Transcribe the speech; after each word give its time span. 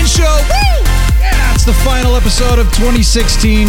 Brian 0.00 0.06
Show. 0.06 0.46
Woo! 0.48 0.84
Yeah, 1.20 1.54
it's 1.54 1.64
the 1.66 1.74
final 1.74 2.16
episode 2.16 2.58
of 2.58 2.66
2016. 2.72 3.66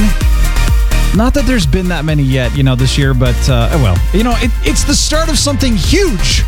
Not 1.13 1.33
that 1.33 1.43
there's 1.45 1.65
been 1.65 1.89
that 1.89 2.05
many 2.05 2.23
yet, 2.23 2.55
you 2.55 2.63
know, 2.63 2.73
this 2.73 2.97
year, 2.97 3.13
but 3.13 3.35
uh, 3.49 3.69
well, 3.81 3.97
you 4.13 4.23
know, 4.23 4.33
it, 4.37 4.49
it's 4.63 4.85
the 4.85 4.93
start 4.93 5.27
of 5.27 5.37
something 5.37 5.75
huge, 5.75 6.43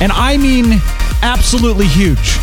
and 0.00 0.12
I 0.12 0.36
mean 0.36 0.78
absolutely 1.22 1.86
huge. 1.86 2.36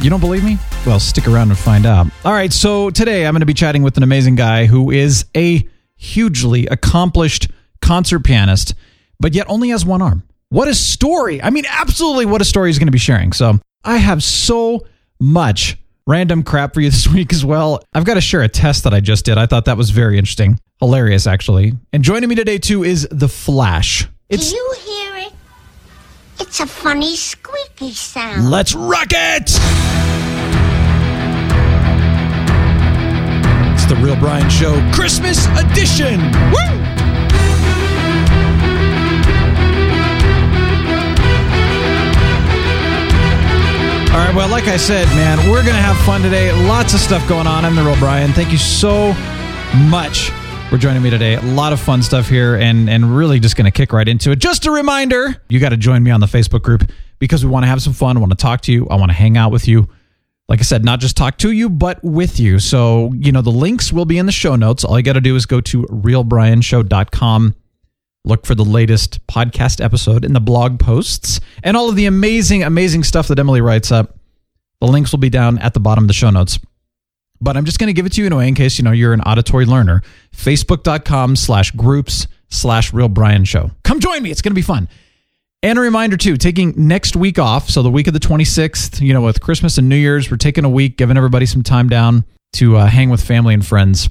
You 0.00 0.08
don't 0.08 0.20
believe 0.20 0.44
me? 0.44 0.56
Well, 0.86 1.00
stick 1.00 1.26
around 1.26 1.48
and 1.48 1.58
find 1.58 1.84
out. 1.84 2.06
All 2.24 2.32
right, 2.32 2.52
so 2.52 2.90
today 2.90 3.26
I'm 3.26 3.32
going 3.32 3.40
to 3.40 3.46
be 3.46 3.54
chatting 3.54 3.82
with 3.82 3.96
an 3.96 4.04
amazing 4.04 4.36
guy 4.36 4.66
who 4.66 4.92
is 4.92 5.24
a 5.36 5.66
hugely 5.96 6.66
accomplished 6.66 7.50
concert 7.82 8.20
pianist, 8.20 8.74
but 9.18 9.34
yet 9.34 9.46
only 9.48 9.70
has 9.70 9.84
one 9.84 10.00
arm. 10.00 10.22
What 10.50 10.68
a 10.68 10.74
story! 10.76 11.42
I 11.42 11.50
mean, 11.50 11.64
absolutely 11.68 12.26
what 12.26 12.40
a 12.40 12.44
story 12.44 12.68
he's 12.68 12.78
going 12.78 12.86
to 12.86 12.92
be 12.92 12.98
sharing. 12.98 13.32
So 13.32 13.58
I 13.86 13.98
have 13.98 14.20
so 14.22 14.84
much 15.20 15.78
random 16.08 16.42
crap 16.42 16.74
for 16.74 16.80
you 16.80 16.90
this 16.90 17.06
week 17.12 17.32
as 17.32 17.44
well. 17.44 17.82
I've 17.94 18.04
got 18.04 18.14
to 18.14 18.20
share 18.20 18.42
a 18.42 18.48
test 18.48 18.84
that 18.84 18.92
I 18.92 19.00
just 19.00 19.24
did. 19.24 19.38
I 19.38 19.46
thought 19.46 19.66
that 19.66 19.76
was 19.76 19.90
very 19.90 20.18
interesting. 20.18 20.58
Hilarious, 20.80 21.26
actually. 21.26 21.72
And 21.92 22.02
joining 22.02 22.28
me 22.28 22.34
today, 22.34 22.58
too, 22.58 22.82
is 22.84 23.08
The 23.10 23.28
Flash. 23.28 24.08
It's. 24.28 24.50
Do 24.50 24.56
you 24.56 24.74
hear 24.84 25.16
it? 25.16 25.32
It's 26.40 26.60
a 26.60 26.66
funny 26.66 27.16
squeaky 27.16 27.92
sound. 27.92 28.50
Let's 28.50 28.74
rock 28.74 29.08
it! 29.12 29.50
It's 33.72 33.86
the 33.86 33.96
Real 34.02 34.16
Brian 34.16 34.50
Show 34.50 34.74
Christmas 34.92 35.46
edition! 35.56 36.20
Woo! 36.50 37.05
All 44.16 44.24
right, 44.24 44.34
well, 44.34 44.48
like 44.48 44.64
I 44.64 44.78
said, 44.78 45.06
man, 45.08 45.36
we're 45.50 45.62
going 45.62 45.76
to 45.76 45.82
have 45.82 45.94
fun 46.06 46.22
today. 46.22 46.50
Lots 46.66 46.94
of 46.94 47.00
stuff 47.00 47.28
going 47.28 47.46
on. 47.46 47.66
I'm 47.66 47.76
the 47.76 47.82
Real 47.82 47.98
Brian. 47.98 48.32
Thank 48.32 48.50
you 48.50 48.56
so 48.56 49.12
much 49.90 50.30
for 50.70 50.78
joining 50.78 51.02
me 51.02 51.10
today. 51.10 51.34
A 51.34 51.42
lot 51.42 51.74
of 51.74 51.80
fun 51.80 52.02
stuff 52.02 52.26
here 52.26 52.56
and 52.56 52.88
and 52.88 53.14
really 53.14 53.38
just 53.38 53.56
going 53.56 53.66
to 53.66 53.70
kick 53.70 53.92
right 53.92 54.08
into 54.08 54.30
it. 54.30 54.38
Just 54.38 54.64
a 54.64 54.70
reminder, 54.70 55.36
you 55.50 55.60
got 55.60 55.68
to 55.68 55.76
join 55.76 56.02
me 56.02 56.10
on 56.10 56.20
the 56.20 56.26
Facebook 56.26 56.62
group 56.62 56.90
because 57.18 57.44
we 57.44 57.50
want 57.50 57.64
to 57.64 57.68
have 57.68 57.82
some 57.82 57.92
fun. 57.92 58.16
I 58.16 58.20
want 58.20 58.32
to 58.32 58.36
talk 58.36 58.62
to 58.62 58.72
you. 58.72 58.88
I 58.88 58.94
want 58.94 59.10
to 59.10 59.14
hang 59.14 59.36
out 59.36 59.52
with 59.52 59.68
you. 59.68 59.86
Like 60.48 60.60
I 60.60 60.62
said, 60.62 60.82
not 60.82 61.00
just 61.00 61.14
talk 61.14 61.36
to 61.38 61.50
you, 61.50 61.68
but 61.68 62.02
with 62.02 62.40
you. 62.40 62.58
So, 62.58 63.12
you 63.18 63.32
know, 63.32 63.42
the 63.42 63.50
links 63.50 63.92
will 63.92 64.06
be 64.06 64.16
in 64.16 64.24
the 64.24 64.32
show 64.32 64.56
notes. 64.56 64.82
All 64.82 64.96
you 64.96 65.02
got 65.04 65.12
to 65.12 65.20
do 65.20 65.36
is 65.36 65.44
go 65.44 65.60
to 65.60 65.82
realbrianshow.com 65.82 67.54
look 68.26 68.44
for 68.44 68.54
the 68.54 68.64
latest 68.64 69.24
podcast 69.28 69.82
episode 69.82 70.24
in 70.24 70.32
the 70.32 70.40
blog 70.40 70.78
posts 70.78 71.40
and 71.62 71.76
all 71.76 71.88
of 71.88 71.96
the 71.96 72.06
amazing, 72.06 72.64
amazing 72.64 73.04
stuff 73.04 73.28
that 73.28 73.38
Emily 73.38 73.60
writes 73.60 73.90
up. 73.92 74.18
The 74.80 74.88
links 74.88 75.12
will 75.12 75.20
be 75.20 75.30
down 75.30 75.58
at 75.60 75.72
the 75.72 75.80
bottom 75.80 76.04
of 76.04 76.08
the 76.08 76.14
show 76.14 76.28
notes. 76.28 76.58
But 77.40 77.56
I'm 77.56 77.64
just 77.64 77.78
going 77.78 77.88
to 77.88 77.92
give 77.92 78.04
it 78.04 78.12
to 78.14 78.20
you 78.20 78.26
anyway 78.26 78.48
in 78.48 78.54
case 78.54 78.78
you 78.78 78.84
know 78.84 78.90
you're 78.90 79.12
an 79.12 79.20
auditory 79.22 79.64
learner. 79.64 80.02
Facebook.com 80.34 81.36
slash 81.36 81.70
groups 81.70 82.26
slash 82.50 82.92
real 82.92 83.08
Brian 83.08 83.44
show. 83.44 83.70
Come 83.84 84.00
join 84.00 84.22
me. 84.22 84.30
It's 84.30 84.42
going 84.42 84.52
to 84.52 84.56
be 84.56 84.62
fun. 84.62 84.88
And 85.62 85.78
a 85.78 85.82
reminder 85.82 86.16
too, 86.16 86.36
taking 86.36 86.74
next 86.76 87.16
week 87.16 87.38
off. 87.38 87.70
So 87.70 87.82
the 87.82 87.90
week 87.90 88.06
of 88.06 88.12
the 88.12 88.20
26th, 88.20 89.00
you 89.00 89.14
know, 89.14 89.22
with 89.22 89.40
Christmas 89.40 89.78
and 89.78 89.88
New 89.88 89.96
Year's, 89.96 90.30
we're 90.30 90.36
taking 90.36 90.64
a 90.64 90.68
week, 90.68 90.96
giving 90.96 91.16
everybody 91.16 91.46
some 91.46 91.62
time 91.62 91.88
down 91.88 92.24
to 92.54 92.76
uh, 92.76 92.86
hang 92.86 93.10
with 93.10 93.22
family 93.22 93.54
and 93.54 93.64
friends. 93.64 94.08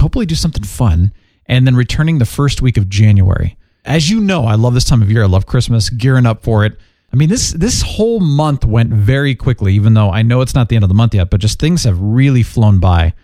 Hopefully 0.00 0.26
do 0.26 0.34
something 0.34 0.62
fun 0.62 1.12
and 1.46 1.66
then 1.66 1.76
returning 1.76 2.18
the 2.18 2.26
first 2.26 2.62
week 2.62 2.76
of 2.76 2.88
January. 2.88 3.56
As 3.84 4.10
you 4.10 4.20
know, 4.20 4.44
I 4.44 4.54
love 4.56 4.74
this 4.74 4.84
time 4.84 5.02
of 5.02 5.10
year. 5.10 5.22
I 5.22 5.26
love 5.26 5.46
Christmas, 5.46 5.90
gearing 5.90 6.26
up 6.26 6.42
for 6.42 6.64
it. 6.64 6.78
I 7.12 7.16
mean, 7.16 7.28
this 7.28 7.52
this 7.52 7.82
whole 7.82 8.20
month 8.20 8.64
went 8.64 8.90
very 8.92 9.34
quickly, 9.34 9.74
even 9.74 9.94
though 9.94 10.10
I 10.10 10.22
know 10.22 10.42
it's 10.42 10.54
not 10.54 10.68
the 10.68 10.76
end 10.76 10.84
of 10.84 10.88
the 10.88 10.94
month 10.94 11.14
yet, 11.14 11.28
but 11.30 11.40
just 11.40 11.58
things 11.58 11.84
have 11.84 11.98
really 12.00 12.42
flown 12.42 12.78
by. 12.78 13.14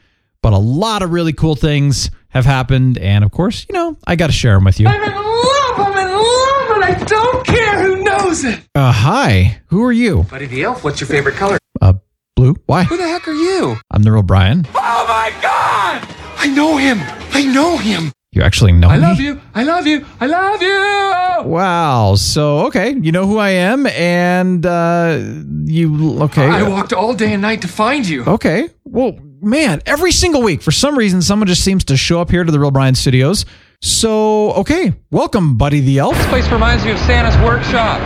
But 0.43 0.53
a 0.53 0.59
lot 0.59 1.03
of 1.03 1.11
really 1.11 1.33
cool 1.33 1.55
things 1.55 2.11
have 2.29 2.45
happened, 2.45 2.99
and 2.99 3.25
of 3.25 3.31
course, 3.31 3.65
you 3.69 3.75
know, 3.75 3.97
I 4.07 4.17
got 4.17 4.27
to 4.27 4.33
share 4.33 4.55
them 4.55 4.65
with 4.65 4.81
you. 4.81 4.89
I'm 4.89 5.03
in 5.03 5.15
love. 5.15 5.79
I'm 5.79 6.09
in 6.09 6.15
love, 6.15 6.71
and 6.77 6.85
I 6.85 7.05
don't 7.07 7.47
care 7.47 7.83
who 7.83 8.03
knows 8.03 8.45
it. 8.45 8.61
Uh, 8.75 8.93
hi, 8.93 9.61
who 9.67 9.85
are 9.85 9.93
you? 9.93 10.25
Buddy 10.25 10.47
the 10.47 10.65
Elf. 10.65 10.83
What's 10.83 11.01
your 11.01 11.09
favorite 11.09 11.37
color? 11.37 11.59
Uh, 11.81 11.95
blue. 12.35 12.57
Why? 12.67 12.85
Who 12.85 12.97
the 12.97 13.07
heck 13.09 13.29
are 13.29 13.33
you? 13.33 13.77
I'm 13.91 14.03
the 14.03 14.11
real 14.11 14.23
Brian. 14.23 14.67
Oh 14.75 15.05
my 15.09 15.33
God! 15.41 16.26
I 16.37 16.49
know 16.49 16.77
him. 16.77 16.99
I 17.33 17.45
know 17.45 17.77
him. 17.77 18.13
You 18.33 18.43
actually 18.43 18.73
know 18.73 18.89
I 18.89 18.97
me? 18.97 19.03
love 19.03 19.19
you. 19.21 19.41
I 19.55 19.63
love 19.63 19.87
you. 19.87 20.05
I 20.21 20.27
love 20.27 20.61
you. 20.63 21.51
Wow. 21.51 22.15
So 22.17 22.67
okay, 22.67 22.91
you 22.95 23.11
know 23.11 23.27
who 23.27 23.39
I 23.39 23.51
am, 23.51 23.87
and 23.87 24.65
uh, 24.67 25.19
you 25.65 26.21
okay? 26.25 26.45
I 26.47 26.63
walked 26.69 26.93
all 26.93 27.15
day 27.15 27.33
and 27.33 27.41
night 27.43 27.63
to 27.63 27.69
find 27.69 28.07
you. 28.07 28.25
Okay. 28.25 28.69
Well, 28.85 29.19
man, 29.41 29.81
every 29.87 30.13
single 30.13 30.43
week, 30.43 30.61
for 30.61 30.71
some 30.73 30.99
reason, 30.99 31.23
someone 31.23 31.47
just 31.47 31.65
seems 31.65 31.85
to 31.85 31.97
show 31.97 32.21
up 32.21 32.31
here 32.31 32.45
to 32.45 32.53
the 32.53 32.59
Real 32.61 32.71
Brian 32.71 32.95
Studios. 32.95 33.47
So, 33.83 34.53
okay, 34.53 34.93
welcome, 35.11 35.57
Buddy 35.57 35.81
the 35.81 35.99
Elf. 35.99 36.17
This 36.17 36.27
place 36.29 36.49
reminds 36.51 36.85
me 36.85 36.91
of 36.93 36.99
Santa's 36.99 37.37
workshop, 37.43 38.01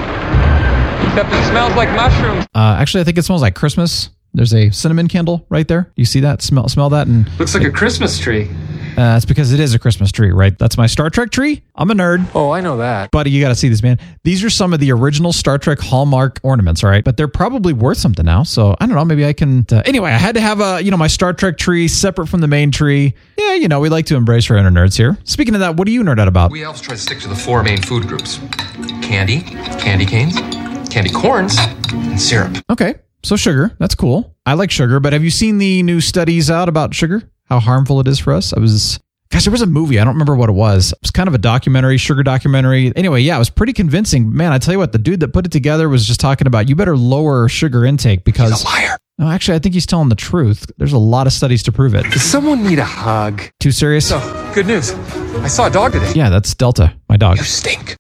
except 1.09 1.33
it 1.33 1.49
smells 1.49 1.75
like 1.75 1.89
mushrooms. 1.97 2.45
Uh, 2.55 2.77
actually, 2.79 3.01
I 3.03 3.05
think 3.05 3.19
it 3.19 3.25
smells 3.25 3.43
like 3.43 3.55
Christmas. 3.55 4.11
There's 4.33 4.55
a 4.55 4.71
cinnamon 4.71 5.09
candle 5.09 5.45
right 5.49 5.67
there. 5.67 5.91
You 5.97 6.05
see 6.05 6.21
that? 6.21 6.41
Smell, 6.43 6.69
smell 6.69 6.89
that, 6.91 7.07
and 7.09 7.29
Looks 7.39 7.55
like 7.55 7.65
a 7.65 7.71
Christmas 7.71 8.19
tree. 8.19 8.49
uh, 8.97 9.17
it's 9.17 9.25
because 9.25 9.53
it 9.53 9.59
is 9.61 9.75
a 9.75 9.79
Christmas 9.79 10.13
tree, 10.13 10.31
right? 10.31 10.57
That's 10.59 10.77
my 10.79 10.87
Star 10.87 11.11
Trek 11.11 11.31
tree. 11.31 11.63
I'm 11.75 11.91
a 11.91 11.95
nerd. 11.95 12.25
Oh, 12.35 12.51
I 12.51 12.61
know 12.61 12.77
that. 12.77 13.11
Buddy, 13.11 13.31
you 13.31 13.41
got 13.41 13.49
to 13.49 13.55
see 13.57 13.69
this, 13.69 13.83
man. 13.83 13.99
These 14.23 14.45
are 14.45 14.51
some 14.51 14.73
of 14.73 14.79
the 14.81 14.93
original 14.93 15.33
Star 15.33 15.59
Trek 15.59 15.81
Hallmark 15.81 16.39
ornaments, 16.45 16.85
all 16.85 16.91
right? 16.91 17.03
But 17.03 17.17
they're 17.17 17.27
probably 17.29 17.73
worth 17.73 17.99
something 17.99 18.25
now. 18.25 18.45
So 18.45 18.77
I 18.81 18.87
don't 18.87 18.95
know. 18.95 19.05
Maybe 19.05 19.27
I 19.27 19.33
can. 19.33 19.67
Uh, 19.71 19.83
anyway, 19.85 20.11
I 20.13 20.17
had 20.19 20.35
to 20.37 20.41
have 20.41 20.61
a, 20.61 20.81
you 20.81 20.91
know, 20.93 20.97
my 20.97 21.09
Star 21.09 21.33
Trek 21.33 21.59
tree 21.59 21.89
separate 21.89 22.29
from 22.29 22.41
the 22.41 22.49
main 22.49 22.71
tree. 22.71 23.15
Yeah, 23.37 23.55
you 23.55 23.67
know, 23.69 23.81
we 23.81 23.89
like 23.89 24.07
to 24.07 24.17
embrace 24.17 24.49
our 24.51 24.57
inner 24.57 24.71
nerds 24.71 24.97
here. 24.97 25.19
Speaking 25.25 25.55
of 25.55 25.61
that, 25.61 25.77
what 25.77 25.87
do 25.87 25.93
you 25.93 26.03
nerd 26.03 26.21
out 26.21 26.29
about? 26.29 26.51
We 26.53 26.63
elves 26.63 26.81
try 26.81 26.95
to 26.95 27.01
stick 27.01 27.19
to 27.21 27.29
the 27.29 27.35
four 27.37 27.63
main 27.65 27.83
food 27.83 28.07
groups 28.07 28.39
candy, 29.03 29.41
candy 29.81 30.07
canes, 30.07 30.37
candy 30.89 31.11
corns, 31.11 31.57
and 31.93 32.21
syrup. 32.21 32.57
Okay, 32.71 32.95
so 33.23 33.37
sugar. 33.37 33.75
That's 33.79 33.95
cool. 33.95 34.35
I 34.47 34.55
like 34.55 34.71
sugar, 34.71 35.01
but 35.01 35.13
have 35.13 35.25
you 35.25 35.31
seen 35.31 35.59
the 35.59 35.83
new 35.83 36.01
studies 36.01 36.51
out 36.51 36.69
about 36.69 36.95
sugar? 36.95 37.23
How 37.45 37.61
harmful 37.61 38.01
it 38.01 38.09
is 38.09 38.19
for 38.19 38.33
us? 38.33 38.53
I 38.53 38.61
was. 38.61 38.99
Gosh, 39.31 39.45
there 39.45 39.53
was 39.53 39.63
a 39.63 39.67
movie. 39.67 40.01
I 40.01 40.05
don't 40.05 40.15
remember 40.15 40.35
what 40.35 40.49
it 40.49 40.55
was. 40.55 40.91
It 40.93 40.99
was 41.03 41.13
kind 41.13 41.29
of 41.29 41.35
a 41.35 41.39
documentary, 41.39 41.99
sugar 41.99 42.25
documentary. 42.25 42.93
Anyway, 42.97 43.21
yeah, 43.21 43.37
it 43.37 43.39
was 43.39 43.49
pretty 43.49 43.73
convincing. 43.73 44.35
Man, 44.35 44.51
I 44.53 44.59
tell 44.59 44.75
you 44.75 44.79
what, 44.79 44.91
the 44.91 44.99
dude 44.99 45.21
that 45.21 45.29
put 45.29 45.47
it 45.47 45.53
together 45.53 45.89
was 45.89 46.05
just 46.05 46.19
talking 46.19 46.49
about 46.49 46.69
you 46.69 46.75
better 46.75 46.97
lower 46.97 47.49
sugar 47.49 47.85
intake 47.85 48.25
because. 48.25 48.51
He's 48.51 48.63
a 48.63 48.67
liar. 48.67 48.97
No, 49.19 49.29
actually, 49.29 49.55
I 49.55 49.59
think 49.61 49.75
he's 49.75 49.87
telling 49.87 50.09
the 50.09 50.17
truth. 50.17 50.69
There's 50.79 50.95
a 50.95 50.99
lot 50.99 51.29
of 51.29 51.33
studies 51.33 51.63
to 51.65 51.73
prove 51.73 51.95
it. 51.95 52.11
Does 52.11 52.23
someone 52.23 52.65
need 52.67 52.79
a 52.81 52.85
hug? 52.85 53.43
Too 53.61 53.71
serious? 53.71 54.09
So, 54.09 54.19
good 54.55 54.67
news. 54.67 54.93
I 54.95 55.47
saw 55.47 55.67
a 55.67 55.71
dog 55.71 55.93
today. 55.93 56.11
Yeah, 56.15 56.31
that's 56.31 56.55
Delta, 56.55 56.95
my 57.09 57.17
dog. 57.17 57.37
You 57.37 57.45
stink. 57.45 57.97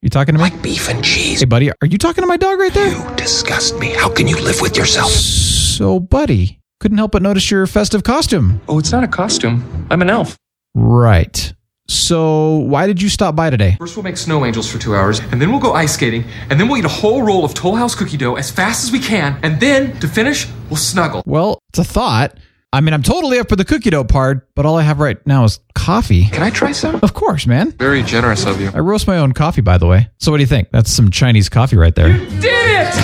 What? 0.00 0.04
You 0.04 0.10
talking 0.10 0.34
to 0.34 0.38
me? 0.38 0.50
Like 0.50 0.62
beef 0.62 0.88
and 0.88 1.04
cheese. 1.04 1.40
Hey, 1.40 1.46
buddy, 1.46 1.70
are 1.70 1.86
you 1.86 1.98
talking 1.98 2.22
to 2.22 2.28
my 2.28 2.36
dog 2.36 2.58
right 2.60 2.72
there? 2.72 2.88
You 2.88 3.16
disgust 3.16 3.78
me. 3.78 3.94
How 3.94 4.08
can 4.08 4.28
you 4.28 4.40
live 4.40 4.60
with 4.60 4.76
yourself? 4.76 5.10
So, 5.10 5.98
buddy, 5.98 6.60
couldn't 6.78 6.98
help 6.98 7.12
but 7.12 7.22
notice 7.22 7.50
your 7.50 7.66
festive 7.66 8.04
costume. 8.04 8.60
Oh, 8.68 8.78
it's 8.78 8.92
not 8.92 9.02
a 9.02 9.08
costume. 9.08 9.86
I'm 9.90 10.00
an 10.02 10.08
elf. 10.10 10.36
Right. 10.74 11.52
So, 11.88 12.58
why 12.58 12.86
did 12.86 13.00
you 13.02 13.08
stop 13.08 13.34
by 13.34 13.50
today? 13.50 13.76
First, 13.80 13.96
we'll 13.96 14.04
make 14.04 14.18
snow 14.18 14.44
angels 14.44 14.70
for 14.70 14.78
two 14.78 14.94
hours, 14.94 15.20
and 15.20 15.40
then 15.40 15.50
we'll 15.50 15.60
go 15.60 15.72
ice 15.72 15.94
skating, 15.94 16.24
and 16.50 16.60
then 16.60 16.68
we'll 16.68 16.76
eat 16.76 16.84
a 16.84 16.88
whole 16.88 17.22
roll 17.22 17.44
of 17.44 17.54
Toll 17.54 17.74
House 17.76 17.94
cookie 17.94 18.18
dough 18.18 18.36
as 18.36 18.50
fast 18.50 18.84
as 18.84 18.92
we 18.92 18.98
can, 19.00 19.38
and 19.42 19.58
then, 19.58 19.98
to 20.00 20.06
finish, 20.06 20.46
we'll 20.68 20.76
snuggle. 20.76 21.22
Well, 21.26 21.58
it's 21.70 21.78
a 21.78 21.84
thought. 21.84 22.36
I 22.70 22.82
mean, 22.82 22.92
I'm 22.92 23.02
totally 23.02 23.38
up 23.38 23.48
for 23.48 23.56
the 23.56 23.64
cookie 23.64 23.88
dough 23.88 24.04
part, 24.04 24.46
but 24.54 24.66
all 24.66 24.76
I 24.76 24.82
have 24.82 25.00
right 25.00 25.16
now 25.26 25.44
is 25.44 25.58
coffee. 25.74 26.26
Can 26.26 26.42
I 26.42 26.50
try 26.50 26.72
some? 26.72 26.96
Of 27.02 27.14
course, 27.14 27.46
man. 27.46 27.70
Very 27.72 28.02
generous 28.02 28.44
of 28.44 28.60
you. 28.60 28.70
I 28.74 28.80
roast 28.80 29.06
my 29.06 29.16
own 29.16 29.32
coffee, 29.32 29.62
by 29.62 29.78
the 29.78 29.86
way. 29.86 30.10
So, 30.18 30.30
what 30.30 30.36
do 30.36 30.42
you 30.42 30.46
think? 30.46 30.68
That's 30.70 30.90
some 30.92 31.10
Chinese 31.10 31.48
coffee 31.48 31.76
right 31.76 31.94
there. 31.94 32.08
You 32.08 32.26
Did 32.40 32.44
it! 32.52 32.94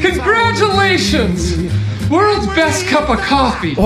Congratulations! 0.00 1.56
World's 2.08 2.46
best 2.54 2.86
cup 2.86 3.08
of 3.10 3.18
coffee. 3.18 3.74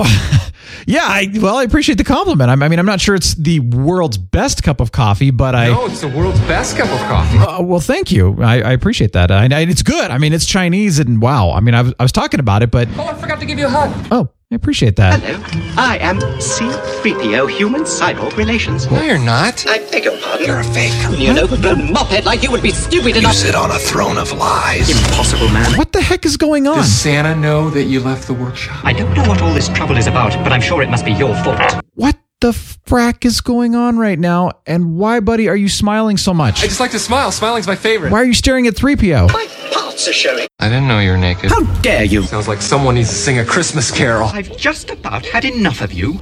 Yeah, 0.85 1.03
I, 1.05 1.29
well, 1.35 1.55
I 1.55 1.63
appreciate 1.63 1.97
the 1.97 2.03
compliment. 2.03 2.49
I, 2.49 2.65
I 2.65 2.67
mean, 2.67 2.77
I'm 2.77 2.85
not 2.85 2.99
sure 2.99 3.15
it's 3.15 3.35
the 3.35 3.61
world's 3.61 4.17
best 4.17 4.63
cup 4.63 4.81
of 4.81 4.91
coffee, 4.91 5.31
but 5.31 5.55
I. 5.55 5.67
No, 5.69 5.85
it's 5.85 6.01
the 6.01 6.09
world's 6.09 6.41
best 6.41 6.75
cup 6.77 6.89
of 6.89 6.99
coffee. 7.07 7.37
Uh, 7.37 7.61
well, 7.61 7.79
thank 7.79 8.11
you. 8.11 8.35
I, 8.43 8.55
I 8.59 8.71
appreciate 8.73 9.13
that. 9.13 9.31
I, 9.31 9.45
I, 9.45 9.61
it's 9.61 9.81
good. 9.81 10.11
I 10.11 10.17
mean, 10.17 10.33
it's 10.33 10.45
Chinese, 10.45 10.99
and 10.99 11.21
wow. 11.21 11.51
I 11.51 11.61
mean, 11.61 11.73
I 11.73 11.83
was, 11.83 11.93
I 11.99 12.03
was 12.03 12.11
talking 12.11 12.41
about 12.41 12.63
it, 12.63 12.71
but 12.71 12.89
Oh, 12.97 13.05
I 13.07 13.13
forgot 13.13 13.39
to 13.39 13.45
give 13.45 13.59
you 13.59 13.67
a 13.67 13.69
hug. 13.69 14.07
oh, 14.11 14.29
I 14.53 14.55
appreciate 14.55 14.97
that. 14.97 15.19
Hello, 15.19 15.73
I 15.77 15.97
am 15.97 16.19
C3PO 16.19 17.49
Human 17.49 17.81
Cyborg 17.81 18.37
Relations. 18.37 18.85
No, 18.91 19.01
you're 19.01 19.17
not. 19.17 19.65
I 19.67 19.79
beg 19.89 20.03
your 20.05 20.15
pardon? 20.19 20.45
You're 20.45 20.59
a 20.59 20.63
fake. 20.63 20.93
You 21.19 21.31
an 21.31 21.39
overgrown 21.39 21.87
mophead 21.87 22.25
like 22.25 22.43
you 22.43 22.51
would 22.51 22.61
be 22.61 22.69
stupid 22.69 23.15
You 23.15 23.21
enough. 23.21 23.33
sit 23.33 23.55
on 23.55 23.71
a 23.71 23.79
throne 23.79 24.19
of 24.19 24.31
lies. 24.31 24.91
Impossible, 24.91 25.49
man. 25.49 25.75
What 25.75 25.91
the 25.91 26.01
heck 26.03 26.23
is 26.23 26.37
going 26.37 26.67
on? 26.67 26.77
Does 26.77 26.91
Santa 26.95 27.33
know 27.33 27.71
that 27.71 27.85
you 27.85 27.99
left 27.99 28.27
the 28.27 28.35
workshop? 28.35 28.85
I 28.85 28.93
don't 28.93 29.11
know 29.15 29.27
what 29.27 29.41
all 29.41 29.51
this 29.55 29.69
trouble 29.69 29.97
is 29.97 30.05
about, 30.05 30.33
but 30.43 30.53
I'm 30.53 30.61
sure 30.61 30.83
it 30.83 30.89
must 30.91 31.03
be 31.03 31.13
your 31.13 31.33
fault. 31.43 31.81
What 31.95 32.15
the 32.43 32.51
frack 32.51 33.23
is 33.23 33.39
going 33.39 33.73
on 33.73 33.97
right 33.97 34.19
now? 34.19 34.51
And 34.67 34.97
why, 34.97 35.21
buddy, 35.21 35.47
are 35.47 35.55
you 35.55 35.69
smiling 35.69 36.17
so 36.17 36.33
much? 36.33 36.61
I 36.61 36.67
just 36.67 36.81
like 36.81 36.91
to 36.91 36.99
smile. 36.99 37.31
Smiling's 37.31 37.67
my 37.67 37.77
favorite. 37.77 38.11
Why 38.11 38.19
are 38.19 38.25
you 38.25 38.33
staring 38.33 38.67
at 38.67 38.73
3PO? 38.73 39.31
My 39.31 39.47
parts 39.71 40.09
are 40.09 40.13
showing. 40.13 40.45
I 40.59 40.67
didn't 40.67 40.89
know 40.89 40.99
you 40.99 41.11
were 41.11 41.17
naked. 41.17 41.51
How 41.51 41.63
dare 41.81 42.03
you? 42.03 42.23
Sounds 42.23 42.49
like 42.49 42.61
someone 42.61 42.95
needs 42.95 43.07
to 43.11 43.15
sing 43.15 43.39
a 43.39 43.45
Christmas 43.45 43.89
carol. 43.91 44.27
I've 44.27 44.57
just 44.57 44.89
about 44.89 45.25
had 45.25 45.45
enough 45.45 45.79
of 45.79 45.93
you. 45.93 46.19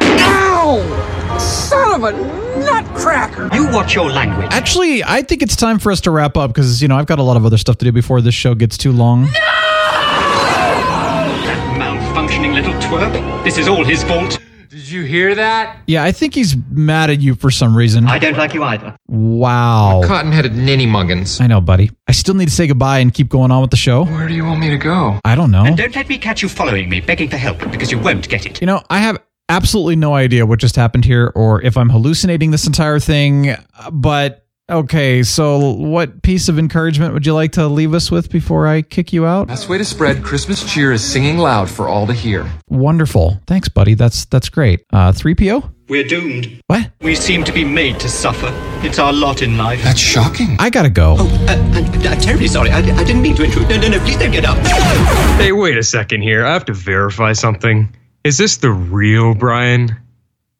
Son 1.39 1.91
of 1.95 2.03
a 2.03 2.11
nutcracker! 2.59 3.49
You 3.51 3.71
watch 3.71 3.95
your 3.95 4.11
language. 4.11 4.49
Actually, 4.51 5.03
I 5.03 5.23
think 5.23 5.41
it's 5.41 5.55
time 5.55 5.79
for 5.79 5.91
us 5.91 6.01
to 6.01 6.11
wrap 6.11 6.37
up 6.37 6.51
because, 6.53 6.83
you 6.83 6.87
know, 6.87 6.97
I've 6.97 7.07
got 7.07 7.17
a 7.17 7.23
lot 7.23 7.35
of 7.35 7.47
other 7.47 7.57
stuff 7.57 7.79
to 7.79 7.85
do 7.85 7.91
before 7.91 8.21
this 8.21 8.35
show 8.35 8.53
gets 8.53 8.77
too 8.77 8.91
long. 8.91 9.23
No! 9.23 9.31
That 11.47 11.79
malfunctioning 11.79 12.53
little 12.53 12.73
twerp. 12.73 13.43
This 13.43 13.57
is 13.57 13.67
all 13.67 13.83
his 13.83 14.03
fault. 14.03 14.37
Did 14.71 14.89
you 14.89 15.03
hear 15.03 15.35
that? 15.35 15.79
Yeah, 15.85 16.01
I 16.01 16.13
think 16.13 16.33
he's 16.33 16.55
mad 16.69 17.09
at 17.09 17.19
you 17.19 17.35
for 17.35 17.51
some 17.51 17.75
reason. 17.75 18.07
I 18.07 18.19
don't 18.19 18.37
like 18.37 18.53
you 18.53 18.63
either. 18.63 18.95
Wow. 19.09 20.01
Cotton-headed 20.05 20.55
ninny 20.55 20.85
muggins. 20.85 21.41
I 21.41 21.47
know, 21.47 21.59
buddy. 21.59 21.91
I 22.07 22.13
still 22.13 22.35
need 22.35 22.47
to 22.47 22.53
say 22.53 22.67
goodbye 22.67 22.99
and 22.99 23.13
keep 23.13 23.27
going 23.27 23.51
on 23.51 23.59
with 23.59 23.71
the 23.71 23.75
show. 23.75 24.05
Where 24.05 24.29
do 24.29 24.33
you 24.33 24.45
want 24.45 24.61
me 24.61 24.69
to 24.69 24.77
go? 24.77 25.19
I 25.25 25.35
don't 25.35 25.51
know. 25.51 25.65
And 25.65 25.75
don't 25.75 25.93
let 25.93 26.07
me 26.07 26.17
catch 26.17 26.41
you 26.41 26.47
following 26.47 26.87
me, 26.87 27.01
begging 27.01 27.29
for 27.29 27.35
help, 27.35 27.59
because 27.69 27.91
you 27.91 27.99
won't 27.99 28.29
get 28.29 28.45
it. 28.45 28.61
You 28.61 28.67
know, 28.67 28.81
I 28.89 28.99
have 28.99 29.17
absolutely 29.49 29.97
no 29.97 30.13
idea 30.15 30.45
what 30.45 30.59
just 30.59 30.77
happened 30.77 31.03
here 31.03 31.33
or 31.35 31.61
if 31.61 31.75
I'm 31.75 31.89
hallucinating 31.89 32.51
this 32.51 32.65
entire 32.65 33.01
thing. 33.01 33.53
But 33.91 34.47
okay, 34.71 35.23
so 35.23 35.71
what 35.73 36.21
piece 36.21 36.49
of 36.49 36.57
encouragement 36.57 37.13
would 37.13 37.25
you 37.25 37.33
like 37.33 37.51
to 37.53 37.67
leave 37.67 37.93
us 37.93 38.09
with 38.09 38.29
before 38.29 38.67
I 38.67 38.81
kick 38.81 39.13
you 39.13 39.25
out? 39.25 39.47
Best 39.47 39.69
way 39.69 39.77
to 39.77 39.85
spread 39.85 40.23
Christmas 40.23 40.63
cheer 40.71 40.91
is 40.91 41.03
singing 41.03 41.37
loud 41.37 41.69
for 41.69 41.87
all 41.87 42.07
to 42.07 42.13
hear. 42.13 42.49
Wonderful. 42.69 43.41
Thanks, 43.47 43.69
buddy. 43.69 43.93
That's 43.93 44.25
that's 44.25 44.49
great. 44.49 44.85
Uh 44.91 45.11
3PO? 45.11 45.71
We're 45.89 46.05
doomed. 46.07 46.61
What? 46.67 46.89
We 47.01 47.15
seem 47.15 47.43
to 47.43 47.51
be 47.51 47.65
made 47.65 47.99
to 47.99 48.07
suffer. 48.07 48.49
It's 48.85 48.97
our 48.97 49.11
lot 49.11 49.41
in 49.41 49.57
life. 49.57 49.83
That's 49.83 49.99
shocking. 49.99 50.55
I 50.57 50.69
gotta 50.69 50.89
go. 50.89 51.17
Uh, 51.19 51.23
I'm, 51.49 51.73
I'm 51.75 52.21
terribly 52.21 52.47
sorry. 52.47 52.69
I, 52.69 52.77
I 52.77 53.03
didn't 53.03 53.21
mean 53.21 53.35
to 53.35 53.43
intrude. 53.43 53.67
No, 53.69 53.77
no, 53.77 53.89
no. 53.89 53.99
Please 53.99 54.17
don't 54.17 54.31
get 54.31 54.45
up. 54.45 54.57
Hey, 55.37 55.51
wait 55.51 55.77
a 55.77 55.83
second 55.83 56.21
here. 56.21 56.45
I 56.45 56.53
have 56.53 56.63
to 56.65 56.73
verify 56.73 57.33
something. 57.33 57.93
Is 58.23 58.37
this 58.37 58.57
the 58.57 58.71
real 58.71 59.35
Brian? 59.35 59.89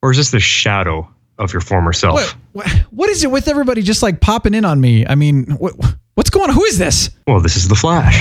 Or 0.02 0.12
is 0.12 0.18
this 0.18 0.31
the 0.31 0.40
shadow 0.40 1.08
of 1.38 1.54
your 1.54 1.62
former 1.62 1.94
self? 1.94 2.16
What, 2.16 2.36
what, 2.53 2.68
what 2.92 3.09
is 3.09 3.24
it 3.24 3.31
with 3.31 3.48
everybody 3.48 3.81
just 3.81 4.03
like 4.03 4.19
popping 4.21 4.53
in 4.53 4.65
on 4.65 4.80
me? 4.81 5.06
I 5.06 5.15
mean, 5.15 5.45
what, 5.57 5.74
what's 6.15 6.30
going 6.30 6.50
on? 6.50 6.56
Who 6.56 6.63
is 6.65 6.77
this? 6.77 7.09
Well, 7.27 7.39
this 7.39 7.56
is 7.56 7.68
the 7.68 7.75
Flash. 7.75 8.18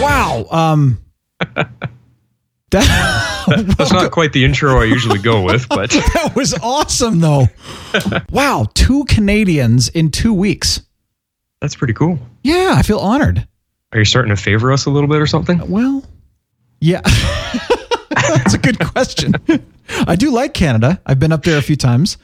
Wow. 0.00 0.46
Um 0.50 0.98
that, 2.70 3.44
That's 3.78 3.92
not 3.92 4.10
quite 4.12 4.32
the 4.32 4.44
intro 4.44 4.80
I 4.80 4.84
usually 4.84 5.18
go 5.18 5.42
with, 5.42 5.68
but 5.68 5.90
that 6.14 6.32
was 6.34 6.54
awesome 6.62 7.20
though. 7.20 7.46
wow, 8.30 8.66
two 8.74 9.04
Canadians 9.04 9.88
in 9.90 10.10
2 10.10 10.32
weeks. 10.32 10.80
that's 11.60 11.76
pretty 11.76 11.92
cool. 11.94 12.18
Yeah, 12.42 12.74
I 12.76 12.82
feel 12.82 12.98
honored. 12.98 13.46
Are 13.92 13.98
you 13.98 14.04
starting 14.04 14.34
to 14.34 14.40
favor 14.40 14.72
us 14.72 14.86
a 14.86 14.90
little 14.90 15.08
bit 15.08 15.20
or 15.20 15.26
something? 15.26 15.68
Well, 15.70 16.04
yeah. 16.80 17.02
That's 18.14 18.54
a 18.54 18.58
good 18.58 18.78
question. 18.78 19.34
I 20.06 20.16
do 20.16 20.30
like 20.30 20.54
Canada. 20.54 21.00
I've 21.06 21.18
been 21.18 21.32
up 21.32 21.42
there 21.42 21.58
a 21.58 21.62
few 21.62 21.76
times, 21.76 22.18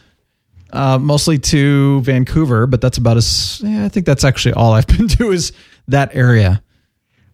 uh, 0.72 0.98
mostly 0.98 1.38
to 1.38 2.00
Vancouver, 2.02 2.66
but 2.66 2.80
that's 2.80 2.98
about 2.98 3.16
as. 3.16 3.60
Yeah, 3.64 3.84
I 3.84 3.88
think 3.88 4.06
that's 4.06 4.24
actually 4.24 4.54
all 4.54 4.72
I've 4.72 4.86
been 4.98 5.08
to 5.08 5.30
is 5.30 5.52
that 5.88 6.14
area. 6.14 6.62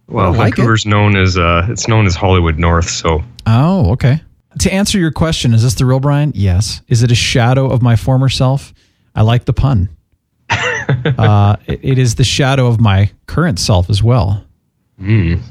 Well, 0.07 0.33
like 0.33 0.57
Vancouver's 0.57 0.85
known 0.87 1.17
as 1.17 1.39
uh, 1.39 1.67
it's 1.71 1.89
known 1.89 2.07
as 2.07 2.15
Hollywood 2.15 2.59
North, 2.59 2.89
so 2.91 3.23
Oh, 3.47 3.93
okay. 3.93 4.21
To 4.61 4.73
answer 4.73 4.99
your 4.99 5.11
question, 5.11 5.53
is 5.55 5.63
this 5.63 5.75
the 5.75 5.85
real 5.85 5.99
Brian? 6.01 6.33
Yes. 6.35 6.81
Is 6.89 7.03
it 7.03 7.11
a 7.11 7.15
shadow 7.17 7.71
of 7.71 7.83
my 7.83 7.97
former 7.97 8.29
self? 8.29 8.73
I 9.15 9.23
like 9.23 9.47
the 9.47 9.53
pun. 9.53 9.89
uh, 10.51 11.57
it, 11.67 11.81
it 11.83 11.99
is 11.99 12.15
the 12.15 12.25
shadow 12.25 12.67
of 12.67 12.81
my 12.81 13.11
current 13.27 13.59
self 13.59 13.91
as 13.91 14.03
well. 14.03 14.45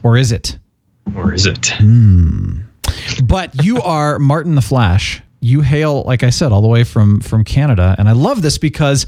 Or 0.04 0.18
is 0.18 0.32
it? 0.32 0.58
or 1.18 1.34
is 1.34 1.46
it? 1.46 1.74
But 3.22 3.64
you 3.64 3.82
are 3.82 4.20
Martin 4.20 4.56
the 4.56 4.62
Flash. 4.62 5.22
You 5.40 5.62
hail, 5.62 6.04
like 6.04 6.24
I 6.24 6.30
said, 6.30 6.52
all 6.52 6.62
the 6.62 6.68
way 6.70 6.84
from 6.86 7.20
from 7.20 7.44
Canada, 7.44 7.96
and 8.00 8.08
I 8.08 8.14
love 8.14 8.42
this 8.42 8.58
because 8.58 9.06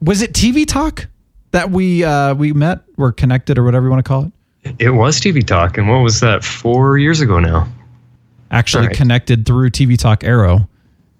was 0.00 0.22
it 0.22 0.32
TV 0.32 0.66
Talk 0.66 1.06
that 1.52 1.70
we 1.70 2.02
uh, 2.02 2.34
we 2.34 2.52
met, 2.52 2.80
were 2.96 3.12
connected, 3.12 3.58
or 3.58 3.64
whatever 3.64 3.86
you 3.86 3.90
want 3.90 4.04
to 4.04 4.08
call 4.08 4.24
it? 4.64 4.74
It 4.80 4.90
was 4.90 5.20
TV 5.20 5.46
Talk, 5.46 5.78
and 5.78 5.88
what 5.88 5.98
was 5.98 6.18
that? 6.20 6.42
Four 6.44 6.98
years 6.98 7.20
ago 7.20 7.38
now. 7.38 7.68
Actually 8.50 8.88
Right. 8.88 8.96
connected 8.96 9.46
through 9.46 9.70
TV 9.70 9.96
Talk 9.96 10.24
Arrow, 10.24 10.68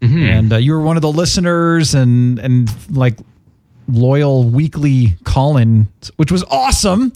and 0.03 0.53
uh, 0.53 0.57
you 0.57 0.73
were 0.73 0.81
one 0.81 0.97
of 0.97 1.03
the 1.03 1.13
listeners 1.13 1.95
and 1.95 2.39
and 2.41 2.69
like 2.91 3.17
loyal 3.89 4.45
weekly 4.45 5.15
call-in, 5.25 5.87
which 6.17 6.33
was 6.33 6.43
awesome. 6.51 7.13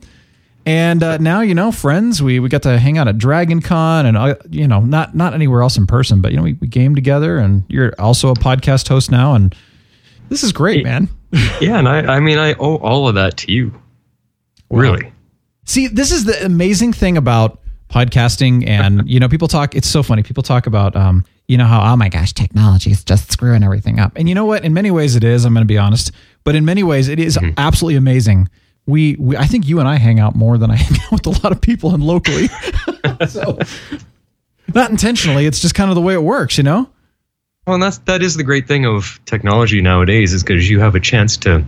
And 0.65 1.03
uh, 1.03 1.19
now 1.19 1.41
you 1.41 1.55
know, 1.55 1.73
friends, 1.73 2.23
we 2.23 2.39
we 2.39 2.49
got 2.49 2.63
to 2.63 2.79
hang 2.79 2.97
out 2.97 3.09
at 3.09 3.19
Dragon 3.19 3.61
Con, 3.61 4.07
and 4.07 4.17
uh, 4.17 4.37
you 4.49 4.69
know, 4.69 4.81
not 4.81 5.15
not 5.15 5.35
anywhere 5.35 5.63
else 5.63 5.77
in 5.77 5.87
person, 5.87 6.21
but 6.21 6.31
you 6.31 6.37
know, 6.37 6.45
we, 6.45 6.53
we 6.55 6.69
game 6.69 6.95
together. 6.95 7.39
And 7.39 7.65
you're 7.69 7.93
also 7.99 8.31
a 8.31 8.35
podcast 8.35 8.89
host 8.89 9.11
now, 9.11 9.35
and 9.35 9.55
this 10.29 10.43
is 10.43 10.53
great, 10.53 10.85
man. 10.85 11.09
Yeah, 11.63 11.79
and 11.79 11.89
I, 11.89 12.17
I 12.17 12.21
mean, 12.21 12.37
I 12.37 12.53
owe 12.55 12.77
all 12.77 13.09
of 13.09 13.15
that 13.15 13.39
to 13.39 13.53
you. 13.53 13.73
Really? 14.69 15.11
See, 15.65 15.87
this 15.87 16.13
is 16.13 16.27
the 16.27 16.45
amazing 16.45 16.93
thing 16.93 17.17
about 17.17 17.61
podcasting, 17.89 18.67
and 18.69 19.03
you 19.09 19.19
know, 19.19 19.29
people 19.29 19.49
talk. 19.49 19.75
It's 19.75 19.89
so 19.89 20.03
funny. 20.03 20.23
People 20.23 20.43
talk 20.43 20.67
about, 20.67 20.95
um, 20.95 21.25
you 21.49 21.57
know, 21.57 21.65
how 21.65 21.91
oh 21.91 21.97
my 21.97 22.11
gosh, 22.11 22.35
technology 22.35 22.91
is 22.91 23.03
just 23.03 23.33
screwing 23.33 23.63
everything 23.63 23.99
up. 23.99 24.13
And 24.17 24.29
you 24.29 24.35
know 24.35 24.45
what? 24.45 24.63
In 24.63 24.75
many 24.75 24.91
ways, 24.91 25.17
it 25.17 25.25
is. 25.25 25.47
I'm 25.47 25.55
going 25.55 25.65
to 25.65 25.67
be 25.67 25.79
honest, 25.79 26.13
but 26.45 26.55
in 26.55 26.67
many 26.67 26.83
ways, 26.83 27.09
it 27.09 27.19
is 27.19 27.39
absolutely 27.57 27.97
amazing. 27.97 28.51
We, 28.87 29.15
we, 29.19 29.37
I 29.37 29.47
think 29.47 29.67
you 29.69 29.79
and 29.79 29.89
I 29.89 29.97
hang 29.97 30.19
out 30.19 30.35
more 30.35 30.59
than 30.59 30.71
I 30.71 30.77
hang 30.87 30.99
out 31.05 31.13
with 31.13 31.27
a 31.27 31.31
lot 31.43 31.53
of 31.53 31.61
people 31.61 31.95
and 31.95 32.03
locally. 32.03 32.49
so, 33.29 33.59
not 34.75 34.91
intentionally. 34.91 35.47
It's 35.47 35.61
just 35.61 35.75
kind 35.75 35.91
of 35.91 35.95
the 35.95 36.01
way 36.03 36.15
it 36.15 36.23
works, 36.23 36.57
you 36.59 36.65
know. 36.65 36.89
Well, 37.67 37.75
and 37.75 37.83
that's 37.83 37.99
that 37.99 38.23
is 38.23 38.35
the 38.35 38.43
great 38.43 38.67
thing 38.67 38.85
of 38.87 39.21
technology 39.25 39.81
nowadays 39.81 40.33
is 40.33 40.43
because 40.43 40.69
you 40.69 40.81
have 40.81 40.97
a 40.97 41.01
chance 41.01 41.37
to 41.39 41.65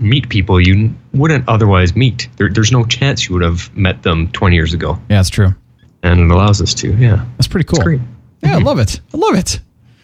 meet 0.00 0.28
people 0.30 0.58
you 0.60 0.94
wouldn't 1.12 1.46
otherwise 1.48 1.94
meet. 1.94 2.28
There, 2.36 2.48
there's 2.48 2.72
no 2.72 2.84
chance 2.86 3.28
you 3.28 3.34
would 3.34 3.42
have 3.42 3.74
met 3.76 4.02
them 4.02 4.28
20 4.32 4.56
years 4.56 4.72
ago, 4.74 4.98
Yeah, 5.10 5.20
it's 5.20 5.28
true. 5.30 5.54
and 6.02 6.18
it 6.20 6.30
allows 6.30 6.62
us 6.62 6.72
to. 6.74 6.94
Yeah, 6.96 7.24
That's 7.36 7.46
pretty 7.46 7.66
cool. 7.66 8.00
Yeah, 8.42 8.56
I 8.56 8.58
love 8.58 8.78
it. 8.78 9.00
I 9.12 9.16
love 9.18 9.34
it. 9.36 9.60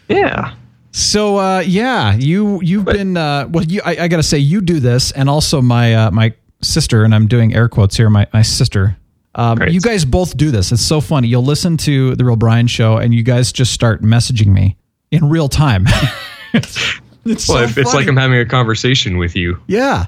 Yeah. 0.09 0.55
So 0.93 1.39
uh, 1.39 1.61
yeah, 1.61 2.15
you 2.17 2.61
you've 2.63 2.85
been 2.85 3.17
uh, 3.17 3.49
well. 3.51 3.65
You 3.65 3.81
I, 3.85 3.97
I 4.05 4.09
got 4.09 4.17
to 4.19 4.23
say 4.23 4.39
you 4.39 4.61
do 4.61 4.79
this, 4.81 5.11
and 5.13 5.31
also 5.31 5.63
my 5.63 5.95
uh, 5.95 6.11
my 6.11 6.35
sister, 6.63 7.05
and 7.05 7.15
I'm 7.15 7.27
doing 7.27 7.55
air 7.55 7.69
quotes 7.69 7.97
here. 7.97 8.11
My 8.11 8.27
my 8.33 8.43
sister. 8.43 8.97
Um, 9.35 9.63
you 9.69 9.81
guys 9.81 10.05
both 10.05 10.37
do 10.37 10.51
this. 10.51 10.73
It's 10.73 10.83
so 10.83 11.01
funny. 11.01 11.29
You'll 11.29 11.45
listen 11.45 11.77
to 11.79 12.17
the 12.17 12.25
Real 12.25 12.37
Brian 12.37 12.67
show, 12.67 12.97
and 12.97 13.15
you 13.15 13.23
guys 13.23 13.53
just 13.53 13.73
start 13.73 14.03
messaging 14.03 14.49
me 14.49 14.77
in 15.13 15.29
real 15.29 15.49
time. 15.49 15.87
it's 16.55 17.45
so 17.45 17.55
Well, 17.55 17.65
if 17.65 17.79
it's 17.79 17.95
like 17.95 18.09
I'm 18.09 18.17
having 18.17 18.39
a 18.39 18.47
conversation 18.47 19.19
with 19.19 19.37
you, 19.37 19.61
yeah. 19.69 20.07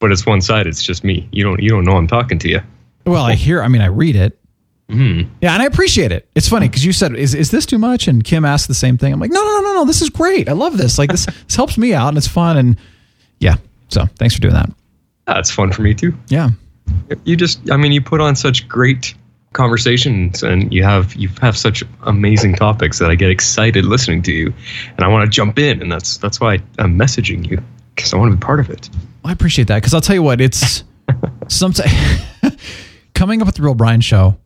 but 0.00 0.12
it's 0.12 0.26
one 0.26 0.42
side. 0.42 0.66
It's 0.66 0.82
just 0.82 1.02
me. 1.02 1.28
You 1.32 1.44
don't 1.44 1.62
you 1.62 1.70
don't 1.70 1.84
know 1.84 1.96
I'm 1.96 2.06
talking 2.06 2.38
to 2.40 2.48
you. 2.48 2.60
Well, 3.06 3.24
I 3.24 3.34
hear. 3.34 3.62
I 3.62 3.68
mean, 3.68 3.80
I 3.80 3.86
read 3.86 4.16
it. 4.16 4.38
Mm-hmm. 4.90 5.30
Yeah, 5.42 5.52
and 5.52 5.62
I 5.62 5.66
appreciate 5.66 6.12
it. 6.12 6.28
It's 6.34 6.48
funny 6.48 6.68
because 6.68 6.84
you 6.84 6.92
said, 6.92 7.14
"Is 7.14 7.34
is 7.34 7.50
this 7.50 7.66
too 7.66 7.78
much?" 7.78 8.08
And 8.08 8.24
Kim 8.24 8.44
asked 8.44 8.68
the 8.68 8.74
same 8.74 8.96
thing. 8.96 9.12
I'm 9.12 9.20
like, 9.20 9.30
"No, 9.30 9.42
no, 9.42 9.60
no, 9.60 9.60
no, 9.60 9.74
no. 9.74 9.84
This 9.84 10.02
is 10.02 10.10
great. 10.10 10.48
I 10.48 10.52
love 10.52 10.78
this. 10.78 10.98
Like 10.98 11.10
this, 11.10 11.26
this 11.26 11.56
helps 11.56 11.76
me 11.78 11.94
out, 11.94 12.08
and 12.08 12.18
it's 12.18 12.28
fun." 12.28 12.56
And 12.56 12.76
yeah, 13.38 13.56
so 13.88 14.06
thanks 14.18 14.34
for 14.34 14.40
doing 14.40 14.54
that. 14.54 14.70
That's 15.28 15.50
fun 15.50 15.70
for 15.72 15.82
me 15.82 15.94
too. 15.94 16.12
Yeah, 16.28 16.48
You 17.24 17.36
just, 17.36 17.70
I 17.70 17.76
mean, 17.76 17.92
you 17.92 18.00
put 18.00 18.20
on 18.20 18.34
such 18.34 18.66
great 18.66 19.14
conversations, 19.52 20.42
and 20.42 20.72
you 20.72 20.82
have 20.82 21.14
you 21.14 21.28
have 21.40 21.56
such 21.56 21.84
amazing 22.02 22.54
topics 22.54 22.98
that 22.98 23.10
I 23.10 23.14
get 23.14 23.30
excited 23.30 23.84
listening 23.84 24.22
to 24.22 24.32
you, 24.32 24.52
and 24.96 25.04
I 25.04 25.08
want 25.08 25.24
to 25.24 25.30
jump 25.30 25.58
in, 25.58 25.80
and 25.82 25.92
that's 25.92 26.16
that's 26.16 26.40
why 26.40 26.58
I'm 26.78 26.98
messaging 26.98 27.48
you 27.48 27.62
because 27.94 28.12
I 28.14 28.16
want 28.16 28.30
to 28.32 28.36
be 28.36 28.40
part 28.40 28.60
of 28.60 28.70
it. 28.70 28.88
I 29.24 29.32
appreciate 29.32 29.68
that 29.68 29.76
because 29.76 29.94
I'll 29.94 30.00
tell 30.00 30.16
you 30.16 30.22
what, 30.22 30.40
it's 30.40 30.84
sometimes 31.48 31.92
coming 33.14 33.40
up 33.42 33.46
with 33.46 33.56
the 33.56 33.62
Real 33.62 33.74
Brian 33.74 34.00
show. 34.00 34.38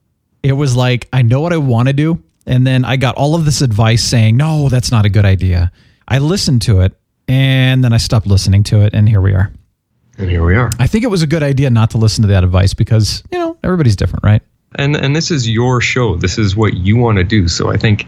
it 0.43 0.53
was 0.53 0.75
like 0.75 1.09
I 1.13 1.23
know 1.23 1.41
what 1.41 1.53
I 1.53 1.59
want 1.59 1.89
to 1.89 1.93
do, 1.93 2.23
and 2.47 2.67
then 2.67 2.85
I 2.85 2.97
got 2.97 3.15
all 3.15 3.35
of 3.35 3.45
this 3.45 3.63
advice 3.63 4.03
saying, 4.03 4.37
"No, 4.37 4.69
that's 4.69 4.91
not 4.91 5.05
a 5.05 5.09
good 5.09 5.25
idea." 5.25 5.71
I 6.09 6.19
listened 6.19 6.63
to 6.63 6.81
it, 6.81 6.93
and 7.29 7.85
then 7.85 7.93
I 7.93 7.99
stopped 7.99 8.27
listening 8.27 8.65
to 8.65 8.81
it, 8.81 8.95
and 8.95 9.09
here 9.09 9.21
we 9.21 9.33
are. 9.35 9.53
And 10.19 10.31
here 10.31 10.45
we 10.45 10.55
are. 10.57 10.71
I 10.79 10.87
think 10.87 11.05
it 11.05 11.09
was 11.09 11.23
a 11.23 11.27
good 11.27 11.43
idea 11.43 11.71
not 11.71 11.91
to 11.91 11.99
listen 11.99 12.23
to 12.23 12.29
that 12.29 12.45
advice 12.45 12.75
because 12.75 13.23
you 13.31 13.39
know 13.39 13.57
everybody's 13.65 13.97
different, 13.97 14.25
right? 14.25 14.43
And 14.77 14.97
and 14.97 15.17
this 15.17 15.31
is 15.31 15.49
your 15.49 15.81
show. 15.81 16.17
This 16.17 16.39
is 16.39 16.57
what 16.57 16.75
you 16.75 16.97
want 16.97 17.19
to 17.19 17.25
do. 17.25 17.49
So 17.49 17.71
I 17.71 17.77
think 17.77 18.07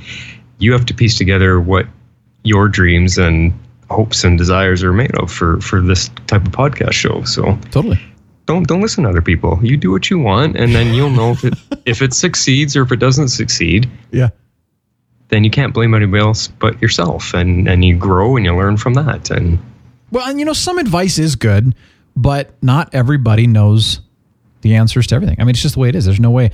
you 0.59 0.73
have 0.73 0.87
to 0.87 0.95
piece 0.95 1.17
together 1.17 1.61
what 1.61 1.87
your 2.43 2.69
dreams 2.69 3.19
and 3.19 3.53
hopes 3.91 4.25
and 4.25 4.39
desires 4.39 4.83
are 4.83 4.93
made 4.93 5.15
of 5.17 5.31
for 5.31 5.61
for 5.61 5.81
this 5.81 6.11
type 6.27 6.47
of 6.47 6.53
podcast 6.53 6.93
show. 6.93 7.23
So 7.25 7.59
totally. 7.71 8.01
Don't 8.47 8.69
don't 8.69 8.83
listen 8.83 9.05
to 9.05 9.11
other 9.11 9.23
people. 9.23 9.59
You 9.63 9.77
do 9.77 9.91
what 9.91 10.11
you 10.11 10.19
want, 10.19 10.57
and 10.57 10.75
then 10.75 10.95
you'll 10.95 11.11
know 11.11 11.33
if 11.33 11.45
it 11.45 11.55
if 11.87 12.03
it 12.03 12.13
succeeds 12.13 12.77
or 12.77 12.83
if 12.83 12.93
it 12.93 13.01
doesn't 13.01 13.29
succeed. 13.29 13.91
Yeah. 14.11 14.31
Then 15.29 15.43
you 15.43 15.51
can't 15.51 15.73
blame 15.73 15.95
anybody 15.95 16.21
else 16.21 16.49
but 16.49 16.81
yourself, 16.83 17.33
and 17.33 17.67
and 17.67 17.85
you 17.85 17.97
grow 17.97 18.37
and 18.37 18.45
you 18.45 18.55
learn 18.55 18.77
from 18.77 18.95
that. 18.95 19.31
And 19.31 19.59
Well, 20.11 20.29
and 20.29 20.39
you 20.39 20.45
know, 20.45 20.53
some 20.53 20.79
advice 20.79 21.19
is 21.19 21.37
good, 21.37 21.75
but 22.17 22.51
not 22.63 22.95
everybody 22.95 23.47
knows 23.47 24.01
the 24.63 24.75
answers 24.77 25.07
to 25.09 25.15
everything. 25.15 25.37
I 25.39 25.45
mean, 25.45 25.51
it's 25.51 25.63
just 25.63 25.75
the 25.75 25.81
way 25.81 25.89
it 25.89 25.95
is. 25.95 26.05
There's 26.05 26.21
no 26.21 26.31
way. 26.31 26.51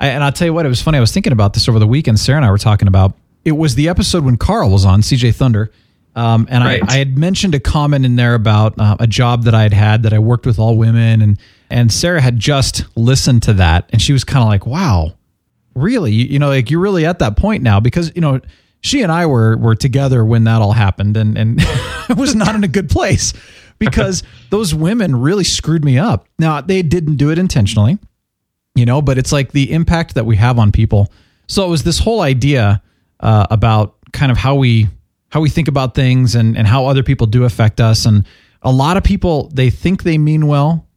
I, 0.00 0.08
and 0.08 0.22
I'll 0.22 0.32
tell 0.32 0.46
you 0.46 0.54
what, 0.54 0.64
it 0.64 0.68
was 0.68 0.80
funny. 0.82 0.98
I 0.98 1.00
was 1.00 1.12
thinking 1.12 1.32
about 1.32 1.54
this 1.54 1.68
over 1.68 1.78
the 1.78 1.86
weekend. 1.86 2.20
Sarah 2.20 2.36
and 2.36 2.44
I 2.44 2.50
were 2.50 2.58
talking 2.58 2.88
about 2.88 3.14
it 3.44 3.52
was 3.52 3.74
the 3.74 3.88
episode 3.88 4.24
when 4.24 4.36
Carl 4.36 4.70
was 4.70 4.84
on 4.84 5.00
CJ 5.00 5.34
Thunder. 5.34 5.72
Um, 6.14 6.46
and 6.50 6.64
Right. 6.64 6.82
I, 6.88 6.94
I 6.94 6.98
had 6.98 7.16
mentioned 7.16 7.54
a 7.54 7.60
comment 7.60 8.04
in 8.04 8.16
there 8.16 8.34
about 8.34 8.78
uh, 8.78 8.96
a 8.98 9.06
job 9.06 9.44
that 9.44 9.54
I 9.54 9.62
had 9.62 9.72
had 9.72 10.02
that 10.02 10.12
I 10.12 10.18
worked 10.18 10.46
with 10.46 10.58
all 10.58 10.76
women, 10.76 11.22
and 11.22 11.38
and 11.70 11.92
Sarah 11.92 12.20
had 12.20 12.38
just 12.38 12.84
listened 12.96 13.44
to 13.44 13.52
that, 13.54 13.88
and 13.92 14.02
she 14.02 14.12
was 14.12 14.24
kind 14.24 14.42
of 14.42 14.48
like, 14.48 14.66
"Wow, 14.66 15.14
really? 15.74 16.12
You, 16.12 16.24
you 16.26 16.38
know, 16.40 16.48
like 16.48 16.70
you're 16.70 16.80
really 16.80 17.06
at 17.06 17.20
that 17.20 17.36
point 17.36 17.62
now 17.62 17.78
because 17.78 18.10
you 18.16 18.20
know 18.20 18.40
she 18.80 19.02
and 19.02 19.12
I 19.12 19.26
were 19.26 19.56
were 19.58 19.76
together 19.76 20.24
when 20.24 20.44
that 20.44 20.60
all 20.60 20.72
happened, 20.72 21.16
and 21.16 21.38
and 21.38 21.58
it 22.10 22.16
was 22.16 22.34
not 22.34 22.54
in 22.56 22.64
a 22.64 22.68
good 22.68 22.90
place 22.90 23.32
because 23.78 24.22
those 24.50 24.74
women 24.74 25.16
really 25.16 25.44
screwed 25.44 25.84
me 25.84 25.98
up. 25.98 26.26
Now 26.38 26.60
they 26.60 26.82
didn't 26.82 27.16
do 27.16 27.30
it 27.30 27.38
intentionally, 27.38 27.98
you 28.74 28.86
know, 28.86 29.02
but 29.02 29.18
it's 29.18 29.32
like 29.32 29.52
the 29.52 29.72
impact 29.72 30.14
that 30.14 30.26
we 30.26 30.36
have 30.36 30.58
on 30.58 30.72
people. 30.72 31.12
So 31.46 31.64
it 31.66 31.70
was 31.70 31.82
this 31.82 31.98
whole 31.98 32.20
idea 32.20 32.82
uh, 33.20 33.46
about 33.50 33.96
kind 34.12 34.30
of 34.32 34.38
how 34.38 34.54
we 34.54 34.88
how 35.30 35.40
we 35.40 35.50
think 35.50 35.68
about 35.68 35.94
things 35.94 36.34
and 36.34 36.56
and 36.56 36.66
how 36.66 36.86
other 36.86 37.02
people 37.02 37.26
do 37.26 37.44
affect 37.44 37.80
us, 37.80 38.06
and 38.06 38.26
a 38.62 38.72
lot 38.72 38.96
of 38.96 39.04
people 39.04 39.50
they 39.54 39.70
think 39.70 40.02
they 40.02 40.18
mean 40.18 40.46
well 40.46 40.88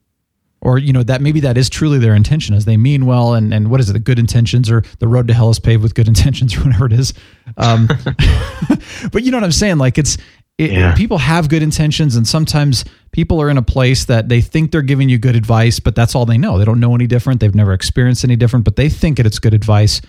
or 0.61 0.77
you 0.77 0.93
know 0.93 1.03
that 1.03 1.21
maybe 1.21 1.39
that 1.39 1.57
is 1.57 1.69
truly 1.69 1.97
their 1.99 2.15
intention 2.15 2.55
is 2.55 2.65
they 2.65 2.77
mean 2.77 3.05
well 3.05 3.33
and 3.33 3.53
and 3.53 3.69
what 3.69 3.79
is 3.79 3.89
it 3.89 3.93
the 3.93 3.99
good 3.99 4.19
intentions 4.19 4.69
or 4.69 4.83
the 4.99 5.07
road 5.07 5.27
to 5.27 5.33
hell 5.33 5.49
is 5.49 5.59
paved 5.59 5.83
with 5.83 5.95
good 5.95 6.07
intentions 6.13 6.55
or 6.55 6.61
whatever 6.61 6.85
it 6.85 6.93
is 6.93 7.13
um 7.57 7.87
but 9.11 9.23
you 9.23 9.31
know 9.31 9.37
what 9.37 9.43
i'm 9.43 9.51
saying 9.51 9.77
like 9.77 9.97
it's 9.97 10.17
it, 10.61 10.71
Yeah. 10.71 10.93
people 10.95 11.17
have 11.17 11.49
good 11.49 11.63
intentions 11.63 12.15
and 12.15 12.27
sometimes 12.27 12.85
people 13.11 13.41
are 13.41 13.49
in 13.49 13.57
a 13.57 13.61
place 13.61 14.05
that 14.05 14.29
they 14.29 14.41
think 14.41 14.71
they're 14.71 14.81
giving 14.81 15.09
you 15.09 15.17
good 15.17 15.35
advice 15.35 15.79
but 15.79 15.95
that's 15.95 16.15
all 16.15 16.25
they 16.25 16.37
know. 16.37 16.57
They 16.57 16.65
don't 16.65 16.79
know 16.79 16.95
any 16.95 17.07
different. 17.07 17.39
They've 17.39 17.55
never 17.55 17.73
experienced 17.73 18.23
any 18.23 18.35
different 18.35 18.65
but 18.65 18.75
they 18.75 18.89
think 18.89 19.17
that 19.17 19.25
it's 19.25 19.39
good 19.39 19.53
advice. 19.53 20.01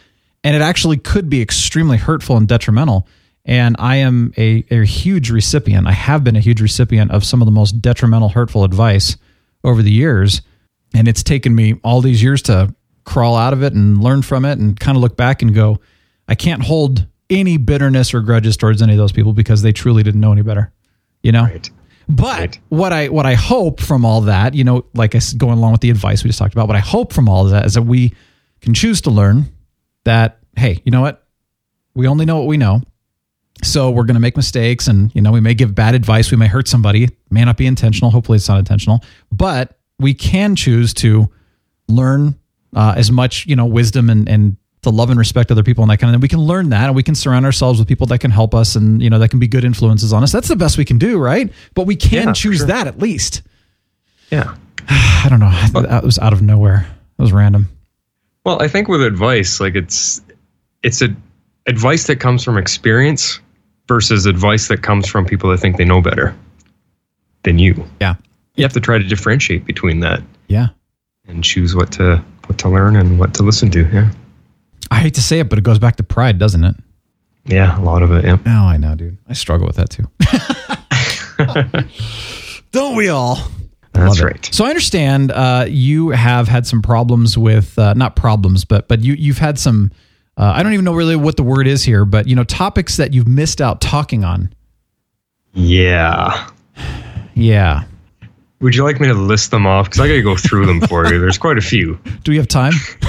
And 0.45 0.57
it 0.57 0.63
actually 0.63 0.97
could 0.97 1.29
be 1.31 1.41
extremely 1.41 1.99
hurtful 1.99 2.37
and 2.37 2.49
detrimental. 2.49 3.07
And 3.45 3.75
i 3.79 3.97
am 3.97 4.33
a, 4.37 4.65
a 4.71 4.85
huge 4.85 5.31
recipient. 5.31 5.89
I 5.89 5.93
have 5.93 6.23
been 6.23 6.37
a 6.37 6.41
huge 6.41 6.61
recipient 6.61 7.11
of 7.11 7.25
some 7.25 7.43
of 7.43 7.47
the 7.47 7.53
most 7.53 7.81
detrimental 7.83 8.29
hurtful 8.29 8.63
advice 8.65 9.17
over 9.65 9.83
the 9.83 9.91
years. 9.91 10.43
And 10.95 11.09
it's 11.09 11.23
taken 11.23 11.55
me 11.55 11.81
all 11.83 12.01
these 12.01 12.23
years 12.23 12.43
to 12.43 12.75
crawl 13.05 13.35
out 13.37 13.53
of 13.53 13.63
it 13.65 13.73
and 13.73 14.01
learn 14.03 14.23
from 14.23 14.45
it 14.45 14.59
and 14.59 14.79
kind 14.79 14.97
of 14.97 15.03
look 15.03 15.17
back 15.17 15.43
and 15.43 15.53
go 15.53 15.81
i 16.29 16.37
can't 16.37 16.63
hold 16.63 17.05
any 17.33 17.57
bitterness 17.57 18.15
or 18.15 18.21
grudges 18.21 18.57
towards 18.57 18.81
any 18.83 18.93
of 18.93 18.99
those 18.99 19.13
people 19.13 19.33
because 19.33 19.63
they 19.63 19.73
truly 19.73 20.03
didn't 20.03 20.21
know 20.21 20.33
any 20.33 20.43
better 20.43 20.71
you 21.23 21.33
know 21.33 21.45
right. 21.45 21.71
but 22.09 22.59
what 22.69 22.93
I 22.93 23.09
what 23.09 23.27
I 23.27 23.35
hope 23.35 23.81
from 23.81 24.05
all 24.05 24.23
that, 24.23 24.55
you 24.55 24.65
know, 24.65 24.85
like 24.95 25.15
I 25.15 25.21
going 25.37 25.59
along 25.59 25.73
with 25.73 25.81
the 25.81 25.91
advice 25.91 26.25
we 26.25 26.29
just 26.29 26.39
talked 26.39 26.55
about, 26.55 26.67
what 26.67 26.77
I 26.77 26.81
hope 26.81 27.13
from 27.13 27.29
all 27.29 27.45
of 27.45 27.53
that 27.53 27.65
is 27.65 27.75
that 27.75 27.83
we 27.83 28.15
can 28.61 28.75
choose 28.75 29.01
to 29.03 29.11
learn 29.11 29.47
that 30.05 30.39
hey, 30.57 30.83
you 30.85 30.91
know 30.91 31.01
what, 31.01 31.25
we 31.95 32.07
only 32.07 32.25
know 32.25 32.39
what 32.39 32.47
we 32.47 32.57
know, 32.57 32.83
so 33.63 33.91
we're 33.91 34.05
going 34.05 34.15
to 34.15 34.21
make 34.21 34.37
mistakes, 34.37 34.89
and 34.89 35.15
you 35.15 35.23
know, 35.23 35.31
we 35.31 35.41
may 35.41 35.55
give 35.55 35.75
bad 35.75 35.95
advice, 35.95 36.31
we 36.31 36.37
may 36.37 36.49
hurt 36.49 36.69
somebody, 36.69 37.09
may 37.31 37.45
not 37.45 37.57
be 37.57 37.67
intentional. 37.67 38.11
Hopefully, 38.11 38.37
it's 38.37 38.49
not 38.49 38.59
intentional, 38.59 39.03
but 39.31 39.79
we 39.99 40.13
can 40.13 40.57
choose 40.57 40.93
to 40.95 41.31
learn 41.89 42.39
uh, 42.75 42.95
as 42.97 43.11
much 43.13 43.47
you 43.47 43.55
know 43.55 43.67
wisdom 43.67 44.11
and 44.11 44.29
and 44.29 44.57
to 44.83 44.91
love 44.91 45.11
and 45.11 45.19
respect 45.19 45.51
other 45.51 45.63
people 45.63 45.83
and 45.85 45.91
that 45.91 45.99
kind 45.99 46.11
of 46.11 46.15
thing. 46.15 46.21
We 46.23 46.29
can 46.29 46.41
learn 46.41 46.71
that 46.71 46.87
and 46.87 46.95
we 46.97 47.03
can 47.03 47.15
surround 47.15 47.45
ourselves 47.47 47.79
with 47.79 47.87
people 47.89 48.07
that 48.09 48.19
can 48.19 48.31
help 48.31 48.55
us 48.55 48.75
and 48.77 49.01
you 49.01 49.09
know 49.11 49.19
that 49.21 49.29
can 49.29 49.39
be 49.39 49.47
good 49.49 49.65
influences 49.65 50.13
on 50.13 50.23
us. 50.23 50.33
That's 50.33 50.49
the 50.49 50.57
best 50.57 50.77
we 50.79 50.85
can 50.85 50.99
do, 50.99 51.19
right? 51.19 51.53
But 51.75 51.87
we 51.87 51.95
can 51.97 52.29
Yeah, 52.29 52.33
choose 52.33 52.59
sure. 52.59 52.67
that 52.67 52.87
at 52.87 52.99
least. 52.99 53.43
yeah. 54.31 54.55
I 54.89 55.27
don't 55.31 55.39
know. 55.41 55.51
That 55.83 56.03
was 56.03 56.19
out 56.19 56.33
of 56.33 56.43
nowhere. 56.43 56.87
That 57.17 57.23
was 57.23 57.33
random. 57.33 57.69
Well, 58.45 58.61
I 58.61 58.67
think 58.67 58.89
with 58.89 59.03
advice, 59.03 59.61
like 59.61 59.77
it's 59.77 60.21
it's 60.83 61.01
a 61.01 61.15
advice 61.67 62.09
that 62.09 62.17
comes 62.17 62.43
from 62.43 62.59
experience 62.59 63.39
versus 63.87 64.27
advice 64.27 64.67
that 64.67 64.83
comes 64.83 65.09
from 65.09 65.25
people 65.27 65.49
that 65.51 65.59
think 65.59 65.77
they 65.77 65.85
know 65.85 66.01
better 66.03 66.35
than 67.45 67.61
you. 67.61 67.85
Yeah. 68.01 68.15
You 68.57 68.65
have 68.65 68.73
to 68.73 68.81
try 68.81 68.99
to 68.99 69.05
differentiate 69.05 69.65
between 69.65 70.01
that 70.01 70.23
Yeah. 70.49 70.69
and 71.29 71.45
choose 71.45 71.77
what 71.77 71.93
to 71.93 72.17
what 72.47 72.59
to 72.59 72.69
learn 72.69 72.97
and 72.97 73.21
what 73.21 73.33
to 73.35 73.45
listen 73.45 73.71
to. 73.71 73.85
Yeah. 73.93 74.11
I 74.93 74.97
hate 75.01 75.15
to 75.15 75.23
say 75.23 75.39
it, 75.39 75.49
but 75.49 75.59
it 75.59 75.63
goes 75.63 75.79
back 75.79 75.97
to 75.97 76.03
pride, 76.03 76.39
doesn't 76.39 76.63
it? 76.65 76.77
Yeah, 77.47 77.79
a 77.79 77.83
lot 77.83 78.03
of 78.03 78.13
it. 78.13 78.25
Yeah. 78.25 78.37
Oh, 78.47 78.51
I 78.67 78.77
know, 78.77 78.95
dude. 78.95 79.17
I 79.29 79.33
struggle 79.33 79.67
with 79.67 79.77
that 79.77 79.91
too. 79.91 80.09
Don't 82.73 82.95
we 82.97 83.09
all? 83.09 83.37
That's 83.93 84.21
Love 84.21 84.21
it. 84.21 84.25
right. 84.25 84.49
So 84.53 84.65
I 84.65 84.69
understand 84.69 85.33
uh, 85.33 85.67
you 85.69 86.11
have 86.11 86.49
had 86.49 86.67
some 86.67 86.83
problems 86.83 87.37
with 87.37 87.79
uh, 87.79 87.95
not 87.95 88.17
problems, 88.17 88.65
but 88.65 88.89
but 88.89 89.01
you 89.01 89.15
you've 89.15 89.39
had 89.39 89.59
some. 89.59 89.91
Uh, 90.37 90.53
I 90.55 90.63
don't 90.63 90.73
even 90.73 90.85
know 90.85 90.95
really 90.95 91.17
what 91.17 91.37
the 91.37 91.43
word 91.43 91.67
is 91.67 91.83
here, 91.83 92.05
but 92.05 92.27
you 92.27 92.37
know 92.37 92.45
topics 92.45 92.97
that 92.97 93.13
you've 93.13 93.29
missed 93.29 93.61
out 93.61 93.81
talking 93.81 94.25
on. 94.25 94.53
Yeah. 95.53 96.49
Yeah. 97.35 97.85
Would 98.63 98.77
you 98.77 98.85
like 98.85 99.01
me 99.01 99.09
to 99.09 99.15
list 99.15 99.51
them 99.51 99.67
off? 99.67 99.87
Because 99.87 100.01
I 100.01 100.07
got 100.07 100.15
to 100.15 100.23
go 100.23 100.37
through 100.37 100.67
them 100.67 100.81
for 100.83 101.05
you. 101.13 101.19
There's 101.19 101.37
quite 101.37 101.59
a 101.59 101.63
few. 101.63 101.99
Do 102.23 102.31
we 102.31 102.37
have 102.37 102.47
time? 102.47 102.73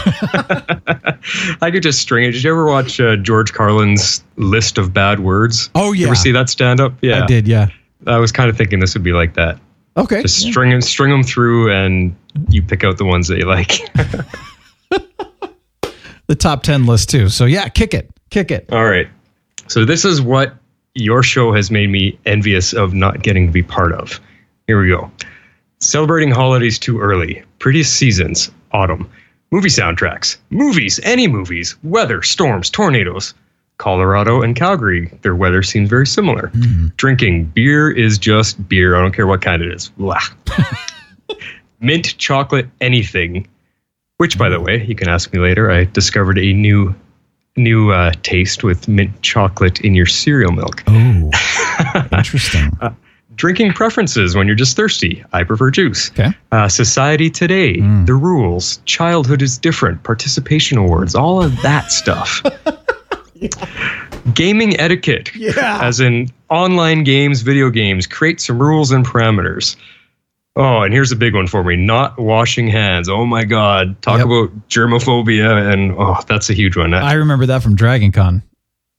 I 1.62 1.70
could 1.72 1.84
just 1.84 2.00
string 2.00 2.26
it. 2.26 2.32
Did 2.32 2.44
you 2.44 2.52
ever 2.52 2.66
watch 2.66 3.00
uh, 3.00 3.16
George 3.18 3.54
Carlin's 3.54 4.24
list 4.36 4.80
of 4.80 4.94
bad 4.94 5.20
words? 5.20 5.70
Oh 5.76 5.94
You 5.94 6.02
yeah, 6.02 6.08
ever 6.08 6.16
see 6.16 6.32
that 6.32 6.50
stand 6.50 6.80
up? 6.80 6.94
Yeah. 7.04 7.24
I 7.24 7.28
did. 7.28 7.48
Yeah. 7.48 7.68
I 8.08 8.18
was 8.18 8.32
kind 8.32 8.50
of 8.50 8.58
thinking 8.58 8.80
this 8.80 8.96
would 8.96 9.04
be 9.04 9.14
like 9.14 9.36
that. 9.36 9.60
Okay. 9.96 10.24
Just 10.24 10.42
string 10.42 10.72
them, 10.72 10.82
string 10.82 11.12
them 11.12 11.24
through, 11.24 11.72
and 11.72 12.16
you 12.50 12.64
pick 12.64 12.84
out 12.84 12.98
the 12.98 13.06
ones 13.06 13.28
that 13.28 13.38
you 13.38 13.46
like. 13.46 13.74
the 16.28 16.36
top 16.36 16.64
ten 16.64 16.88
list 16.88 17.12
too. 17.12 17.30
So 17.30 17.46
yeah, 17.46 17.70
kick 17.70 17.94
it, 17.94 18.10
kick 18.32 18.50
it. 18.50 18.66
All 18.72 18.86
right. 18.86 19.08
So 19.68 19.86
this 19.86 20.04
is 20.04 20.20
what 20.20 20.56
your 20.96 21.22
show 21.22 21.54
has 21.54 21.70
made 21.70 21.92
me 21.92 22.18
envious 22.26 22.74
of 22.74 22.96
not 22.96 23.22
getting 23.22 23.46
to 23.46 23.54
be 23.54 23.62
part 23.62 23.94
of. 23.94 24.20
Here 24.66 24.82
we 24.82 24.90
go. 24.90 25.12
Celebrating 25.84 26.32
holidays 26.32 26.80
too 26.80 27.00
early. 27.00 27.44
Prettiest 27.60 27.96
seasons. 27.96 28.50
Autumn. 28.72 29.10
Movie 29.52 29.70
soundtracks. 29.70 30.38
Movies. 30.50 31.00
Any 31.04 31.28
movies. 31.28 31.76
Weather. 31.84 32.22
Storms. 32.22 32.70
Tornadoes. 32.70 33.34
Colorado 33.78 34.42
and 34.42 34.56
Calgary. 34.56 35.12
Their 35.24 35.36
weather 35.36 35.62
seems 35.62 35.90
very 35.90 36.08
similar. 36.08 36.52
Drinking. 36.96 37.46
Beer 37.46 37.92
is 37.92 38.18
just 38.18 38.68
beer. 38.70 38.96
I 38.96 39.02
don't 39.02 39.14
care 39.14 39.28
what 39.28 39.42
kind 39.42 39.62
it 39.62 39.74
is. 39.74 39.90
Blah. 39.90 40.22
Mint 41.82 42.18
chocolate 42.18 42.70
anything. 42.80 43.46
Which, 44.18 44.38
by 44.38 44.48
the 44.48 44.62
way, 44.62 44.86
you 44.86 44.96
can 44.96 45.10
ask 45.10 45.34
me 45.34 45.40
later. 45.40 45.70
I 45.70 45.84
discovered 45.84 46.38
a 46.38 46.54
new 46.54 46.96
new 47.58 47.92
uh, 47.92 48.14
taste 48.24 48.64
with 48.64 48.88
mint 48.88 49.22
chocolate 49.22 49.82
in 49.82 49.94
your 49.94 50.06
cereal 50.06 50.52
milk. 50.54 50.82
Oh, 50.88 51.30
interesting. 52.12 52.72
Drinking 53.36 53.74
preferences 53.74 54.36
when 54.36 54.48
you're 54.48 54.56
just 54.56 54.76
thirsty. 54.76 55.24
I 55.34 55.44
prefer 55.44 55.72
juice. 55.72 56.12
Okay. 56.12 56.30
Uh, 56.52 56.68
society 56.68 57.30
today, 57.30 57.80
the 58.06 58.14
rules, 58.14 58.78
childhood 58.86 59.42
is 59.42 59.58
different, 59.58 60.04
participation 60.04 60.78
awards, 60.78 61.16
all 61.16 61.42
of 61.44 61.60
that 61.62 61.92
stuff. 61.92 62.42
Gaming 64.34 64.80
etiquette, 64.80 65.36
Yeah. 65.36 65.80
as 65.82 66.00
in 66.00 66.30
online 66.50 67.04
games, 67.04 67.42
video 67.42 67.70
games, 67.70 68.08
create 68.08 68.40
some 68.40 68.58
rules 68.62 68.92
and 68.92 69.06
parameters. 69.06 69.76
Oh, 70.56 70.82
and 70.84 70.94
here's 70.94 71.12
a 71.12 71.16
big 71.16 71.34
one 71.36 71.48
for 71.48 71.64
me: 71.64 71.76
not 71.76 72.18
washing 72.20 72.68
hands. 72.68 73.10
Oh 73.10 73.26
my 73.26 73.44
God! 73.44 74.00
Talk 74.02 74.20
Yep. 74.20 74.26
about 74.28 74.70
germophobia, 74.70 75.74
and 75.74 75.94
oh, 75.98 76.22
that's 76.28 76.50
a 76.50 76.54
huge 76.54 76.78
one. 76.78 76.94
I 76.94 77.14
remember 77.14 77.46
that 77.48 77.64
from 77.64 77.76
Dragon 77.76 78.12
Con. 78.12 78.44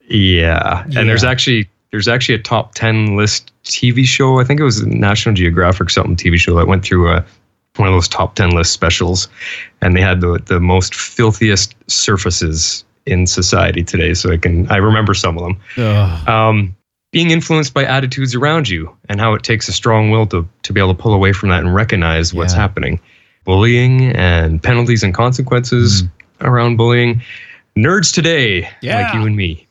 Yeah. 0.08 0.84
Yeah. 0.88 0.98
And 1.00 1.08
there's 1.08 1.24
actually 1.24 1.70
there's 1.90 2.08
actually 2.08 2.34
a 2.34 2.40
top 2.42 2.74
10 2.74 3.16
list 3.16 3.52
TV 3.64 4.04
show. 4.04 4.38
I 4.40 4.44
think 4.44 4.60
it 4.60 4.64
was 4.64 4.84
National 4.86 5.34
Geographic 5.34 5.90
something 5.90 6.16
TV 6.16 6.36
show 6.38 6.54
that 6.56 6.66
went 6.66 6.84
through 6.84 7.10
a 7.12 7.24
one 7.76 7.88
of 7.88 7.94
those 7.94 8.06
top 8.06 8.36
10 8.36 8.50
list 8.50 8.72
specials 8.72 9.26
and 9.80 9.96
they 9.96 10.00
had 10.00 10.20
the 10.20 10.40
the 10.46 10.60
most 10.60 10.94
filthiest 10.94 11.74
surfaces 11.90 12.84
in 13.04 13.26
society 13.26 13.82
today 13.82 14.14
so 14.14 14.30
i 14.30 14.36
can 14.36 14.70
i 14.70 14.76
remember 14.76 15.12
some 15.12 15.36
of 15.36 15.42
them 15.42 15.60
Ugh. 15.84 16.28
um, 16.28 16.76
being 17.10 17.32
influenced 17.32 17.74
by 17.74 17.84
attitudes 17.84 18.32
around 18.32 18.68
you 18.68 18.96
and 19.08 19.18
how 19.20 19.34
it 19.34 19.42
takes 19.42 19.66
a 19.68 19.72
strong 19.72 20.10
will 20.10 20.24
to, 20.28 20.48
to 20.62 20.72
be 20.72 20.78
able 20.80 20.94
to 20.94 21.02
pull 21.02 21.14
away 21.14 21.32
from 21.32 21.48
that 21.48 21.64
and 21.64 21.74
recognize 21.74 22.32
what's 22.32 22.54
Yeah. 22.54 22.60
happening 22.60 23.00
bullying 23.44 24.12
and 24.12 24.62
penalties 24.62 25.02
and 25.02 25.12
consequences 25.12 26.04
Mm. 26.04 26.10
around 26.42 26.76
bullying 26.76 27.22
nerds 27.76 28.14
today 28.14 28.68
Yeah. 28.82 29.02
like 29.02 29.14
you 29.14 29.26
and 29.26 29.34
me 29.36 29.66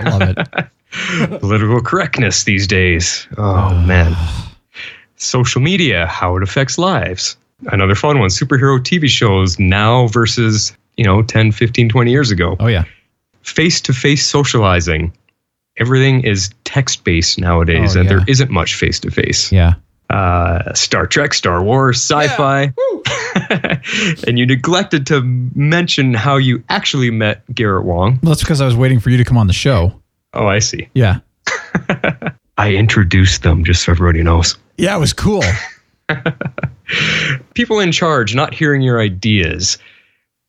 I 0.00 0.10
love 0.10 0.22
it. 0.22 0.48
political 1.40 1.80
correctness 1.80 2.44
these 2.44 2.66
days. 2.66 3.26
Oh, 3.38 3.74
man. 3.86 4.14
Social 5.16 5.60
media, 5.60 6.06
how 6.06 6.36
it 6.36 6.42
affects 6.42 6.78
lives. 6.78 7.36
Another 7.72 7.94
fun 7.94 8.18
one 8.18 8.28
superhero 8.28 8.78
TV 8.78 9.08
shows 9.08 9.58
now 9.58 10.08
versus, 10.08 10.76
you 10.96 11.04
know, 11.04 11.22
10, 11.22 11.52
15, 11.52 11.88
20 11.88 12.10
years 12.10 12.30
ago. 12.30 12.56
Oh 12.60 12.66
yeah. 12.66 12.84
Face 13.42 13.80
to 13.82 13.92
face 13.94 14.26
socializing. 14.26 15.12
Everything 15.78 16.22
is 16.22 16.50
text 16.64 17.04
based 17.04 17.38
nowadays, 17.38 17.96
Oh, 17.96 18.00
and 18.00 18.08
yeah. 18.10 18.16
there 18.16 18.24
isn't 18.28 18.50
much 18.50 18.74
face 18.74 19.00
to 19.00 19.10
face. 19.10 19.50
Yeah. 19.52 19.74
Uh, 20.10 20.72
Star 20.74 21.06
Trek, 21.06 21.32
Star 21.34 21.62
Wars, 21.62 21.96
sci 21.96 22.28
fi. 22.28 22.72
and 24.26 24.38
you 24.38 24.46
neglected 24.46 25.06
to 25.08 25.22
mention 25.22 26.14
how 26.14 26.36
you 26.36 26.62
actually 26.68 27.10
met 27.10 27.42
Garrett 27.54 27.84
Wang. 27.84 28.18
Well, 28.22 28.30
that's 28.32 28.42
because 28.42 28.60
I 28.60 28.66
was 28.66 28.76
waiting 28.76 29.00
for 29.00 29.10
you 29.10 29.16
to 29.16 29.24
come 29.24 29.36
on 29.38 29.46
the 29.46 29.52
show. 29.52 30.00
Oh, 30.36 30.46
I 30.46 30.58
see. 30.58 30.88
Yeah. 30.94 31.20
I 32.58 32.74
introduced 32.74 33.42
them 33.42 33.64
just 33.64 33.84
so 33.84 33.92
everybody 33.92 34.22
knows. 34.22 34.56
Yeah, 34.76 34.96
it 34.96 35.00
was 35.00 35.12
cool. 35.12 35.42
people 37.54 37.80
in 37.80 37.90
charge 37.90 38.34
not 38.34 38.54
hearing 38.54 38.82
your 38.82 39.00
ideas, 39.00 39.78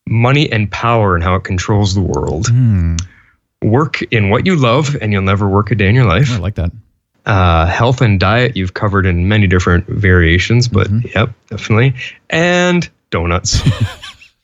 money 0.07 0.51
and 0.51 0.69
power 0.71 1.15
and 1.15 1.23
how 1.23 1.35
it 1.35 1.43
controls 1.43 1.95
the 1.95 2.01
world. 2.01 2.47
Work 3.63 4.01
in 4.11 4.29
what 4.29 4.45
you 4.45 4.55
love, 4.55 4.95
and 5.01 5.11
you'll 5.11 5.23
never 5.23 5.47
work 5.47 5.71
a 5.71 5.75
day 5.75 5.89
in 5.89 5.95
your 5.95 6.05
life. 6.05 6.31
I 6.31 6.37
like 6.37 6.55
that. 6.55 6.71
Uh, 7.25 7.65
health 7.65 8.01
and 8.01 8.19
diet, 8.19 8.55
you've 8.55 8.73
covered 8.73 9.05
in 9.05 9.27
many 9.27 9.47
different 9.47 9.85
variations, 9.87 10.67
but 10.67 10.87
yep, 11.13 11.33
definitely. 11.49 11.95
And 12.29 12.87
donuts. 13.09 13.59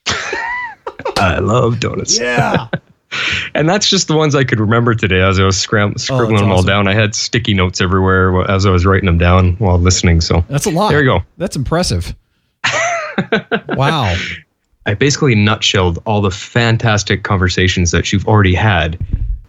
I 1.18 1.40
love 1.40 1.80
donuts. 1.80 2.20
Yeah. 2.20 2.68
And 3.56 3.70
that's 3.70 3.90
just 3.90 4.08
the 4.08 4.16
ones 4.16 4.36
I 4.36 4.44
could 4.44 4.60
remember 4.60 4.94
today 4.96 5.22
as 5.22 5.40
I 5.40 5.44
was 5.44 5.60
scram- 5.60 5.94
oh, 5.96 5.98
scribbling 5.98 6.38
them 6.38 6.52
all 6.52 6.64
down. 6.64 6.88
I 6.88 6.94
had 6.94 7.16
sticky 7.16 7.54
notes 7.54 7.82
everywhere 7.82 8.50
as 8.50 8.66
I 8.66 8.70
was 8.70 8.86
writing 8.86 9.06
them 9.06 9.18
down 9.18 9.54
while 9.54 9.78
listening. 9.78 10.22
So 10.22 10.44
That's 10.50 10.66
a 10.66 10.72
lot. 10.72 10.90
There 10.90 11.02
you 11.02 11.06
go. 11.06 11.20
That's 11.38 11.56
impressive. 11.56 12.16
wow. 13.70 14.16
I 14.86 14.94
basically 14.96 15.36
nutshelled 15.36 16.02
all 16.06 16.22
the 16.22 16.32
fantastic 16.32 17.24
conversations 17.24 17.92
that 17.92 18.12
you've 18.12 18.28
already 18.28 18.54
had. 18.54 19.00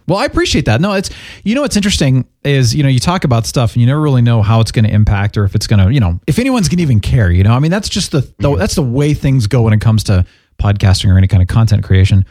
Well, 0.07 0.19
I 0.19 0.25
appreciate 0.25 0.65
that. 0.65 0.81
No, 0.81 0.93
it's 0.93 1.09
you 1.43 1.55
know 1.55 1.61
what's 1.61 1.75
interesting 1.75 2.27
is 2.43 2.75
you 2.75 2.83
know 2.83 2.89
you 2.89 2.99
talk 2.99 3.23
about 3.23 3.47
stuff 3.47 3.73
and 3.73 3.81
you 3.81 3.87
never 3.87 3.99
really 3.99 4.21
know 4.21 4.43
how 4.43 4.61
it's 4.61 4.71
going 4.71 4.85
to 4.85 4.91
impact 4.91 5.35
or 5.35 5.45
if 5.45 5.55
it's 5.55 5.65
going 5.65 5.85
to 5.85 5.91
you 5.91 5.99
know 5.99 6.19
if 6.27 6.37
anyone's 6.37 6.69
going 6.69 6.77
to 6.77 6.83
even 6.83 6.99
care. 6.99 7.31
You 7.31 7.43
know, 7.43 7.53
I 7.53 7.59
mean 7.59 7.71
that's 7.71 7.89
just 7.89 8.11
the, 8.11 8.21
the 8.21 8.49
mm-hmm. 8.49 8.59
that's 8.59 8.75
the 8.75 8.83
way 8.83 9.13
things 9.13 9.47
go 9.47 9.63
when 9.63 9.73
it 9.73 9.81
comes 9.81 10.03
to 10.05 10.25
podcasting 10.61 11.11
or 11.11 11.17
any 11.17 11.27
kind 11.27 11.41
of 11.41 11.49
content 11.49 11.83
creation. 11.83 12.23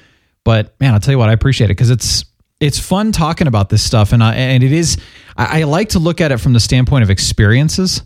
But 0.44 0.78
man, 0.80 0.94
I'll 0.94 1.00
tell 1.00 1.12
you 1.12 1.18
what, 1.18 1.28
I 1.28 1.32
appreciate 1.32 1.70
it 1.70 1.74
because 1.74 1.90
it's 1.90 2.24
it's 2.60 2.78
fun 2.78 3.12
talking 3.12 3.46
about 3.46 3.68
this 3.68 3.82
stuff 3.82 4.12
and 4.12 4.22
I, 4.22 4.34
and 4.34 4.62
it 4.62 4.72
is 4.72 4.96
I, 5.36 5.60
I 5.60 5.62
like 5.64 5.90
to 5.90 5.98
look 5.98 6.20
at 6.20 6.32
it 6.32 6.38
from 6.38 6.52
the 6.52 6.60
standpoint 6.60 7.02
of 7.02 7.10
experiences 7.10 8.02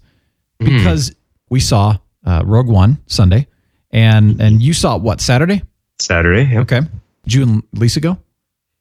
because 0.59 1.15
we 1.51 1.61
saw 1.61 1.99
uh, 2.25 2.43
Rogue 2.45 2.69
One 2.69 2.99
Sunday 3.07 3.47
and 3.91 4.41
and 4.41 4.63
you 4.63 4.73
saw 4.73 4.97
it, 4.97 5.03
what 5.03 5.21
Saturday? 5.21 5.63
Saturday. 5.99 6.45
Yep. 6.45 6.63
Okay, 6.63 6.81
did 7.25 7.35
you 7.35 7.43
and 7.43 7.63
Lisa 7.75 8.01
go? 8.01 8.19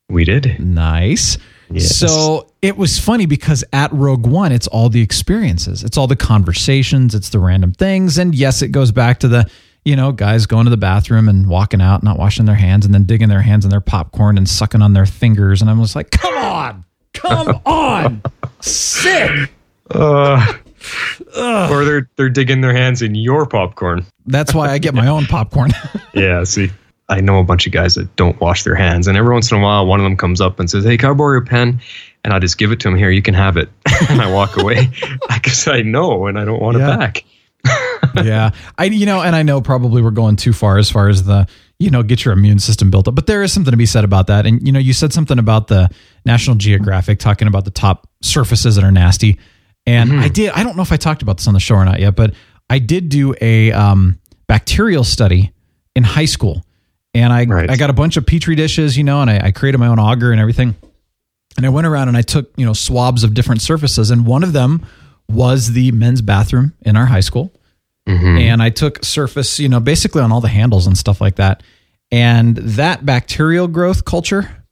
We 0.10 0.24
did. 0.24 0.60
Nice. 0.60 1.38
Yes. 1.70 1.98
So 1.98 2.48
it 2.62 2.78
was 2.78 2.98
funny 2.98 3.26
because 3.26 3.64
at 3.74 3.92
Rogue 3.92 4.26
One, 4.26 4.52
it's 4.52 4.68
all 4.68 4.90
the 4.90 5.02
experiences, 5.02 5.84
it's 5.84 5.98
all 5.98 6.08
the 6.08 6.16
conversations, 6.16 7.14
it's 7.14 7.30
the 7.30 7.40
random 7.40 7.74
things. 7.74 8.18
And 8.18 8.34
yes, 8.34 8.62
it 8.62 8.70
goes 8.70 8.92
back 8.92 9.20
to 9.20 9.28
the, 9.28 9.50
you 9.88 9.96
know, 9.96 10.12
guys 10.12 10.46
going 10.46 10.66
to 10.66 10.70
the 10.70 10.76
bathroom 10.78 11.30
and 11.30 11.48
walking 11.48 11.82
out, 11.82 12.04
not 12.04 12.20
washing 12.20 12.46
their 12.46 12.56
hands, 12.56 12.86
and 12.86 12.94
then 12.94 13.04
digging 13.06 13.30
their 13.30 13.42
hands 13.42 13.64
in 13.64 13.72
their 13.72 13.80
popcorn 13.80 14.38
and 14.38 14.48
sucking 14.50 14.82
on 14.82 14.92
their 14.92 15.06
fingers. 15.06 15.62
And 15.62 15.70
I'm 15.70 15.80
just 15.82 15.96
like, 15.96 16.12
come 16.12 16.38
on, 16.38 16.86
come 17.14 17.62
on, 17.66 18.22
sick. 18.60 19.50
Uh, 19.90 20.54
or 21.72 21.86
they're 21.86 22.10
they're 22.18 22.30
digging 22.30 22.60
their 22.62 22.74
hands 22.74 23.02
in 23.02 23.16
your 23.16 23.46
popcorn. 23.46 24.06
That's 24.26 24.54
why 24.54 24.70
I 24.72 24.78
get 24.78 24.94
my 24.94 25.08
own 25.08 25.26
popcorn. 25.30 25.72
Yeah, 26.14 26.44
see. 26.46 26.72
I 27.10 27.22
know 27.22 27.40
a 27.40 27.44
bunch 27.44 27.66
of 27.68 27.72
guys 27.72 27.94
that 27.96 28.14
don't 28.16 28.38
wash 28.42 28.64
their 28.64 28.74
hands, 28.76 29.08
and 29.08 29.16
every 29.18 29.32
once 29.32 29.52
in 29.52 29.58
a 29.58 29.62
while, 29.62 29.86
one 29.86 30.00
of 30.00 30.04
them 30.04 30.18
comes 30.18 30.42
up 30.42 30.60
and 30.60 30.68
says, 30.70 30.84
"Hey, 30.84 30.98
can 30.98 31.12
I 31.12 31.14
borrow 31.14 31.34
your 31.34 31.46
pen?" 31.46 31.80
And 32.26 32.34
I 32.34 32.40
just 32.40 32.58
give 32.58 32.72
it 32.72 32.80
to 32.82 32.90
him. 32.90 32.98
Here, 32.98 33.12
you 33.12 33.22
can 33.22 33.34
have 33.36 33.56
it, 33.56 33.70
and 34.10 34.20
I 34.20 34.30
walk 34.32 34.58
away 34.58 34.90
because 35.34 35.68
I 35.68 35.84
know, 35.84 36.26
and 36.26 36.38
I 36.40 36.44
don't 36.44 36.60
want 36.60 36.78
Yeah. 36.78 36.94
it 36.96 36.98
back. 36.98 37.24
yeah. 38.24 38.52
I 38.78 38.86
you 38.86 39.06
know, 39.06 39.22
and 39.22 39.36
I 39.36 39.44
know 39.44 39.62
probably 39.62 40.02
we're 40.02 40.12
going 40.12 40.36
too 40.36 40.54
far 40.54 40.78
as 40.78 40.90
far 40.90 41.10
as 41.10 41.24
the 41.24 41.48
you 41.80 41.90
know 41.90 42.04
get 42.04 42.26
your 42.26 42.34
immune 42.34 42.60
system 42.60 42.90
built 42.90 43.08
up, 43.08 43.16
but 43.16 43.28
there 43.28 43.44
is 43.44 43.54
something 43.54 43.72
to 43.72 43.78
be 43.78 43.86
said 43.86 44.04
about 44.04 44.28
that. 44.28 44.46
And 44.46 44.66
you 44.66 44.72
know, 44.72 44.80
you 44.80 44.94
said 44.94 45.14
something 45.14 45.40
about 45.40 45.68
the 45.68 45.90
National 46.26 46.56
Geographic 46.56 47.20
talking 47.20 47.48
about 47.48 47.66
the 47.66 47.72
top 47.72 48.10
surfaces 48.22 48.76
that 48.76 48.84
are 48.84 48.92
nasty, 48.92 49.40
and 49.86 50.20
I 50.20 50.28
did. 50.28 50.52
I 50.52 50.64
don't 50.64 50.76
know 50.76 50.84
if 50.84 50.92
I 50.92 50.98
talked 50.98 51.22
about 51.22 51.38
this 51.38 51.48
on 51.48 51.54
the 51.54 51.60
show 51.60 51.76
or 51.76 51.86
not 51.86 52.00
yet, 52.00 52.16
but 52.16 52.34
I 52.70 52.80
did 52.80 53.10
do 53.10 53.36
a 53.42 53.72
um, 53.72 54.20
bacterial 54.48 55.04
study 55.04 55.54
in 55.96 56.04
high 56.04 56.26
school, 56.26 56.66
and 57.14 57.32
I 57.32 57.46
Right. 57.46 57.70
I 57.70 57.76
got 57.76 57.90
a 57.90 57.94
bunch 57.94 58.18
of 58.18 58.26
petri 58.26 58.56
dishes, 58.56 58.98
you 58.98 59.04
know, 59.04 59.22
and 59.22 59.30
I, 59.30 59.48
I 59.48 59.52
created 59.52 59.78
my 59.78 59.88
own 59.88 60.00
agar 60.00 60.32
and 60.32 60.40
everything. 60.40 60.76
And 61.58 61.66
I 61.66 61.70
went 61.70 61.88
around 61.88 62.08
and 62.08 62.16
I 62.16 62.22
took, 62.22 62.52
you 62.56 62.66
know, 62.66 62.74
swabs 62.74 63.24
of 63.24 63.34
different 63.34 63.62
surfaces. 63.62 64.12
And 64.12 64.28
one 64.28 64.44
of 64.44 64.54
them 64.54 64.86
was 65.30 65.74
the 65.74 65.92
men's 65.92 66.22
bathroom 66.22 66.74
in 66.82 66.96
our 66.96 67.06
high 67.06 67.22
school. 67.22 67.52
And 68.38 68.64
I 68.64 68.70
took 68.70 69.04
surface, 69.04 69.60
you 69.60 69.68
know, 69.68 69.80
basically 69.82 70.22
on 70.22 70.32
all 70.32 70.40
the 70.40 70.48
handles 70.48 70.88
and 70.88 70.98
stuff 70.98 71.20
like 71.20 71.36
that. 71.36 71.62
And 72.10 72.56
that 72.56 73.06
bacterial 73.06 73.68
growth 73.68 74.06
culture 74.06 74.64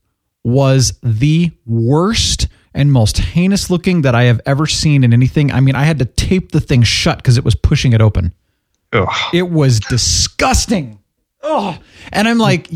was 0.42 0.98
the 1.02 1.50
worst 1.66 2.48
and 2.72 2.92
most 2.92 3.18
heinous 3.18 3.68
looking 3.68 4.02
that 4.02 4.14
I 4.14 4.24
have 4.24 4.40
ever 4.46 4.66
seen 4.66 5.04
in 5.04 5.12
anything. 5.12 5.50
I 5.50 5.60
mean, 5.60 5.74
I 5.74 5.84
had 5.84 5.98
to 5.98 6.04
tape 6.04 6.52
the 6.52 6.60
thing 6.60 6.82
shut 6.82 7.18
because 7.18 7.36
it 7.36 7.44
was 7.44 7.54
pushing 7.54 7.92
it 7.92 8.00
open. 8.00 8.32
Ugh. 8.92 9.08
It 9.34 9.50
was 9.50 9.80
disgusting. 9.80 10.98
Oh, 11.42 11.78
and 12.12 12.28
I'm 12.28 12.38
like, 12.38 12.70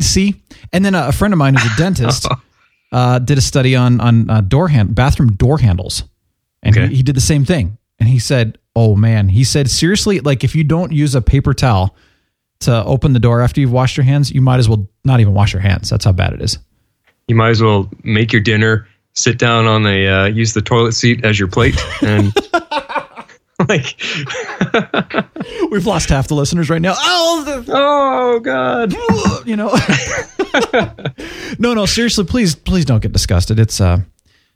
see. 0.00 0.42
And 0.72 0.84
then 0.84 0.94
a, 0.94 1.08
a 1.08 1.12
friend 1.12 1.32
of 1.32 1.38
mine 1.38 1.54
who's 1.54 1.72
a 1.72 1.76
dentist 1.76 2.26
uh, 2.92 3.18
did 3.18 3.38
a 3.38 3.40
study 3.40 3.76
on 3.76 4.00
on 4.00 4.30
uh, 4.30 4.40
door 4.40 4.68
hand 4.68 4.94
bathroom 4.94 5.32
door 5.32 5.58
handles, 5.58 6.04
and 6.62 6.76
Okay. 6.76 6.88
he, 6.88 6.96
he 6.96 7.02
did 7.02 7.16
the 7.16 7.20
same 7.20 7.44
thing. 7.44 7.78
And 7.98 8.08
he 8.08 8.18
said, 8.18 8.58
"Oh 8.74 8.96
man," 8.96 9.28
he 9.28 9.44
said, 9.44 9.70
seriously, 9.70 10.20
like 10.20 10.42
if 10.44 10.54
you 10.56 10.64
don't 10.64 10.92
use 10.92 11.14
a 11.14 11.22
paper 11.22 11.54
towel 11.54 11.94
to 12.60 12.84
open 12.84 13.12
the 13.12 13.20
door 13.20 13.40
after 13.40 13.60
you've 13.60 13.72
washed 13.72 13.96
your 13.96 14.04
hands, 14.04 14.30
you 14.32 14.40
might 14.40 14.58
as 14.58 14.68
well 14.68 14.88
not 15.04 15.20
even 15.20 15.34
wash 15.34 15.52
your 15.52 15.62
hands. 15.62 15.90
That's 15.90 16.04
how 16.04 16.12
bad 16.12 16.32
it 16.32 16.42
is. 16.42 16.58
You 17.28 17.36
might 17.36 17.50
as 17.50 17.62
well 17.62 17.88
make 18.02 18.32
your 18.32 18.42
dinner, 18.42 18.88
sit 19.14 19.38
down 19.38 19.66
on 19.66 19.82
the 19.84 20.08
uh, 20.08 20.24
use 20.26 20.52
the 20.54 20.62
toilet 20.62 20.92
seat 20.92 21.24
as 21.24 21.38
your 21.38 21.48
plate, 21.48 21.80
and 22.02 22.32
like, 23.68 24.00
We've 25.70 25.86
lost 25.86 26.08
half 26.08 26.26
the 26.28 26.34
listeners 26.34 26.68
right 26.70 26.82
now. 26.82 26.94
Oh, 26.96 27.42
the, 27.44 27.64
oh 27.72 28.40
god, 28.40 28.92
you 29.46 29.56
know. 29.56 29.72
no, 31.60 31.74
no, 31.74 31.86
seriously, 31.86 32.24
please, 32.24 32.54
please 32.54 32.84
don't 32.84 33.02
get 33.02 33.12
disgusted. 33.12 33.58
It's 33.60 33.80
uh, 33.80 34.00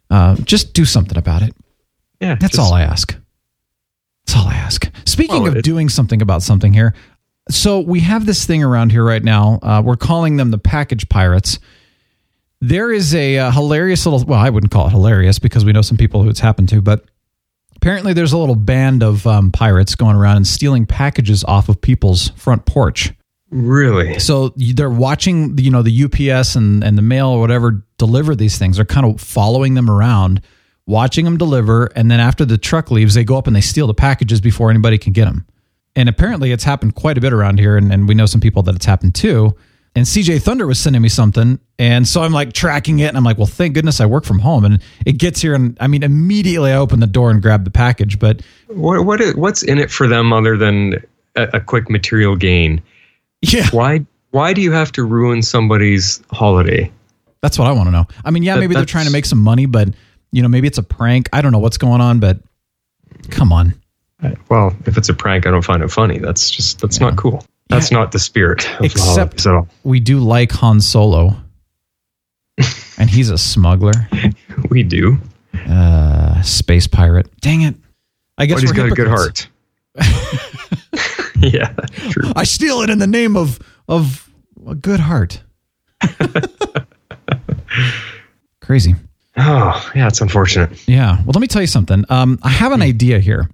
uh, 0.09 0.35
just 0.37 0.73
do 0.73 0.83
something 0.85 1.17
about 1.17 1.41
it. 1.43 1.55
Yeah, 2.19 2.35
That's 2.35 2.55
just- 2.55 2.59
all 2.59 2.73
I 2.73 2.81
ask. 2.83 3.15
That's 4.25 4.37
all 4.39 4.47
I 4.47 4.55
ask. 4.55 4.89
Speaking 5.05 5.43
Well, 5.43 5.51
of 5.51 5.57
it- 5.57 5.63
doing 5.63 5.87
something 5.89 6.21
about 6.21 6.43
something 6.43 6.73
here, 6.73 6.93
so 7.49 7.79
we 7.79 8.01
have 8.01 8.25
this 8.25 8.45
thing 8.45 8.61
around 8.63 8.91
here 8.91 9.03
right 9.05 9.23
now. 9.23 9.59
Uh, 9.63 9.81
we're 9.83 9.95
calling 9.95 10.35
them 10.37 10.51
the 10.51 10.57
package 10.57 11.07
pirates. 11.07 11.59
There 12.59 12.91
is 12.91 13.13
a 13.15 13.37
uh, 13.37 13.51
hilarious 13.51 14.05
little. 14.05 14.23
Well, 14.25 14.39
I 14.39 14.49
wouldn't 14.49 14.71
call 14.71 14.87
it 14.87 14.91
hilarious 14.91 15.39
because 15.39 15.63
we 15.63 15.71
know 15.71 15.81
some 15.81 15.95
people 15.97 16.23
who 16.23 16.29
it's 16.29 16.39
happened 16.41 16.67
to, 16.69 16.81
but 16.81 17.05
apparently 17.77 18.11
there's 18.13 18.33
a 18.33 18.37
little 18.37 18.55
band 18.55 19.03
of 19.03 19.25
um, 19.27 19.51
pirates 19.51 19.95
going 19.95 20.15
around 20.15 20.37
and 20.37 20.47
stealing 20.47 20.85
packages 20.85 21.43
off 21.45 21.69
of 21.69 21.79
people's 21.79 22.29
front 22.31 22.65
porch. 22.65 23.13
Really? 23.49 24.19
So 24.19 24.49
they're 24.57 24.89
watching, 24.89 25.57
you 25.57 25.71
know, 25.71 25.83
the 25.83 26.03
UPS 26.03 26.55
and, 26.55 26.83
and 26.83 26.97
the 26.97 27.01
mail 27.01 27.27
or 27.29 27.39
whatever 27.39 27.85
deliver 27.97 28.35
these 28.35 28.57
things. 28.57 28.75
They're 28.75 28.85
kind 28.85 29.05
of 29.05 29.21
following 29.21 29.75
them 29.75 29.89
around, 29.89 30.41
watching 30.87 31.25
them 31.25 31.37
deliver, 31.37 31.85
and 31.95 32.09
then 32.09 32.19
after 32.19 32.43
the 32.45 32.57
truck 32.57 32.89
leaves, 32.89 33.13
they 33.13 33.23
go 33.23 33.37
up 33.37 33.45
and 33.45 33.55
they 33.55 33.61
steal 33.61 33.85
the 33.85 33.93
packages 33.93 34.41
before 34.41 34.71
anybody 34.71 34.97
can 34.97 35.13
get 35.13 35.25
them. 35.25 35.45
And 35.95 36.09
apparently, 36.09 36.51
it's 36.51 36.63
happened 36.63 36.95
quite 36.95 37.17
a 37.17 37.21
bit 37.21 37.33
around 37.33 37.59
here, 37.59 37.77
and, 37.77 37.91
and 37.91 38.07
we 38.07 38.15
know 38.15 38.25
some 38.25 38.41
people 38.41 38.63
that 38.63 38.75
it's 38.75 38.85
happened 38.85 39.13
to. 39.15 39.55
And 39.95 40.05
CJ 40.05 40.43
Thunder 40.43 40.67
was 40.67 40.79
sending 40.79 41.01
me 41.01 41.09
something, 41.09 41.59
and 41.79 42.07
so 42.07 42.21
I'm 42.21 42.31
like 42.31 42.53
tracking 42.53 42.99
it, 42.99 43.07
and 43.07 43.17
I'm 43.17 43.23
like, 43.23 43.37
well, 43.37 43.47
thank 43.47 43.73
goodness 43.73 43.99
I 43.99 44.05
work 44.05 44.25
from 44.25 44.37
home, 44.39 44.63
and 44.63 44.79
it 45.07 45.13
gets 45.13 45.41
here, 45.41 45.55
and 45.55 45.75
I 45.79 45.87
mean, 45.87 46.03
immediately 46.03 46.71
I 46.71 46.75
open 46.75 46.99
the 46.99 47.07
door 47.07 47.31
and 47.31 47.41
grab 47.41 47.63
the 47.63 47.71
package, 47.71 48.19
but 48.19 48.41
What 48.67 49.05
what 49.05 49.21
is, 49.21 49.35
what's 49.35 49.63
in 49.63 49.79
it 49.79 49.89
for 49.89 50.07
them 50.07 50.33
other 50.33 50.55
than 50.55 51.03
a, 51.35 51.43
a 51.53 51.59
quick 51.59 51.89
material 51.89 52.35
gain. 52.35 52.81
Yeah. 53.41 53.67
Why 53.71 54.05
why 54.31 54.53
do 54.53 54.61
you 54.61 54.71
have 54.71 54.91
to 54.93 55.03
ruin 55.03 55.41
somebody's 55.41 56.21
holiday? 56.31 56.91
That's 57.41 57.57
what 57.57 57.67
I 57.67 57.71
want 57.71 57.87
to 57.87 57.91
know. 57.91 58.05
I 58.23 58.29
mean, 58.29 58.43
yeah, 58.43 58.53
That- 58.55 58.59
maybe 58.61 58.75
they're 58.75 58.85
trying 58.85 59.05
to 59.07 59.11
make 59.11 59.25
some 59.25 59.39
money, 59.39 59.65
but 59.65 59.89
you 60.37 60.43
know, 60.43 60.47
maybe 60.49 60.67
it's 60.67 60.77
a 60.77 60.83
prank. 60.83 61.29
I 61.33 61.41
don't 61.41 61.51
know 61.51 61.57
what's 61.57 61.79
going 61.79 61.99
on, 61.99 62.19
but 62.19 62.37
come 63.31 63.51
on. 63.51 63.73
Well, 64.49 64.75
if 64.85 64.95
it's 64.95 65.09
a 65.09 65.15
prank, 65.15 65.47
I 65.47 65.51
don't 65.51 65.63
find 65.63 65.81
it 65.81 65.89
funny. 65.89 66.19
That's 66.19 66.51
just 66.51 66.79
that's 66.79 66.99
not 66.99 67.15
cool. 67.17 67.43
That's 67.69 67.89
not 67.91 68.11
the 68.11 68.19
spirit 68.19 68.69
of 68.73 68.77
the 68.79 68.85
Except 68.85 69.15
holidays 69.41 69.47
at 69.47 69.53
all. 69.55 69.67
we 69.83 69.99
do 69.99 70.19
like 70.19 70.51
Han 70.51 70.79
Solo, 70.79 71.35
and 72.99 73.09
he's 73.09 73.31
a 73.31 73.37
smuggler, 73.37 73.93
We 74.69 74.83
do. 74.83 75.17
uh, 75.67 76.39
space 76.43 76.85
pirate. 76.85 77.29
Dang 77.41 77.61
it! 77.61 77.73
I 78.37 78.45
guess 78.45 78.57
but 78.57 78.61
he's 78.61 78.71
we're 78.71 78.89
got 78.89 78.91
a 78.91 78.95
good 78.95 79.07
heart. 79.07 79.47
yeah, 81.39 81.73
true. 82.11 82.31
I 82.35 82.43
steal 82.43 82.81
it 82.81 82.91
in 82.91 82.99
the 82.99 83.07
name 83.07 83.35
of 83.35 83.57
of 83.87 84.29
a 84.67 84.75
good 84.75 84.99
heart. 84.99 85.41
Crazy. 88.61 88.95
Oh, 89.37 89.91
yeah, 89.95 90.07
it's 90.07 90.19
unfortunate. 90.19 90.87
Yeah. 90.87 91.17
Well, 91.17 91.33
let 91.33 91.41
me 91.41 91.47
tell 91.47 91.61
you 91.61 91.67
something. 91.67 92.05
Um, 92.09 92.39
I 92.41 92.49
have 92.49 92.71
an 92.71 92.81
idea 92.81 93.19
here, 93.19 93.49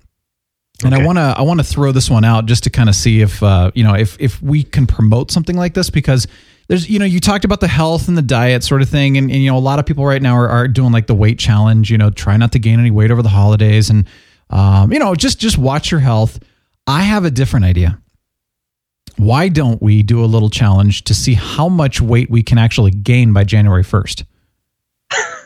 and 0.84 0.96
I 0.96 1.06
want 1.06 1.18
to 1.18 1.36
I 1.38 1.42
want 1.42 1.60
to 1.60 1.64
throw 1.64 1.92
this 1.92 2.10
one 2.10 2.24
out 2.24 2.46
just 2.46 2.64
to 2.64 2.70
kind 2.70 2.88
of 2.88 2.96
see 2.96 3.22
if 3.22 3.44
uh, 3.44 3.72
you 3.76 3.84
know 3.84 3.94
if 3.94 4.16
if 4.20 4.42
we 4.42 4.64
can 4.64 4.88
promote 4.88 5.30
something 5.30 5.58
like 5.58 5.74
this 5.74 5.90
because 5.90 6.28
there's 6.70 6.90
you 6.90 7.00
know 7.00 7.06
you 7.06 7.20
talked 7.20 7.44
about 7.44 7.60
the 7.60 7.68
health 7.68 8.08
and 8.08 8.18
the 8.18 8.22
diet 8.22 8.64
sort 8.64 8.82
of 8.82 8.88
thing, 8.88 9.18
and, 9.18 9.30
and 9.30 9.42
you 9.42 9.52
know 9.52 9.58
a 9.58 9.60
lot 9.60 9.80
of 9.80 9.86
people 9.86 10.06
right 10.06 10.22
now 10.22 10.36
are, 10.36 10.48
are 10.48 10.68
doing 10.68 10.94
like 10.94 11.08
the 11.08 11.16
weight 11.16 11.38
challenge. 11.38 11.92
You 11.92 11.98
know, 11.98 12.10
try 12.10 12.38
not 12.38 12.54
to 12.54 12.60
gain 12.60 12.80
any 12.80 12.92
weight 12.92 13.12
over 13.12 13.22
the 13.22 13.30
holidays, 13.30 13.90
and 13.90 14.08
um, 14.50 14.94
you 14.94 15.00
know 15.00 15.16
just 15.16 15.40
just 15.40 15.58
watch 15.58 15.92
your 15.92 16.00
health. 16.00 16.40
I 16.88 17.02
have 17.02 17.26
a 17.26 17.32
different 17.32 17.66
idea. 17.66 18.00
Why 19.18 19.50
don't 19.50 19.82
we 19.82 20.02
do 20.02 20.24
a 20.24 20.28
little 20.28 20.50
challenge 20.50 21.04
to 21.04 21.14
see 21.14 21.34
how 21.34 21.70
much 21.70 22.02
weight 22.02 22.30
we 22.30 22.42
can 22.42 22.58
actually 22.58 22.92
gain 22.92 23.32
by 23.34 23.44
January 23.44 23.84
first? 23.84 24.24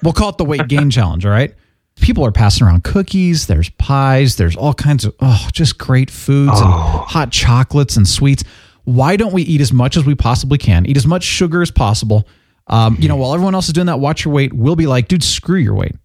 We'll 0.04 0.14
call 0.14 0.30
it 0.30 0.38
the 0.38 0.46
weight 0.46 0.68
gain 0.68 0.90
challenge, 0.90 1.26
all 1.26 1.32
right? 1.32 1.54
People 2.00 2.26
are 2.26 2.32
passing 2.32 2.68
around 2.68 2.84
cookies, 2.84 3.48
there's 3.48 3.70
pies, 3.72 4.36
there's 4.36 4.56
all 4.56 4.74
kinds 4.74 5.06
of 5.06 5.16
oh, 5.20 5.48
just 5.52 5.78
great 5.80 6.12
foods 6.12 6.60
and 6.62 6.70
hot 6.70 7.32
chocolates 7.32 7.98
and 7.98 8.08
sweets. 8.08 8.44
Why 8.84 9.18
don't 9.18 9.34
we 9.34 9.42
eat 9.42 9.60
as 9.62 9.74
much 9.74 9.98
as 9.98 10.06
we 10.06 10.14
possibly 10.16 10.58
can? 10.60 10.86
Eat 10.86 10.96
as 10.96 11.08
much 11.08 11.24
sugar 11.24 11.62
as 11.62 11.72
possible. 11.72 12.28
Um, 12.68 12.98
you 13.00 13.08
know, 13.08 13.16
while 13.16 13.34
everyone 13.34 13.56
else 13.56 13.68
is 13.68 13.74
doing 13.74 13.88
that, 13.88 14.00
watch 14.00 14.24
your 14.26 14.34
weight. 14.34 14.54
We'll 14.54 14.76
be 14.76 14.86
like, 14.88 15.08
dude, 15.08 15.24
screw 15.24 15.58
your 15.60 15.74
weight. 15.74 15.96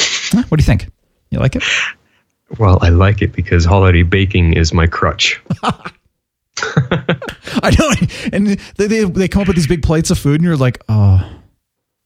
Huh, 0.00 0.42
What 0.48 0.58
do 0.58 0.62
you 0.62 0.66
think? 0.66 0.88
You 1.30 1.38
like 1.38 1.54
it? 1.54 1.62
Well, 2.58 2.78
I 2.82 2.88
like 2.88 3.22
it 3.22 3.32
because 3.32 3.64
holiday 3.64 4.02
baking 4.02 4.54
is 4.54 4.72
my 4.74 4.86
crutch. 4.86 5.40
I 6.62 7.74
know. 7.78 7.90
And 8.32 8.58
they, 8.76 8.86
they, 8.86 9.04
they 9.04 9.28
come 9.28 9.42
up 9.42 9.48
with 9.48 9.56
these 9.56 9.66
big 9.66 9.82
plates 9.82 10.10
of 10.10 10.18
food, 10.18 10.36
and 10.36 10.44
you're 10.44 10.56
like, 10.56 10.82
oh, 10.88 11.37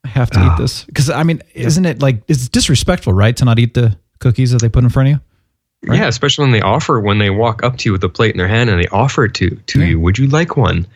I 0.04 0.08
have 0.08 0.30
to 0.30 0.44
eat 0.44 0.58
this. 0.58 0.84
Because, 0.84 1.10
I 1.10 1.22
mean, 1.22 1.42
isn't 1.54 1.84
it 1.86 2.02
like, 2.02 2.22
it's 2.28 2.48
disrespectful, 2.48 3.12
right? 3.12 3.36
To 3.36 3.44
not 3.44 3.58
eat 3.58 3.74
the 3.74 3.96
cookies 4.18 4.50
that 4.52 4.60
they 4.60 4.68
put 4.68 4.82
in 4.84 4.90
front 4.90 5.08
of 5.10 5.14
you? 5.14 5.92
Yeah, 5.94 6.06
especially 6.06 6.44
when 6.44 6.52
they 6.52 6.60
offer 6.60 7.00
when 7.00 7.18
they 7.18 7.30
walk 7.30 7.64
up 7.64 7.76
to 7.78 7.88
you 7.88 7.92
with 7.92 8.04
a 8.04 8.08
plate 8.08 8.30
in 8.32 8.38
their 8.38 8.46
hand 8.48 8.70
and 8.70 8.80
they 8.80 8.86
offer 8.88 9.24
it 9.24 9.34
to 9.34 9.50
to 9.50 9.84
you. 9.84 9.98
Would 9.98 10.16
you 10.18 10.28
like 10.28 10.56
one? 10.56 10.86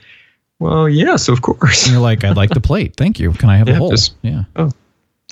Well, 0.61 0.89
yes, 0.89 1.29
of 1.29 1.43
course. 1.43 1.85
And 1.85 1.93
you're 1.93 2.01
like, 2.01 2.23
I'd 2.25 2.37
like 2.37 2.51
the 2.51 2.61
plate. 2.71 2.95
Thank 2.97 3.19
you. 3.19 3.33
Can 3.33 3.51
I 3.51 3.57
have 3.57 3.67
a 3.69 3.73
Yeah, 3.73 3.77
whole? 3.79 3.91
just- 3.91 4.15
yeah. 4.23 4.45
Oh, 4.55 4.71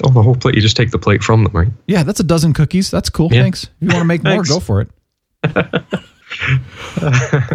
oh, 0.03 0.11
the 0.11 0.23
whole 0.23 0.35
plate. 0.35 0.57
You 0.57 0.61
just 0.61 0.77
take 0.77 0.91
the 0.91 0.99
plate 0.99 1.23
from 1.23 1.45
them, 1.45 1.53
right? 1.53 1.69
Yeah, 1.87 2.03
that's 2.03 2.19
a 2.21 2.25
dozen 2.25 2.53
cookies. 2.53 2.91
That's 2.91 3.09
cool. 3.11 3.29
Yeah. 3.33 3.43
Thanks. 3.43 3.65
If 3.65 3.71
you 3.81 3.89
want 3.89 4.01
to 4.01 4.05
make 4.07 4.25
more, 4.25 4.43
go 4.43 4.59
for 4.61 4.81
it. 4.81 4.89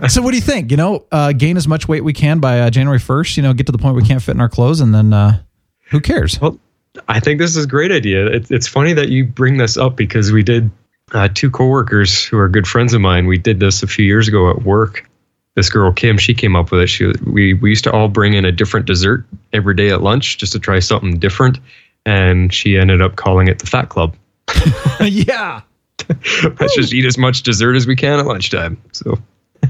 so, 0.10 0.21
what 0.21 0.32
do 0.32 0.38
you 0.38 0.41
think? 0.41 0.71
You 0.71 0.77
know, 0.77 1.05
uh, 1.12 1.34
gain 1.34 1.58
as 1.58 1.67
much 1.67 1.88
weight 1.88 2.03
we 2.03 2.13
can 2.13 2.39
by 2.39 2.62
uh, 2.62 2.69
January 2.69 2.99
1st, 2.99 3.38
you 3.38 3.43
know, 3.43 3.53
get 3.53 3.65
to 3.65 3.71
the 3.71 3.77
point 3.77 3.95
we 3.95 4.03
can't 4.03 4.21
fit 4.21 4.36
in 4.36 4.41
our 4.41 4.49
clothes, 4.49 4.79
and 4.82 4.93
then 4.93 5.12
uh, 5.13 5.41
who 5.89 5.99
cares? 5.99 6.39
Well, 6.39 6.60
I 7.08 7.19
think 7.19 7.39
this 7.39 7.56
is 7.56 7.65
a 7.65 7.67
great 7.67 7.91
idea. 7.91 8.28
It, 8.28 8.52
it's 8.52 8.67
funny 8.67 8.93
that 8.93 9.10
you 9.10 9.25
bring 9.25 9.58
this 9.58 9.78
up 9.78 9.95
because 9.95 10.32
we 10.32 10.43
did 10.43 10.69
uh, 11.13 11.30
two 11.34 11.49
coworkers 11.49 12.23
who 12.23 12.38
are 12.38 12.49
good 12.49 12.67
friends 12.67 12.93
of 12.93 13.02
mine. 13.02 13.25
We 13.25 13.38
did 13.38 13.60
this 13.60 13.84
a 13.84 13.88
few 13.88 14.06
years 14.06 14.28
ago 14.28 14.49
at 14.49 14.63
work. 14.63 15.10
This 15.56 15.69
girl 15.69 15.91
Kim, 15.91 16.17
she 16.17 16.34
came 16.34 16.56
up 16.56 16.71
with 16.71 16.82
it. 16.82 16.88
She 16.88 17.12
we 17.25 17.54
we 17.54 17.69
used 17.69 17.84
to 17.84 17.91
all 17.91 18.08
bring 18.08 18.34
in 18.34 18.45
a 18.45 18.52
different 18.52 18.86
dessert 18.86 19.25
every 19.52 19.75
day 19.75 19.89
at 19.89 20.02
lunch 20.02 20.38
just 20.38 20.54
to 20.54 20.60
try 20.60 20.80
something 20.80 21.19
different, 21.19 21.60
and 22.06 22.54
she 22.54 22.78
ended 22.78 23.02
up 23.02 23.15
calling 23.15 23.47
it 23.47 23.60
the 23.60 23.65
Fat 23.65 23.89
Club. 23.89 24.15
yeah. 25.02 25.62
Let's 26.10 26.75
just 26.75 26.93
eat 26.93 27.06
as 27.06 27.17
much 27.17 27.43
dessert 27.43 27.75
as 27.75 27.86
we 27.86 27.95
can 27.95 28.19
at 28.19 28.25
lunchtime. 28.25 28.82
So 28.93 29.19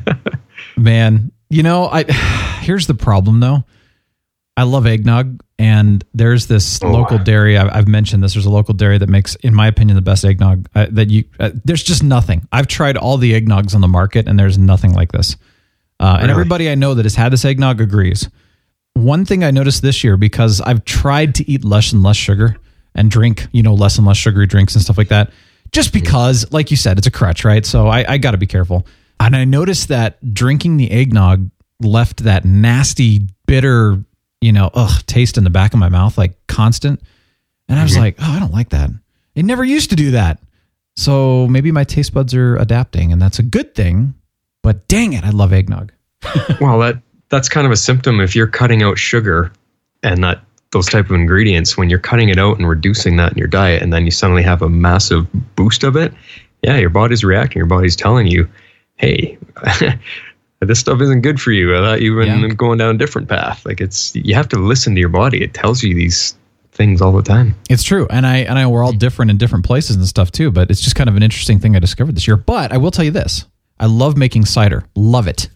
Man, 0.78 1.32
you 1.50 1.64
know, 1.64 1.86
I 1.86 2.04
here's 2.62 2.88
the 2.88 2.94
problem 2.94 3.40
though. 3.40 3.64
I 4.56 4.64
love 4.64 4.86
eggnog, 4.86 5.42
and 5.60 6.04
there's 6.13 6.48
this 6.48 6.82
local 6.82 7.19
dairy. 7.19 7.58
I've, 7.58 7.69
I've 7.72 7.88
mentioned 7.88 8.24
this. 8.24 8.34
There's 8.34 8.45
a 8.45 8.50
local 8.50 8.74
dairy 8.74 8.98
that 8.98 9.10
makes, 9.10 9.36
in 9.36 9.54
my 9.54 9.67
opinion, 9.67 9.95
the 9.95 10.02
best 10.02 10.26
eggnog. 10.26 10.67
Uh, 10.74 10.88
that 10.89 11.10
you, 11.10 11.26
uh, 11.39 11.52
there's 11.65 11.84
just 11.84 12.02
nothing. 12.02 12.48
I've 12.52 12.67
tried 12.67 12.98
all 12.98 13.17
the 13.17 13.39
eggnogs 13.39 13.76
on 13.76 13.82
the 13.82 13.88
market, 13.88 14.28
and 14.28 14.39
there's 14.39 14.58
nothing 14.58 14.93
like 14.93 15.12
this. 15.12 15.36
Uh, 16.00 16.17
And 16.22 16.32
everybody 16.32 16.69
I 16.69 16.76
know 16.76 16.93
that 16.93 17.04
has 17.04 17.15
had 17.15 17.34
this 17.34 17.43
eggnog 17.43 17.82
agrees. 17.82 18.30
One 18.93 19.26
thing 19.26 19.43
I 19.43 19.52
noticed 19.52 19.82
this 19.82 20.04
year 20.04 20.17
because 20.17 20.62
I've 20.62 20.86
tried 20.86 21.36
to 21.36 21.52
eat 21.52 21.63
less 21.65 21.91
and 21.91 22.02
less 22.04 22.15
sugar 22.15 22.58
and 22.95 23.12
drink, 23.12 23.48
you 23.52 23.62
know, 23.62 23.74
less 23.74 23.98
and 23.98 24.08
less 24.08 24.17
sugary 24.17 24.48
drinks 24.48 24.76
and 24.76 24.84
stuff 24.84 24.98
like 24.98 25.10
that, 25.10 25.32
just 25.72 25.93
because, 25.93 26.52
like 26.52 26.72
you 26.72 26.78
said, 26.78 26.98
it's 26.98 27.06
a 27.08 27.12
crutch, 27.12 27.43
right? 27.45 27.65
So 27.65 27.88
I, 27.88 28.13
I 28.13 28.17
got 28.17 28.32
to 28.32 28.38
be 28.38 28.48
careful. 28.48 28.88
And 29.19 29.36
I 29.36 29.43
noticed 29.43 29.89
that 29.89 30.34
drinking 30.34 30.78
the 30.78 30.89
eggnog 30.89 31.50
left 31.82 32.24
that 32.24 32.45
nasty, 32.45 33.28
bitter, 33.45 34.04
you 34.41 34.52
know, 34.52 34.69
ugh, 34.73 35.04
taste 35.06 35.38
in 35.38 35.43
the 35.43 35.49
back 35.49 35.73
of 35.73 35.80
my 35.80 35.89
mouth, 35.89 36.17
like 36.17 36.36
constant. 36.47 37.02
And 37.67 37.80
I 37.80 37.84
was 37.84 37.93
mm-hmm. 37.93 38.02
like, 38.02 38.15
oh, 38.19 38.32
I 38.32 38.39
don't 38.39 38.54
like 38.54 38.69
that. 38.69 38.89
It 39.36 39.43
never 39.43 39.63
used 39.63 39.91
to 39.91 39.95
do 39.95 40.12
that. 40.12 40.39
So 40.95 41.47
maybe 41.47 41.71
my 41.71 41.84
taste 41.84 42.13
buds 42.13 42.34
are 42.34 42.58
adapting, 42.58 43.12
and 43.12 43.21
that's 43.21 43.39
a 43.39 43.43
good 43.43 43.73
thing. 43.75 44.15
But 44.63 44.88
dang 44.88 45.13
it, 45.13 45.23
I 45.23 45.30
love 45.30 45.54
eggnog. 45.54 45.93
well, 46.62 46.80
that 46.80 47.02
that's 47.30 47.47
kind 47.47 47.65
of 47.65 47.71
a 47.71 47.78
symptom 47.78 48.19
if 48.19 48.36
you're 48.36 48.47
cutting 48.47 48.84
out 48.84 48.97
sugar 48.97 49.54
and 50.04 50.23
that 50.23 50.41
those 50.71 50.88
type 50.88 51.06
of 51.06 51.12
ingredients. 51.12 51.78
When 51.78 51.89
you're 51.89 51.99
cutting 51.99 52.30
it 52.30 52.38
out 52.38 52.58
and 52.58 52.67
reducing 52.67 53.15
that 53.17 53.32
in 53.32 53.38
your 53.38 53.47
diet, 53.47 53.82
and 53.82 53.93
then 53.93 54.06
you 54.06 54.12
suddenly 54.12 54.43
have 54.43 54.62
a 54.62 54.69
massive 54.69 55.28
boost 55.56 55.84
of 55.84 55.95
it, 55.95 56.13
yeah, 56.63 56.78
your 56.78 56.89
body's 56.89 57.23
reacting. 57.23 57.60
Your 57.60 57.65
body's 57.65 57.95
telling 57.95 58.28
you, 58.28 58.49
"Hey, 58.97 59.38
this 60.67 60.80
stuff 60.80 61.00
isn't 61.02 61.22
good 61.22 61.39
for 61.39 61.52
you. 61.52 61.76
I 61.78 61.82
thought 61.82 62.02
you 62.02 62.13
were 62.13 62.24
Yeah. 62.24 62.48
going 62.50 62.78
down 62.78 62.95
a 62.95 62.98
different 62.98 63.28
path." 63.30 63.65
Like 63.65 63.80
it's 63.82 64.13
you 64.15 64.36
have 64.36 64.50
to 64.50 64.58
listen 64.58 64.93
to 64.95 65.00
your 65.00 65.10
body. 65.10 65.41
It 65.43 65.54
tells 65.54 65.84
you 65.84 65.95
these 65.95 66.36
things 66.72 67.02
all 67.02 67.12
the 67.12 67.22
time. 67.24 67.56
It's 67.69 67.84
true, 67.84 68.08
and 68.10 68.26
I 68.26 68.38
and 68.38 68.58
I 68.60 68.67
we're 68.67 68.84
all 68.84 68.91
different 68.93 69.32
in 69.32 69.38
different 69.38 69.65
places 69.65 69.95
and 69.95 70.06
stuff 70.08 70.32
too. 70.32 70.52
But 70.52 70.69
it's 70.72 70.82
just 70.82 70.95
kind 70.95 71.10
of 71.10 71.15
an 71.15 71.24
interesting 71.24 71.60
thing 71.60 71.76
I 71.76 71.80
discovered 71.80 72.15
this 72.15 72.28
year. 72.28 72.38
But 72.38 72.72
I 72.72 72.78
will 72.78 72.91
tell 72.91 73.06
you 73.06 73.12
this: 73.12 73.45
I 73.80 73.86
love 73.86 74.17
making 74.17 74.45
cider, 74.45 74.84
love 74.95 75.28
it. 75.28 75.50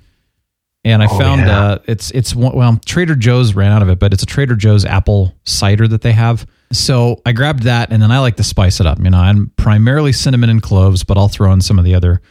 And 0.86 1.02
I 1.02 1.06
Oh, 1.10 1.18
found 1.18 1.42
yeah. 1.42 1.60
uh, 1.62 1.78
it's 1.86 2.12
it's 2.12 2.36
well 2.36 2.78
Trader 2.86 3.16
Joe's 3.16 3.54
ran 3.56 3.72
out 3.72 3.82
of 3.82 3.90
it, 3.90 4.00
but 4.00 4.12
it's 4.14 4.24
a 4.24 4.26
Trader 4.26 4.56
Joe's 4.56 4.84
apple 4.84 5.34
cider 5.46 5.88
that 5.88 6.02
they 6.02 6.12
have. 6.12 6.46
So 6.74 7.22
I 7.26 7.32
grabbed 7.32 7.64
that, 7.64 7.92
and 7.92 8.02
then 8.02 8.12
I 8.12 8.20
like 8.20 8.36
to 8.38 8.44
spice 8.44 8.80
it 8.82 8.86
up. 8.86 9.00
You 9.00 9.10
know, 9.10 9.18
I'm 9.20 9.52
primarily 9.56 10.12
cinnamon 10.12 10.50
and 10.50 10.62
cloves, 10.62 11.04
but 11.06 11.18
I'll 11.18 11.30
throw 11.30 11.54
in 11.54 11.62
some 11.62 11.78
of 11.80 11.86
the 11.86 11.96
other 11.96 12.22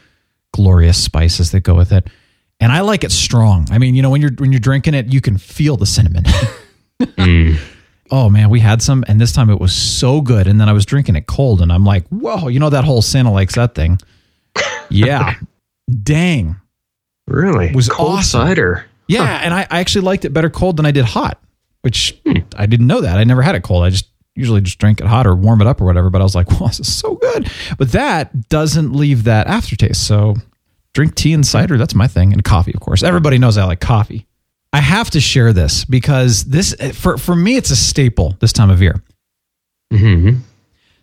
glorious 0.52 1.02
spices 1.02 1.50
that 1.52 1.60
go 1.60 1.74
with 1.74 1.92
it. 1.92 2.08
And 2.62 2.70
I 2.70 2.80
like 2.80 3.02
it 3.02 3.10
strong. 3.10 3.66
I 3.72 3.78
mean, 3.78 3.96
you 3.96 4.02
know, 4.02 4.10
when 4.10 4.20
you're 4.20 4.32
when 4.38 4.52
you're 4.52 4.60
drinking 4.60 4.94
it, 4.94 5.12
you 5.12 5.20
can 5.20 5.36
feel 5.36 5.76
the 5.76 5.86
cinnamon. 5.86 6.24
Mm. 7.18 7.58
oh 8.12 8.30
man, 8.30 8.48
we 8.48 8.60
had 8.60 8.80
some, 8.80 9.02
and 9.08 9.20
this 9.20 9.32
time 9.32 9.50
it 9.50 9.58
was 9.58 9.74
so 9.74 10.20
good. 10.20 10.46
And 10.46 10.60
then 10.60 10.68
I 10.68 10.72
was 10.72 10.86
drinking 10.86 11.16
it 11.16 11.26
cold, 11.26 11.60
and 11.60 11.72
I'm 11.72 11.84
like, 11.84 12.06
whoa, 12.10 12.46
you 12.46 12.60
know 12.60 12.70
that 12.70 12.84
whole 12.84 13.02
Santa 13.02 13.32
likes 13.32 13.56
that 13.56 13.74
thing. 13.74 13.98
Yeah, 14.88 15.34
dang, 16.04 16.60
Really, 17.26 17.72
Was 17.72 17.88
cold 17.88 18.18
awesome. 18.18 18.42
cider. 18.42 18.84
yeah. 19.08 19.40
And 19.42 19.54
I, 19.54 19.62
I 19.62 19.80
actually 19.80 20.02
liked 20.04 20.24
it 20.24 20.30
better 20.30 20.50
cold 20.50 20.76
than 20.76 20.86
I 20.86 20.90
did 20.90 21.04
hot, 21.04 21.42
which 21.82 22.16
hmm. 22.26 22.38
I 22.56 22.66
didn't 22.66 22.86
know 22.86 23.00
that. 23.00 23.18
I 23.18 23.24
never 23.24 23.42
had 23.42 23.54
it 23.54 23.62
cold. 23.62 23.84
I 23.84 23.90
just 23.90 24.06
usually 24.34 24.60
just 24.60 24.78
drink 24.78 25.00
it 25.00 25.06
hot 25.06 25.26
or 25.26 25.34
warm 25.34 25.60
it 25.60 25.66
up 25.66 25.80
or 25.80 25.84
whatever. 25.84 26.10
But 26.10 26.20
I 26.20 26.24
was 26.24 26.34
like, 26.34 26.50
wow, 26.60 26.68
this 26.68 26.80
is 26.80 26.94
so 26.94 27.16
good. 27.16 27.50
But 27.78 27.92
that 27.92 28.48
doesn't 28.48 28.92
leave 28.92 29.24
that 29.24 29.46
aftertaste. 29.46 30.06
So 30.06 30.36
drink 30.94 31.14
tea 31.14 31.32
and 31.32 31.46
cider. 31.46 31.78
That's 31.78 31.94
my 31.94 32.06
thing. 32.06 32.32
And 32.32 32.44
coffee, 32.44 32.72
of 32.74 32.80
course. 32.80 33.02
Everybody 33.02 33.38
knows 33.38 33.58
I 33.58 33.64
like 33.64 33.80
coffee. 33.80 34.26
I 34.72 34.80
have 34.80 35.10
to 35.10 35.20
share 35.20 35.52
this 35.52 35.84
because 35.84 36.44
this 36.44 36.74
for 36.94 37.18
for 37.18 37.36
me 37.36 37.56
it's 37.56 37.70
a 37.70 37.76
staple 37.76 38.36
this 38.40 38.52
time 38.52 38.70
of 38.70 38.80
year. 38.80 39.02
hmm 39.92 40.36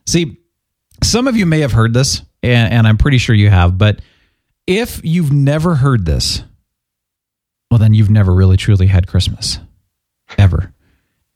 See, 0.07 0.37
some 1.03 1.27
of 1.27 1.37
you 1.37 1.45
may 1.45 1.59
have 1.59 1.71
heard 1.71 1.93
this, 1.93 2.23
and, 2.41 2.73
and 2.73 2.87
I'm 2.87 2.97
pretty 2.97 3.19
sure 3.19 3.35
you 3.35 3.49
have, 3.51 3.77
but 3.77 4.01
if 4.65 5.01
you've 5.03 5.31
never 5.31 5.75
heard 5.75 6.05
this, 6.05 6.41
well, 7.69 7.77
then 7.77 7.93
you've 7.93 8.09
never 8.09 8.33
really 8.33 8.57
truly 8.57 8.87
had 8.87 9.07
Christmas 9.07 9.59
ever. 10.37 10.73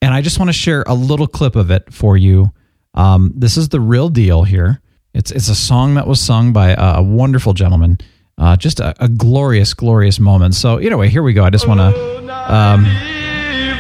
And 0.02 0.14
I 0.14 0.22
just 0.22 0.40
want 0.40 0.50
to 0.50 0.54
share 0.54 0.84
a 0.88 0.96
little 0.96 1.28
clip 1.28 1.56
of 1.56 1.70
it 1.70 1.94
for 1.94 2.18
you. 2.18 2.52
Um, 2.96 3.32
this 3.36 3.58
is 3.58 3.70
the 3.70 3.80
real 3.80 4.10
deal 4.10 4.44
here. 4.44 4.82
It's 5.14 5.30
it's 5.32 5.50
a 5.50 5.56
song 5.56 5.94
that 5.96 6.08
was 6.08 6.20
sung 6.20 6.52
by 6.52 6.70
a, 6.70 6.96
a 6.96 7.04
wonderful 7.04 7.54
gentleman 7.54 8.00
Uh, 8.38 8.56
just 8.58 8.80
a, 8.80 8.96
a 9.04 9.08
glorious, 9.08 9.74
glorious 9.74 10.20
moment. 10.20 10.56
So 10.56 10.78
anyway, 10.78 11.10
here 11.10 11.22
we 11.24 11.34
go. 11.34 11.44
I 11.44 11.50
just 11.50 11.68
want 11.68 11.80
to. 11.80 12.24
Um, 12.54 12.86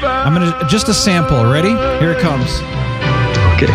I'm 0.05 0.33
gonna 0.33 0.67
just 0.69 0.89
a 0.89 0.93
sample. 0.93 1.43
Ready? 1.45 1.69
Here 1.99 2.11
it 2.11 2.19
comes. 2.19 2.49
Okay. 3.55 3.71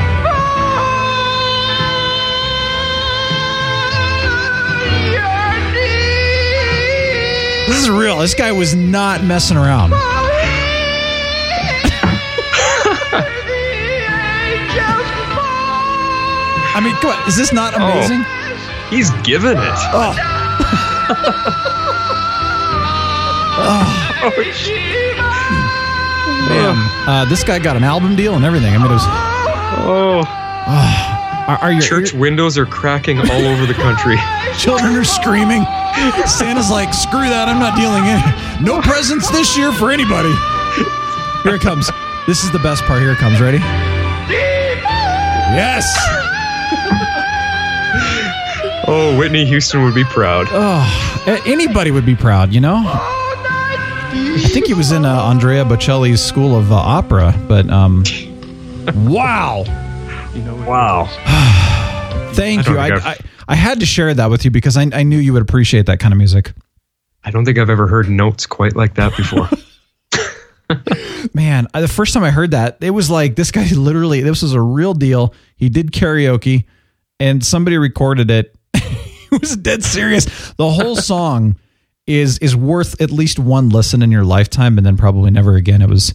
This 7.67 7.83
is 7.83 7.91
real. 7.91 8.19
This 8.19 8.35
guy 8.35 8.51
was 8.53 8.75
not 8.75 9.23
messing 9.25 9.57
around. 9.57 9.93
I 16.75 16.81
mean, 16.83 16.95
come 16.97 17.11
on. 17.11 17.29
Is 17.29 17.37
this 17.37 17.53
not 17.53 17.75
amazing? 17.75 18.23
Oh, 18.25 18.87
he's 18.91 19.11
given 19.23 19.59
it. 19.59 19.75
Oh. 19.93 20.38
Oh, 23.61 24.31
Man, 26.49 26.77
uh, 27.07 27.27
this 27.29 27.45
guy 27.45 27.59
got 27.59 27.77
an 27.77 27.85
album 27.85 28.17
deal 28.17 28.35
and 28.35 28.45
everything. 28.45 28.75
I 28.75 28.79
mean, 28.79 28.87
it 28.87 28.91
was. 28.91 29.03
Oh. 29.85 30.25
Are, 31.49 31.57
are 31.63 31.73
your 31.73 31.81
Church 31.81 32.13
windows 32.13 32.59
are 32.59 32.67
cracking 32.67 33.19
all 33.19 33.47
over 33.47 33.65
the 33.65 33.73
country. 33.73 34.19
children 34.59 34.95
are 34.97 35.05
screaming? 35.05 35.65
Santa's 36.27 36.71
like, 36.71 36.93
screw 36.93 37.23
that. 37.25 37.49
I'm 37.49 37.59
not 37.59 37.75
dealing 37.75 38.05
in. 38.05 38.21
No 38.63 38.83
presents 38.83 39.31
this 39.31 39.57
year 39.57 39.73
for 39.73 39.91
anybody. 39.91 40.29
Here 41.43 41.55
it 41.55 41.63
comes. 41.63 41.91
This 42.27 42.45
is 42.45 42.53
the 42.53 42.59
best 42.59 42.85
part. 42.85 43.01
Here 43.01 43.13
it 43.13 43.19
comes. 43.19 43.41
Ready? 43.41 43.59
Yes. 45.57 45.89
Oh, 48.91 49.19
Whitney 49.19 49.45
Houston 49.45 49.85
would 49.85 49.95
be 49.95 50.05
proud. 50.05 50.47
Oh, 50.51 51.43
anybody 51.47 51.91
would 51.91 52.07
be 52.07 52.17
proud, 52.17 52.53
you 52.53 52.61
know? 52.61 52.83
I 52.85 54.49
think 54.49 54.67
he 54.67 54.75
was 54.75 54.93
in 54.93 55.05
uh, 55.05 55.23
Andrea 55.25 55.65
Bocelli's 55.65 56.25
School 56.25 56.57
of 56.57 56.73
uh, 56.73 56.77
Opera, 56.77 57.35
but 57.47 57.69
um, 57.69 58.03
wow. 59.05 59.65
Wow. 60.67 61.05
Thank 62.35 62.69
I 62.69 62.73
you. 62.73 62.79
I, 62.79 62.87
I, 62.89 63.11
I've- 63.11 63.25
I 63.49 63.55
had 63.55 63.81
to 63.81 63.87
share 63.87 64.13
that 64.13 64.29
with 64.31 64.45
you 64.45 64.51
because 64.51 64.77
I, 64.77 64.87
I 64.93 65.03
knew 65.03 65.17
you 65.17 65.33
would 65.33 65.41
appreciate 65.43 65.87
that 65.87 65.99
kind 66.01 66.13
of 66.13 66.19
music. 66.19 66.53
I 67.25 67.31
don't 67.31 67.47
think 67.47 67.59
I've 67.59 67.71
ever 67.71 67.87
heard 67.87 68.09
notes 68.11 68.45
quite 68.47 68.77
like 68.77 68.95
that 68.97 69.17
before. 69.17 69.49
Man, 71.35 71.67
I, 71.73 71.81
the 71.81 71.89
first 71.89 72.13
time 72.13 72.25
I 72.25 72.31
heard 72.31 72.51
that, 72.51 72.77
it 72.83 72.91
was 72.91 73.11
like 73.11 73.37
this 73.37 73.51
guy 73.51 73.67
literally, 73.73 74.21
this 74.21 74.43
was 74.43 74.53
a 74.53 74.61
real 74.61 74.93
deal. 74.93 75.35
He 75.57 75.71
did 75.71 75.93
karaoke 75.93 76.67
and 77.19 77.45
somebody 77.45 77.79
recorded 77.79 78.31
it. 78.31 78.55
It 79.39 79.43
was 79.43 79.57
dead 79.57 79.83
serious. 79.83 80.25
The 80.55 80.71
whole 80.71 80.97
song 81.13 81.57
is 82.07 82.39
is 82.39 82.57
worth 82.57 83.01
at 83.01 83.11
least 83.11 83.39
one 83.39 83.69
listen 83.69 84.03
in 84.03 84.11
your 84.11 84.25
lifetime 84.25 84.79
and 84.79 84.87
then 84.87 84.97
probably 84.97 85.31
never 85.31 85.55
again. 85.55 85.83
It 85.83 85.89
was 85.89 86.15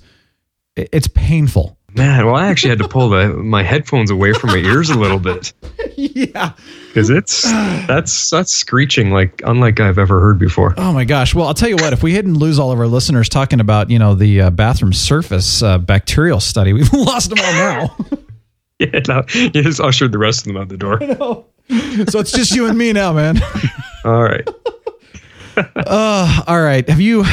it's 0.75 1.07
painful. 1.07 1.77
Man, 1.95 2.25
well, 2.25 2.35
I 2.35 2.47
actually 2.47 2.71
had 2.71 2.79
to 2.79 2.87
pull 2.87 3.09
the, 3.09 3.29
my 3.29 3.61
headphones 3.61 4.09
away 4.09 4.33
from 4.33 4.49
my 4.49 4.57
ears 4.57 4.89
a 4.89 4.97
little 4.97 5.19
bit 5.19 5.53
yeah. 5.95 6.53
because 6.87 7.11
it's 7.11 7.43
that's 7.43 8.31
that's 8.31 8.51
screeching 8.51 9.11
like 9.11 9.43
unlike 9.45 9.79
I've 9.79 9.99
ever 9.99 10.19
heard 10.19 10.39
before. 10.39 10.73
Oh 10.77 10.91
my 10.91 11.05
gosh. 11.05 11.35
Well, 11.35 11.45
I'll 11.45 11.53
tell 11.53 11.69
you 11.69 11.75
what, 11.75 11.93
if 11.93 12.01
we 12.01 12.11
didn't 12.11 12.39
lose 12.39 12.57
all 12.57 12.71
of 12.71 12.79
our 12.79 12.87
listeners 12.87 13.29
talking 13.29 13.59
about, 13.59 13.91
you 13.91 13.99
know, 13.99 14.15
the 14.15 14.41
uh, 14.41 14.49
bathroom 14.49 14.91
surface 14.91 15.61
uh, 15.61 15.77
bacterial 15.77 16.39
study, 16.39 16.73
we've 16.73 16.91
lost 16.93 17.29
them 17.29 17.39
all 17.39 17.53
now. 17.53 17.97
Yeah, 18.79 18.99
now 19.07 19.23
you 19.31 19.49
just 19.51 19.79
ushered 19.79 20.11
the 20.11 20.17
rest 20.17 20.47
of 20.47 20.53
them 20.53 20.57
out 20.57 20.69
the 20.69 20.77
door. 20.77 21.45
So 22.07 22.19
it's 22.19 22.31
just 22.31 22.53
you 22.55 22.67
and 22.67 22.77
me 22.77 22.93
now, 22.93 23.13
man. 23.13 23.39
All 24.05 24.23
right. 24.23 24.47
Uh, 25.55 26.41
all 26.47 26.59
right. 26.63 26.89
Have 26.89 26.99
you 26.99 27.23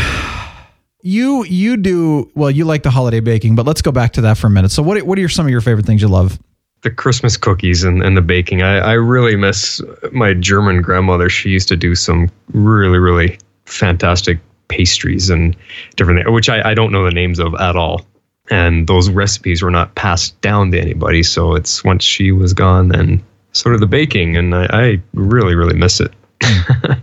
you 1.01 1.43
you 1.45 1.79
do 1.79 2.31
well, 2.35 2.51
you 2.51 2.67
like 2.67 2.83
the 2.83 2.91
holiday 2.91 3.21
baking, 3.21 3.55
but 3.55 3.65
let's 3.65 3.81
go 3.81 3.91
back 3.91 4.13
to 4.13 4.21
that 4.21 4.37
for 4.37 4.49
a 4.49 4.51
minute. 4.51 4.71
So 4.71 4.83
what 4.83 5.03
what 5.05 5.17
are 5.17 5.21
your, 5.23 5.31
some 5.31 5.47
of 5.47 5.51
your 5.51 5.63
favorite 5.63 5.87
things 5.87 6.03
you 6.03 6.09
love? 6.09 6.39
the 6.83 6.91
Christmas 6.91 7.37
cookies 7.37 7.85
and, 7.85 8.03
and 8.03 8.17
the 8.17 8.23
baking. 8.23 8.63
I, 8.63 8.79
I 8.79 8.93
really 8.93 9.37
miss 9.37 9.83
my 10.13 10.35
German 10.35 10.83
grandmother. 10.83 11.29
She 11.29 11.51
used 11.51 11.69
to 11.69 11.77
do 11.77 11.95
some 11.95 12.31
really, 12.53 12.99
really 12.99 13.39
fantastic 13.67 14.39
pastries 14.69 15.31
and 15.31 15.57
different 15.97 16.21
things, 16.21 16.33
which 16.33 16.49
I, 16.49 16.71
I 16.71 16.75
don't 16.75 16.93
know 16.93 17.05
the 17.05 17.11
names 17.11 17.39
of 17.39 17.55
at 17.57 17.77
all. 17.77 18.03
And 18.51 18.87
those 18.87 19.11
recipes 19.11 19.63
were 19.63 19.71
not 19.71 19.95
passed 19.95 20.41
down 20.41 20.71
to 20.73 20.81
anybody. 20.81 21.23
So 21.23 21.55
it's 21.55 21.85
once 21.85 22.03
she 22.03 22.33
was 22.33 22.53
gone, 22.53 22.89
then 22.89 23.23
sort 23.53 23.75
of 23.75 23.81
the 23.81 23.87
baking. 23.87 24.37
And 24.37 24.55
I, 24.55 24.67
I 24.71 25.03
really, 25.15 25.55
really 25.55 25.77
miss 25.77 26.01
it. 26.01 26.13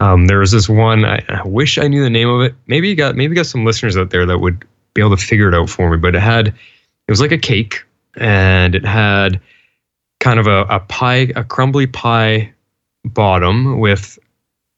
um, 0.00 0.26
there 0.26 0.38
was 0.38 0.50
this 0.52 0.68
one, 0.68 1.04
I, 1.04 1.24
I 1.28 1.46
wish 1.46 1.78
I 1.78 1.88
knew 1.88 2.02
the 2.02 2.10
name 2.10 2.28
of 2.28 2.40
it. 2.42 2.54
Maybe 2.66 2.88
you 2.88 2.94
got, 2.94 3.16
maybe 3.16 3.32
you 3.32 3.36
got 3.36 3.46
some 3.46 3.64
listeners 3.64 3.96
out 3.96 4.10
there 4.10 4.26
that 4.26 4.38
would 4.38 4.64
be 4.94 5.02
able 5.02 5.16
to 5.16 5.22
figure 5.24 5.48
it 5.48 5.54
out 5.54 5.68
for 5.68 5.90
me, 5.90 5.96
but 5.96 6.14
it 6.14 6.20
had, 6.20 6.48
it 6.48 7.10
was 7.10 7.20
like 7.20 7.32
a 7.32 7.38
cake 7.38 7.84
and 8.16 8.74
it 8.74 8.84
had 8.84 9.40
kind 10.20 10.38
of 10.40 10.46
a, 10.46 10.62
a 10.64 10.80
pie, 10.80 11.32
a 11.36 11.44
crumbly 11.44 11.86
pie 11.86 12.52
bottom 13.04 13.78
with 13.78 14.18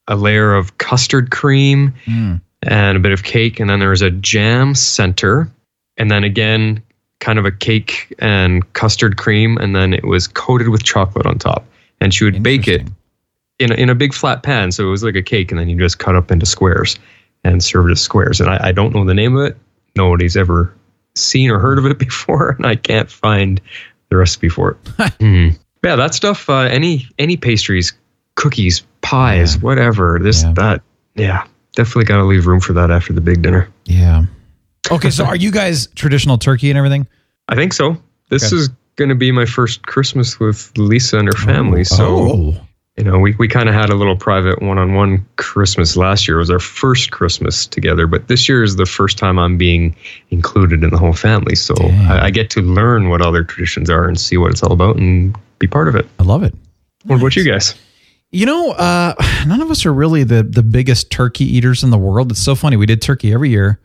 a 0.09 0.16
layer 0.16 0.55
of 0.55 0.79
custard 0.79 1.31
cream 1.31 1.95
Mm. 2.07 2.40
and 2.62 2.97
a 2.97 3.01
bit 3.01 3.12
of 3.12 3.23
cake, 3.23 3.59
and 3.61 3.71
then 3.71 3.81
there 3.81 3.90
was 3.90 4.03
a 4.03 4.11
jam 4.11 4.75
center, 4.75 5.51
and 5.97 6.11
then 6.11 6.25
again, 6.25 6.83
kind 7.23 7.39
of 7.39 7.45
a 7.45 7.53
cake 7.53 8.13
and 8.19 8.71
custard 8.75 9.17
cream, 9.17 9.57
and 9.59 9.75
then 9.75 9.95
it 9.95 10.05
was 10.05 10.27
coated 10.27 10.69
with 10.69 10.83
chocolate 10.83 11.25
on 11.25 11.39
top. 11.39 11.65
And 12.01 12.13
she 12.13 12.25
would 12.25 12.43
bake 12.43 12.67
it 12.67 12.83
in 13.61 13.71
a, 13.71 13.75
in 13.77 13.89
a 13.89 13.95
big 13.95 14.13
flat 14.13 14.43
pan, 14.43 14.73
so 14.73 14.85
it 14.85 14.91
was 14.91 15.05
like 15.05 15.15
a 15.15 15.23
cake, 15.23 15.51
and 15.53 15.59
then 15.59 15.69
you 15.69 15.79
just 15.79 16.01
cut 16.01 16.17
up 16.17 16.31
into 16.33 16.45
squares 16.45 16.99
and 17.45 17.63
serve 17.63 17.89
it 17.89 17.93
as 17.93 18.03
squares. 18.03 18.41
And 18.41 18.51
I, 18.51 18.69
I 18.69 18.73
don't 18.73 18.93
know 18.93 19.05
the 19.05 19.15
name 19.15 19.37
of 19.37 19.47
it. 19.47 19.57
Nobody's 19.97 20.37
ever 20.37 20.75
seen 21.15 21.49
or 21.49 21.61
heard 21.61 21.79
of 21.79 21.87
it 21.87 21.99
before, 21.99 22.51
and 22.51 22.67
I 22.67 22.75
can't 22.75 23.11
find 23.11 23.61
the 24.11 24.17
recipe 24.17 24.49
for 24.49 24.73
it. 24.73 25.13
Hmm. 25.21 25.51
Yeah, 25.85 25.97
that 25.97 26.15
stuff. 26.15 26.49
Uh, 26.49 26.69
any 26.71 27.09
any 27.19 27.37
pastries, 27.37 27.93
cookies, 28.37 28.87
pies, 29.01 29.59
whatever. 29.59 30.21
This 30.23 30.45
that. 30.55 30.81
Yeah, 31.17 31.45
definitely 31.75 32.05
got 32.05 32.19
to 32.19 32.25
leave 32.25 32.47
room 32.47 32.61
for 32.61 32.73
that 32.73 32.93
after 32.93 33.13
the 33.13 33.21
big 33.21 33.43
dinner. 33.43 33.69
Yeah. 33.85 34.25
Okay, 34.90 35.11
so 35.11 35.25
are 35.25 35.37
you 35.37 35.51
guys 35.51 35.87
traditional 35.95 36.38
turkey 36.38 36.71
and 36.71 36.77
everything? 36.79 37.07
I 37.49 37.55
think 37.55 37.73
so. 37.73 37.97
This 38.31 38.45
Okay. 38.53 38.57
is 38.57 38.68
going 38.97 39.09
to 39.11 39.14
be 39.14 39.31
my 39.33 39.45
first 39.47 39.87
Christmas 39.87 40.38
with 40.40 40.73
Lisa 40.77 41.18
and 41.18 41.29
her 41.29 41.38
family. 41.38 41.85
So, 41.85 42.05
Oh. 42.07 42.55
you 42.99 43.05
know, 43.05 43.18
we, 43.18 43.35
we 43.38 43.49
kind 43.49 43.68
of 43.68 43.75
had 43.75 43.90
a 43.90 43.95
little 43.95 44.16
private 44.16 44.61
one 44.61 44.79
on 44.79 44.95
one 44.95 45.25
Christmas 45.37 45.97
last 45.97 46.27
year. 46.29 46.37
It 46.37 46.40
was 46.40 46.51
our 46.51 46.59
first 46.59 47.11
Christmas 47.11 47.66
together, 47.66 48.07
but 48.07 48.29
this 48.29 48.49
year 48.49 48.62
is 48.62 48.77
the 48.77 48.85
first 48.87 49.18
time 49.18 49.38
I'm 49.38 49.57
being 49.57 49.95
included 50.31 50.83
in 50.83 50.90
the 50.90 50.99
whole 50.99 51.12
family. 51.14 51.55
So 51.55 51.75
I, 52.09 52.27
I 52.27 52.31
get 52.31 52.51
to 52.51 52.61
learn 52.61 53.09
what 53.09 53.23
other 53.23 53.45
traditions 53.45 53.88
are 53.88 54.07
and 54.09 54.18
see 54.21 54.37
what 54.37 54.51
it's 54.51 54.62
all 54.62 54.73
about 54.73 54.97
and 54.97 55.35
be 55.59 55.66
part 55.68 55.88
of 55.88 55.95
it. 55.95 56.07
I 56.18 56.25
love 56.25 56.42
it. 56.42 56.55
What 57.05 57.16
about 57.21 57.37
you 57.37 57.45
guys? 57.45 57.75
You 58.31 58.47
know, 58.47 58.73
uh, 58.73 59.14
none 59.47 59.61
of 59.61 59.71
us 59.71 59.85
are 59.87 59.92
really 59.92 60.25
the 60.25 60.42
the 60.42 60.62
biggest 60.62 61.11
turkey 61.11 61.45
eaters 61.45 61.83
in 61.85 61.90
the 61.90 61.99
world. 61.99 62.31
It's 62.31 62.40
so 62.40 62.55
funny. 62.55 62.77
We 62.77 62.87
did 62.87 63.03
turkey 63.03 63.33
every 63.33 63.51
year, 63.51 63.79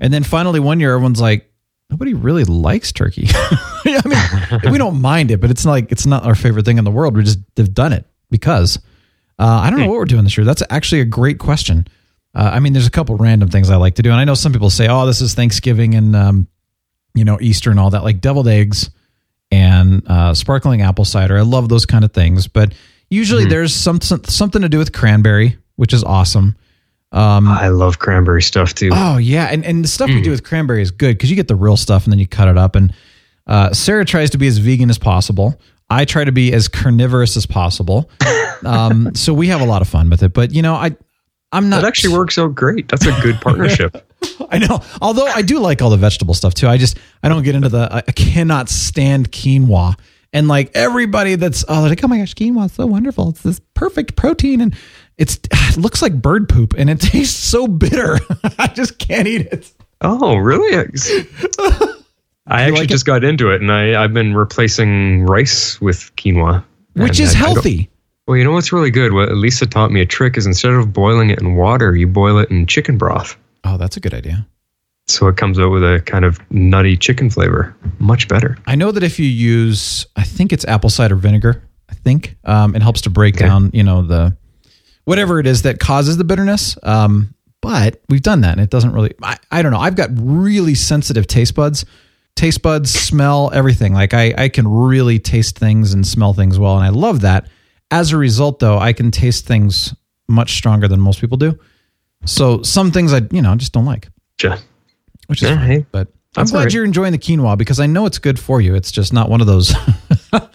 and 0.00 0.12
then 0.12 0.22
finally 0.22 0.60
one 0.60 0.80
year, 0.80 0.94
everyone's 0.94 1.20
like, 1.20 1.50
nobody 1.90 2.14
really 2.14 2.44
likes 2.44 2.92
turkey. 2.92 3.26
I 3.34 4.60
mean, 4.62 4.72
we 4.72 4.78
don't 4.78 5.00
mind 5.00 5.30
it, 5.30 5.40
but 5.40 5.50
it's 5.50 5.64
not 5.64 5.72
like 5.72 5.92
it's 5.92 6.06
not 6.06 6.24
our 6.24 6.34
favorite 6.34 6.64
thing 6.64 6.78
in 6.78 6.84
the 6.84 6.90
world. 6.90 7.16
We 7.16 7.24
just 7.24 7.38
have 7.56 7.74
done 7.74 7.92
it 7.92 8.06
because 8.30 8.78
uh, 9.38 9.46
I 9.46 9.70
don't 9.70 9.80
know 9.80 9.88
what 9.88 9.98
we're 9.98 10.04
doing 10.04 10.24
this 10.24 10.36
year. 10.36 10.44
That's 10.44 10.62
actually 10.70 11.00
a 11.00 11.06
great 11.06 11.38
question. 11.38 11.86
Uh, 12.34 12.50
I 12.52 12.60
mean, 12.60 12.72
there's 12.72 12.86
a 12.86 12.90
couple 12.90 13.16
random 13.16 13.48
things 13.48 13.70
I 13.70 13.76
like 13.76 13.94
to 13.96 14.02
do, 14.02 14.10
and 14.10 14.20
I 14.20 14.24
know 14.24 14.34
some 14.34 14.52
people 14.52 14.70
say, 14.70 14.86
"Oh, 14.88 15.06
this 15.06 15.20
is 15.20 15.34
Thanksgiving 15.34 15.94
and 15.94 16.14
um, 16.14 16.48
you 17.14 17.24
know 17.24 17.38
Easter 17.40 17.70
and 17.70 17.80
all 17.80 17.90
that," 17.90 18.04
like 18.04 18.20
deviled 18.20 18.48
eggs 18.48 18.90
and 19.50 20.02
uh, 20.06 20.34
sparkling 20.34 20.82
apple 20.82 21.04
cider. 21.04 21.38
I 21.38 21.42
love 21.42 21.68
those 21.68 21.86
kind 21.86 22.04
of 22.04 22.12
things, 22.12 22.46
but 22.46 22.74
usually 23.08 23.46
there's 23.46 23.74
some, 23.74 24.00
some 24.00 24.22
something 24.24 24.60
to 24.62 24.68
do 24.68 24.78
with 24.78 24.92
cranberry, 24.92 25.56
which 25.76 25.94
is 25.94 26.04
awesome. 26.04 26.56
Um, 27.10 27.48
I 27.48 27.68
love 27.68 27.98
cranberry 27.98 28.42
stuff 28.42 28.74
too. 28.74 28.90
Oh 28.92 29.16
yeah, 29.16 29.46
and 29.46 29.64
and 29.64 29.82
the 29.82 29.88
stuff 29.88 30.08
we 30.08 30.20
do 30.20 30.30
with 30.30 30.44
cranberry 30.44 30.82
is 30.82 30.90
good 30.90 31.16
because 31.16 31.30
you 31.30 31.36
get 31.36 31.48
the 31.48 31.56
real 31.56 31.76
stuff 31.76 32.04
and 32.04 32.12
then 32.12 32.18
you 32.18 32.26
cut 32.26 32.48
it 32.48 32.58
up. 32.58 32.76
And 32.76 32.92
uh, 33.46 33.72
Sarah 33.72 34.04
tries 34.04 34.30
to 34.30 34.38
be 34.38 34.46
as 34.46 34.58
vegan 34.58 34.90
as 34.90 34.98
possible. 34.98 35.58
I 35.88 36.04
try 36.04 36.24
to 36.24 36.32
be 36.32 36.52
as 36.52 36.68
carnivorous 36.68 37.36
as 37.36 37.46
possible. 37.46 38.10
Um, 38.64 39.14
so 39.14 39.32
we 39.32 39.46
have 39.46 39.60
a 39.60 39.64
lot 39.64 39.82
of 39.82 39.88
fun 39.88 40.10
with 40.10 40.20
it. 40.24 40.32
But 40.32 40.52
you 40.52 40.62
know, 40.62 40.74
I 40.74 40.96
I'm 41.52 41.68
not. 41.68 41.82
That 41.82 41.86
actually 41.86 42.14
works 42.14 42.38
out 42.38 42.56
great. 42.56 42.88
That's 42.88 43.06
a 43.06 43.12
good 43.22 43.40
partnership. 43.40 44.04
I 44.50 44.58
know. 44.58 44.80
Although 45.00 45.26
I 45.26 45.42
do 45.42 45.60
like 45.60 45.80
all 45.80 45.90
the 45.90 45.96
vegetable 45.96 46.34
stuff 46.34 46.54
too. 46.54 46.66
I 46.66 46.76
just 46.76 46.98
I 47.22 47.28
don't 47.28 47.44
get 47.44 47.54
into 47.54 47.68
the. 47.68 47.88
I 47.90 48.00
cannot 48.12 48.68
stand 48.68 49.30
quinoa. 49.30 49.96
And 50.32 50.48
like 50.48 50.72
everybody 50.74 51.36
that's 51.36 51.64
oh 51.68 51.82
they're 51.82 51.90
like 51.90 52.04
oh 52.04 52.08
my 52.08 52.18
gosh 52.18 52.34
quinoa 52.34 52.66
is 52.66 52.72
so 52.72 52.86
wonderful. 52.86 53.30
It's 53.30 53.42
this 53.42 53.60
perfect 53.74 54.16
protein 54.16 54.60
and 54.60 54.74
it's 55.18 55.38
it 55.52 55.76
looks 55.76 56.00
like 56.02 56.14
bird 56.22 56.48
poop 56.48 56.74
and 56.78 56.88
it 56.88 57.00
tastes 57.12 57.36
so 57.38 57.66
bitter. 57.66 58.18
I 58.58 58.68
just 58.68 58.98
can't 58.98 59.28
eat 59.28 59.42
it. 59.52 59.70
Oh, 60.00 60.36
really? 60.36 60.76
I 60.76 60.80
actually 62.48 62.72
like 62.72 62.84
it? 62.84 62.88
just 62.88 63.04
got 63.06 63.24
into 63.24 63.50
it, 63.50 63.60
and 63.60 63.70
I 63.72 64.02
I've 64.02 64.14
been 64.14 64.34
replacing 64.34 65.26
rice 65.26 65.80
with 65.80 66.14
quinoa, 66.16 66.64
Which 66.94 67.20
is 67.20 67.34
I- 67.34 67.38
I 67.38 67.38
healthy. 67.40 67.90
Well, 68.26 68.36
you 68.36 68.44
know 68.44 68.52
what's 68.52 68.72
really 68.74 68.90
good? 68.90 69.14
What 69.14 69.30
Lisa 69.32 69.64
taught 69.66 69.90
me 69.90 70.02
a 70.02 70.06
trick 70.06 70.36
is 70.36 70.44
instead 70.44 70.72
of 70.72 70.92
boiling 70.92 71.30
it 71.30 71.40
in 71.40 71.56
water, 71.56 71.96
you 71.96 72.06
boil 72.06 72.36
it 72.38 72.50
in 72.50 72.66
chicken 72.66 72.98
broth. 72.98 73.38
Oh, 73.64 73.78
that's 73.78 73.96
a 73.96 74.00
good 74.00 74.12
idea. 74.12 74.46
So 75.06 75.28
it 75.28 75.38
comes 75.38 75.58
out 75.58 75.70
with 75.70 75.82
a 75.82 76.02
kind 76.04 76.26
of 76.26 76.38
nutty 76.50 76.98
chicken 76.98 77.30
flavor. 77.30 77.74
Much 78.00 78.28
better. 78.28 78.58
I 78.66 78.74
know 78.74 78.92
that 78.92 79.02
if 79.02 79.18
you 79.18 79.24
use, 79.24 80.06
I 80.16 80.24
think 80.24 80.52
it's 80.52 80.66
apple 80.66 80.90
cider 80.90 81.14
vinegar. 81.16 81.62
I 81.88 81.94
think 81.94 82.36
um, 82.44 82.76
it 82.76 82.82
helps 82.82 83.00
to 83.02 83.10
break 83.10 83.36
Okay. 83.36 83.46
down, 83.46 83.70
you 83.72 83.82
know, 83.82 84.02
the 84.02 84.36
whatever 85.08 85.40
it 85.40 85.46
is 85.46 85.62
that 85.62 85.80
causes 85.80 86.18
the 86.18 86.24
bitterness. 86.24 86.76
Um, 86.82 87.34
but 87.62 88.00
we've 88.08 88.22
done 88.22 88.42
that, 88.42 88.52
and 88.52 88.60
it 88.60 88.70
doesn't 88.70 88.92
really. 88.92 89.14
I, 89.22 89.36
I 89.50 89.62
don't 89.62 89.72
know. 89.72 89.80
I've 89.80 89.96
got 89.96 90.10
really 90.14 90.74
sensitive 90.74 91.26
taste 91.26 91.54
buds. 91.54 91.84
Taste 92.36 92.62
buds, 92.62 92.90
smell, 92.92 93.50
everything. 93.52 93.92
Like 93.94 94.14
I, 94.14 94.32
I 94.38 94.48
can 94.48 94.68
really 94.68 95.18
taste 95.18 95.58
things 95.58 95.92
and 95.92 96.06
smell 96.06 96.34
things 96.34 96.58
well, 96.58 96.76
and 96.76 96.84
I 96.84 96.90
love 96.90 97.22
that. 97.22 97.48
As 97.90 98.12
a 98.12 98.16
result, 98.18 98.58
though, 98.60 98.78
I 98.78 98.92
can 98.92 99.10
taste 99.10 99.46
things 99.46 99.94
much 100.28 100.52
stronger 100.54 100.86
than 100.88 101.00
most 101.00 101.20
people 101.20 101.36
do. 101.38 101.58
So 102.26 102.62
some 102.62 102.92
things 102.92 103.12
I, 103.14 103.22
you 103.32 103.40
know, 103.42 103.56
just 103.56 103.72
don't 103.72 103.86
like. 103.86 104.08
Sure. 104.40 104.56
Which 105.26 105.42
is 105.42 105.48
Yeah, 105.48 105.56
fine. 105.56 105.66
hey, 105.66 105.86
but 105.90 106.08
I'm 106.36 106.46
glad 106.46 106.64
right. 106.64 106.72
you're 106.74 106.84
enjoying 106.84 107.12
the 107.12 107.18
quinoa 107.18 107.56
because 107.56 107.80
I 107.80 107.86
know 107.86 108.04
it's 108.06 108.18
good 108.18 108.38
for 108.38 108.60
you. 108.60 108.74
It's 108.74 108.92
just 108.92 109.12
not 109.12 109.28
one 109.30 109.40
of 109.40 109.46
those. 109.46 109.72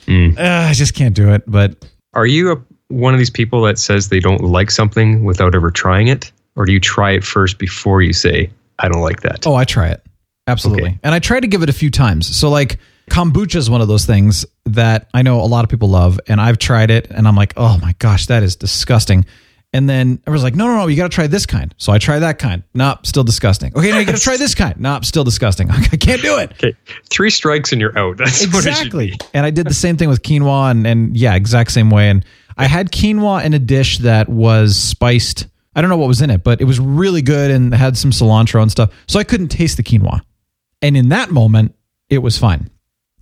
Mm. 0.06 0.36
"Ah, 0.38 0.70
I 0.70 0.74
just 0.74 0.94
can't 0.94 1.16
do 1.16 1.34
it. 1.34 1.44
But 1.48 1.90
Are 2.14 2.26
you 2.28 2.52
a, 2.52 2.62
one 2.94 3.14
of 3.14 3.20
these 3.20 3.30
people 3.30 3.62
that 3.64 3.78
says 3.80 4.10
they 4.10 4.20
don't 4.20 4.42
like 4.42 4.72
something 4.72 5.24
without 5.24 5.56
ever 5.56 5.72
trying 5.72 6.08
it? 6.08 6.32
Or 6.56 6.66
do 6.66 6.72
you 6.72 6.80
try 6.80 7.12
it 7.12 7.24
first 7.24 7.58
before 7.58 8.02
you 8.02 8.14
say, 8.14 8.52
I 8.80 8.88
don't 8.90 9.02
like 9.02 9.22
that? 9.22 9.46
oh, 9.48 9.56
I 9.56 9.66
try 9.66 9.88
it 9.90 10.02
absolutely, 10.48 10.84
Okay. 10.90 11.00
and 11.04 11.16
I 11.16 11.20
try 11.20 11.40
to 11.40 11.48
give 11.48 11.64
it 11.64 11.70
a 11.70 11.74
few 11.74 11.90
times. 11.90 12.36
So 12.36 12.50
like 12.50 12.80
kombucha 13.10 13.56
is 13.56 13.70
one 13.70 13.82
of 13.82 13.88
those 13.88 14.06
things 14.06 14.46
that 14.66 15.10
I 15.14 15.22
know 15.24 15.42
a 15.42 15.48
lot 15.48 15.64
of 15.64 15.70
people 15.70 15.90
love, 15.90 16.20
and 16.28 16.40
I've 16.40 16.58
tried 16.58 16.92
it, 16.92 17.08
and 17.10 17.28
I'm 17.28 17.36
like, 17.36 17.54
oh 17.58 17.78
my 17.82 17.94
gosh, 18.00 18.28
that 18.28 18.44
is 18.44 18.56
disgusting. 18.56 19.26
And 19.74 19.90
then 19.90 20.22
I 20.28 20.30
was 20.30 20.44
like, 20.44 20.56
no, 20.56 20.68
no, 20.68 20.76
no, 20.76 20.88
you 20.88 20.96
got 20.96 21.10
to 21.10 21.16
try 21.16 21.26
this 21.26 21.48
kind. 21.48 21.74
So 21.78 21.92
I 21.92 21.98
try 21.98 22.20
that 22.20 22.38
kind. 22.38 22.62
Nope, 22.76 23.08
still 23.08 23.24
disgusting. 23.24 23.76
Okay, 23.76 23.90
now 23.90 23.98
you 23.98 24.06
got 24.06 24.16
to 24.16 24.22
try 24.22 24.38
this 24.38 24.54
kind. 24.54 24.80
Nope, 24.80 25.04
still 25.04 25.24
disgusting. 25.24 25.72
I 25.72 25.98
can't 25.98 26.22
do 26.22 26.38
it. 26.38 26.52
Okay. 26.52 26.76
Three 27.10 27.32
strikes 27.32 27.72
and 27.72 27.82
you're 27.82 27.98
out. 27.98 28.18
That's 28.18 28.46
what 28.54 28.66
it 28.68 28.76
should 28.76 28.88
exactly. 28.88 29.18
And 29.34 29.48
I 29.48 29.50
did 29.50 29.68
the 29.68 29.74
same 29.74 29.98
thing 29.98 30.10
with 30.10 30.22
quinoa, 30.22 30.70
and, 30.70 30.86
and 30.86 31.18
yeah, 31.18 31.34
exact 31.34 31.72
same 31.72 31.90
way. 31.90 32.10
And 32.10 32.24
I 32.56 32.68
had 32.68 32.92
quinoa 32.92 33.44
in 33.44 33.56
a 33.56 33.60
dish 33.60 33.98
that 34.00 34.30
was 34.30 34.78
spiced. 34.78 35.48
I 35.76 35.82
don't 35.82 35.90
know 35.90 35.98
what 35.98 36.08
was 36.08 36.22
in 36.22 36.30
it, 36.30 36.44
but 36.44 36.62
it 36.62 36.66
was 36.66 36.80
really 36.80 37.24
good 37.24 37.50
and 37.50 37.74
had 37.74 37.98
some 37.98 38.12
cilantro 38.12 38.62
and 38.62 38.70
stuff. 38.70 38.94
So 39.08 39.20
I 39.20 39.24
couldn't 39.24 39.48
taste 39.48 39.78
the 39.78 39.84
quinoa. 39.84 40.22
And 40.84 40.96
in 40.96 41.10
that 41.10 41.32
moment, 41.32 41.74
it 42.10 42.20
was 42.20 42.38
fine. 42.38 42.70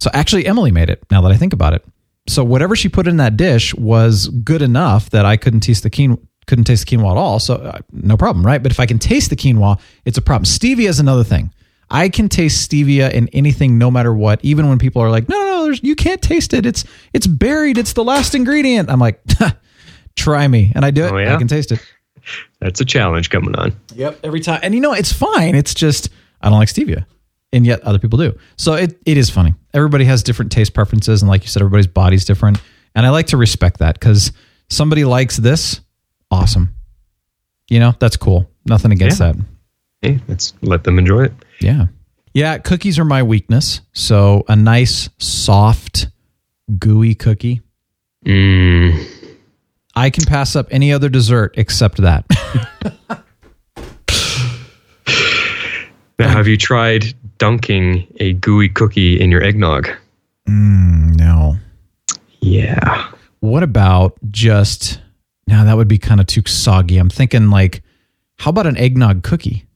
So 0.02 0.10
actually, 0.14 0.48
Emily 0.48 0.72
made 0.72 0.90
it. 0.90 1.06
Now 1.10 1.22
that 1.22 1.32
I 1.32 1.38
think 1.38 1.54
about 1.54 1.74
it, 1.74 1.86
so 2.28 2.44
whatever 2.44 2.76
she 2.76 2.90
put 2.90 3.08
in 3.08 3.18
that 3.18 3.38
dish 3.38 3.74
was 3.76 4.28
good 4.28 4.62
enough 4.62 5.10
that 5.12 5.26
I 5.26 5.38
couldn't 5.38 5.62
taste 5.62 5.84
the 5.84 5.90
quinoa. 5.90 6.20
Couldn't 6.48 6.66
taste 6.66 6.90
the 6.90 6.98
quinoa 6.98 7.12
at 7.12 7.18
all, 7.18 7.40
so 7.40 7.56
uh, 7.56 7.80
no 7.92 8.18
problem, 8.18 8.46
right? 8.46 8.62
But 8.62 8.72
if 8.72 8.80
I 8.80 8.86
can 8.86 9.00
taste 9.00 9.30
the 9.30 9.36
quinoa, 9.36 9.80
it's 10.06 10.18
a 10.18 10.22
problem. 10.22 10.46
Stevia 10.46 10.90
is 10.90 11.00
another 11.00 11.24
thing. 11.24 11.54
I 11.92 12.08
can 12.08 12.30
taste 12.30 12.70
stevia 12.70 13.12
in 13.12 13.28
anything, 13.30 13.78
no 13.78 13.92
matter 13.92 14.14
what. 14.14 14.40
Even 14.44 14.70
when 14.70 14.80
people 14.80 15.02
are 15.02 15.10
like, 15.10 15.28
"No, 15.28 15.38
no, 15.38 15.46
no, 15.46 15.64
there's, 15.66 15.84
you 15.84 15.96
can't 15.96 16.22
taste 16.22 16.54
it. 16.54 16.66
It's 16.66 16.86
it's 17.14 17.28
buried. 17.28 17.78
It's 17.78 17.94
the 17.94 18.04
last 18.04 18.34
ingredient." 18.34 18.90
I'm 18.90 19.00
like, 19.00 19.22
"Try 20.16 20.48
me," 20.48 20.72
and 20.74 20.86
I 20.86 20.92
do 20.92 21.06
it. 21.06 21.12
Oh, 21.12 21.18
yeah? 21.18 21.36
I 21.36 21.38
can 21.38 21.48
taste 21.48 21.72
it. 21.72 21.86
That's 22.60 22.80
a 22.80 22.86
challenge 22.86 23.30
coming 23.30 23.56
on. 23.56 23.74
Yep, 23.96 24.20
every 24.24 24.40
time. 24.40 24.62
And 24.64 24.74
you 24.74 24.82
know, 24.82 24.94
it's 24.94 25.12
fine. 25.12 25.56
It's 25.56 25.74
just 25.74 26.10
I 26.42 26.50
don't 26.50 26.60
like 26.60 26.70
stevia, 26.70 27.06
and 27.52 27.66
yet 27.66 27.82
other 27.82 28.00
people 28.00 28.18
do. 28.18 28.38
So 28.58 28.74
it 28.74 28.98
it 29.06 29.18
is 29.18 29.30
funny. 29.30 29.54
Everybody 29.74 30.06
has 30.06 30.24
different 30.24 30.52
taste 30.52 30.74
preferences, 30.74 31.22
and 31.22 31.30
like 31.30 31.44
you 31.44 31.50
said, 31.50 31.62
everybody's 31.62 31.88
body's 31.88 32.26
different. 32.26 32.62
And 32.96 33.06
I 33.06 33.10
like 33.10 33.28
to 33.28 33.38
respect 33.38 33.80
that 33.80 34.00
because 34.00 34.32
somebody 34.70 35.04
likes 35.04 35.38
this, 35.38 35.82
awesome. 36.32 36.74
You 37.70 37.80
know, 37.80 37.94
that's 38.00 38.18
cool. 38.18 38.50
Nothing 38.66 38.92
against 38.92 39.20
Yeah. 39.20 39.34
that. 39.34 39.46
Hey, 40.02 40.20
let's 40.28 40.54
let 40.62 40.84
them 40.84 40.98
enjoy 40.98 41.26
it. 41.26 41.34
Yeah. 41.60 41.88
Yeah, 42.34 42.58
cookies 42.58 42.98
are 42.98 43.06
my 43.06 43.22
weakness. 43.24 43.82
So 43.94 44.44
a 44.48 44.56
nice, 44.56 45.10
soft, 45.20 46.08
gooey 46.80 47.14
cookie. 47.14 47.62
Mm, 48.26 49.06
I 49.96 50.10
can 50.10 50.24
pass 50.26 50.56
up 50.56 50.68
any 50.72 50.94
other 50.94 51.10
dessert 51.10 51.54
except 51.58 51.98
that. 51.98 52.26
now, 56.20 56.30
have 56.30 56.48
you 56.48 56.58
tried 56.58 57.14
dunking 57.38 58.08
a 58.20 58.34
gooey 58.34 58.70
cookie 58.70 59.20
in 59.20 59.32
your 59.32 59.44
eggnog? 59.44 59.90
no. 60.48 61.56
Yeah. 62.42 63.12
What 63.40 63.64
about 63.64 64.18
just 64.32 65.00
now 65.52 65.66
that 65.66 65.78
would 65.78 65.88
be 65.88 65.98
kind 65.98 66.20
of 66.20 66.28
too 66.28 66.42
soggy. 66.46 66.98
I'm 66.98 67.10
thinking 67.10 67.50
like 67.50 67.84
how 68.42 68.50
about 68.50 68.66
an 68.66 68.76
eggnog 68.78 69.22
cookie? 69.22 69.68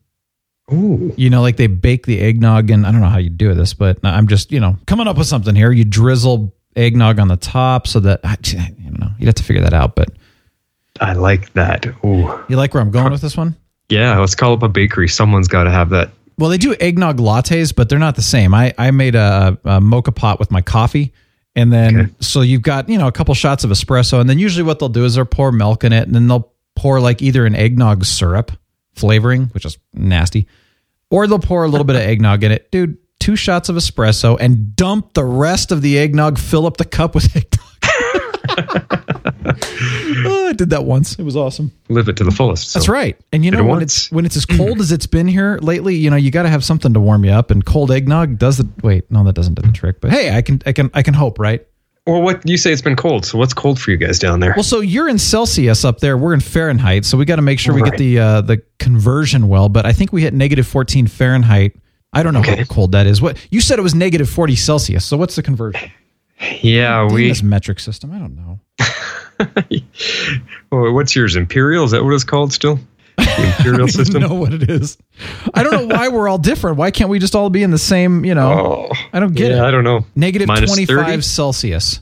Ooh. 0.73 1.13
You 1.17 1.29
know, 1.29 1.43
like 1.43 1.57
they 1.57 1.67
bake 1.67 2.07
the 2.07 2.19
eggnog 2.19 2.71
and 2.71 2.87
I 2.87 2.91
don't 2.91 3.01
know 3.01 3.09
how 3.09 3.19
you 3.19 3.29
do 3.29 3.53
this, 3.53 3.75
but 3.75 3.99
I'm 4.03 4.27
just, 4.27 4.51
you 4.51 4.59
know, 4.59 4.77
coming 4.87 5.07
up 5.07 5.17
with 5.19 5.27
something 5.27 5.53
here. 5.53 5.71
You 5.71 5.85
drizzle 5.85 6.51
eggnog 6.75 7.19
on 7.19 7.27
the 7.27 7.37
top 7.37 7.85
so 7.85 7.99
that 7.99 8.21
I 8.23 8.35
don't 8.41 8.99
know. 8.99 9.11
You'd 9.19 9.27
have 9.27 9.35
to 9.35 9.43
figure 9.43 9.61
that 9.61 9.75
out, 9.75 9.95
but 9.95 10.09
I 10.99 11.13
like 11.13 11.53
that. 11.53 11.85
Ooh. 12.03 12.43
you 12.49 12.57
like 12.57 12.73
where 12.73 12.81
I'm 12.81 12.89
going 12.89 13.11
with 13.11 13.21
this 13.21 13.37
one? 13.37 13.55
Yeah, 13.89 14.17
let's 14.17 14.33
call 14.33 14.53
up 14.53 14.63
a 14.63 14.69
bakery. 14.69 15.07
Someone's 15.07 15.47
got 15.47 15.65
to 15.65 15.71
have 15.71 15.89
that. 15.91 16.09
Well, 16.39 16.49
they 16.49 16.57
do 16.57 16.75
eggnog 16.79 17.17
lattes, 17.17 17.73
but 17.73 17.87
they're 17.87 17.99
not 17.99 18.15
the 18.15 18.23
same. 18.23 18.55
I, 18.55 18.73
I 18.79 18.89
made 18.89 19.13
a, 19.13 19.59
a 19.63 19.79
moka 19.79 20.13
pot 20.13 20.39
with 20.39 20.49
my 20.49 20.61
coffee. 20.61 21.13
And 21.55 21.71
then, 21.71 21.97
Okay. 21.97 22.11
so 22.19 22.41
you've 22.41 22.61
got, 22.63 22.89
you 22.89 22.97
know, 22.97 23.07
a 23.07 23.11
couple 23.11 23.33
shots 23.33 23.63
of 23.63 23.69
espresso. 23.71 24.19
And 24.19 24.29
then 24.29 24.39
usually 24.39 24.63
what 24.63 24.79
they'll 24.79 24.89
do 24.89 25.05
is 25.05 25.15
they'll 25.15 25.25
pour 25.25 25.51
milk 25.51 25.83
in 25.83 25.93
it 25.93 26.03
and 26.05 26.13
then 26.13 26.27
they'll 26.27 26.51
pour 26.75 26.99
like 26.99 27.21
either 27.21 27.45
an 27.45 27.55
eggnog 27.55 28.03
syrup 28.05 28.51
flavoring, 28.93 29.45
which 29.47 29.65
is 29.65 29.77
nasty, 29.93 30.47
or 31.09 31.27
they'll 31.27 31.39
pour 31.39 31.63
a 31.63 31.67
little 31.69 31.85
bit 31.85 31.95
of 31.95 32.01
eggnog 32.09 32.43
in 32.43 32.51
it. 32.51 32.69
Dude, 32.71 32.97
two 33.19 33.35
shots 33.37 33.69
of 33.69 33.77
espresso 33.77 34.37
and 34.39 34.75
dump 34.75 35.13
the 35.13 35.23
rest 35.23 35.71
of 35.71 35.81
the 35.81 35.97
eggnog, 35.97 36.37
fill 36.37 36.65
up 36.65 36.75
the 36.77 36.83
cup 36.85 37.15
with 37.15 37.33
eggnog. 37.35 37.61
Oh, 40.27 40.47
I 40.49 40.53
did 40.53 40.69
that 40.71 40.85
once. 40.85 41.15
It 41.19 41.23
was 41.23 41.35
awesome. 41.35 41.71
Live 41.89 42.07
it 42.09 42.17
to 42.17 42.23
the 42.23 42.31
fullest. 42.31 42.73
That's 42.73 42.87
right. 42.87 43.17
And 43.31 43.43
you 43.45 43.51
know 43.51 43.59
it 43.59 43.63
when 43.63 43.69
once. 43.79 43.83
it's 43.83 44.11
when 44.11 44.25
it's 44.25 44.37
as 44.37 44.45
cold 44.57 44.79
as 44.79 44.91
it's 44.91 45.05
been 45.05 45.27
here 45.27 45.59
lately, 45.61 45.95
you 45.95 46.09
know, 46.09 46.15
you 46.15 46.31
got 46.31 46.43
to 46.43 46.49
have 46.49 46.63
something 46.63 46.93
to 46.93 46.99
warm 46.99 47.23
you 47.25 47.31
up 47.31 47.51
and 47.51 47.63
cold 47.65 47.91
eggnog 47.91 48.37
does 48.39 48.57
the 48.57 48.67
wait, 48.81 49.09
no 49.11 49.23
that 49.25 49.33
doesn't 49.33 49.53
do 49.55 49.61
the 49.67 49.73
trick. 49.73 50.01
But 50.01 50.11
hey, 50.11 50.35
I 50.35 50.41
can 50.41 50.61
I 50.65 50.71
can 50.73 50.89
I 50.93 51.01
can 51.03 51.13
hope, 51.13 51.37
right? 51.39 51.65
Or 52.07 52.21
what 52.21 52.47
you 52.47 52.57
say 52.57 52.71
it's 52.71 52.81
been 52.83 52.95
cold. 52.95 53.25
So 53.25 53.37
what's 53.37 53.53
cold 53.53 53.79
for 53.79 53.89
you 53.91 53.97
guys 53.97 54.19
down 54.19 54.39
there? 54.39 54.53
Well, 54.55 54.63
so 54.63 54.79
you're 54.79 55.09
in 55.09 55.17
Celsius 55.17 55.83
up 55.83 55.99
there, 55.99 56.17
we're 56.17 56.33
in 56.35 56.39
Fahrenheit, 56.39 57.03
so 57.05 57.17
we 57.17 57.25
got 57.25 57.37
to 57.37 57.41
make 57.41 57.59
sure 57.59 57.73
we 57.73 57.81
get 57.81 57.97
the 57.97 58.19
uh 58.19 58.41
the 58.41 58.61
conversion 58.79 59.47
well, 59.47 59.69
but 59.69 59.85
I 59.85 59.91
think 59.93 60.13
we 60.13 60.21
hit 60.21 60.33
negative 60.33 60.67
14 60.67 61.07
Fahrenheit. 61.07 61.75
I 62.13 62.23
don't 62.23 62.33
know 62.33 62.41
how 62.43 62.63
cold 62.65 62.93
that 62.93 63.07
is. 63.07 63.21
What 63.21 63.37
you 63.51 63.59
said 63.59 63.77
it 63.77 63.81
was 63.81 63.93
negative 63.93 64.29
40 64.29 64.55
Celsius. 64.55 65.03
So 65.05 65.17
what's 65.17 65.35
the 65.35 65.43
conversion? 65.43 65.91
yeah, 66.61 67.05
Damn 67.07 67.13
we. 67.13 67.27
this 67.27 67.41
metric 67.43 67.79
system. 67.79 68.11
I 68.11 68.19
don't 68.19 68.35
know. 68.35 68.59
Oh, 70.71 70.91
what's 70.91 71.15
yours? 71.15 71.35
Imperial? 71.35 71.85
Is 71.85 71.91
that 71.91 72.03
what 72.03 72.13
it's 72.13 72.23
called 72.23 72.51
still? 72.51 72.79
The 73.17 73.53
Imperial 73.57 73.73
I 73.75 73.77
don't 73.77 73.87
system? 73.91 74.21
know 74.21 74.33
what 74.33 74.53
it 74.53 74.69
is. 74.69 74.97
I 75.53 75.63
don't 75.63 75.87
know 75.87 75.95
why 75.95 76.09
we're 76.09 76.27
all 76.27 76.37
different. 76.37 76.77
Why 76.77 76.91
can't 76.91 77.09
we 77.09 77.19
just 77.19 77.33
all 77.35 77.49
be 77.49 77.63
in 77.63 77.71
the 77.71 77.77
same, 77.77 78.25
you 78.25 78.35
know? 78.35 78.87
Oh, 78.91 78.95
I 79.13 79.19
don't 79.19 79.33
get 79.33 79.51
yeah, 79.51 79.63
it. 79.63 79.67
I 79.67 79.71
don't 79.71 79.83
know. 79.85 80.05
Negative 80.15 80.47
Minus 80.47 80.69
25 80.71 81.05
30? 81.05 81.21
Celsius. 81.21 82.01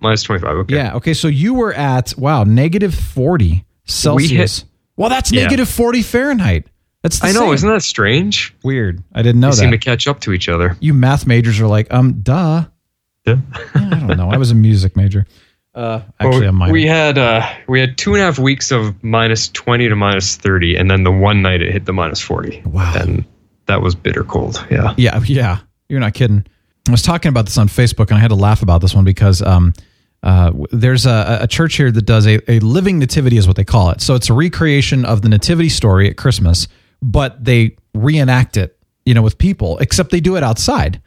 Minus 0.00 0.22
25. 0.24 0.50
Okay. 0.58 0.74
Yeah. 0.74 0.96
Okay. 0.96 1.14
So 1.14 1.28
you 1.28 1.54
were 1.54 1.72
at 1.72 2.12
wow 2.18 2.44
negative 2.44 2.94
forty 2.94 3.64
Celsius. 3.84 4.64
well, 4.96 5.08
that's 5.08 5.32
Yeah. 5.32 5.44
negative 5.44 5.68
forty 5.68 6.02
Fahrenheit. 6.02 6.66
That's 7.02 7.20
the 7.20 7.28
I 7.28 7.32
know. 7.32 7.40
same. 7.40 7.54
Isn't 7.54 7.68
that 7.70 7.82
strange? 7.82 8.54
weird? 8.62 9.02
I 9.14 9.22
didn't 9.22 9.40
know 9.40 9.48
They 9.48 9.56
that. 9.56 9.60
seem 9.60 9.70
to 9.70 9.78
catch 9.78 10.06
up 10.06 10.20
to 10.20 10.32
each 10.32 10.48
other. 10.48 10.76
you 10.80 10.92
math 10.92 11.26
majors 11.26 11.60
are 11.60 11.66
like, 11.66 11.92
um, 11.92 12.20
duh. 12.20 12.64
Yeah. 13.26 13.36
Yeah, 13.76 13.88
I 13.90 13.98
don't 14.06 14.16
know. 14.16 14.30
I 14.30 14.36
was 14.36 14.50
a 14.50 14.54
music 14.56 14.96
major. 14.96 15.26
Uh, 15.74 16.02
actually, 16.20 16.46
Well, 16.48 16.62
I'm 16.64 16.70
we 16.70 16.86
had 16.86 17.16
uh, 17.16 17.48
we 17.66 17.80
had 17.80 17.96
two 17.96 18.14
and 18.14 18.22
a 18.22 18.24
half 18.26 18.38
weeks 18.38 18.70
of 18.70 19.02
minus 19.02 19.48
20 19.48 19.88
to 19.88 19.96
minus 19.96 20.36
30, 20.36 20.76
and 20.76 20.90
then 20.90 21.04
the 21.04 21.12
one 21.12 21.40
night 21.40 21.62
it 21.62 21.72
hit 21.72 21.86
the 21.86 21.92
minus 21.92 22.20
40. 22.20 22.62
Wow. 22.66 22.92
And 22.94 23.24
that 23.66 23.80
was 23.80 23.94
bitter 23.94 24.24
cold. 24.24 24.64
Yeah. 24.70 24.94
Yeah, 24.96 25.20
yeah. 25.24 25.58
You're 25.88 26.00
not 26.00 26.14
kidding. 26.14 26.44
I 26.88 26.90
was 26.90 27.02
talking 27.02 27.28
about 27.28 27.46
this 27.46 27.58
on 27.58 27.68
Facebook 27.68 28.08
and 28.08 28.18
I 28.18 28.18
had 28.18 28.28
to 28.28 28.34
laugh 28.34 28.62
about 28.62 28.80
this 28.80 28.94
one 28.94 29.04
because 29.04 29.40
um, 29.40 29.72
uh, 30.22 30.52
there's 30.72 31.06
a, 31.06 31.38
a 31.42 31.46
church 31.46 31.76
here 31.76 31.90
that 31.90 32.02
does 32.02 32.26
a, 32.26 32.38
a 32.50 32.58
living 32.60 32.98
nativity, 32.98 33.36
is 33.36 33.46
what 33.46 33.56
they 33.56 33.64
call 33.64 33.90
it. 33.90 34.00
So 34.00 34.14
it's 34.14 34.28
a 34.28 34.34
recreation 34.34 35.04
of 35.04 35.22
the 35.22 35.28
nativity 35.28 35.68
story 35.68 36.10
at 36.10 36.16
Christmas, 36.16 36.68
but 37.00 37.42
they 37.44 37.76
reenact 37.94 38.56
it, 38.56 38.76
you 39.06 39.14
know, 39.14 39.22
with 39.22 39.38
people, 39.38 39.78
except 39.78 40.10
they 40.10 40.20
do 40.20 40.36
it 40.36 40.42
outside. 40.42 41.00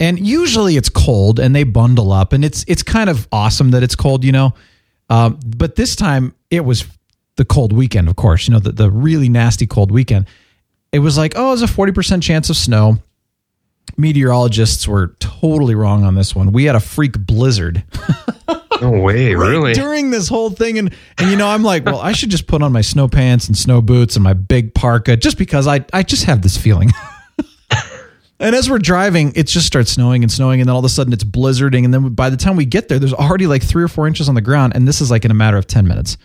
And 0.00 0.24
usually 0.24 0.76
it's 0.76 0.88
cold 0.88 1.40
and 1.40 1.54
they 1.54 1.64
bundle 1.64 2.12
up 2.12 2.32
and 2.32 2.44
it's 2.44 2.64
it's 2.68 2.82
kind 2.82 3.10
of 3.10 3.26
awesome 3.32 3.72
that 3.72 3.82
it's 3.82 3.96
cold, 3.96 4.24
you 4.24 4.32
know. 4.32 4.54
Um, 5.10 5.40
but 5.44 5.74
this 5.74 5.96
time 5.96 6.34
it 6.50 6.64
was 6.64 6.86
the 7.36 7.44
cold 7.44 7.72
weekend, 7.72 8.08
of 8.08 8.16
course, 8.16 8.46
you 8.46 8.54
know, 8.54 8.60
the, 8.60 8.72
the 8.72 8.90
really 8.90 9.28
nasty 9.28 9.66
cold 9.66 9.90
weekend. 9.90 10.26
It 10.92 11.00
was 11.00 11.18
like, 11.18 11.34
oh, 11.36 11.48
there's 11.48 11.62
a 11.62 11.72
40% 11.72 12.22
chance 12.22 12.48
of 12.50 12.56
snow 12.56 12.98
meteorologists 13.96 14.86
were 14.86 15.16
totally 15.18 15.74
wrong 15.74 16.04
on 16.04 16.14
this 16.14 16.34
one. 16.34 16.52
We 16.52 16.64
had 16.64 16.76
a 16.76 16.80
freak 16.80 17.18
blizzard. 17.18 17.84
No 18.80 18.90
way, 18.90 19.34
right 19.34 19.48
really? 19.48 19.72
during 19.72 20.10
this 20.12 20.28
whole 20.28 20.50
thing 20.50 20.78
and 20.78 20.94
and 21.18 21.30
you 21.32 21.36
know 21.36 21.48
i'm 21.48 21.64
like 21.64 21.84
well 21.84 21.98
i 21.98 22.12
should 22.12 22.30
just 22.30 22.46
put 22.46 22.62
on 22.62 22.72
my 22.72 22.80
snow 22.80 23.08
pants 23.08 23.48
and 23.48 23.56
snow 23.56 23.82
boots 23.82 24.14
and 24.14 24.22
my 24.22 24.34
big 24.34 24.72
parka 24.72 25.16
just 25.16 25.36
because 25.36 25.66
i 25.66 25.84
i 25.92 26.04
just 26.04 26.26
have 26.26 26.42
this 26.42 26.56
feeling 26.56 26.92
and 28.40 28.54
as 28.54 28.70
we're 28.70 28.78
driving 28.78 29.32
it 29.34 29.46
just 29.46 29.66
starts 29.66 29.90
snowing 29.92 30.22
and 30.22 30.30
snowing 30.30 30.60
and 30.60 30.68
then 30.68 30.72
all 30.74 30.78
of 30.78 30.84
a 30.84 30.88
sudden 30.88 31.12
it's 31.12 31.24
blizzarding 31.24 31.84
and 31.84 31.92
then 31.92 32.10
by 32.10 32.30
the 32.30 32.36
time 32.36 32.56
we 32.56 32.64
get 32.64 32.88
there 32.88 32.98
there's 32.98 33.14
already 33.14 33.46
like 33.46 33.62
three 33.62 33.82
or 33.82 33.88
four 33.88 34.06
inches 34.06 34.28
on 34.28 34.34
the 34.34 34.40
ground 34.40 34.72
and 34.74 34.86
this 34.86 35.00
is 35.00 35.10
like 35.10 35.24
in 35.24 35.30
a 35.30 35.34
matter 35.34 35.56
of 35.56 35.66
10 35.66 35.86
minutes 35.86 36.16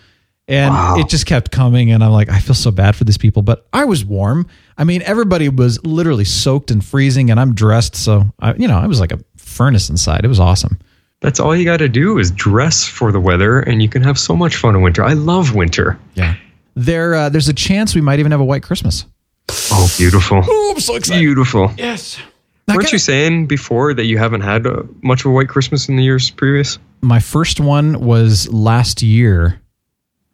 and 0.48 0.74
it 1.00 1.08
just 1.08 1.26
kept 1.26 1.52
coming 1.52 1.92
and 1.92 2.04
i'm 2.04 2.12
like 2.12 2.30
i 2.30 2.40
feel 2.40 2.54
so 2.56 2.70
bad 2.72 2.96
for 2.96 3.04
these 3.06 3.18
people 3.18 3.42
but 3.42 3.66
i 3.74 3.86
was 3.86 4.04
warm 4.04 4.46
i 4.78 4.84
mean 4.84 5.02
everybody 5.04 5.48
was 5.50 5.84
literally 5.86 6.26
soaked 6.26 6.70
and 6.70 6.84
freezing 6.84 7.32
and 7.32 7.40
i'm 7.40 7.54
dressed 7.56 7.96
so 7.96 8.24
i 8.40 8.54
you 8.56 8.68
know 8.68 8.78
i 8.78 8.86
was 8.86 9.00
like 9.00 9.12
a 9.12 9.20
furnace 9.38 9.90
inside 9.90 10.26
it 10.26 10.28
was 10.28 10.40
awesome 10.40 10.78
That's 11.22 11.40
all 11.40 11.56
you 11.56 11.64
got 11.64 11.78
to 11.78 11.88
do 11.88 12.20
is 12.20 12.32
dress 12.32 12.84
for 12.86 13.14
the 13.14 13.20
weather, 13.20 13.62
and 13.62 13.82
you 13.82 13.88
can 13.88 14.04
have 14.04 14.20
so 14.20 14.36
much 14.36 14.58
fun 14.58 14.76
in 14.76 14.82
winter. 14.82 15.06
I 15.06 15.14
love 15.14 15.56
winter. 15.56 15.98
Yeah. 16.16 16.36
There, 16.76 17.16
uh, 17.16 17.30
there's 17.30 17.48
a 17.48 17.54
chance 17.54 17.96
we 17.96 18.02
might 18.02 18.20
even 18.20 18.34
have 18.34 18.42
a 18.42 18.44
white 18.44 18.62
Christmas. 18.62 19.06
Oh, 19.50 19.94
beautiful. 19.98 20.42
Oh, 20.46 20.72
I'm 20.76 20.80
so 20.80 20.96
excited. 20.96 21.20
Beautiful. 21.20 21.72
Yes. 21.78 22.20
Weren't 22.68 22.92
you 22.92 22.98
saying 22.98 23.48
before 23.48 23.94
that 23.94 24.06
you 24.06 24.18
haven't 24.18 24.42
had 24.42 24.66
uh, 24.66 24.84
much 25.02 25.22
of 25.22 25.32
a 25.32 25.34
white 25.34 25.50
Christmas 25.50 25.90
in 25.90 25.98
the 25.98 26.04
years 26.04 26.32
previous? 26.32 26.80
My 27.02 27.20
first 27.20 27.60
one 27.60 28.00
was 28.00 28.52
last 28.52 29.02
year, 29.02 29.62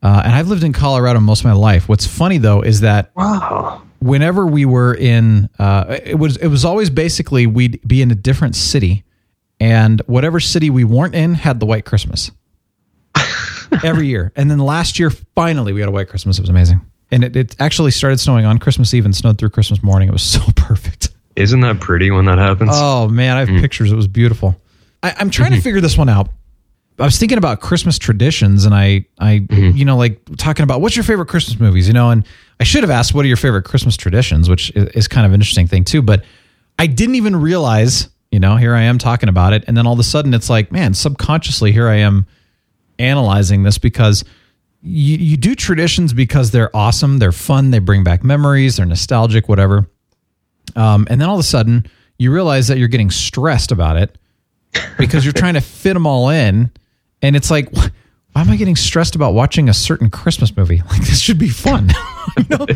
uh, 0.04 0.22
and 0.24 0.34
I've 0.36 0.48
lived 0.48 0.64
in 0.64 0.72
Colorado 0.72 1.20
most 1.20 1.40
of 1.40 1.46
my 1.46 1.54
life. 1.54 1.90
What's 1.90 2.06
funny 2.06 2.38
though 2.38 2.62
is 2.62 2.82
that 2.82 3.12
wow, 3.16 3.82
whenever 4.00 4.46
we 4.46 4.66
were 4.66 4.94
in, 4.94 5.50
uh, 5.58 5.98
it 6.06 6.20
was 6.20 6.38
it 6.38 6.48
was 6.48 6.64
always 6.64 6.92
basically 6.92 7.48
we'd 7.48 7.82
be 7.88 8.04
in 8.04 8.12
a 8.12 8.16
different 8.16 8.56
city, 8.56 9.04
and 9.60 10.02
whatever 10.06 10.40
city 10.40 10.70
we 10.70 10.84
weren't 10.84 11.16
in 11.16 11.34
had 11.34 11.60
the 11.60 11.66
white 11.66 11.86
Christmas 11.86 12.30
every 13.84 14.08
year. 14.08 14.32
And 14.36 14.52
then 14.52 14.60
last 14.60 15.00
year, 15.00 15.10
finally, 15.10 15.74
we 15.74 15.80
had 15.80 15.90
a 15.90 15.92
white 15.92 16.10
Christmas. 16.10 16.38
It 16.38 16.42
was 16.42 16.50
amazing, 16.52 16.80
and 17.12 17.24
it, 17.24 17.36
it 17.36 17.56
actually 17.60 17.92
started 17.92 18.20
snowing 18.20 18.46
on 18.46 18.58
Christmas 18.60 18.94
Eve 18.94 19.06
and 19.06 19.16
snowed 19.16 19.38
through 19.38 19.50
Christmas 19.50 19.82
morning. 19.82 20.10
It 20.10 20.12
was 20.12 20.24
so 20.38 20.42
perfect. 20.56 21.10
Isn't 21.36 21.62
that 21.62 21.80
pretty 21.80 22.12
when 22.12 22.26
that 22.26 22.38
happens? 22.38 22.72
Oh 22.74 23.08
man, 23.08 23.38
I 23.38 23.40
have 23.40 23.50
mm. 23.50 23.62
pictures. 23.62 23.92
It 23.92 23.96
was 23.96 24.08
beautiful. 24.08 24.60
I, 25.02 25.16
I'm 25.18 25.30
trying 25.30 25.52
to 25.52 25.58
mm-hmm. 25.58 25.64
figure 25.64 25.82
this 25.82 25.98
one 25.98 26.10
out. 26.10 26.30
I 27.00 27.06
was 27.06 27.18
thinking 27.18 27.38
about 27.38 27.62
Christmas 27.62 27.98
traditions, 27.98 28.66
and 28.66 28.76
I, 28.76 29.06
I, 29.18 29.40
mm-hmm. 29.40 29.78
you 29.78 29.86
know, 29.86 29.96
like 29.96 30.20
talking 30.36 30.64
about 30.64 30.82
what's 30.82 30.98
your 30.98 31.04
favorite 31.04 31.28
Christmas 31.28 31.58
movies, 31.58 31.88
you 31.88 31.94
know, 31.94 32.10
and 32.10 32.26
I 32.60 32.66
should 32.66 32.84
have 32.84 32.90
asked 32.90 33.14
what 33.14 33.24
are 33.24 33.28
your 33.30 33.38
favorite 33.38 33.64
Christmas 33.64 33.96
traditions, 33.96 34.50
which 34.50 34.70
is 34.76 35.08
kind 35.08 35.26
of 35.26 35.32
an 35.32 35.40
interesting 35.40 35.66
thing 35.66 35.86
too. 35.86 36.02
But 36.02 36.26
I 36.78 36.88
didn't 36.88 37.16
even 37.16 37.38
realize, 37.38 38.10
you 38.32 38.40
know, 38.42 38.58
here 38.58 38.76
I 38.76 38.82
am 38.82 38.98
talking 38.98 39.30
about 39.30 39.54
it, 39.54 39.64
and 39.68 39.78
then 39.78 39.88
all 39.88 39.94
of 39.94 40.00
a 40.00 40.04
sudden 40.04 40.34
it's 40.34 40.50
like, 40.50 40.74
man, 40.74 40.94
subconsciously 40.94 41.72
here 41.72 41.88
I 41.88 41.98
am 41.98 42.28
analyzing 42.98 43.64
this 43.64 43.78
because 43.78 44.26
you, 44.82 45.18
you 45.18 45.38
do 45.38 45.56
traditions 45.56 46.14
because 46.14 46.52
they're 46.52 46.76
awesome, 46.76 47.20
they're 47.20 47.32
fun, 47.32 47.72
they 47.72 47.80
bring 47.80 48.04
back 48.04 48.24
memories, 48.24 48.78
they're 48.78 48.86
nostalgic, 48.86 49.50
whatever. 49.50 49.90
Um, 50.76 51.08
and 51.10 51.20
then 51.20 51.28
all 51.28 51.36
of 51.36 51.40
a 51.40 51.44
sudden, 51.44 51.86
you 52.18 52.34
realize 52.34 52.68
that 52.68 52.78
you're 52.78 52.88
getting 52.88 53.12
stressed 53.12 53.72
about 53.72 53.98
it 53.98 54.18
because 54.98 55.26
you're 55.26 55.34
trying 55.34 55.56
to 55.56 55.62
fit 55.62 55.94
them 55.94 56.06
all 56.06 56.30
in. 56.30 56.72
And 57.22 57.36
it's 57.36 57.50
like, 57.52 57.74
wh- 57.76 57.88
why 58.34 58.42
am 58.42 58.50
I 58.50 58.56
getting 58.56 58.76
stressed 58.76 59.16
about 59.16 59.34
watching 59.34 59.68
a 59.68 59.74
certain 59.74 60.10
Christmas 60.10 60.56
movie? 60.56 60.82
Like, 60.90 61.02
this 61.02 61.20
should 61.20 61.40
be 61.40 61.50
fun. 61.50 61.90
You 62.38 62.58
know? 62.58 62.68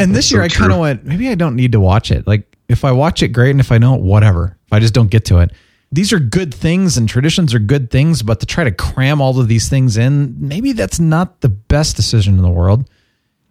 And 0.00 0.14
this 0.14 0.32
year, 0.32 0.40
I 0.40 0.48
kind 0.48 0.72
of 0.72 0.78
went, 0.78 1.04
maybe 1.04 1.28
I 1.28 1.34
don't 1.34 1.54
need 1.54 1.72
to 1.72 1.80
watch 1.80 2.10
it. 2.10 2.26
Like, 2.26 2.56
if 2.68 2.82
I 2.82 2.92
watch 2.92 3.22
it, 3.22 3.28
great. 3.28 3.50
And 3.50 3.60
if 3.60 3.70
I 3.70 3.76
don't, 3.76 4.02
whatever. 4.02 4.56
If 4.66 4.72
I 4.72 4.80
just 4.80 4.94
don't 4.94 5.10
get 5.10 5.26
to 5.26 5.38
it. 5.38 5.52
These 5.92 6.12
are 6.12 6.18
good 6.18 6.52
things 6.52 6.96
and 6.96 7.08
traditions 7.08 7.54
are 7.54 7.58
good 7.58 7.90
things, 7.90 8.22
but 8.22 8.40
to 8.40 8.46
try 8.46 8.64
to 8.64 8.72
cram 8.72 9.20
all 9.20 9.38
of 9.38 9.48
these 9.48 9.68
things 9.68 9.96
in, 9.96 10.36
maybe 10.38 10.72
that's 10.72 10.98
not 10.98 11.40
the 11.40 11.48
best 11.48 11.96
decision 11.96 12.36
in 12.36 12.42
the 12.42 12.50
world. 12.50 12.90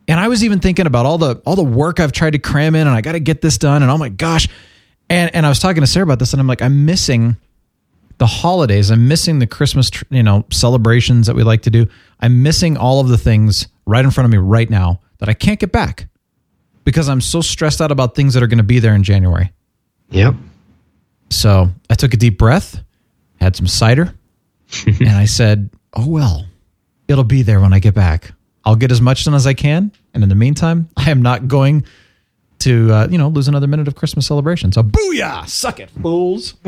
And 0.07 0.19
I 0.19 0.27
was 0.27 0.43
even 0.43 0.59
thinking 0.59 0.85
about 0.85 1.05
all 1.05 1.17
the 1.17 1.41
all 1.45 1.55
the 1.55 1.63
work 1.63 1.99
I've 1.99 2.11
tried 2.11 2.31
to 2.31 2.39
cram 2.39 2.75
in, 2.75 2.87
and 2.87 2.95
I 2.95 3.01
got 3.01 3.13
to 3.13 3.19
get 3.19 3.41
this 3.41 3.57
done. 3.57 3.81
And 3.81 3.91
oh 3.91 3.97
my 3.97 4.09
gosh, 4.09 4.47
and 5.09 5.33
and 5.33 5.45
I 5.45 5.49
was 5.49 5.59
talking 5.59 5.81
to 5.81 5.87
Sarah 5.87 6.03
about 6.03 6.19
this, 6.19 6.33
and 6.33 6.39
I'm 6.39 6.47
like, 6.47 6.61
I'm 6.61 6.85
missing 6.85 7.37
the 8.17 8.27
holidays. 8.27 8.91
I'm 8.91 9.07
missing 9.07 9.39
the 9.39 9.47
Christmas, 9.47 9.89
you 10.09 10.23
know, 10.23 10.45
celebrations 10.51 11.27
that 11.27 11.35
we 11.35 11.43
like 11.43 11.63
to 11.63 11.69
do. 11.69 11.87
I'm 12.19 12.43
missing 12.43 12.77
all 12.77 12.99
of 12.99 13.07
the 13.07 13.17
things 13.17 13.67
right 13.85 14.03
in 14.03 14.11
front 14.11 14.25
of 14.25 14.31
me 14.31 14.37
right 14.37 14.69
now 14.69 15.01
that 15.19 15.29
I 15.29 15.33
can't 15.33 15.59
get 15.59 15.71
back 15.71 16.07
because 16.83 17.09
I'm 17.09 17.21
so 17.21 17.41
stressed 17.41 17.81
out 17.81 17.91
about 17.91 18.15
things 18.15 18.33
that 18.33 18.43
are 18.43 18.47
going 18.47 18.59
to 18.59 18.63
be 18.63 18.79
there 18.79 18.95
in 18.95 19.03
January. 19.03 19.51
Yep. 20.11 20.35
So 21.29 21.69
I 21.89 21.95
took 21.95 22.13
a 22.13 22.17
deep 22.17 22.37
breath, 22.37 22.81
had 23.39 23.55
some 23.55 23.67
cider, 23.67 24.13
and 24.87 25.09
I 25.09 25.25
said, 25.25 25.69
"Oh 25.93 26.07
well, 26.07 26.45
it'll 27.07 27.23
be 27.23 27.41
there 27.41 27.59
when 27.59 27.73
I 27.73 27.79
get 27.79 27.93
back. 27.93 28.31
I'll 28.63 28.75
get 28.75 28.91
as 28.91 29.01
much 29.01 29.25
done 29.25 29.33
as 29.35 29.45
I 29.45 29.53
can, 29.53 29.91
and 30.13 30.23
in 30.23 30.29
the 30.29 30.35
meantime, 30.35 30.89
I 30.97 31.11
am 31.11 31.21
not 31.21 31.47
going 31.47 31.85
to, 32.59 32.91
uh, 32.91 33.07
you 33.09 33.17
know, 33.17 33.27
lose 33.27 33.47
another 33.47 33.67
minute 33.67 33.87
of 33.87 33.95
Christmas 33.95 34.25
celebration. 34.25 34.71
So 34.71 34.81
booyah, 34.81 35.47
suck 35.47 35.79
it, 35.79 35.89
fools. 36.01 36.55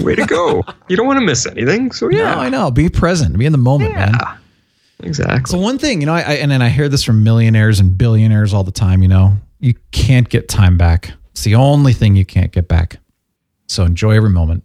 Way 0.00 0.14
to 0.16 0.26
go. 0.26 0.64
you 0.88 0.96
don't 0.96 1.06
want 1.06 1.18
to 1.18 1.24
miss 1.24 1.46
anything. 1.46 1.92
So, 1.92 2.08
yeah. 2.08 2.34
No, 2.34 2.40
I 2.40 2.48
know. 2.48 2.70
Be 2.70 2.88
present. 2.88 3.38
Be 3.38 3.44
in 3.46 3.52
the 3.52 3.58
moment, 3.58 3.94
man. 3.94 4.14
Exactly. 5.02 5.50
So 5.50 5.58
one 5.58 5.78
thing, 5.78 6.00
you 6.00 6.06
know, 6.06 6.14
I, 6.14 6.20
I 6.20 6.32
and 6.34 6.50
then 6.50 6.62
I 6.62 6.68
hear 6.70 6.88
this 6.88 7.04
from 7.04 7.22
millionaires 7.22 7.78
and 7.78 7.96
billionaires 7.96 8.52
all 8.52 8.64
the 8.64 8.72
time. 8.72 9.02
You 9.02 9.08
know, 9.08 9.36
you 9.60 9.74
can't 9.92 10.28
get 10.28 10.48
time 10.48 10.76
back. 10.76 11.12
It's 11.32 11.44
the 11.44 11.54
only 11.54 11.92
thing 11.92 12.16
you 12.16 12.24
can't 12.24 12.50
get 12.50 12.66
back. 12.66 12.96
So 13.68 13.84
enjoy 13.84 14.16
every 14.16 14.30
moment. 14.30 14.64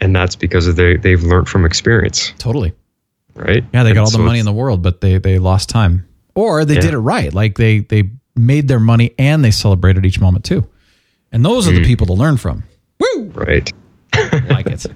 And 0.00 0.14
that's 0.14 0.36
because 0.36 0.72
they, 0.74 0.96
they've 0.96 1.22
learned 1.22 1.48
from 1.48 1.64
experience. 1.64 2.32
Totally. 2.38 2.74
Right? 3.34 3.64
Yeah, 3.72 3.82
they 3.82 3.90
got 3.92 4.00
And 4.00 4.06
all 4.06 4.10
the 4.10 4.18
money 4.18 4.38
in 4.38 4.44
the 4.44 4.52
world, 4.52 4.82
but 4.82 5.00
they 5.00 5.18
they 5.18 5.38
lost 5.38 5.68
time, 5.68 6.06
or 6.34 6.64
they 6.64 6.74
Yeah. 6.74 6.80
did 6.80 6.94
it 6.94 6.98
right. 6.98 7.32
Like 7.32 7.56
they 7.58 7.80
they 7.80 8.10
made 8.34 8.66
their 8.68 8.80
money 8.80 9.14
and 9.18 9.44
they 9.44 9.50
celebrated 9.50 10.04
each 10.06 10.20
moment 10.20 10.44
too. 10.44 10.66
And 11.32 11.44
those 11.44 11.68
are 11.68 11.72
the 11.72 11.80
Mm. 11.80 11.86
people 11.86 12.06
to 12.06 12.12
learn 12.14 12.36
from. 12.38 12.64
Woo! 12.98 13.24
Right. 13.34 13.70
I 14.12 14.42
like 14.48 14.66
it. 14.66 14.86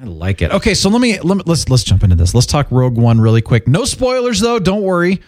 I 0.00 0.04
like 0.04 0.40
it. 0.42 0.50
Okay, 0.50 0.72
so 0.74 0.88
let 0.88 1.00
me, 1.00 1.20
let 1.20 1.36
me 1.36 1.42
let's 1.46 1.68
let's 1.68 1.84
jump 1.84 2.02
into 2.02 2.16
this. 2.16 2.34
Let's 2.34 2.46
talk 2.46 2.66
Rogue 2.70 2.96
One 2.96 3.20
really 3.20 3.42
quick. 3.42 3.68
No 3.68 3.84
spoilers 3.84 4.40
though. 4.40 4.58
Don't 4.58 4.82
worry. 4.82 5.20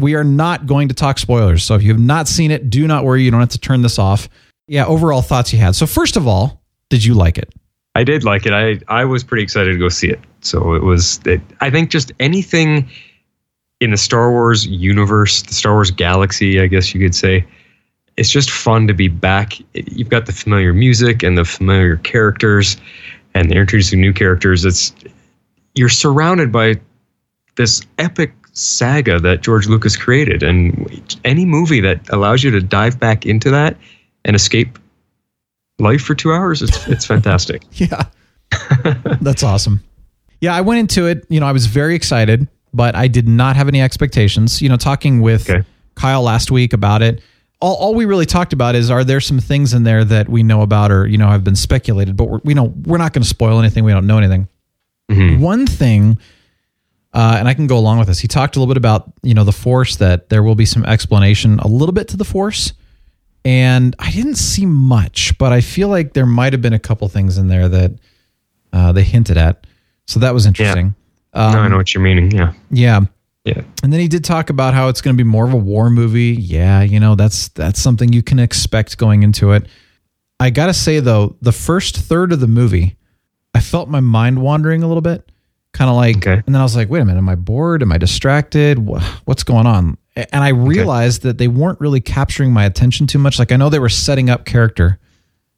We 0.00 0.14
are 0.16 0.24
not 0.24 0.66
going 0.66 0.88
to 0.88 0.94
talk 0.94 1.18
spoilers. 1.18 1.62
So 1.64 1.74
if 1.76 1.82
you 1.82 1.92
have 1.92 2.00
not 2.00 2.28
seen 2.28 2.50
it, 2.50 2.70
do 2.70 2.86
not 2.86 3.04
worry. 3.04 3.22
You 3.22 3.30
don't 3.30 3.40
have 3.40 3.48
to 3.50 3.58
turn 3.58 3.82
this 3.82 3.98
off. 3.98 4.28
Yeah, 4.66 4.84
overall 4.86 5.22
thoughts 5.22 5.52
you 5.52 5.58
had. 5.60 5.74
So 5.76 5.86
first 5.86 6.16
of 6.16 6.26
all, 6.28 6.57
did 6.88 7.04
you 7.04 7.14
like 7.14 7.38
it? 7.38 7.52
I 7.94 8.04
did 8.04 8.24
like 8.24 8.46
it. 8.46 8.52
I 8.52 8.78
I 8.88 9.04
was 9.04 9.24
pretty 9.24 9.42
excited 9.42 9.72
to 9.72 9.78
go 9.78 9.88
see 9.88 10.08
it. 10.08 10.20
So 10.40 10.74
it 10.74 10.82
was. 10.82 11.20
It, 11.26 11.40
I 11.60 11.70
think 11.70 11.90
just 11.90 12.12
anything 12.20 12.88
in 13.80 13.90
the 13.90 13.96
Star 13.96 14.30
Wars 14.30 14.66
universe, 14.66 15.42
the 15.42 15.54
Star 15.54 15.74
Wars 15.74 15.90
galaxy, 15.90 16.60
I 16.60 16.66
guess 16.66 16.94
you 16.94 17.00
could 17.00 17.14
say. 17.14 17.44
It's 18.16 18.30
just 18.30 18.50
fun 18.50 18.88
to 18.88 18.94
be 18.94 19.08
back. 19.08 19.54
You've 19.74 20.08
got 20.08 20.26
the 20.26 20.32
familiar 20.32 20.72
music 20.72 21.22
and 21.22 21.38
the 21.38 21.44
familiar 21.44 21.98
characters, 21.98 22.76
and 23.34 23.50
they're 23.50 23.60
introducing 23.60 24.00
new 24.00 24.12
characters. 24.12 24.64
It's 24.64 24.92
you're 25.74 25.88
surrounded 25.88 26.50
by 26.50 26.74
this 27.56 27.82
epic 27.98 28.32
saga 28.52 29.20
that 29.20 29.42
George 29.42 29.68
Lucas 29.68 29.96
created, 29.96 30.42
and 30.42 31.16
any 31.24 31.44
movie 31.44 31.80
that 31.80 32.00
allows 32.10 32.42
you 32.42 32.50
to 32.50 32.60
dive 32.60 32.98
back 32.98 33.24
into 33.24 33.50
that 33.50 33.76
and 34.24 34.34
escape 34.34 34.78
life 35.78 36.02
for 36.02 36.14
two 36.14 36.32
hours, 36.32 36.62
it's 36.62 36.86
it's 36.88 37.06
fantastic. 37.06 37.62
Yeah. 37.72 38.04
That's 39.20 39.42
awesome. 39.42 39.82
Yeah, 40.40 40.54
I 40.54 40.62
went 40.62 40.80
into 40.80 41.06
it, 41.06 41.26
you 41.28 41.38
know, 41.40 41.46
I 41.46 41.52
was 41.52 41.66
very 41.66 41.94
excited, 41.94 42.48
but 42.72 42.94
I 42.94 43.08
did 43.08 43.28
not 43.28 43.56
have 43.56 43.68
any 43.68 43.82
expectations. 43.82 44.62
You 44.62 44.68
know, 44.68 44.76
talking 44.76 45.20
with 45.20 45.46
Kyle 45.96 46.22
last 46.22 46.50
week 46.50 46.72
about 46.72 47.02
it, 47.02 47.20
all, 47.60 47.76
all 47.76 47.94
we 47.94 48.04
really 48.04 48.24
talked 48.26 48.52
about 48.52 48.74
is 48.74 48.90
are 48.90 49.04
there 49.04 49.20
some 49.20 49.40
things 49.40 49.74
in 49.74 49.82
there 49.82 50.04
that 50.04 50.28
we 50.28 50.42
know 50.42 50.62
about 50.62 50.90
or, 50.92 51.06
you 51.06 51.18
know, 51.18 51.28
have 51.28 51.42
been 51.44 51.56
speculated, 51.56 52.16
but 52.16 52.26
we're, 52.26 52.40
we 52.44 52.54
know 52.54 52.72
we're 52.84 52.98
not 52.98 53.12
going 53.12 53.22
to 53.22 53.28
spoil 53.28 53.58
anything. 53.58 53.84
We 53.84 53.92
don't 53.92 54.06
know 54.06 54.18
anything. 54.18 54.48
One 55.40 55.66
thing, 55.66 56.18
uh, 57.12 57.36
and 57.38 57.48
I 57.48 57.54
can 57.54 57.66
go 57.66 57.76
along 57.76 57.98
with 57.98 58.08
this. 58.08 58.20
He 58.20 58.28
talked 58.28 58.56
a 58.56 58.60
little 58.60 58.72
bit 58.72 58.76
about, 58.78 59.10
you 59.22 59.34
know, 59.34 59.44
the 59.44 59.52
force, 59.52 59.96
that 59.96 60.28
there 60.28 60.42
will 60.42 60.54
be 60.54 60.66
some 60.66 60.84
explanation 60.84 61.58
a 61.58 61.66
little 61.66 61.92
bit 61.92 62.08
to 62.08 62.16
the 62.16 62.24
force. 62.24 62.72
And 63.44 63.94
I 63.98 64.10
didn't 64.10 64.34
see 64.36 64.66
much, 64.66 65.36
but 65.38 65.52
I 65.52 65.60
feel 65.60 65.88
like 65.88 66.12
there 66.12 66.26
might 66.26 66.52
have 66.52 66.60
been 66.62 66.72
a 66.72 66.78
couple 66.78 67.08
things 67.08 67.38
in 67.38 67.48
there 67.48 67.68
that 67.68 67.92
uh, 68.72 68.92
they 68.92 69.02
hinted 69.02 69.36
at. 69.38 69.66
So 70.06 70.20
that 70.20 70.34
was 70.34 70.44
interesting. 70.46 70.94
no, 71.52 71.60
I 71.60 71.68
know 71.68 71.76
what 71.76 71.94
you're 71.94 72.02
meaning. 72.02 72.30
Yeah. 72.30 72.52
Yeah. 72.70 73.00
Yeah. 73.44 73.62
And 73.82 73.92
then 73.92 74.00
he 74.00 74.08
did 74.08 74.24
talk 74.24 74.50
about 74.50 74.74
how 74.74 74.88
it's 74.88 75.00
going 75.00 75.16
to 75.16 75.22
be 75.22 75.26
more 75.28 75.46
of 75.46 75.54
a 75.54 75.56
war 75.58 75.88
movie. 75.88 76.36
Yeah, 76.38 76.82
you 76.82 77.00
know, 77.00 77.14
that's 77.14 77.48
that's 77.48 77.80
something 77.80 78.12
you 78.12 78.22
can 78.22 78.38
expect 78.38 78.98
going 78.98 79.22
into 79.22 79.52
it. 79.52 79.66
I 80.40 80.50
got 80.50 80.66
to 80.66 80.74
say 80.74 81.00
though, 81.00 81.36
the 81.40 81.52
first 81.52 81.96
third 81.96 82.32
of 82.32 82.40
the 82.40 82.46
movie, 82.46 82.96
I 83.54 83.60
felt 83.60 83.88
my 83.88 84.00
mind 84.00 84.42
wandering 84.42 84.82
a 84.82 84.88
little 84.88 85.00
bit. 85.00 85.30
Kind 85.72 85.88
of 85.90 85.96
like 85.96 86.26
and 86.46 86.54
then 86.54 86.60
I 86.60 86.62
was 86.62 86.76
like, 86.76 86.90
"Wait 86.90 87.00
a 87.00 87.04
minute, 87.04 87.18
am 87.18 87.28
I 87.28 87.36
bored? 87.36 87.82
Am 87.82 87.92
I 87.92 87.98
distracted? 87.98 88.78
Wha- 88.80 89.00
What's 89.24 89.44
going 89.44 89.66
on?" 89.66 89.96
And 90.32 90.42
I 90.42 90.48
realized 90.48 91.22
that 91.22 91.38
they 91.38 91.48
weren't 91.48 91.80
really 91.80 92.00
capturing 92.00 92.52
my 92.52 92.64
attention 92.64 93.06
too 93.06 93.18
much. 93.18 93.38
Like 93.38 93.52
I 93.52 93.56
know 93.56 93.68
they 93.68 93.78
were 93.78 93.88
setting 93.88 94.28
up 94.30 94.44
character 94.44 94.98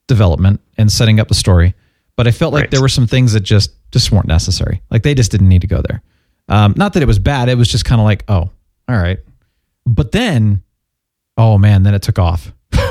development 0.06 0.60
and 0.76 0.90
setting 0.90 1.20
up 1.20 1.28
the 1.28 1.34
story, 1.34 1.74
but 2.16 2.26
I 2.26 2.30
felt 2.30 2.52
like 2.52 2.62
Right. 2.64 2.70
there 2.70 2.80
were 2.80 2.88
some 2.88 3.06
things 3.06 3.32
that 3.32 3.40
just 3.40 3.70
just 3.92 4.12
weren't 4.12 4.26
necessary. 4.28 4.82
Like 4.90 5.02
they 5.02 5.14
just 5.14 5.30
didn't 5.30 5.48
need 5.48 5.62
to 5.62 5.66
go 5.66 5.82
there. 5.88 6.02
Um, 6.48 6.74
not 6.76 6.92
that 6.94 7.02
it 7.02 7.06
was 7.06 7.18
bad. 7.18 7.48
It 7.48 7.56
was 7.56 7.68
just 7.68 7.84
kind 7.84 8.00
of 8.00 8.04
like, 8.04 8.24
oh, 8.28 8.50
all 8.88 8.96
right. 8.96 9.18
But 9.86 10.12
then, 10.12 10.62
oh 11.36 11.58
man, 11.58 11.82
then 11.84 11.94
it 11.94 12.02
took 12.02 12.18
off. 12.18 12.52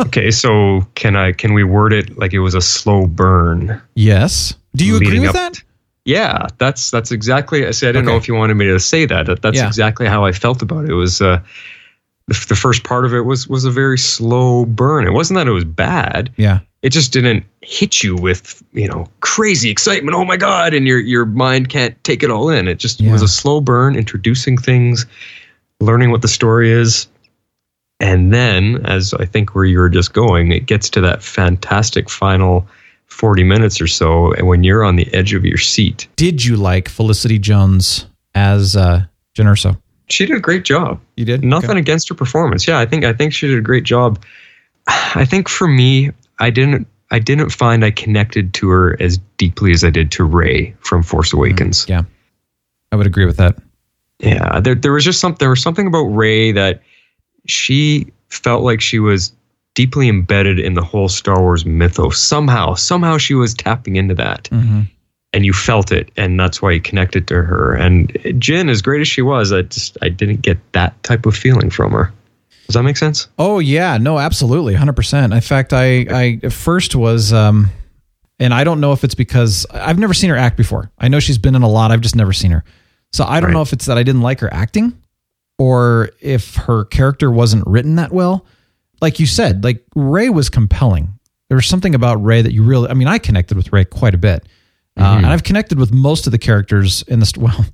Okay, 0.00 0.30
so 0.30 0.86
can 0.94 1.16
I 1.16 1.32
can 1.32 1.52
we 1.52 1.64
word 1.64 1.92
it 1.92 2.16
like 2.16 2.32
it 2.32 2.38
was 2.38 2.54
a 2.54 2.60
slow 2.60 3.06
burn? 3.06 3.82
Yes. 3.96 4.54
Do 4.76 4.84
you 4.86 4.96
agree 4.96 5.18
with 5.18 5.30
up 5.30 5.34
that? 5.34 5.62
Yeah, 6.04 6.46
that's 6.58 6.90
that's 6.90 7.10
exactly. 7.12 7.66
I 7.66 7.70
said 7.72 7.90
I 7.90 7.92
didn't 7.92 8.06
know 8.06 8.16
if 8.16 8.28
you 8.28 8.34
wanted 8.34 8.54
me 8.54 8.66
to 8.66 8.80
say 8.80 9.04
that. 9.06 9.26
that 9.26 9.42
that's 9.42 9.56
Yeah. 9.58 9.66
exactly 9.66 10.06
how 10.06 10.24
I 10.24 10.32
felt 10.32 10.62
about 10.62 10.84
it. 10.84 10.90
It 10.90 10.94
was 10.94 11.20
uh, 11.20 11.40
the, 12.28 12.46
the 12.48 12.56
first 12.56 12.84
part 12.84 13.04
of 13.04 13.12
it 13.14 13.22
was 13.22 13.46
was 13.48 13.64
a 13.64 13.70
very 13.70 13.98
slow 13.98 14.64
burn. 14.64 15.06
It 15.06 15.12
wasn't 15.12 15.36
that 15.38 15.46
it 15.48 15.52
was 15.52 15.64
bad. 15.64 16.30
Yeah. 16.36 16.60
It 16.80 16.90
just 16.90 17.12
didn't 17.12 17.44
hit 17.60 18.02
you 18.02 18.14
with 18.16 18.62
you 18.72 18.88
know 18.88 19.06
crazy 19.20 19.68
excitement. 19.68 20.14
Oh 20.16 20.24
my 20.24 20.36
god! 20.36 20.72
And 20.74 20.86
your 20.86 21.00
your 21.00 21.26
mind 21.26 21.68
can't 21.68 22.02
take 22.04 22.22
it 22.22 22.30
all 22.30 22.48
in. 22.48 22.68
It 22.68 22.78
just 22.78 23.00
Yeah. 23.00 23.12
was 23.12 23.20
a 23.20 23.28
slow 23.28 23.60
burn, 23.60 23.96
introducing 23.96 24.56
things, 24.56 25.04
learning 25.80 26.10
what 26.10 26.22
the 26.22 26.28
story 26.28 26.70
is, 26.70 27.08
and 28.00 28.32
then 28.32 28.86
as 28.86 29.12
I 29.14 29.24
think 29.24 29.54
where 29.56 29.64
you 29.64 29.78
were 29.78 29.88
just 29.88 30.12
going, 30.12 30.52
it 30.52 30.66
gets 30.66 30.88
to 30.90 31.00
that 31.02 31.22
fantastic 31.22 32.08
final. 32.08 32.66
40 33.18 33.42
minutes 33.42 33.80
or 33.80 33.86
so 33.88 34.32
and 34.32 34.46
when 34.46 34.62
you're 34.64 34.84
on 34.84 34.96
the 34.96 35.12
edge 35.12 35.34
of 35.34 35.44
your 35.44 35.58
seat 35.58 36.06
Did 36.16 36.44
you 36.44 36.56
like 36.56 36.88
Felicity 36.88 37.38
Jones 37.38 38.06
as 38.34 38.76
uh, 38.76 39.04
Jyn 39.36 39.46
Erso? 39.46 39.76
she 40.08 40.24
did 40.24 40.36
a 40.36 40.40
great 40.40 40.64
job. 40.64 41.00
You 41.16 41.24
did 41.26 41.44
Nothing 41.44 41.70
Okay. 41.70 41.80
against 41.80 42.08
her 42.08 42.14
performance. 42.14 42.66
Yeah, 42.66 42.78
I 42.78 42.86
think 42.86 43.04
I 43.04 43.12
think 43.12 43.32
she 43.34 43.46
did 43.46 43.58
a 43.58 43.62
great 43.62 43.84
job. 43.84 44.22
I 44.86 45.24
think 45.26 45.48
for 45.48 45.68
me, 45.68 46.10
I 46.38 46.48
didn't 46.50 46.86
I 47.10 47.18
didn't 47.18 47.50
find 47.50 47.84
I 47.84 47.90
connected 47.90 48.54
to 48.54 48.68
her 48.70 48.96
as 49.02 49.18
deeply 49.36 49.72
as 49.72 49.82
I 49.84 49.90
did 49.90 50.10
to 50.12 50.24
Rey 50.24 50.74
from 50.80 51.02
Force 51.02 51.32
Awakens. 51.32 51.86
Yeah, 51.88 52.02
I 52.92 52.96
would 52.96 53.06
agree 53.06 53.26
with 53.26 53.36
that. 53.38 53.56
Yeah, 54.20 54.60
there 54.60 54.74
there 54.74 54.92
was 54.92 55.04
just 55.04 55.20
something 55.20 55.38
there 55.40 55.50
was 55.50 55.60
something 55.62 55.86
about 55.86 56.04
Rey 56.04 56.52
that 56.52 56.82
she 57.46 58.06
felt 58.28 58.62
like 58.62 58.80
she 58.80 58.98
was 58.98 59.32
deeply 59.78 60.08
embedded 60.08 60.58
in 60.58 60.74
the 60.74 60.82
whole 60.82 61.08
Star 61.08 61.40
Wars 61.40 61.64
mythos. 61.64 62.18
Somehow, 62.20 62.74
somehow 62.74 63.16
she 63.16 63.34
was 63.34 63.54
tapping 63.54 63.94
into 63.94 64.12
that. 64.16 64.48
Mm-hmm. 64.50 64.80
And 65.32 65.46
you 65.46 65.52
felt 65.52 65.92
it, 65.92 66.10
and 66.16 66.40
that's 66.40 66.60
why 66.60 66.72
you 66.72 66.80
connected 66.80 67.28
to 67.28 67.42
her. 67.42 67.74
And 67.74 68.08
Jyn, 68.40 68.68
as 68.68 68.82
great 68.82 69.00
as 69.02 69.06
she 69.06 69.22
was, 69.22 69.52
I 69.52 69.62
just 69.62 69.96
I 70.02 70.08
didn't 70.08 70.40
get 70.42 70.58
that 70.72 71.00
type 71.04 71.26
of 71.26 71.36
feeling 71.36 71.70
from 71.70 71.92
her. 71.92 72.12
Does 72.66 72.74
that 72.74 72.82
make 72.82 72.96
sense? 72.96 73.28
Oh 73.38 73.60
yeah, 73.60 73.98
no, 73.98 74.18
absolutely, 74.18 74.74
hundred 74.74 74.96
percent. 74.96 75.32
In 75.32 75.40
fact, 75.42 75.72
I 75.72 76.40
I 76.42 76.48
first 76.48 76.96
was, 76.96 77.32
um, 77.32 77.70
and 78.40 78.52
I 78.54 78.64
don't 78.64 78.80
know 78.80 78.92
if 78.92 79.04
it's 79.04 79.14
because 79.14 79.64
I've 79.70 79.98
never 79.98 80.14
seen 80.14 80.30
her 80.30 80.36
act 80.36 80.56
before. 80.56 80.90
I 80.98 81.08
know 81.08 81.20
she's 81.20 81.38
been 81.38 81.54
in 81.54 81.62
a 81.62 81.68
lot. 81.68 81.92
I've 81.92 82.00
just 82.00 82.16
never 82.16 82.32
seen 82.32 82.50
her, 82.50 82.64
so 83.12 83.24
I 83.24 83.38
don't 83.38 83.48
Right. 83.50 83.54
know 83.54 83.62
if 83.62 83.72
it's 83.74 83.84
that 83.86 83.98
I 83.98 84.02
didn't 84.02 84.22
like 84.22 84.40
her 84.40 84.52
acting, 84.52 84.96
or 85.58 86.10
if 86.20 86.54
her 86.56 86.84
character 86.86 87.30
wasn't 87.30 87.64
written 87.66 87.96
that 87.96 88.12
well. 88.12 88.46
Like 89.00 89.20
you 89.20 89.26
said, 89.26 89.64
like 89.64 89.84
Rey 89.94 90.28
was 90.28 90.48
compelling. 90.50 91.18
There 91.48 91.56
was 91.56 91.66
something 91.66 91.94
about 91.94 92.22
Rey 92.22 92.42
that 92.42 92.52
you 92.52 92.62
really. 92.62 92.90
I 92.90 92.94
mean, 92.94 93.08
I 93.08 93.18
connected 93.18 93.56
with 93.56 93.72
Rey 93.72 93.84
quite 93.84 94.14
a 94.14 94.18
bit, 94.18 94.46
uh, 94.98 95.14
and 95.16 95.26
I've 95.26 95.44
connected 95.44 95.78
with 95.78 95.92
most 95.92 96.26
of 96.26 96.32
the 96.32 96.38
characters 96.38 97.02
in 97.02 97.20
this. 97.20 97.32
Well, 97.38 97.64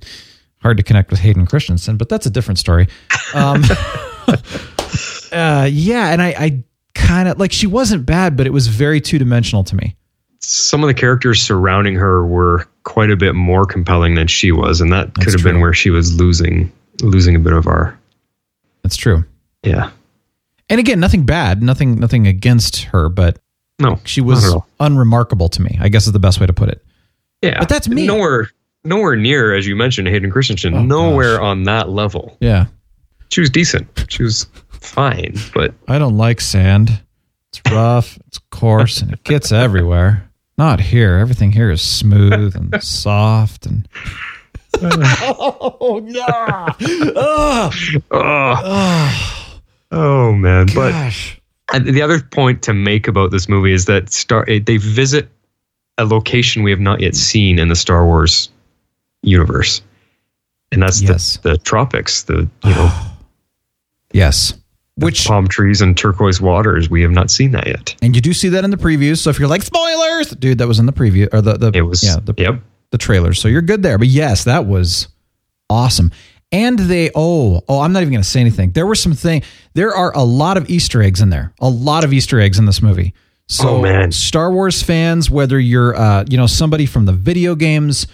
hard 0.61 0.77
to 0.77 0.83
connect 0.83 1.11
with 1.11 1.19
Hayden 1.19 1.45
Christensen, 1.45 1.97
but 1.97 2.09
that's 2.09 2.25
a 2.25 2.29
different 2.29 2.57
story. 2.57 2.87
Um, 3.35 3.61
uh, 5.31 5.69
yeah, 5.71 6.11
and 6.11 6.21
I, 6.21 6.35
I 6.37 6.63
kind 6.95 7.27
of 7.27 7.39
like 7.39 7.51
she 7.51 7.67
wasn't 7.67 8.05
bad, 8.05 8.35
but 8.35 8.47
it 8.47 8.49
was 8.51 8.67
very 8.67 8.99
two 8.99 9.19
dimensional 9.19 9.63
to 9.65 9.75
me. 9.75 9.95
Some 10.39 10.83
of 10.83 10.87
the 10.87 10.93
characters 10.93 11.41
surrounding 11.41 11.95
her 11.95 12.25
were 12.25 12.67
quite 12.83 13.11
a 13.11 13.15
bit 13.15 13.33
more 13.35 13.65
compelling 13.65 14.15
than 14.15 14.27
she 14.27 14.51
was, 14.51 14.81
and 14.81 14.91
that 14.91 15.13
could 15.15 15.33
have 15.33 15.41
true. 15.41 15.51
been 15.51 15.59
where 15.59 15.73
she 15.73 15.89
was 15.89 16.15
losing 16.15 16.71
losing 17.01 17.35
a 17.35 17.39
bit 17.39 17.53
of 17.53 17.67
our 17.67 17.97
That's 18.83 18.95
true. 18.95 19.25
yeah. 19.63 19.91
And 20.69 20.79
again, 20.79 20.99
nothing 20.99 21.25
bad, 21.25 21.61
nothing, 21.61 21.99
nothing 21.99 22.27
against 22.27 22.83
her, 22.85 23.09
but 23.09 23.39
No, 23.79 23.99
she 24.03 24.21
was 24.21 24.55
unremarkable 24.79 25.49
to 25.49 25.61
me. 25.61 25.77
I 25.79 25.89
guess 25.89 26.07
is 26.07 26.13
the 26.13 26.19
best 26.19 26.39
way 26.39 26.47
to 26.47 26.53
put 26.53 26.69
it. 26.69 26.83
Yeah, 27.41 27.59
But 27.59 27.69
that's 27.69 27.87
me. 27.87 28.07
Nowhere, 28.07 28.49
nowhere 28.83 29.15
near, 29.15 29.53
as 29.53 29.67
you 29.67 29.75
mentioned, 29.75 30.07
Hayden 30.07 30.31
Christensen. 30.31 30.73
Oh, 30.73 30.81
nowhere 30.83 31.39
on 31.41 31.63
that 31.63 31.89
level. 31.89 32.37
Yeah, 32.39 32.65
She 33.29 33.41
was 33.41 33.49
decent. 33.49 34.05
She 34.09 34.23
was 34.23 34.47
fine, 34.69 35.35
but 35.53 35.73
I 35.87 35.99
don't 35.99 36.17
like 36.17 36.41
sand. 36.41 37.01
It's 37.49 37.61
rough, 37.71 38.17
it's 38.27 38.39
coarse, 38.49 39.01
and 39.01 39.13
it 39.13 39.23
gets 39.23 39.51
everywhere. 39.51 40.29
Not 40.57 40.79
here. 40.79 41.15
Everything 41.17 41.51
here 41.51 41.69
is 41.69 41.81
smooth 41.81 42.55
and 42.55 42.73
soft 42.83 43.65
and. 43.65 43.87
oh 44.81 46.01
no! 46.03 46.25
Oh, 47.15 47.71
oh, 48.11 48.61
oh 48.65 49.44
Oh, 49.95 50.33
man. 50.33 50.67
But 50.75 50.91
gosh. 50.91 51.39
And 51.73 51.85
the 51.87 52.01
other 52.03 52.19
point 52.21 52.61
to 52.63 52.73
make 52.73 53.07
about 53.07 53.31
this 53.31 53.49
movie 53.49 53.73
is 53.73 53.85
that 53.85 54.11
Star 54.13 54.45
they 54.45 54.77
visit 54.77 55.29
a 55.97 56.05
location 56.05 56.61
we 56.61 56.69
have 56.71 56.79
not 56.79 56.99
yet 57.01 57.15
seen 57.15 57.57
in 57.57 57.69
the 57.69 57.75
Star 57.75 58.05
Wars 58.05 58.49
universe, 59.23 59.81
and 60.71 60.83
that's 60.83 61.01
Yes. 61.01 61.37
the, 61.37 61.53
the 61.53 61.57
tropics. 61.57 62.23
The 62.23 62.47
you 62.63 62.69
know 62.71 62.91
yes. 64.13 64.53
Which 64.97 65.25
palm 65.25 65.47
trees 65.49 65.81
and 65.81 65.97
turquoise 65.97 66.39
waters. 66.39 66.89
We 66.89 67.01
have 67.01 67.11
not 67.11 67.29
seen 67.29 67.51
that 67.51 67.67
yet. 67.67 67.95
and 68.01 68.15
you 68.15 68.21
do 68.21 68.31
see 68.31 68.47
that 68.49 68.63
in 68.63 68.69
the 68.69 68.77
previews. 68.77 69.17
So 69.17 69.29
if 69.29 69.37
you're 69.39 69.49
like 69.49 69.61
spoilers, 69.61 70.29
dude, 70.29 70.59
that 70.59 70.67
was 70.69 70.79
in 70.79 70.85
the 70.85 70.93
preview 70.93 71.27
or 71.33 71.41
the 71.41 71.53
the 71.57 71.71
It 71.73 71.81
was 71.81 72.01
yeah 72.03 72.17
the 72.23 72.33
yep. 72.37 72.61
the 72.91 72.97
trailers. 72.97 73.39
So 73.41 73.47
you're 73.49 73.61
good 73.61 73.81
there. 73.83 73.97
But 73.97 74.07
yes, 74.07 74.45
that 74.45 74.65
was 74.67 75.09
awesome. 75.69 76.11
And 76.51 76.77
they 76.79 77.09
oh 77.15 77.61
oh 77.67 77.81
I'm 77.81 77.91
not 77.91 78.01
even 78.01 78.13
going 78.13 78.23
to 78.23 78.29
say 78.29 78.39
anything. 78.39 78.71
There 78.71 78.85
were 78.87 78.95
some 78.95 79.13
thing. 79.13 79.43
There 79.73 79.93
are 79.93 80.15
a 80.15 80.23
lot 80.23 80.57
of 80.57 80.69
Easter 80.69 81.01
eggs 81.01 81.21
in 81.21 81.29
there. 81.29 81.53
A 81.59 81.69
lot 81.69 82.03
of 82.03 82.13
Easter 82.13 82.39
eggs 82.39 82.59
in 82.59 82.65
this 82.65 82.81
movie. 82.81 83.13
So 83.47 83.69
Oh, 83.77 83.81
man. 83.81 84.11
Star 84.11 84.51
Wars 84.51 84.81
fans, 84.81 85.29
whether 85.29 85.59
you're 85.59 85.95
uh 85.95 86.23
you 86.29 86.37
know 86.37 86.47
somebody 86.47 86.85
from 86.85 87.05
the 87.05 87.13
video 87.13 87.55
games. 87.55 88.07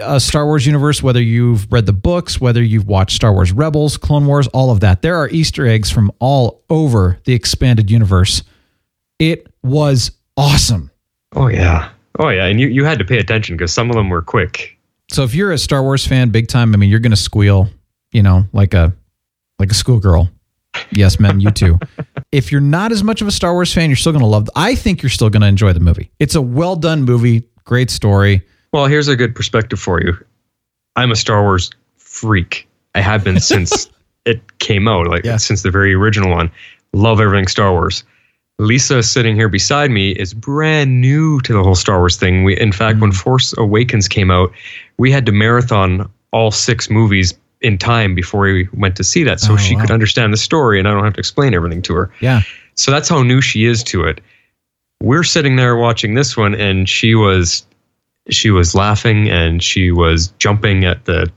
Uh, 0.00 0.18
Star 0.18 0.44
Wars 0.44 0.66
universe, 0.66 1.02
whether 1.02 1.20
you've 1.20 1.66
read 1.72 1.86
the 1.86 1.94
books, 1.94 2.38
whether 2.38 2.62
you've 2.62 2.86
watched 2.86 3.16
Star 3.16 3.32
Wars 3.32 3.52
Rebels, 3.52 3.96
Clone 3.96 4.26
Wars, 4.26 4.46
all 4.48 4.70
of 4.70 4.80
that, 4.80 5.00
there 5.00 5.16
are 5.16 5.30
Easter 5.30 5.66
eggs 5.66 5.90
from 5.90 6.12
all 6.18 6.62
over 6.68 7.18
the 7.24 7.32
expanded 7.32 7.90
universe. 7.90 8.42
It 9.18 9.46
was 9.62 10.10
awesome. 10.36 10.90
Oh 11.34 11.48
yeah. 11.48 11.90
Oh 12.18 12.28
yeah. 12.28 12.44
And 12.46 12.60
you 12.60 12.68
you 12.68 12.84
had 12.84 12.98
to 12.98 13.04
pay 13.04 13.18
attention 13.18 13.56
because 13.56 13.72
some 13.72 13.88
of 13.88 13.96
them 13.96 14.10
were 14.10 14.20
quick. 14.22 14.77
So 15.10 15.22
if 15.24 15.34
you're 15.34 15.52
a 15.52 15.58
Star 15.58 15.82
Wars 15.82 16.06
fan, 16.06 16.30
big 16.30 16.48
time, 16.48 16.74
I 16.74 16.76
mean, 16.76 16.90
you're 16.90 17.00
gonna 17.00 17.16
squeal, 17.16 17.68
you 18.12 18.22
know, 18.22 18.44
like 18.52 18.74
a 18.74 18.94
like 19.58 19.70
a 19.70 19.74
schoolgirl. 19.74 20.28
Yes, 20.92 21.18
men, 21.18 21.40
you 21.40 21.50
too. 21.50 21.78
if 22.32 22.52
you're 22.52 22.60
not 22.60 22.92
as 22.92 23.02
much 23.02 23.20
of 23.22 23.26
a 23.28 23.32
Star 23.32 23.52
Wars 23.54 23.72
fan, 23.72 23.88
you're 23.88 23.96
still 23.96 24.12
gonna 24.12 24.26
love. 24.26 24.48
I 24.54 24.74
think 24.74 25.02
you're 25.02 25.10
still 25.10 25.30
gonna 25.30 25.46
enjoy 25.46 25.72
the 25.72 25.80
movie. 25.80 26.10
It's 26.18 26.34
a 26.34 26.42
well 26.42 26.76
done 26.76 27.02
movie, 27.04 27.44
great 27.64 27.90
story. 27.90 28.42
Well, 28.72 28.86
here's 28.86 29.08
a 29.08 29.16
good 29.16 29.34
perspective 29.34 29.80
for 29.80 30.00
you. 30.02 30.14
I'm 30.96 31.10
a 31.10 31.16
Star 31.16 31.42
Wars 31.42 31.70
freak. 31.96 32.68
I 32.94 33.00
have 33.00 33.24
been 33.24 33.40
since 33.40 33.88
it 34.26 34.58
came 34.58 34.88
out, 34.88 35.06
like 35.06 35.24
Yeah. 35.24 35.38
since 35.38 35.62
the 35.62 35.70
very 35.70 35.94
original 35.94 36.30
one. 36.30 36.50
Love 36.92 37.20
everything 37.20 37.46
Star 37.48 37.72
Wars. 37.72 38.04
Lisa 38.62 39.02
sitting 39.02 39.36
here 39.36 39.48
beside 39.48 39.90
me 39.90 40.10
is 40.12 40.34
brand 40.34 41.00
new 41.00 41.40
to 41.42 41.52
the 41.52 41.62
whole 41.62 41.76
Star 41.76 41.98
Wars 41.98 42.16
thing. 42.16 42.42
We, 42.42 42.58
in 42.58 42.72
fact, 42.72 42.98
Mm. 42.98 43.02
when 43.02 43.12
Force 43.12 43.54
Awakens 43.56 44.08
came 44.08 44.30
out, 44.30 44.52
we 44.98 45.12
had 45.12 45.24
to 45.26 45.32
marathon 45.32 46.08
all 46.32 46.50
six 46.50 46.90
movies 46.90 47.34
in 47.60 47.78
time 47.78 48.14
before 48.14 48.40
we 48.42 48.68
went 48.74 48.96
to 48.96 49.04
see 49.04 49.22
that, 49.24 49.40
so 49.40 49.52
Oh, 49.54 49.56
she 49.56 49.74
wow. 49.74 49.82
could 49.82 49.90
understand 49.92 50.32
the 50.32 50.36
story, 50.36 50.78
and 50.78 50.88
I 50.88 50.92
don't 50.92 51.04
have 51.04 51.14
to 51.14 51.20
explain 51.20 51.54
everything 51.54 51.82
to 51.82 51.94
her. 51.94 52.10
Yeah, 52.20 52.42
So 52.74 52.90
that's 52.90 53.08
how 53.08 53.22
new 53.22 53.40
she 53.40 53.64
is 53.64 53.82
to 53.84 54.04
it. 54.04 54.20
We're 55.02 55.24
sitting 55.24 55.56
there 55.56 55.76
watching 55.76 56.14
this 56.14 56.36
one, 56.36 56.54
and 56.54 56.88
she 56.88 57.14
was 57.14 57.64
she 58.30 58.50
was 58.50 58.74
laughing 58.74 59.30
and 59.30 59.62
she 59.62 59.90
was 59.90 60.28
jumping 60.38 60.84
at 60.84 61.06
the 61.06 61.30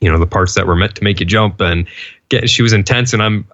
you 0.00 0.10
know 0.10 0.18
the 0.18 0.26
parts 0.26 0.54
that 0.54 0.66
were 0.66 0.74
meant 0.74 0.96
to 0.96 1.04
make 1.04 1.20
you 1.20 1.26
jump 1.26 1.60
and 1.60 1.86
get 2.28 2.50
she 2.50 2.60
was 2.60 2.72
intense 2.72 3.12
and 3.12 3.22
i'm 3.22 3.46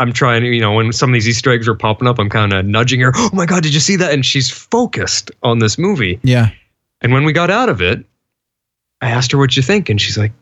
i'm 0.00 0.12
trying 0.12 0.42
to 0.42 0.48
you 0.48 0.60
know 0.60 0.72
when 0.72 0.92
some 0.92 1.10
of 1.10 1.14
these 1.14 1.28
easter 1.28 1.50
eggs 1.52 1.68
are 1.68 1.74
popping 1.74 2.08
up 2.08 2.18
i'm 2.18 2.28
kind 2.28 2.52
of 2.52 2.64
nudging 2.66 3.00
her 3.00 3.12
oh 3.16 3.30
my 3.32 3.46
god 3.46 3.62
did 3.62 3.72
you 3.74 3.80
see 3.80 3.96
that 3.96 4.12
and 4.12 4.24
she's 4.26 4.50
focused 4.50 5.30
on 5.42 5.58
this 5.60 5.78
movie 5.78 6.18
yeah. 6.22 6.50
and 7.02 7.12
when 7.12 7.24
we 7.24 7.32
got 7.32 7.50
out 7.50 7.68
of 7.68 7.80
it 7.80 8.04
i 9.00 9.10
asked 9.10 9.30
her 9.32 9.38
what 9.38 9.56
you 9.56 9.62
think 9.62 9.88
and 9.88 10.00
she's 10.00 10.18
like 10.18 10.32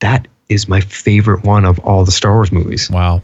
that 0.00 0.28
is 0.48 0.68
my 0.68 0.80
favorite 0.80 1.44
one 1.44 1.64
of 1.64 1.78
all 1.80 2.04
the 2.04 2.12
star 2.12 2.34
wars 2.34 2.52
movies 2.52 2.90
Wow, 2.90 3.22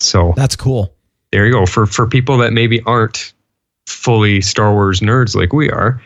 so 0.00 0.32
that's 0.36 0.56
cool. 0.56 0.94
there 1.30 1.46
you 1.46 1.52
go 1.52 1.66
for 1.66 1.86
for 1.86 2.06
people 2.06 2.36
that 2.38 2.52
maybe 2.52 2.80
aren't 2.86 3.32
fully 3.86 4.40
star 4.40 4.72
wars 4.72 5.00
nerds 5.00 5.34
like 5.34 5.52
we 5.52 5.70
are 5.70 6.00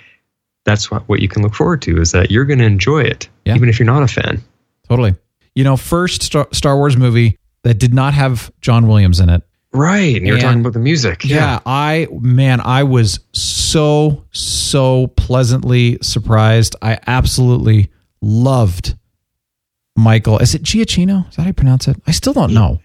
that's 0.65 0.91
what, 0.91 1.09
what 1.09 1.21
you 1.21 1.29
can 1.29 1.43
look 1.43 1.55
forward 1.55 1.81
to 1.83 2.01
is 2.01 2.11
that 2.11 2.31
you're 2.31 2.45
going 2.45 2.59
to 2.59 2.65
enjoy 2.65 2.99
it 3.01 3.29
Yeah. 3.45 3.55
even 3.55 3.69
if 3.69 3.79
you're 3.79 3.87
not 3.87 4.03
a 4.03 4.09
fan 4.09 4.43
Totally. 4.89 5.15
You 5.57 5.65
know, 5.65 5.77
first 5.77 6.23
Star, 6.23 6.47
Star 6.53 6.77
Wars 6.77 6.97
movie 6.97 7.39
that 7.67 7.79
did 7.79 7.93
not 7.93 8.15
have 8.15 8.53
John 8.61 8.87
Williams 8.87 9.19
in 9.19 9.29
it. 9.29 9.43
Right. 9.73 10.17
And 10.17 10.25
you 10.25 10.35
were 10.35 10.39
talking 10.39 10.61
about 10.61 10.73
the 10.73 10.79
music. 10.79 11.25
Yeah, 11.25 11.59
I 11.67 12.07
man, 12.13 12.61
I 12.61 12.85
was 12.85 13.19
so 13.33 14.25
so 14.31 15.09
pleasantly 15.09 15.99
surprised. 16.01 16.77
I 16.81 17.01
absolutely 17.09 17.91
loved 18.23 18.97
Michael. 19.97 20.39
Is 20.39 20.55
it 20.55 20.63
Giacchino? 20.63 21.29
Is 21.29 21.35
that 21.35 21.43
how 21.43 21.49
you 21.49 21.55
pronounce 21.55 21.89
it? 21.89 21.97
I 22.07 22.13
still 22.13 22.33
don't 22.33 22.55
know. 22.55 22.81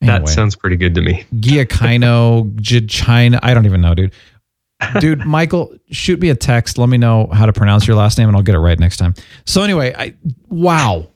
That 0.00 0.28
sounds 0.28 0.56
pretty 0.56 0.76
good 0.76 0.94
to 0.94 1.02
me. 1.02 1.26
Giacchino, 1.34 2.50
Giacchino. 2.54 3.38
I 3.42 3.52
don't 3.52 3.66
even 3.66 3.82
know, 3.82 3.94
dude. 3.94 4.12
Dude, 5.00 5.24
Michael, 5.24 5.74
shoot 5.90 6.20
me 6.20 6.28
a 6.28 6.34
text. 6.34 6.76
Let 6.76 6.90
me 6.90 6.98
know 6.98 7.28
how 7.32 7.46
to 7.46 7.52
pronounce 7.52 7.86
your 7.86 7.96
last 7.96 8.18
name, 8.18 8.28
and 8.28 8.36
I'll 8.36 8.42
get 8.42 8.54
it 8.54 8.58
right 8.58 8.78
next 8.78 8.98
time. 8.98 9.14
So 9.46 9.62
anyway, 9.62 9.94
I 9.96 10.14
wow, 10.48 11.08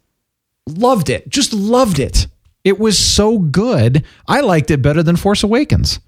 loved 0.67 1.11
it. 1.11 1.29
Just 1.29 1.53
loved 1.53 1.99
it. 1.99 2.27
It 2.65 2.79
was 2.79 2.99
so 2.99 3.39
good. 3.39 4.05
I 4.29 4.41
liked 4.41 4.71
it 4.71 4.83
better 4.83 5.03
than 5.03 5.17
Force 5.17 5.43
Awakens. 5.43 5.99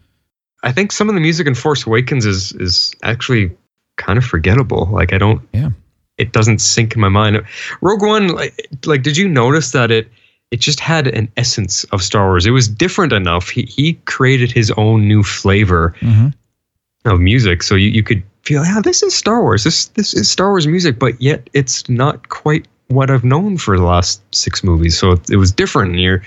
I 0.62 0.72
think 0.72 0.92
some 0.92 1.09
of 1.09 1.14
the 1.14 1.20
music 1.20 1.46
in 1.46 1.55
Force 1.55 1.86
Awakens 1.86 2.26
is 2.26 2.53
is 2.53 2.94
actually 3.03 3.50
kind 3.96 4.18
of 4.18 4.24
forgettable. 4.24 4.88
Like 4.92 5.12
I 5.12 5.18
don't 5.18 5.40
Yeah. 5.53 5.70
it 6.18 6.32
doesn't 6.32 6.61
sink 6.61 6.94
in 6.94 7.00
my 7.00 7.09
mind. 7.09 7.42
Rogue 7.80 8.03
One 8.03 8.28
like, 8.28 8.68
like 8.86 9.03
did 9.03 9.16
you 9.16 9.28
notice 9.28 9.72
that 9.72 9.90
it 9.90 10.11
it 10.50 10.61
just 10.61 10.80
had 10.80 11.07
an 11.09 11.30
essence 11.38 11.84
of 11.84 12.03
Star 12.03 12.26
Wars. 12.26 12.44
It 12.44 12.50
was 12.50 12.68
different 12.68 13.12
enough. 13.12 13.48
He 13.48 13.62
he 13.62 13.94
created 14.05 14.53
his 14.53 14.70
own 14.72 15.09
new 15.09 15.22
flavor 15.22 15.94
mm-hmm. 16.00 16.28
of 17.11 17.20
music 17.20 17.62
so 17.62 17.74
you, 17.74 17.88
you 17.88 18.03
could 18.03 18.22
feel 18.42 18.64
yeah 18.64 18.80
this 18.82 19.03
is 19.03 19.14
Star 19.14 19.42
Wars. 19.42 19.64
This 19.64 19.86
this 19.86 20.14
is 20.14 20.30
Star 20.30 20.50
Wars 20.50 20.66
music 20.66 20.98
but 20.98 21.20
yet 21.20 21.48
it's 21.55 21.88
not 21.88 22.28
quite 22.28 22.68
what 22.95 23.11
I've 23.11 23.24
known 23.24 23.59
for 23.59 23.76
the 23.76 23.84
last 23.84 24.22
6 24.34 24.62
movies. 24.64 24.99
So 24.99 25.12
it, 25.12 25.30
it 25.30 25.36
was 25.36 25.53
different 25.53 25.93
and 25.93 26.01
you're 26.01 26.22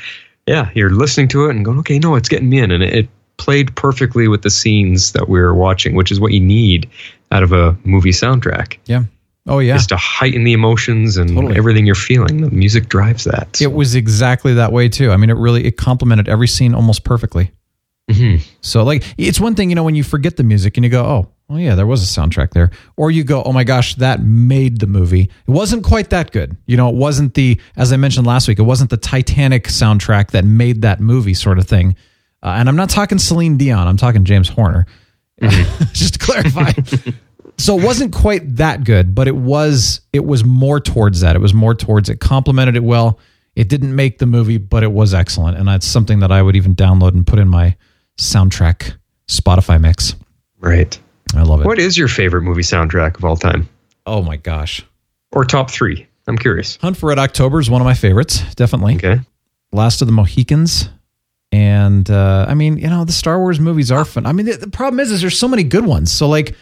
yeah, 0.48 0.70
you're 0.76 0.92
listening 0.92 1.28
to 1.30 1.46
it 1.48 1.56
and 1.56 1.66
going 1.66 1.80
okay, 1.80 1.98
no, 2.00 2.16
it's 2.16 2.30
getting 2.30 2.50
me 2.50 2.60
in 2.60 2.72
and 2.72 2.84
it, 2.84 2.94
it 2.94 3.10
played 3.38 3.76
perfectly 3.76 4.28
with 4.28 4.44
the 4.44 4.50
scenes 4.50 5.12
that 5.14 5.28
we 5.28 5.40
were 5.40 5.54
watching, 5.56 5.96
which 5.96 6.12
is 6.12 6.20
what 6.20 6.32
you 6.32 6.40
need 6.40 6.90
out 7.32 7.44
of 7.44 7.52
a 7.52 7.76
movie 7.84 8.12
soundtrack. 8.12 8.78
Yeah. 8.86 9.04
Oh 9.48 9.60
yeah. 9.60 9.76
Is 9.76 9.86
to 9.88 9.98
heighten 9.98 10.44
the 10.44 10.54
emotions 10.54 11.18
and 11.18 11.30
Totally. 11.30 11.56
everything 11.58 11.86
you're 11.86 11.94
feeling. 11.96 12.42
The 12.42 12.50
music 12.50 12.90
drives 12.90 13.26
that. 13.26 13.62
It 13.62 13.74
was 13.74 13.94
exactly 13.96 14.54
that 14.56 14.72
way 14.72 14.90
too. 14.90 15.12
I 15.12 15.18
mean, 15.18 15.30
it 15.30 15.38
really 15.38 15.66
it 15.66 15.78
complemented 15.78 16.28
every 16.28 16.48
scene 16.48 16.74
almost 16.74 17.04
perfectly. 17.04 17.52
Mhm. 18.10 18.42
So 18.62 18.84
like 18.84 19.04
it's 19.18 19.40
one 19.40 19.56
thing, 19.56 19.70
you 19.70 19.76
know, 19.76 19.84
when 19.84 19.96
you 19.96 20.04
forget 20.04 20.38
the 20.38 20.44
music 20.44 20.78
and 20.78 20.84
you 20.84 20.90
go, 20.92 21.04
"Oh, 21.04 21.28
oh 21.50 21.58
yeah, 21.58 21.76
there 21.76 21.86
was 21.86 22.04
a 22.04 22.20
soundtrack 22.22 22.52
there," 22.52 22.72
or 22.98 23.12
you 23.12 23.24
go, 23.24 23.44
"Oh 23.44 23.54
my 23.54 23.64
gosh, 23.64 23.96
that 23.96 24.22
made 24.22 24.80
the 24.80 24.88
movie." 24.88 25.30
It 25.48 25.52
wasn't 25.52 25.84
quite 25.84 26.10
that 26.10 26.32
good, 26.32 26.58
you 26.66 26.78
know. 26.78 26.90
It 26.90 26.96
wasn't 26.96 27.34
the, 27.34 27.60
as 27.76 27.94
I 27.94 27.98
mentioned 27.98 28.28
last 28.28 28.48
week, 28.48 28.60
it 28.60 28.64
wasn't 28.64 28.90
the 28.90 28.98
Titanic 28.98 29.66
soundtrack 29.66 30.32
that 30.32 30.46
made 30.46 30.82
that 30.82 31.00
movie, 31.00 31.34
sort 31.34 31.58
of 31.60 31.68
thing. 31.68 31.96
Uh, 32.44 32.56
and 32.58 32.70
I'm 32.70 32.76
not 32.76 32.90
talking 32.90 33.18
Celine 33.18 33.58
Dion. 33.58 33.88
I'm 33.88 33.98
talking 33.98 34.24
James 34.24 34.50
Horner. 34.50 34.86
Just 35.92 36.14
to 36.14 36.20
clarify. 36.20 36.72
so 37.58 37.78
it 37.78 37.84
wasn't 37.84 38.14
quite 38.14 38.58
that 38.58 38.84
good, 38.84 39.16
but 39.16 39.28
it 39.28 39.36
was 39.36 40.02
it 40.14 40.26
was 40.26 40.44
more 40.44 40.80
towards 40.80 41.22
that. 41.22 41.36
It 41.36 41.40
was 41.40 41.54
more 41.54 41.74
towards 41.74 42.10
it 42.10 42.20
complemented 42.20 42.76
it 42.76 42.84
well. 42.84 43.20
It 43.56 43.70
didn't 43.70 43.96
make 43.96 44.18
the 44.18 44.26
movie, 44.26 44.58
but 44.58 44.84
it 44.84 44.92
was 44.92 45.14
excellent, 45.14 45.58
and 45.58 45.68
that's 45.68 45.88
something 45.88 46.20
that 46.20 46.32
I 46.32 46.42
would 46.42 46.56
even 46.56 46.76
download 46.76 47.14
and 47.14 47.26
put 47.26 47.40
in 47.40 47.48
my 47.48 47.78
soundtrack 48.18 48.96
Spotify 49.28 49.80
mix. 49.80 50.16
Right. 50.60 51.00
I 51.38 51.44
love 51.44 51.62
it. 51.62 51.66
What 51.66 51.80
is 51.80 51.98
your 51.98 52.08
favorite 52.08 52.42
movie 52.42 52.62
soundtrack 52.62 53.18
of 53.18 53.26
all 53.26 53.36
time? 53.38 53.68
Oh 54.06 54.22
my 54.22 54.38
gosh. 54.38 54.84
Or 55.32 55.44
top 55.46 55.70
three? 55.72 56.08
I'm 56.28 56.38
curious. 56.38 56.78
Hunt 56.78 56.98
for 56.98 57.08
Red 57.10 57.20
October 57.20 57.60
is 57.60 57.70
one 57.70 57.82
of 57.82 57.86
my 57.86 57.94
favorites, 57.94 58.42
definitely. 58.56 58.96
Okay. 58.96 59.20
Last 59.72 60.02
of 60.02 60.08
the 60.08 60.12
Mohicans. 60.14 60.90
And 61.52 62.10
uh, 62.10 62.46
I 62.50 62.54
mean, 62.54 62.78
you 62.78 62.90
know, 62.90 63.06
the 63.06 63.12
Star 63.12 63.40
Wars 63.40 63.60
movies 63.60 63.92
are 63.92 64.04
fun. 64.06 64.26
I 64.26 64.32
mean, 64.34 64.46
the, 64.48 64.54
the 64.58 64.70
problem 64.70 65.00
is, 65.00 65.12
is 65.12 65.22
there's 65.22 65.38
so 65.38 65.48
many 65.48 65.64
good 65.64 65.86
ones. 65.86 66.12
So 66.12 66.28
like, 66.28 66.56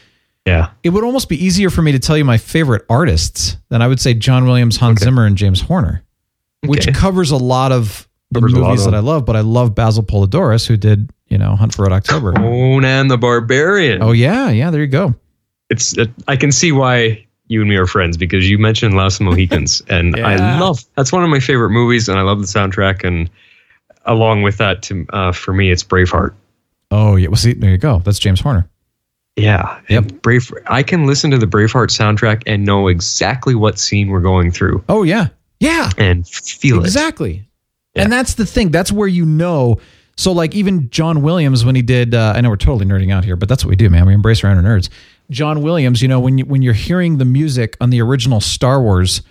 Yeah. 0.45 0.71
it 0.83 0.89
would 0.89 1.03
almost 1.03 1.29
be 1.29 1.43
easier 1.43 1.69
for 1.69 1.81
me 1.81 1.91
to 1.93 1.99
tell 1.99 2.17
you 2.17 2.25
my 2.25 2.37
favorite 2.37 2.83
artists 2.89 3.57
than 3.69 3.81
I 3.81 3.87
would 3.87 3.99
say 3.99 4.13
John 4.13 4.45
Williams, 4.45 4.77
Hans 4.77 4.99
Zimmer, 5.01 5.25
and 5.25 5.37
James 5.37 5.61
Horner, 5.61 6.03
which 6.65 6.87
Okay. 6.87 6.97
covers 6.97 7.31
a 7.31 7.37
lot 7.37 7.71
of 7.71 8.07
the 8.31 8.39
Covers 8.39 8.53
movies 8.53 8.85
that 8.85 8.93
I 8.95 8.99
love. 8.99 9.25
But 9.25 9.35
I 9.35 9.41
love 9.41 9.73
Basil 9.75 10.03
Poledouris, 10.03 10.67
who 10.67 10.75
did 10.77 11.09
you 11.27 11.37
know 11.37 11.55
Hunt 11.55 11.73
for 11.75 11.83
Red 11.83 11.91
October. 11.91 12.33
Conan 12.33 13.07
the 13.07 13.17
Barbarian. 13.17 14.01
Oh 14.03 14.11
yeah, 14.11 14.49
yeah. 14.49 14.71
There 14.71 14.81
you 14.81 14.87
go. 14.87 15.15
It's 15.69 15.97
it, 15.97 16.09
I 16.27 16.35
can 16.35 16.51
see 16.51 16.71
why 16.71 17.25
you 17.47 17.61
and 17.61 17.69
me 17.69 17.75
are 17.75 17.87
friends 17.87 18.15
because 18.17 18.49
you 18.49 18.57
mentioned 18.57 18.95
Last 18.95 19.15
of 19.15 19.19
the 19.19 19.23
Mohicans, 19.25 19.81
and 19.89 20.15
I 20.17 20.59
love 20.59 20.83
that's 20.95 21.11
one 21.11 21.23
of 21.23 21.29
my 21.29 21.39
favorite 21.39 21.71
movies, 21.71 22.07
and 22.09 22.17
I 22.19 22.21
love 22.21 22.39
the 22.39 22.47
soundtrack. 22.47 23.03
And 23.03 23.29
along 24.05 24.41
with 24.43 24.57
that, 24.57 24.81
to 24.83 25.05
uh, 25.13 25.31
for 25.31 25.53
me, 25.53 25.71
it's 25.71 25.83
Braveheart. 25.83 26.33
Oh 26.91 27.15
yeah. 27.15 27.27
Well, 27.29 27.37
see, 27.37 27.53
there 27.53 27.71
you 27.71 27.77
go. 27.77 27.99
That's 27.99 28.19
James 28.19 28.39
Horner. 28.41 28.69
Yeah, 29.35 29.79
Yep. 29.89 30.21
Brave. 30.21 30.51
I 30.67 30.83
can 30.83 31.07
listen 31.07 31.31
to 31.31 31.39
the 31.39 31.47
Braveheart 31.47 31.87
soundtrack 31.89 32.43
and 32.45 32.63
know 32.65 32.87
exactly 32.87 33.55
what 33.55 33.79
scene 33.79 34.09
we're 34.09 34.19
going 34.21 34.51
through 34.51 34.83
Oh 34.89 35.01
yeah, 35.01 35.29
yeah. 35.59 35.89
and 35.97 36.27
feel 36.27 36.77
it. 36.77 36.83
Exactly. 36.83 37.47
And 37.95 38.11
that's 38.11 38.35
the 38.35 38.45
thing. 38.45 38.69
That's 38.69 38.91
where 38.91 39.07
you 39.07 39.25
know. 39.25 39.79
So, 40.15 40.31
like, 40.31 40.53
even 40.53 40.89
John 40.89 41.21
Williams, 41.21 41.65
when 41.65 41.75
he 41.75 41.81
did, 41.81 42.13
uh, 42.13 42.33
I 42.35 42.41
know 42.41 42.49
we're 42.49 42.57
totally 42.57 42.85
nerding 42.85 43.11
out 43.11 43.25
here, 43.25 43.35
but 43.35 43.49
that's 43.49 43.65
what 43.65 43.69
we 43.69 43.75
do, 43.75 43.89
man. 43.89 44.05
We 44.05 44.13
embrace 44.13 44.43
our 44.43 44.51
inner 44.51 44.61
nerds. 44.61 44.89
John 45.31 45.61
Williams, 45.61 46.01
you 46.01 46.07
know, 46.07 46.19
when 46.19 46.37
you 46.37 46.45
when 46.45 46.61
you're 46.61 46.73
hearing 46.73 47.17
the 47.17 47.25
music 47.25 47.75
on 47.81 47.89
the 47.89 48.01
original 48.01 48.39
Star 48.41 48.81
Wars, 48.81 49.21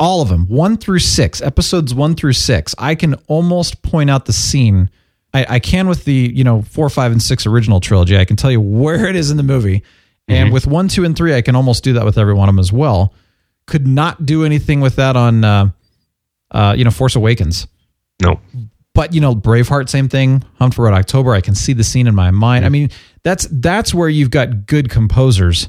all 0.00 0.22
of 0.22 0.28
them, 0.28 0.46
one 0.48 0.76
through 0.76 0.98
six, 0.98 1.40
episodes 1.40 1.94
one 1.94 2.14
through 2.14 2.32
six, 2.32 2.74
I 2.78 2.94
can 2.94 3.14
almost 3.28 3.82
point 3.82 4.10
out 4.10 4.26
the 4.26 4.32
scene. 4.32 4.90
I, 5.32 5.46
I 5.48 5.58
can 5.58 5.86
with 5.86 6.04
the 6.04 6.32
you 6.34 6.42
know 6.42 6.62
four, 6.62 6.88
five, 6.90 7.12
and 7.12 7.22
six 7.22 7.46
original 7.46 7.80
trilogy. 7.80 8.16
I 8.18 8.24
can 8.24 8.36
tell 8.36 8.50
you 8.50 8.60
where 8.60 9.06
it 9.06 9.16
is 9.16 9.30
in 9.30 9.36
the 9.36 9.42
movie, 9.42 9.82
and 10.26 10.52
with 10.52 10.66
one, 10.66 10.88
two, 10.88 11.04
and 11.04 11.16
three, 11.16 11.34
I 11.34 11.42
can 11.42 11.54
almost 11.54 11.84
do 11.84 11.92
that 11.94 12.04
with 12.04 12.18
every 12.18 12.34
one 12.34 12.48
of 12.48 12.54
them 12.54 12.60
as 12.60 12.72
well. 12.72 13.12
Could 13.66 13.86
not 13.86 14.26
do 14.26 14.44
anything 14.44 14.80
with 14.80 14.96
that 14.96 15.16
on, 15.16 15.44
uh, 15.44 15.70
uh, 16.50 16.74
you 16.76 16.84
know, 16.84 16.90
Force 16.90 17.14
Awakens. 17.16 17.66
No, 18.22 18.40
But 18.94 19.12
you 19.12 19.20
know, 19.20 19.34
Braveheart, 19.34 19.88
same 19.88 20.08
thing. 20.08 20.44
Hunt 20.58 20.74
for 20.74 20.84
Red 20.84 20.94
October. 20.94 21.34
I 21.34 21.40
can 21.40 21.54
see 21.54 21.72
the 21.72 21.82
scene 21.84 22.06
in 22.06 22.14
my 22.14 22.30
mind. 22.30 22.64
I 22.64 22.68
mean, 22.68 22.90
that's 23.24 23.46
that's 23.50 23.92
where 23.92 24.08
you've 24.08 24.30
got 24.30 24.66
good 24.66 24.88
composers. 24.88 25.68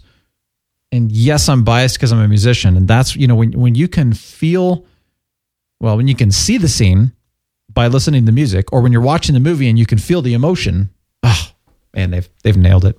And 0.91 1.11
yes, 1.11 1.49
I'm 1.49 1.63
biased 1.63 1.95
because 1.97 2.11
I'm 2.13 2.19
a 2.19 2.28
musician, 2.28 2.78
and 2.78 2.88
that's 2.88 3.15
you 3.15 3.28
know 3.28 3.36
when 3.36 3.51
when 3.53 3.73
you 3.76 3.88
can 3.88 4.13
feel, 4.13 4.86
well, 5.80 5.97
when 5.97 6.07
you 6.07 6.15
can 6.15 6.32
see 6.32 6.57
the 6.57 6.67
scene 6.67 7.11
by 7.73 7.88
listening 7.88 8.21
to 8.21 8.26
the 8.28 8.32
music, 8.32 8.71
or 8.71 8.82
when 8.82 8.91
you're 8.91 9.01
watching 9.01 9.34
the 9.34 9.39
movie 9.39 9.67
and 9.67 9.78
you 9.80 9.86
can 9.88 9.97
feel 9.97 10.21
the 10.21 10.34
emotion. 10.36 10.89
Oh 11.23 11.51
man, 11.95 12.11
they've 12.11 12.30
they've 12.43 12.55
nailed 12.57 12.86
it. 12.86 12.97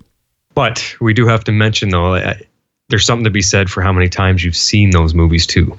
but 0.53 0.93
we 0.99 1.13
do 1.13 1.25
have 1.25 1.43
to 1.45 1.51
mention 1.53 1.89
though, 1.89 2.15
I- 2.15 2.41
there's 2.89 3.05
something 3.05 3.23
to 3.23 3.29
be 3.29 3.41
said 3.41 3.69
for 3.69 3.81
how 3.81 3.91
many 3.93 4.07
times 4.09 4.43
you've 4.43 4.55
seen 4.55 4.91
those 4.91 5.13
movies 5.13 5.45
too. 5.47 5.77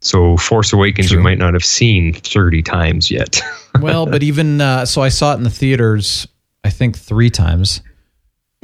So 0.00 0.36
Force 0.36 0.72
Awakens, 0.72 1.08
True. 1.08 1.18
you 1.18 1.22
might 1.22 1.38
not 1.38 1.52
have 1.52 1.64
seen 1.64 2.14
30 2.14 2.62
times 2.62 3.10
yet. 3.10 3.40
Well, 3.80 4.04
but 4.04 4.24
even 4.24 4.60
uh, 4.60 4.84
so, 4.84 5.00
I 5.00 5.10
saw 5.10 5.32
it 5.32 5.36
in 5.36 5.44
the 5.44 5.48
theaters. 5.48 6.26
I 6.64 6.70
think 6.70 6.98
three 6.98 7.30
times. 7.30 7.82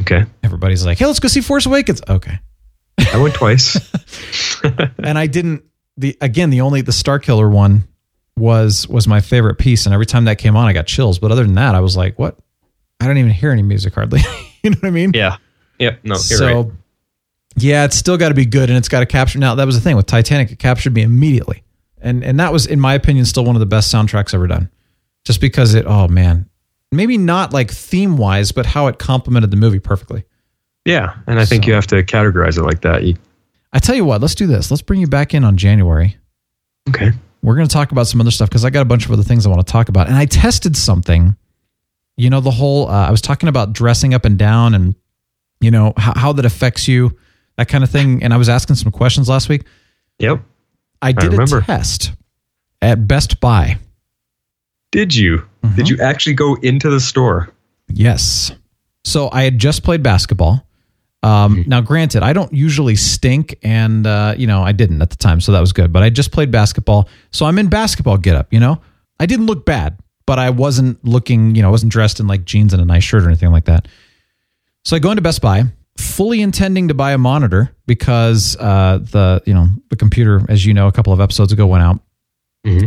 okay, 0.00 0.26
Everybody's 0.42 0.84
like, 0.84 0.98
"Hey, 0.98 1.06
let's 1.06 1.20
go 1.20 1.28
see 1.28 1.40
Force 1.40 1.64
Awakens." 1.64 2.02
Okay. 2.08 2.40
I 2.98 3.22
went 3.22 3.34
twice. 3.34 3.78
and 4.98 5.16
I 5.16 5.28
didn't 5.28 5.62
the 5.96 6.16
again 6.20 6.50
the 6.50 6.60
only 6.60 6.80
the 6.80 6.92
Star 6.92 7.18
Killer 7.18 7.48
one 7.48 7.86
was 8.36 8.88
was 8.88 9.06
my 9.06 9.20
favorite 9.20 9.56
piece 9.56 9.86
and 9.86 9.94
every 9.94 10.06
time 10.06 10.24
that 10.26 10.38
came 10.38 10.56
on 10.56 10.66
I 10.66 10.72
got 10.72 10.86
chills 10.86 11.18
but 11.18 11.32
other 11.32 11.44
than 11.44 11.54
that 11.54 11.74
I 11.74 11.80
was 11.80 11.96
like 11.96 12.18
what 12.18 12.36
I 13.00 13.06
don't 13.06 13.16
even 13.16 13.30
hear 13.30 13.50
any 13.50 13.62
music 13.62 13.94
hardly 13.94 14.20
you 14.62 14.70
know 14.70 14.76
what 14.80 14.88
I 14.88 14.90
mean 14.90 15.12
yeah, 15.14 15.36
yep. 15.78 16.00
No, 16.04 16.16
so 16.16 16.62
right. 16.62 16.72
Yeah 17.56 17.84
it's 17.84 17.96
still 17.96 18.16
got 18.16 18.28
to 18.28 18.34
be 18.34 18.44
good 18.46 18.68
and 18.70 18.76
it's 18.78 18.88
got 18.88 19.00
to 19.00 19.06
capture 19.06 19.38
now 19.38 19.54
that 19.54 19.64
was 19.66 19.74
the 19.74 19.80
thing 19.80 19.96
with 19.96 20.06
Titanic 20.06 20.50
it 20.50 20.58
captured 20.58 20.94
me 20.94 21.02
immediately. 21.02 21.62
And 21.98 22.22
and 22.22 22.38
that 22.40 22.52
was 22.52 22.66
in 22.66 22.78
my 22.80 22.94
opinion 22.94 23.24
still 23.24 23.44
one 23.44 23.56
of 23.56 23.60
the 23.60 23.66
best 23.66 23.92
soundtracks 23.92 24.34
ever 24.34 24.46
done. 24.46 24.70
Just 25.24 25.40
because 25.40 25.74
it 25.74 25.86
oh 25.86 26.08
man. 26.08 26.48
Maybe 26.92 27.18
not 27.18 27.52
like 27.52 27.70
theme 27.70 28.16
wise 28.16 28.52
but 28.52 28.66
how 28.66 28.86
it 28.86 28.98
complemented 28.98 29.50
the 29.50 29.56
movie 29.56 29.80
perfectly. 29.80 30.24
Yeah, 30.84 31.14
and 31.26 31.40
I 31.40 31.44
think 31.44 31.64
So- 31.64 31.68
you 31.68 31.74
have 31.74 31.86
to 31.88 32.02
categorize 32.04 32.58
it 32.58 32.62
like 32.62 32.82
that. 32.82 33.02
You, 33.02 33.16
I 33.72 33.78
tell 33.80 33.96
you 33.96 34.04
what 34.04 34.20
let's 34.20 34.34
do 34.36 34.46
this. 34.46 34.70
Let's 34.70 34.82
bring 34.82 35.00
you 35.00 35.08
back 35.08 35.34
in 35.34 35.42
on 35.44 35.56
January. 35.56 36.16
Okay. 36.88 37.10
we're 37.42 37.56
going 37.56 37.66
to 37.66 37.72
talk 37.72 37.90
about 37.90 38.06
some 38.06 38.20
other 38.20 38.30
stuff 38.30 38.48
because 38.48 38.64
I 38.64 38.70
got 38.70 38.82
a 38.82 38.84
bunch 38.84 39.04
of 39.06 39.10
other 39.12 39.24
things 39.24 39.44
I 39.44 39.48
want 39.48 39.66
to 39.66 39.70
talk 39.72 39.88
about. 39.88 40.06
And 40.06 40.14
I 40.16 40.24
tested 40.26 40.76
something, 40.76 41.36
you 42.16 42.30
know, 42.30 42.40
the 42.40 42.50
whole, 42.52 42.88
uh, 42.88 43.08
I 43.08 43.10
was 43.10 43.20
talking 43.20 43.48
about 43.48 43.72
dressing 43.72 44.14
up 44.14 44.24
and 44.24 44.38
down 44.38 44.74
and, 44.74 44.94
you 45.60 45.70
know, 45.72 45.92
how, 45.96 46.12
how 46.16 46.32
that 46.34 46.44
affects 46.44 46.86
you, 46.86 47.16
that 47.56 47.68
kind 47.68 47.84
of 47.84 47.90
thing. 47.90 48.22
And 48.22 48.32
I 48.32 48.36
was 48.36 48.48
asking 48.48 48.76
some 48.76 48.92
questions 48.92 49.28
last 49.28 49.48
week. 49.48 49.64
Yep. 50.18 50.42
I 51.02 51.12
did 51.12 51.34
a 51.34 51.60
test 51.62 52.12
at 52.80 53.06
Best 53.06 53.40
Buy. 53.40 53.78
Did 54.92 55.14
you? 55.14 55.38
Mm-hmm. 55.62 55.76
Did 55.76 55.88
you 55.88 55.98
actually 56.00 56.34
go 56.34 56.54
into 56.62 56.88
the 56.90 57.00
store? 57.00 57.50
Yes. 57.88 58.52
So 59.04 59.28
I 59.32 59.42
had 59.42 59.58
just 59.58 59.82
played 59.82 60.02
basketball. 60.02 60.66
Um, 61.22 61.64
Now, 61.66 61.80
granted, 61.80 62.22
I 62.22 62.32
don't 62.32 62.52
usually 62.52 62.94
stink, 62.94 63.56
and 63.62 64.06
uh, 64.06 64.34
you 64.36 64.46
know 64.46 64.62
I 64.62 64.72
didn't 64.72 65.02
at 65.02 65.10
the 65.10 65.16
time, 65.16 65.40
so 65.40 65.52
that 65.52 65.60
was 65.60 65.72
good. 65.72 65.92
But 65.92 66.02
I 66.02 66.10
just 66.10 66.30
played 66.30 66.50
basketball, 66.50 67.08
so 67.32 67.46
I'm 67.46 67.58
in 67.58 67.68
basketball 67.68 68.16
get 68.16 68.36
up. 68.36 68.52
You 68.52 68.60
know, 68.60 68.80
I 69.18 69.26
didn't 69.26 69.46
look 69.46 69.64
bad, 69.64 69.98
but 70.26 70.38
I 70.38 70.50
wasn't 70.50 71.04
looking, 71.04 71.54
you 71.54 71.62
know, 71.62 71.68
I 71.68 71.70
wasn't 71.70 71.90
dressed 71.90 72.20
in 72.20 72.26
like 72.26 72.44
jeans 72.44 72.72
and 72.72 72.82
a 72.82 72.84
nice 72.84 73.02
shirt 73.02 73.24
or 73.24 73.26
anything 73.28 73.50
like 73.50 73.64
that. 73.64 73.88
So 74.84 74.94
I 74.94 74.98
go 75.00 75.10
into 75.10 75.22
Best 75.22 75.40
Buy, 75.40 75.64
fully 75.98 76.42
intending 76.42 76.88
to 76.88 76.94
buy 76.94 77.12
a 77.12 77.18
monitor 77.18 77.74
because 77.86 78.56
uh, 78.58 78.98
the 78.98 79.42
you 79.46 79.54
know 79.54 79.68
the 79.90 79.96
computer, 79.96 80.42
as 80.48 80.64
you 80.64 80.74
know, 80.74 80.86
a 80.86 80.92
couple 80.92 81.12
of 81.12 81.20
episodes 81.20 81.52
ago 81.52 81.66
went 81.66 81.82
out, 81.82 82.00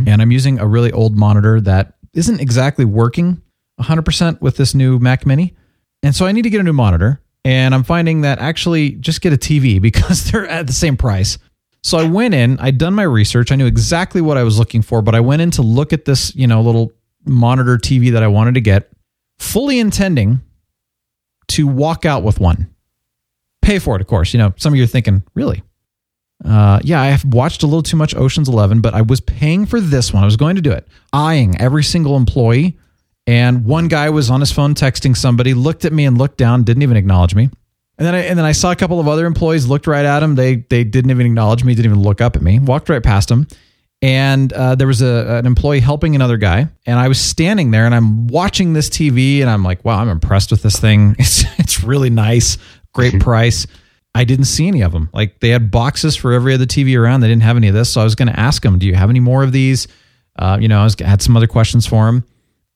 and 0.08 0.22
I'm 0.22 0.30
using 0.30 0.58
a 0.58 0.66
really 0.66 0.92
old 0.92 1.16
monitor 1.16 1.60
that 1.62 1.94
isn't 2.14 2.40
exactly 2.40 2.84
working 2.84 3.40
100% 3.80 4.40
with 4.40 4.56
this 4.56 4.74
new 4.74 4.98
Mac 4.98 5.26
Mini, 5.26 5.54
and 6.02 6.14
so 6.14 6.26
I 6.26 6.32
need 6.32 6.42
to 6.42 6.50
get 6.50 6.60
a 6.60 6.64
new 6.64 6.72
monitor. 6.72 7.20
And 7.42 7.74
I'm 7.74 7.84
finding 7.84 8.20
that 8.20 8.38
actually 8.38 8.90
just 8.90 9.22
get 9.22 9.32
a 9.32 9.38
TV 9.38 9.80
because 9.88 10.30
they're 10.30 10.46
at 10.46 10.66
the 10.66 10.72
same 10.72 10.96
price. 10.96 11.38
So 11.82 11.96
I 11.96 12.06
went 12.06 12.34
in, 12.34 12.58
I'd 12.58 12.76
done 12.76 12.94
my 12.94 13.04
research, 13.04 13.50
I 13.50 13.56
knew 13.56 13.66
exactly 13.66 14.20
what 14.20 14.36
I 14.36 14.42
was 14.42 14.58
looking 14.58 14.82
for, 14.82 15.00
but 15.00 15.14
I 15.14 15.20
went 15.20 15.40
in 15.40 15.50
to 15.52 15.62
look 15.62 15.94
at 15.94 16.04
this, 16.04 16.34
you 16.36 16.46
know, 16.46 16.60
little 16.60 16.92
monitor 17.24 17.78
TV 17.78 18.12
that 18.12 18.22
I 18.22 18.28
wanted 18.28 18.54
to 18.54 18.60
get, 18.60 18.90
fully 19.38 19.78
intending 19.78 20.42
to 21.48 21.66
walk 21.66 22.04
out 22.04 22.22
with 22.22 22.38
one. 22.38 22.68
Pay 23.62 23.78
for 23.78 23.96
it, 23.96 24.00
of 24.00 24.06
course. 24.06 24.32
You 24.32 24.38
know, 24.38 24.54
some 24.56 24.72
of 24.72 24.76
you 24.76 24.84
are 24.84 24.88
thinking, 24.88 25.22
really? 25.34 25.62
Uh, 26.44 26.80
yeah, 26.82 27.00
I 27.00 27.06
have 27.06 27.24
watched 27.24 27.62
a 27.62 27.66
little 27.66 27.82
too 27.82 27.96
much 27.96 28.14
Ocean's 28.14 28.48
Eleven, 28.48 28.80
but 28.80 28.94
I 28.94 29.02
was 29.02 29.20
paying 29.20 29.66
for 29.66 29.80
this 29.80 30.12
one. 30.12 30.22
I 30.22 30.26
was 30.26 30.36
going 30.36 30.56
to 30.56 30.62
do 30.62 30.72
it, 30.72 30.88
eyeing 31.12 31.60
every 31.60 31.84
single 31.84 32.16
employee. 32.16 32.78
And 33.26 33.64
one 33.64 33.88
guy 33.88 34.10
was 34.10 34.30
on 34.30 34.40
his 34.40 34.50
phone 34.50 34.74
texting 34.74 35.16
somebody, 35.16 35.54
looked 35.54 35.84
at 35.84 35.92
me 35.92 36.06
and 36.06 36.16
looked 36.16 36.38
down, 36.38 36.64
didn't 36.64 36.82
even 36.82 36.96
acknowledge 36.96 37.34
me. 37.34 37.50
And 37.98 38.06
then 38.06 38.14
I, 38.14 38.20
and 38.20 38.38
then 38.38 38.46
I 38.46 38.52
saw 38.52 38.72
a 38.72 38.76
couple 38.76 38.98
of 38.98 39.08
other 39.08 39.26
employees 39.26 39.66
looked 39.66 39.86
right 39.86 40.06
at 40.06 40.22
him. 40.22 40.34
They 40.34 40.56
they 40.56 40.84
didn't 40.84 41.10
even 41.10 41.26
acknowledge 41.26 41.62
me, 41.62 41.74
didn't 41.74 41.92
even 41.92 42.02
look 42.02 42.22
up 42.22 42.34
at 42.34 42.40
me. 42.40 42.58
Walked 42.58 42.88
right 42.88 43.02
past 43.02 43.30
him. 43.30 43.46
And 44.02 44.50
uh, 44.54 44.74
there 44.76 44.86
was 44.86 45.02
a, 45.02 45.36
an 45.36 45.46
employee 45.46 45.80
helping 45.80 46.14
another 46.14 46.38
guy, 46.38 46.66
and 46.86 46.98
I 46.98 47.08
was 47.08 47.20
standing 47.20 47.70
there 47.70 47.84
and 47.84 47.94
I'm 47.94 48.28
watching 48.28 48.72
this 48.72 48.88
TV, 48.88 49.42
and 49.42 49.50
I'm 49.50 49.62
like, 49.62 49.84
wow, 49.84 50.00
I'm 50.00 50.08
impressed 50.08 50.50
with 50.50 50.62
this 50.62 50.80
thing. 50.80 51.14
It's 51.18 51.44
it's 51.58 51.84
really 51.84 52.08
nice, 52.08 52.56
great 52.92 53.20
price. 53.20 53.66
I 54.14 54.24
didn't 54.24 54.46
see 54.46 54.66
any 54.66 54.82
of 54.82 54.92
them. 54.92 55.08
Like 55.12 55.40
they 55.40 55.50
had 55.50 55.70
boxes 55.70 56.16
for 56.16 56.32
every 56.32 56.54
other 56.54 56.66
TV 56.66 56.98
around. 56.98 57.20
They 57.20 57.28
didn't 57.28 57.42
have 57.42 57.56
any 57.56 57.68
of 57.68 57.74
this, 57.74 57.90
so 57.90 58.00
I 58.00 58.04
was 58.04 58.14
going 58.14 58.28
to 58.28 58.38
ask 58.38 58.64
him, 58.64 58.78
"Do 58.78 58.86
you 58.86 58.94
have 58.94 59.10
any 59.10 59.20
more 59.20 59.42
of 59.42 59.52
these?" 59.52 59.86
Uh, 60.36 60.58
you 60.60 60.68
know, 60.68 60.80
I 60.80 60.84
was, 60.84 60.96
had 60.98 61.22
some 61.22 61.36
other 61.36 61.46
questions 61.46 61.86
for 61.86 62.08
him, 62.08 62.24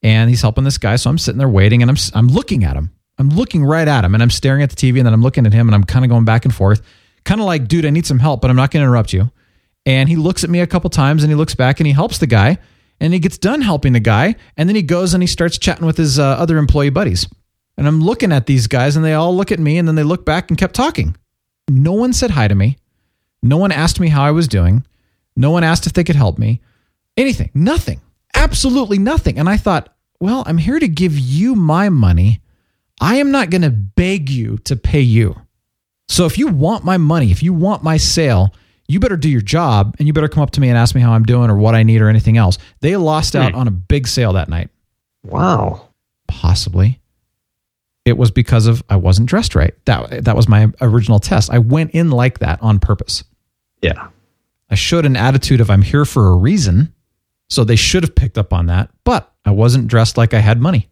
and 0.03 0.29
he's 0.31 0.43
helping 0.43 0.65
this 0.65 0.79
guy. 0.79 0.97
So 0.97 1.11
I'm 1.11 1.19
sitting 1.19 1.39
there 1.39 1.49
waiting, 1.49 1.83
and 1.83 1.91
I'm 1.91 1.97
I'm 2.15 2.29
looking 2.29 2.65
at 2.65 2.77
him. 2.77 2.91
I'm 3.19 3.29
looking 3.31 3.65
right 3.65 3.87
at 3.87 4.05
him, 4.05 4.15
and 4.15 4.23
I'm 4.23 4.31
staring 4.31 4.62
at 4.62 4.71
the 4.71 4.77
TV, 4.77 4.99
and 4.99 5.07
then 5.07 5.15
I'm 5.15 5.23
looking 5.23 5.47
at 5.47 5.53
him, 5.53 5.69
and 5.69 5.75
I'm 5.75 5.85
kind 5.85 6.05
of 6.05 6.09
going 6.09 6.25
back 6.25 6.45
and 6.45 6.55
forth, 6.55 6.83
kind 7.25 7.41
of 7.41 7.47
like, 7.47 7.67
"Dude, 7.67 7.85
I 7.85 7.91
need 7.91 8.07
some 8.07 8.21
help, 8.21 8.41
but 8.41 8.51
I'm 8.51 8.57
not 8.57 8.71
going 8.71 8.83
to 8.83 8.85
interrupt 8.85 9.12
you." 9.12 9.31
And 9.87 10.09
he 10.09 10.17
looks 10.17 10.45
at 10.45 10.51
me 10.51 10.61
a 10.61 10.67
couple 10.67 10.89
times, 10.91 11.25
and 11.25 11.31
he 11.31 11.37
looks 11.37 11.55
back, 11.55 11.81
and 11.81 11.87
he 11.87 11.93
helps 11.93 12.19
the 12.19 12.27
guy, 12.27 12.59
and 13.01 13.12
he 13.12 13.19
gets 13.19 13.39
done 13.39 13.61
helping 13.61 13.93
the 13.93 14.01
guy, 14.01 14.37
and 14.57 14.69
then 14.69 14.77
he 14.77 14.83
goes 14.83 15.15
and 15.15 15.23
he 15.23 15.27
starts 15.27 15.59
chatting 15.59 15.87
with 15.87 15.97
his 15.97 16.19
uh, 16.19 16.25
other 16.25 16.59
employee 16.59 16.91
buddies. 16.91 17.27
And 17.77 17.87
I'm 17.89 18.01
looking 18.01 18.31
at 18.33 18.47
these 18.47 18.66
guys, 18.66 18.97
and 18.97 19.05
they 19.05 19.14
all 19.14 19.37
look 19.37 19.51
at 19.51 19.59
me, 19.59 19.79
and 19.79 19.87
then 19.89 19.95
they 19.97 20.03
look 20.05 20.25
back 20.25 20.51
and 20.51 20.59
kept 20.59 20.75
talking. 20.75 21.16
No 21.68 21.93
one 21.93 22.12
said 22.12 22.31
hi 22.31 22.47
to 22.49 22.55
me. 22.55 22.79
No 23.43 23.57
one 23.57 23.72
asked 23.72 23.99
me 24.01 24.09
how 24.09 24.22
I 24.22 24.31
was 24.31 24.49
doing. 24.49 24.85
No 25.37 25.51
one 25.51 25.64
asked 25.64 25.87
if 25.87 25.93
they 25.93 26.05
could 26.05 26.16
help 26.16 26.39
me. 26.39 26.61
Anything. 27.16 27.51
Nothing. 27.55 28.01
Absolutely 28.35 28.99
nothing. 28.99 29.39
And 29.39 29.49
I 29.49 29.57
thought, 29.57 29.89
well, 30.20 30.45
I'm 30.47 30.59
here 30.59 30.79
to 30.79 30.89
give 30.89 31.18
you 31.18 31.55
my 31.55 31.89
money. 31.89 32.41
I 33.01 33.16
am 33.16 33.31
not 33.33 33.51
going 33.51 33.62
to 33.62 33.70
beg 33.70 34.31
you 34.31 34.59
to 34.59 34.77
pay 34.77 35.01
you. 35.01 35.37
So 36.09 36.27
if 36.27 36.39
you 36.39 36.47
want 36.49 36.85
my 36.85 36.97
money, 36.97 37.31
if 37.33 37.43
you 37.43 37.53
want 37.53 37.83
my 37.83 37.97
sale, 37.97 38.55
you 38.87 39.01
better 39.01 39.16
do 39.16 39.29
your 39.29 39.41
job 39.41 39.97
and 39.99 40.07
you 40.07 40.12
better 40.12 40.29
come 40.29 40.43
up 40.43 40.51
to 40.53 40.61
me 40.61 40.68
and 40.68 40.79
ask 40.79 40.95
me 40.95 41.01
how 41.01 41.12
I'm 41.12 41.25
doing 41.25 41.51
or 41.51 41.57
what 41.57 41.75
I 41.75 41.83
need 41.83 42.01
or 42.03 42.09
anything 42.09 42.37
else. 42.37 42.59
They 42.81 42.97
lost 42.97 43.35
out 43.35 43.53
Hmm. 43.53 43.59
on 43.59 43.68
a 43.68 43.72
big 43.72 44.07
sale 44.07 44.35
that 44.35 44.49
night. 44.49 44.70
Wow. 45.25 45.89
Possibly. 46.29 47.01
It 48.05 48.18
was 48.18 48.30
because 48.30 48.66
of 48.66 48.82
I 48.88 48.96
wasn't 48.96 49.28
dressed 49.28 49.55
right. 49.55 49.74
That 49.86 50.24
that 50.24 50.36
was 50.36 50.48
my 50.48 50.70
original 50.80 51.20
test. 51.20 51.50
I 51.50 51.59
went 51.59 51.92
in 51.92 52.11
like 52.11 52.40
that 52.40 52.62
on 52.62 52.78
purpose. 52.78 53.24
Yeah. 53.80 54.09
I 54.70 54.74
showed 54.74 55.07
an 55.07 55.16
attitude 55.16 55.61
of 55.61 55.70
I'm 55.70 55.82
here 55.82 56.05
for 56.05 56.28
a 56.28 56.36
reason. 56.36 56.92
So 57.50 57.62
they 57.62 57.76
should 57.76 58.02
have 58.02 58.14
picked 58.14 58.38
up 58.38 58.52
on 58.52 58.66
that, 58.66 58.90
but 59.05 59.30
I 59.44 59.50
wasn't 59.50 59.86
dressed 59.86 60.16
like 60.16 60.32
I 60.32 60.38
had 60.38 60.61
money. 60.61 60.88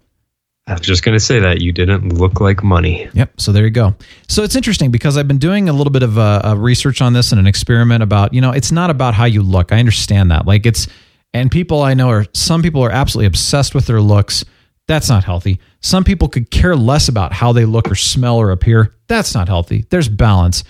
I 0.66 0.74
was 0.74 0.82
just 0.82 1.02
going 1.02 1.16
to 1.16 1.20
say 1.20 1.40
that 1.40 1.60
you 1.60 1.72
didn't 1.72 2.10
look 2.10 2.40
like 2.40 2.62
money. 2.62 3.08
Yep. 3.14 3.40
So 3.40 3.50
there 3.50 3.64
you 3.64 3.70
go. 3.70 3.96
So 4.28 4.44
it's 4.44 4.54
interesting 4.54 4.90
because 4.90 5.16
I've 5.16 5.26
been 5.26 5.38
doing 5.38 5.68
a 5.68 5.72
little 5.72 5.90
bit 5.90 6.04
of 6.04 6.18
uh, 6.18 6.42
uh, 6.44 6.54
research 6.56 7.02
on 7.02 7.14
this 7.14 7.32
and 7.32 7.40
an 7.40 7.46
experiment 7.46 8.02
about, 8.02 8.32
you 8.32 8.40
know, 8.40 8.52
it's 8.52 8.70
not 8.70 8.90
about 8.90 9.14
how 9.14 9.24
you 9.24 9.42
look. 9.42 9.72
I 9.72 9.80
understand 9.80 10.30
that. 10.30 10.46
Like 10.46 10.66
it's, 10.66 10.86
and 11.34 11.50
people 11.50 11.82
I 11.82 11.94
know 11.94 12.10
are, 12.10 12.26
some 12.34 12.62
people 12.62 12.82
are 12.84 12.92
absolutely 12.92 13.26
obsessed 13.26 13.74
with 13.74 13.86
their 13.86 14.00
looks. 14.00 14.44
That's 14.88 15.08
not 15.08 15.24
healthy. 15.24 15.60
Some 15.80 16.04
people 16.04 16.28
could 16.28 16.50
care 16.50 16.74
less 16.76 17.08
about 17.08 17.32
how 17.32 17.52
they 17.52 17.64
look 17.64 17.90
or 17.90 17.94
smell 17.94 18.36
or 18.38 18.50
appear. 18.50 18.94
That's 19.08 19.34
not 19.34 19.48
healthy. 19.48 19.86
There's 19.90 20.08
balance. 20.08 20.64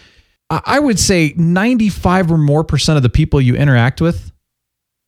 I 0.51 0.79
would 0.79 0.99
say 0.99 1.33
95 1.37 2.31
or 2.33 2.37
more 2.39 2.63
percent 2.63 2.99
of 2.99 3.03
the 3.03 3.09
people 3.09 3.41
you 3.41 3.55
interact 3.57 4.03
with, 4.03 4.31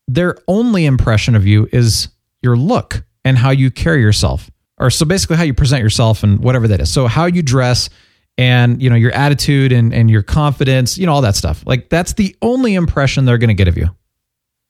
their 0.09 0.37
only 0.49 0.87
impression 0.87 1.35
of 1.35 1.47
you 1.47 1.69
is 1.71 2.09
your 2.43 2.57
look 2.57 3.05
and 3.27 3.37
how 3.37 3.51
you 3.51 3.71
carry 3.71 4.01
yourself 4.01 4.51
or 4.79 4.91
so 4.91 5.05
basically 5.07 5.37
how 5.37 5.43
you 5.45 5.55
present 5.55 5.83
yourself 5.83 6.23
and 6.23 6.41
whatever 6.41 6.69
that 6.69 6.81
is 6.81 6.93
so 6.93 7.07
how 7.07 7.25
you 7.25 7.43
dress 7.43 7.89
and 8.37 8.83
you 8.83 8.91
know 8.91 8.97
your 8.97 9.13
attitude 9.13 9.73
and, 9.73 9.95
and 9.95 10.11
your 10.11 10.23
confidence 10.23 10.99
you 10.99 11.07
know 11.07 11.13
all 11.13 11.23
that 11.23 11.35
stuff 11.37 11.63
like 11.67 11.89
that's 11.89 12.13
the 12.15 12.37
only 12.43 12.75
impression 12.75 13.25
they're 13.25 13.39
going 13.39 13.49
to 13.49 13.55
get 13.55 13.67
of 13.69 13.79
you 13.79 13.89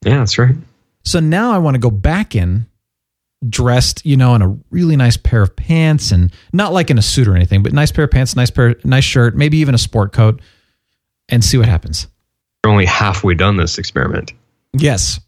Yeah, 0.05 0.19
that's 0.19 0.37
right. 0.37 0.55
so 1.03 1.19
now 1.19 1.51
i 1.51 1.57
want 1.57 1.75
to 1.75 1.79
go 1.79 1.89
back 1.91 2.33
in 2.33 2.65
dressed 3.49 4.05
you 4.05 4.15
know 4.17 4.33
in 4.35 4.41
a 4.41 4.57
really 4.71 4.95
nice 4.95 5.17
pair 5.17 5.41
of 5.41 5.55
pants 5.55 6.11
and 6.11 6.31
not 6.53 6.73
like 6.73 6.89
in 6.89 6.97
a 6.97 7.01
suit 7.01 7.27
or 7.27 7.35
anything 7.35 7.61
but 7.63 7.73
nice 7.73 7.91
pair 7.91 8.05
of 8.05 8.11
pants 8.11 8.35
nice 8.35 8.49
pair 8.49 8.75
nice 8.83 9.03
shirt 9.03 9.35
maybe 9.35 9.57
even 9.57 9.75
a 9.75 9.77
sport 9.77 10.13
coat 10.13 10.41
and 11.29 11.43
see 11.43 11.57
what 11.57 11.67
happens 11.67 12.07
We're 12.63 12.71
only 12.71 12.85
halfway 12.85 13.33
done 13.33 13.57
this 13.57 13.77
experiment. 13.77 14.33
yes 14.73 15.19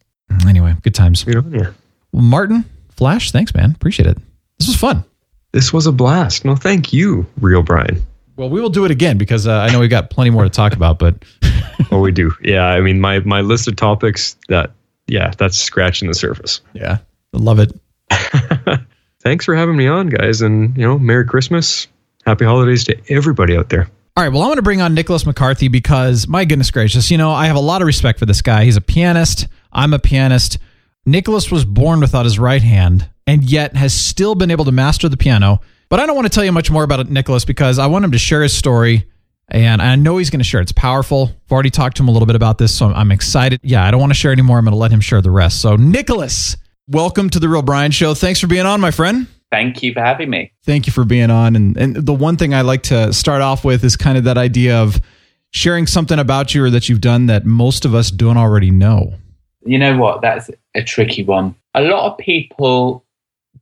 anyway 0.47 0.75
good 0.81 0.95
times 0.95 1.23
Good 1.23 1.37
on 1.37 1.51
you. 1.53 1.73
well, 2.11 2.23
martin 2.23 2.65
flash 2.89 3.31
thanks 3.31 3.53
man 3.53 3.71
appreciate 3.71 4.07
it 4.07 4.17
this 4.59 4.67
was 4.67 4.77
fun 4.77 5.03
This 5.51 5.71
was 5.71 5.85
a 5.87 5.91
blast. 5.91 6.43
No, 6.45 6.55
thank 6.55 6.91
you, 6.93 7.25
real 7.41 7.61
Brian. 7.63 8.03
well 8.35 8.49
we 8.49 8.59
will 8.61 8.69
do 8.69 8.85
it 8.85 8.91
again 8.91 9.17
because 9.17 9.47
uh, 9.47 9.53
i 9.59 9.71
know 9.71 9.79
we 9.79 9.87
got 9.87 10.09
plenty 10.09 10.29
more 10.31 10.43
to 10.43 10.49
talk 10.49 10.73
about 10.73 10.99
but 10.99 11.15
Oh, 11.91 11.99
we 12.01 12.11
do. 12.11 12.33
Yeah, 12.41 12.65
I 12.65 12.81
mean, 12.81 12.99
my 12.99 13.19
my 13.19 13.39
list 13.39 13.67
of 13.67 13.75
topics 13.77 14.35
that 14.49 14.71
yeah, 15.07 15.31
that's 15.37 15.57
scratching 15.57 16.09
the 16.09 16.13
surface. 16.15 16.59
yeah 16.73 16.97
love 17.33 17.59
it 17.59 17.71
Thanks 19.21 19.45
for 19.45 19.55
having 19.55 19.75
me 19.75 19.87
on, 19.87 20.07
guys, 20.07 20.41
and 20.41 20.75
you 20.77 20.83
know, 20.83 20.97
Merry 20.99 21.25
Christmas, 21.25 21.87
Happy 22.25 22.45
Holidays 22.45 22.83
to 22.85 22.95
everybody 23.09 23.57
out 23.57 23.69
there. 23.69 23.89
All 24.15 24.23
right, 24.23 24.33
well, 24.33 24.41
I'm 24.41 24.47
going 24.47 24.55
to 24.55 24.63
bring 24.63 24.81
on 24.81 24.95
Nicholas 24.95 25.25
McCarthy 25.25 25.67
because, 25.67 26.27
my 26.27 26.43
goodness 26.43 26.71
gracious, 26.71 27.11
you 27.11 27.17
know, 27.19 27.31
I 27.31 27.45
have 27.45 27.55
a 27.55 27.61
lot 27.61 27.81
of 27.81 27.85
respect 27.85 28.17
for 28.17 28.25
this 28.25 28.41
guy. 28.41 28.63
He's 28.63 28.75
a 28.75 28.81
pianist. 28.81 29.47
I'm 29.71 29.93
a 29.93 29.99
pianist. 29.99 30.57
Nicholas 31.05 31.51
was 31.51 31.65
born 31.65 31.99
without 31.99 32.25
his 32.25 32.39
right 32.39 32.61
hand 32.61 33.09
and 33.27 33.43
yet 33.43 33.75
has 33.75 33.93
still 33.93 34.33
been 34.33 34.49
able 34.49 34.65
to 34.65 34.71
master 34.71 35.07
the 35.07 35.17
piano. 35.17 35.61
But 35.89 35.99
I 35.99 36.05
don't 36.05 36.15
want 36.15 36.25
to 36.25 36.33
tell 36.33 36.43
you 36.43 36.51
much 36.51 36.71
more 36.71 36.83
about 36.83 37.07
Nicholas 37.09 37.45
because 37.45 37.77
I 37.77 37.87
want 37.87 38.05
him 38.05 38.11
to 38.11 38.17
share 38.17 38.41
his 38.41 38.53
story. 38.53 39.07
And 39.49 39.81
I 39.81 39.95
know 39.95 40.17
he's 40.17 40.29
going 40.29 40.39
to 40.39 40.43
share. 40.43 40.61
It's 40.61 40.71
powerful. 40.71 41.31
I've 41.45 41.51
already 41.51 41.69
talked 41.69 41.97
to 41.97 42.03
him 42.03 42.09
a 42.09 42.11
little 42.11 42.25
bit 42.25 42.35
about 42.35 42.57
this, 42.57 42.73
so 42.73 42.87
I'm 42.87 43.11
excited. 43.11 43.61
Yeah, 43.63 43.85
I 43.85 43.91
don't 43.91 43.99
want 44.01 44.09
to 44.09 44.15
share 44.17 44.31
anymore. 44.33 44.57
I'm 44.57 44.65
going 44.65 44.73
to 44.73 44.77
let 44.77 44.91
him 44.91 44.99
share 44.99 45.21
the 45.21 45.31
rest. 45.31 45.61
So, 45.61 45.77
Nicholas, 45.77 46.57
welcome 46.87 47.29
to 47.31 47.39
the 47.39 47.49
Real 47.49 47.61
Brian 47.61 47.91
Show. 47.91 48.13
Thanks 48.13 48.39
for 48.39 48.47
being 48.47 48.65
on, 48.65 48.81
my 48.81 48.91
friend. 48.91 49.27
Thank 49.51 49.81
you 49.81 49.93
for 49.93 50.01
having 50.01 50.29
me. 50.29 50.51
Thank 50.65 50.87
you 50.87 50.93
for 50.93 51.05
being 51.05 51.29
on. 51.31 51.55
And 51.55 51.77
and 51.77 51.95
the 51.95 52.13
one 52.13 52.35
thing 52.37 52.53
I 52.53 52.61
like 52.61 52.83
to 52.83 53.13
start 53.13 53.41
off 53.41 53.63
with 53.63 53.83
is 53.83 53.95
kind 53.95 54.17
of 54.17 54.25
that 54.25 54.37
idea 54.37 54.77
of 54.77 54.99
sharing 55.51 55.87
something 55.87 56.19
about 56.19 56.53
you 56.53 56.63
or 56.65 56.69
that 56.69 56.89
you've 56.89 57.01
done 57.01 57.27
that 57.27 57.45
most 57.45 57.85
of 57.85 57.95
us 57.95 58.11
don't 58.11 58.37
already 58.37 58.71
know. 58.71 59.13
You 59.65 59.77
know 59.77 59.97
what? 59.97 60.21
That's 60.21 60.49
a 60.75 60.83
tricky 60.83 61.23
one. 61.23 61.55
A 61.73 61.81
lot 61.81 62.11
of 62.11 62.17
people 62.17 63.05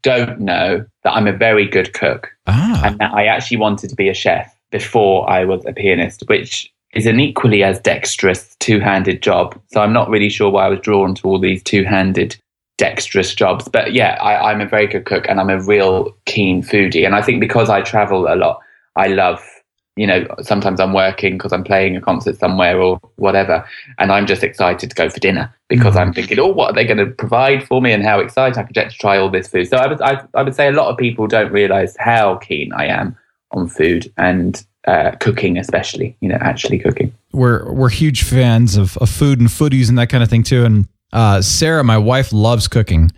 don't 0.01 0.39
know 0.39 0.86
that 1.03 1.11
I'm 1.11 1.28
a 1.28 1.32
very 1.32 1.67
good 1.67 1.93
cook 1.93 2.32
Ah. 2.47 2.82
and 2.84 2.97
that 2.99 3.13
I 3.13 3.26
actually 3.26 3.57
wanted 3.57 3.89
to 3.91 3.95
be 3.95 4.09
a 4.09 4.13
chef 4.13 4.55
before 4.71 5.30
I 5.30 5.45
was 5.45 5.63
a 5.65 5.73
pianist, 5.73 6.23
which 6.28 6.71
is 6.93 7.05
an 7.05 7.19
equally 7.19 7.63
as 7.63 7.80
dexterous 7.80 8.55
two 8.59 8.80
handed 8.80 9.21
job. 9.21 9.59
So 9.71 9.82
I'm 9.82 9.93
not 9.93 10.09
really 10.09 10.30
sure 10.30 10.49
why 10.49 10.65
I 10.65 10.69
was 10.69 10.80
drawn 10.80 11.13
to 11.15 11.28
all 11.28 11.39
these 11.39 11.61
two 11.61 11.84
handed 11.84 12.36
dexterous 12.78 13.34
jobs. 13.34 13.67
But 13.67 13.93
yeah, 13.93 14.17
I, 14.21 14.51
I'm 14.51 14.61
a 14.61 14.65
very 14.65 14.88
good 14.88 15.05
cook 15.05 15.26
and 15.28 15.39
I'm 15.39 15.49
a 15.49 15.61
real 15.61 16.15
keen 16.26 16.61
foodie. 16.61 17.05
And 17.05 17.15
I 17.15 17.21
think 17.21 17.39
because 17.39 17.69
I 17.69 17.82
travel 17.82 18.28
a 18.28 18.36
lot, 18.36 18.59
I 18.95 19.07
love, 19.07 19.43
you 19.95 20.05
know, 20.05 20.26
sometimes 20.41 20.80
I'm 20.80 20.93
working 20.93 21.38
because 21.38 21.53
I'm 21.53 21.63
playing 21.63 21.95
a 21.95 22.01
concert 22.01 22.38
somewhere 22.38 22.80
or 22.82 22.99
whatever. 23.15 23.65
And 23.97 24.11
I'm 24.11 24.26
just 24.26 24.43
excited 24.43 24.89
to 24.89 24.95
go 24.95 25.09
for 25.09 25.19
dinner 25.19 25.53
because 25.69 25.95
I'm 25.95 26.13
thinking, 26.13 26.39
oh, 26.39 26.47
what 26.47 26.71
are 26.71 26.73
they 26.73 26.86
going 26.86 26.97
to 26.97 27.07
provide 27.07 27.65
for 27.65 27.82
me 27.82 27.91
and 27.91 28.03
how 28.03 28.19
excited 28.19 28.57
I 28.57 28.63
could 28.63 28.76
get 28.76 28.91
to 28.91 28.97
try 28.97 29.17
all 29.17 29.30
this 29.30 29.47
food. 29.47 29.69
So 29.69 29.78
I 29.78 29.88
would, 29.88 30.01
I, 30.01 30.23
I 30.34 30.43
would 30.43 30.55
say 30.55 30.67
a 30.67 30.71
lot 30.71 30.89
of 30.89 30.97
people 30.97 31.28
don't 31.28 31.51
realize 31.51 31.95
how 31.99 32.36
keen 32.36 32.73
I 32.73 32.88
am 32.88 33.17
on 33.51 33.67
food 33.67 34.11
and 34.17 34.63
uh, 34.88 35.11
cooking, 35.19 35.57
especially, 35.57 36.15
you 36.19 36.30
know, 36.30 36.38
actually 36.41 36.78
cooking. 36.78 37.13
We're 37.32 37.71
we're 37.71 37.89
huge 37.89 38.23
fans 38.23 38.78
of, 38.78 38.97
of 38.97 39.09
food 39.09 39.39
and 39.39 39.49
foodies 39.49 39.89
and 39.89 39.97
that 39.97 40.09
kind 40.09 40.23
of 40.23 40.30
thing 40.30 40.43
too. 40.43 40.63
And 40.63 40.88
uh, 41.14 41.41
Sarah, 41.41 41.84
my 41.84 41.97
wife, 41.97 42.32
loves 42.34 42.68
cooking. 42.68 43.12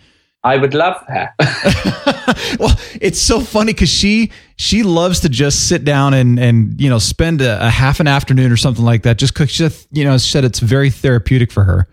I 0.43 0.57
would 0.57 0.73
love 0.73 0.97
her. 1.07 1.29
well, 2.59 2.79
it's 3.01 3.19
so 3.19 3.39
funny 3.41 3.73
because 3.73 3.89
she 3.89 4.31
she 4.55 4.83
loves 4.83 5.19
to 5.21 5.29
just 5.29 5.67
sit 5.67 5.83
down 5.83 6.13
and 6.13 6.39
and 6.39 6.79
you 6.79 6.89
know 6.89 6.99
spend 6.99 7.41
a, 7.41 7.65
a 7.65 7.69
half 7.69 7.99
an 7.99 8.07
afternoon 8.07 8.51
or 8.51 8.57
something 8.57 8.85
like 8.85 9.03
that 9.03 9.17
just 9.17 9.35
cook. 9.35 9.49
She 9.49 9.57
just, 9.59 9.88
you 9.91 10.03
know 10.03 10.15
said 10.17 10.45
it's 10.45 10.59
very 10.59 10.89
therapeutic 10.89 11.51
for 11.51 11.63
her. 11.63 11.88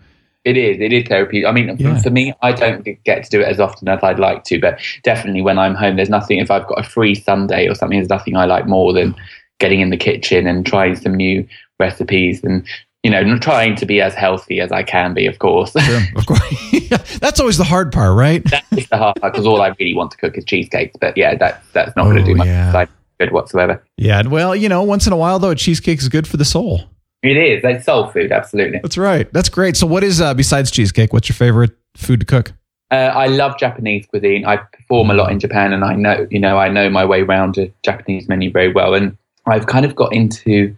It 0.45 0.57
is. 0.57 0.79
It 0.79 0.93
is 0.93 1.07
therapeutic. 1.07 1.49
I 1.49 1.51
mean, 1.51 1.75
Yeah. 1.79 1.99
for 2.01 2.11
me, 2.11 2.31
I 2.43 2.51
don't 2.51 2.85
get 3.03 3.23
to 3.23 3.29
do 3.31 3.41
it 3.41 3.47
as 3.47 3.59
often 3.59 3.87
as 3.87 4.03
I'd 4.03 4.19
like 4.19 4.43
to, 4.45 4.59
but 4.59 4.79
definitely 5.03 5.41
when 5.41 5.57
I'm 5.57 5.73
home, 5.73 5.95
there's 5.95 6.09
nothing. 6.09 6.37
If 6.37 6.51
I've 6.51 6.67
got 6.67 6.79
a 6.79 6.87
free 6.87 7.15
Sunday 7.15 7.67
or 7.67 7.73
something, 7.73 7.97
there's 7.97 8.09
nothing 8.09 8.37
I 8.37 8.45
like 8.45 8.67
more 8.67 8.93
than 8.93 9.15
getting 9.59 9.79
in 9.79 9.89
the 9.89 9.97
kitchen 9.97 10.45
and 10.45 10.63
trying 10.63 10.95
some 10.97 11.15
new 11.15 11.47
recipes 11.79 12.43
and 12.43 12.63
you 13.05 13.11
know 13.11 13.37
trying 13.37 13.75
to 13.75 13.85
be 13.85 14.01
as 14.01 14.13
healthy 14.15 14.59
as 14.59 14.71
I 14.71 14.81
can 14.83 15.13
be. 15.13 15.27
Of 15.27 15.37
course, 15.39 15.71
Sure, 15.73 16.01
of 16.15 16.25
course. 16.25 16.41
That's 17.19 17.39
always 17.39 17.57
the 17.57 17.63
hard 17.63 17.91
part, 17.91 18.15
right? 18.17 18.43
that 18.49 18.65
is 18.75 18.87
the 18.89 18.97
hard 18.97 19.15
part 19.21 19.33
because 19.33 19.45
all 19.45 19.61
I 19.61 19.69
really 19.79 19.93
want 19.95 20.11
to 20.11 20.17
cook 20.17 20.37
is 20.37 20.43
cheesecakes. 20.45 20.95
But 20.99 21.15
yeah, 21.15 21.35
that's 21.35 21.61
that's 21.71 21.95
not 21.95 22.05
going 22.05 22.17
to 22.17 22.21
Oh, 22.23 22.25
do 22.25 22.35
much 22.35 22.47
yeah. 22.47 22.85
good 23.19 23.31
whatsoever. 23.31 23.83
Yeah. 23.97 24.23
Well, 24.27 24.55
you 24.55 24.67
know, 24.69 24.81
once 24.83 25.05
in 25.07 25.13
a 25.13 25.17
while 25.17 25.37
though, 25.39 25.51
a 25.51 25.55
cheesecake 25.55 25.99
is 25.99 26.09
good 26.09 26.27
for 26.27 26.37
the 26.37 26.45
soul. 26.45 26.81
It 27.23 27.37
is. 27.37 27.61
It's 27.63 27.85
soul 27.85 28.07
food, 28.07 28.31
absolutely. 28.31 28.79
That's 28.83 28.97
right. 28.97 29.31
That's 29.33 29.49
great. 29.49 29.75
So, 29.77 29.87
what 29.87 30.03
is 30.03 30.19
uh, 30.21 30.33
besides 30.33 30.69
cheesecake? 30.71 31.11
What's 31.13 31.27
your 31.29 31.35
favorite 31.35 31.71
food 31.95 32.19
to 32.21 32.25
cook? 32.25 32.53
Uh, 32.91 32.95
I 33.25 33.25
love 33.27 33.57
Japanese 33.57 34.05
cuisine. 34.05 34.45
I 34.45 34.57
perform 34.57 35.09
a 35.09 35.15
lot 35.15 35.31
in 35.31 35.39
Japan, 35.39 35.73
and 35.73 35.83
I 35.83 35.95
know, 35.95 36.27
you 36.29 36.39
know, 36.39 36.57
I 36.59 36.69
know 36.69 36.87
my 36.89 37.03
way 37.03 37.21
around 37.21 37.57
a 37.57 37.71
Japanese 37.81 38.29
menu 38.29 38.51
very 38.51 38.71
well. 38.71 38.93
And 38.93 39.17
I've 39.47 39.65
kind 39.65 39.85
of 39.85 39.95
got 39.95 40.13
into 40.13 40.75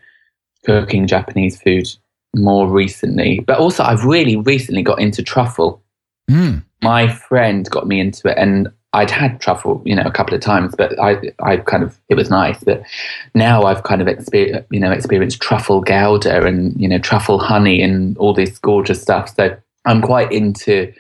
cooking 0.66 1.06
Japanese 1.08 1.62
food 1.62 1.88
more 2.36 2.68
recently, 2.68 3.40
but 3.42 3.58
also 3.58 3.84
I've 3.84 4.06
really 4.06 4.36
recently 4.36 4.84
got 4.84 5.00
into 5.00 5.24
truffle. 5.24 5.82
Mm. 6.30 6.64
My 6.82 7.08
friend 7.08 7.70
got 7.70 7.88
me 7.88 8.00
into 8.00 8.28
it, 8.30 8.38
and 8.38 8.72
I'd 8.94 9.12
had 9.12 9.40
truffle, 9.42 9.82
you 9.86 9.96
know, 9.96 10.04
a 10.04 10.12
couple 10.12 10.34
of 10.34 10.42
times, 10.42 10.74
but 10.78 11.00
I, 11.00 11.32
I 11.44 11.58
kind 11.58 11.84
of, 11.84 12.00
it 12.10 12.16
was 12.16 12.30
nice. 12.30 12.64
But 12.64 12.84
now 13.34 13.64
I've 13.64 13.84
kind 13.84 14.02
of 14.02 14.08
experienced, 14.08 14.68
you 14.72 14.80
know, 14.80 14.92
experienced 14.92 15.42
truffle 15.42 15.82
gouda 15.82 16.46
and 16.46 16.80
you 16.80 16.88
know 16.88 17.00
truffle 17.00 17.40
honey 17.40 17.82
and 17.82 18.18
all 18.18 18.34
this 18.34 18.58
gorgeous 18.60 19.02
stuff. 19.02 19.36
So 19.36 19.56
I'm 19.86 20.02
quite 20.02 20.32
into 20.32 20.94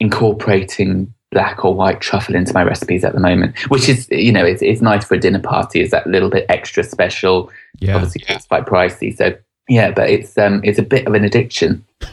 incorporating 0.00 1.12
black 1.30 1.64
or 1.64 1.74
white 1.74 2.00
truffle 2.00 2.34
into 2.34 2.54
my 2.54 2.62
recipes 2.62 3.04
at 3.04 3.12
the 3.12 3.20
moment, 3.20 3.58
which 3.68 3.88
is, 3.88 4.08
you 4.10 4.32
know, 4.32 4.44
it's, 4.44 4.62
it's 4.62 4.80
nice 4.80 5.04
for 5.04 5.14
a 5.14 5.20
dinner 5.20 5.40
party. 5.40 5.80
It's 5.80 5.90
that 5.90 6.06
little 6.06 6.30
bit 6.30 6.46
extra 6.48 6.84
special. 6.84 7.50
Yeah. 7.80 7.96
Obviously, 7.96 8.22
it's 8.28 8.46
quite 8.46 8.64
pricey. 8.64 9.14
So 9.14 9.36
yeah, 9.68 9.90
but 9.90 10.10
it's 10.10 10.36
um, 10.36 10.60
it's 10.64 10.78
a 10.78 10.82
bit 10.82 11.06
of 11.06 11.14
an 11.14 11.24
addiction. 11.24 11.84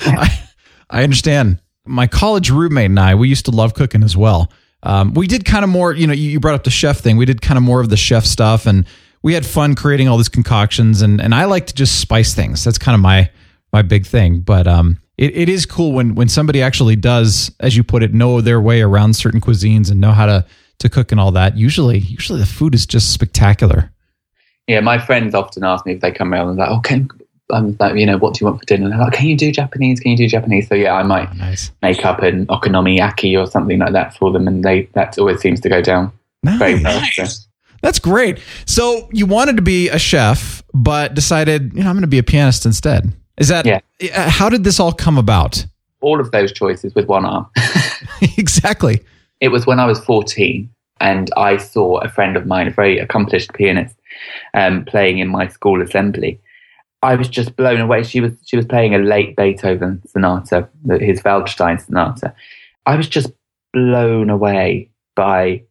I, 0.00 0.48
I 0.90 1.02
understand. 1.02 1.60
My 1.84 2.06
college 2.06 2.50
roommate 2.50 2.90
and 2.90 3.00
I, 3.00 3.14
we 3.14 3.28
used 3.28 3.46
to 3.46 3.50
love 3.50 3.74
cooking 3.74 4.04
as 4.04 4.16
well. 4.16 4.52
Um, 4.84 5.14
we 5.14 5.26
did 5.26 5.44
kind 5.44 5.64
of 5.64 5.70
more, 5.70 5.92
you 5.92 6.06
know, 6.06 6.12
you, 6.12 6.30
you 6.30 6.40
brought 6.40 6.54
up 6.54 6.64
the 6.64 6.70
chef 6.70 6.98
thing. 6.98 7.16
We 7.16 7.24
did 7.24 7.40
kind 7.40 7.56
of 7.56 7.64
more 7.64 7.80
of 7.80 7.88
the 7.88 7.96
chef 7.96 8.24
stuff, 8.24 8.66
and 8.66 8.86
we 9.22 9.34
had 9.34 9.46
fun 9.46 9.74
creating 9.74 10.08
all 10.08 10.16
these 10.16 10.28
concoctions. 10.28 11.02
And 11.02 11.20
and 11.20 11.34
I 11.34 11.44
like 11.46 11.66
to 11.68 11.74
just 11.74 12.00
spice 12.00 12.34
things. 12.34 12.64
That's 12.64 12.78
kind 12.78 12.94
of 12.94 13.00
my 13.00 13.30
my 13.72 13.82
big 13.82 14.06
thing. 14.06 14.40
But 14.40 14.66
um, 14.66 14.98
it, 15.16 15.34
it 15.36 15.48
is 15.48 15.66
cool 15.66 15.92
when 15.92 16.14
when 16.14 16.28
somebody 16.28 16.62
actually 16.62 16.96
does, 16.96 17.50
as 17.60 17.76
you 17.76 17.84
put 17.84 18.02
it, 18.02 18.12
know 18.12 18.40
their 18.40 18.60
way 18.60 18.82
around 18.82 19.14
certain 19.14 19.40
cuisines 19.40 19.90
and 19.90 20.00
know 20.00 20.12
how 20.12 20.26
to 20.26 20.44
to 20.80 20.88
cook 20.88 21.12
and 21.12 21.20
all 21.20 21.32
that. 21.32 21.56
Usually, 21.56 21.98
usually 21.98 22.40
the 22.40 22.46
food 22.46 22.74
is 22.74 22.86
just 22.86 23.12
spectacular. 23.12 23.92
Yeah, 24.66 24.80
my 24.80 24.98
friends 24.98 25.34
often 25.34 25.64
ask 25.64 25.84
me 25.86 25.92
if 25.94 26.00
they 26.00 26.12
come 26.12 26.32
around 26.32 26.48
and 26.50 26.58
like, 26.58 26.70
oh, 26.70 26.80
can 26.80 27.08
I'm 27.50 27.76
like, 27.80 27.96
you 27.96 28.06
know, 28.06 28.16
what 28.16 28.34
do 28.34 28.38
you 28.44 28.46
want 28.46 28.60
for 28.60 28.64
dinner? 28.66 28.84
And 28.84 28.92
they're 28.92 29.00
like, 29.00 29.12
can 29.12 29.26
you 29.26 29.36
do 29.36 29.52
Japanese? 29.52 30.00
Can 30.00 30.12
you 30.12 30.16
do 30.16 30.28
Japanese? 30.28 30.68
So 30.68 30.74
yeah, 30.74 30.94
I 30.94 31.02
might 31.02 31.28
Oh, 31.30 31.34
nice. 31.36 31.70
make 31.82 32.04
up 32.04 32.20
an 32.22 32.46
okonomiyaki 32.46 33.38
or 33.38 33.46
something 33.50 33.78
like 33.78 33.92
that 33.92 34.16
for 34.16 34.30
them, 34.32 34.46
and 34.48 34.64
they 34.64 34.88
that 34.94 35.18
always 35.18 35.40
seems 35.40 35.60
to 35.60 35.68
go 35.68 35.82
down 35.82 36.12
very 36.44 36.82
well. 36.82 37.02
So- 37.12 37.24
That's 37.82 37.98
great. 37.98 38.38
So 38.64 39.08
you 39.12 39.26
wanted 39.26 39.56
to 39.56 39.62
be 39.62 39.88
a 39.88 39.98
chef, 39.98 40.62
but 40.72 41.14
decided, 41.14 41.74
you 41.74 41.82
know, 41.82 41.90
I'm 41.90 41.96
going 41.96 42.02
to 42.02 42.06
be 42.06 42.18
a 42.18 42.22
pianist 42.22 42.64
instead. 42.64 43.12
Is 43.38 43.48
that? 43.48 43.66
Yeah. 43.66 43.80
uh, 44.14 44.30
How 44.30 44.48
did 44.48 44.62
this 44.64 44.78
all 44.80 44.92
come 44.92 45.18
about? 45.18 45.66
all 46.00 46.18
of 46.20 46.32
those 46.32 46.50
choices 46.52 46.92
with 46.96 47.06
one 47.06 47.24
arm. 47.24 47.46
exactly. 48.36 49.00
It 49.40 49.48
was 49.48 49.66
when 49.66 49.78
I 49.78 49.86
was 49.86 50.00
14 50.04 50.68
and 51.00 51.30
I 51.36 51.56
saw 51.58 51.98
a 51.98 52.08
friend 52.08 52.36
of 52.36 52.44
mine, 52.46 52.66
a 52.66 52.70
very 52.70 52.98
accomplished 52.98 53.52
pianist, 53.54 53.94
um, 54.54 54.84
playing 54.84 55.18
in 55.18 55.28
my 55.28 55.48
school 55.48 55.82
assembly. 55.82 56.40
I 57.02 57.16
was 57.16 57.28
just 57.28 57.56
blown 57.56 57.80
away. 57.80 58.04
She 58.04 58.20
was 58.20 58.32
she 58.44 58.56
was 58.56 58.66
playing 58.66 58.94
a 58.94 58.98
late 58.98 59.36
Beethoven 59.36 60.00
sonata, 60.06 60.68
his 61.00 61.20
Waldstein 61.22 61.84
sonata. 61.84 62.34
I 62.86 62.96
was 62.96 63.08
just 63.08 63.32
blown 63.72 64.30
away 64.30 64.90
by 65.16 65.62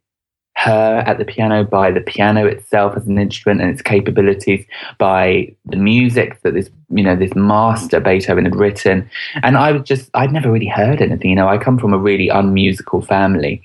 her 0.58 1.04
at 1.08 1.18
the 1.18 1.26
piano, 1.26 1.64
by 1.64 1.90
the 1.92 2.02
piano 2.02 2.46
itself 2.46 2.96
as 2.96 3.08
an 3.08 3.18
instrument 3.18 3.62
and 3.62 3.72
its 3.72 3.82
capabilities, 3.82 4.66
by 4.98 5.56
the 5.66 5.78
music 5.78 6.42
that 6.42 6.54
this 6.54 6.70
you 6.90 7.04
know 7.04 7.16
this 7.16 7.34
master 7.34 8.00
Beethoven 8.00 8.46
had 8.46 8.56
written. 8.56 9.10
And 9.42 9.58
I 9.58 9.72
was 9.72 9.84
just 9.84 10.10
I'd 10.14 10.34
never 10.34 10.52
really 10.52 10.68
heard 10.68 11.02
anything. 11.02 11.30
You 11.30 11.36
know, 11.36 11.48
I 11.48 11.58
come 11.58 11.80
from 11.80 11.94
a 11.94 11.98
really 11.98 12.28
unmusical 12.28 13.02
family, 13.02 13.62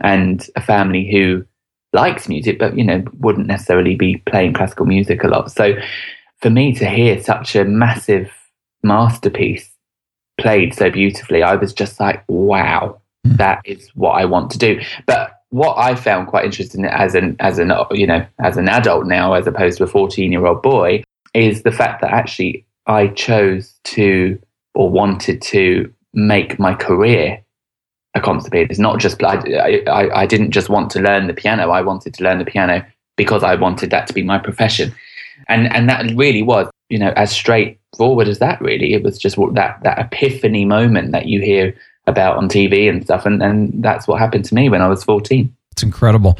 and 0.00 0.46
a 0.56 0.60
family 0.60 1.08
who 1.10 1.44
likes 1.96 2.28
music, 2.28 2.58
but 2.58 2.76
you 2.78 2.84
know 2.84 3.02
wouldn't 3.18 3.48
necessarily 3.48 3.96
be 3.96 4.18
playing 4.26 4.52
classical 4.52 4.86
music 4.86 5.24
a 5.24 5.28
lot. 5.28 5.50
So 5.50 5.74
for 6.40 6.50
me 6.50 6.74
to 6.74 6.88
hear 6.88 7.20
such 7.20 7.56
a 7.56 7.64
massive 7.64 8.30
masterpiece 8.82 9.68
played 10.38 10.74
so 10.74 10.90
beautifully, 10.90 11.42
I 11.42 11.56
was 11.56 11.72
just 11.72 11.98
like, 11.98 12.22
wow, 12.28 13.00
hmm. 13.24 13.36
that 13.36 13.62
is 13.64 13.88
what 13.94 14.12
I 14.12 14.26
want 14.26 14.50
to 14.52 14.58
do. 14.58 14.80
But 15.06 15.32
what 15.50 15.76
I 15.78 15.94
found 15.94 16.28
quite 16.28 16.44
interesting 16.44 16.84
as 16.84 17.14
an 17.14 17.36
as 17.40 17.58
an 17.58 17.72
you 17.90 18.06
know 18.06 18.24
as 18.38 18.56
an 18.56 18.68
adult 18.68 19.06
now, 19.06 19.32
as 19.32 19.46
opposed 19.46 19.78
to 19.78 19.84
a 19.84 19.88
fourteen 19.88 20.30
year 20.30 20.46
old 20.46 20.62
boy, 20.62 21.02
is 21.34 21.62
the 21.62 21.72
fact 21.72 22.02
that 22.02 22.12
actually 22.12 22.66
I 22.86 23.08
chose 23.08 23.74
to 23.96 24.38
or 24.74 24.90
wanted 24.90 25.40
to 25.42 25.92
make 26.12 26.58
my 26.58 26.74
career 26.74 27.42
a 28.16 28.50
pianist. 28.50 28.70
It's 28.70 28.78
not 28.78 28.98
just 28.98 29.22
I, 29.22 29.82
I 29.86 30.22
I 30.22 30.26
didn't 30.26 30.50
just 30.50 30.68
want 30.68 30.90
to 30.92 31.00
learn 31.00 31.26
the 31.26 31.34
piano. 31.34 31.70
I 31.70 31.82
wanted 31.82 32.14
to 32.14 32.24
learn 32.24 32.38
the 32.38 32.44
piano 32.44 32.84
because 33.16 33.42
I 33.42 33.54
wanted 33.54 33.90
that 33.90 34.06
to 34.08 34.12
be 34.12 34.22
my 34.22 34.38
profession, 34.38 34.94
and 35.48 35.72
and 35.74 35.88
that 35.88 36.10
really 36.14 36.42
was 36.42 36.68
you 36.88 36.98
know 36.98 37.12
as 37.16 37.30
straightforward 37.30 38.28
as 38.28 38.38
that. 38.38 38.60
Really, 38.60 38.94
it 38.94 39.02
was 39.02 39.18
just 39.18 39.36
that 39.54 39.78
that 39.82 39.98
epiphany 39.98 40.64
moment 40.64 41.12
that 41.12 41.26
you 41.26 41.40
hear 41.40 41.74
about 42.06 42.36
on 42.36 42.48
TV 42.48 42.88
and 42.88 43.04
stuff, 43.04 43.26
and 43.26 43.42
and 43.42 43.82
that's 43.82 44.06
what 44.06 44.18
happened 44.18 44.44
to 44.46 44.54
me 44.54 44.68
when 44.68 44.82
I 44.82 44.88
was 44.88 45.04
fourteen. 45.04 45.54
It's 45.72 45.82
incredible. 45.82 46.38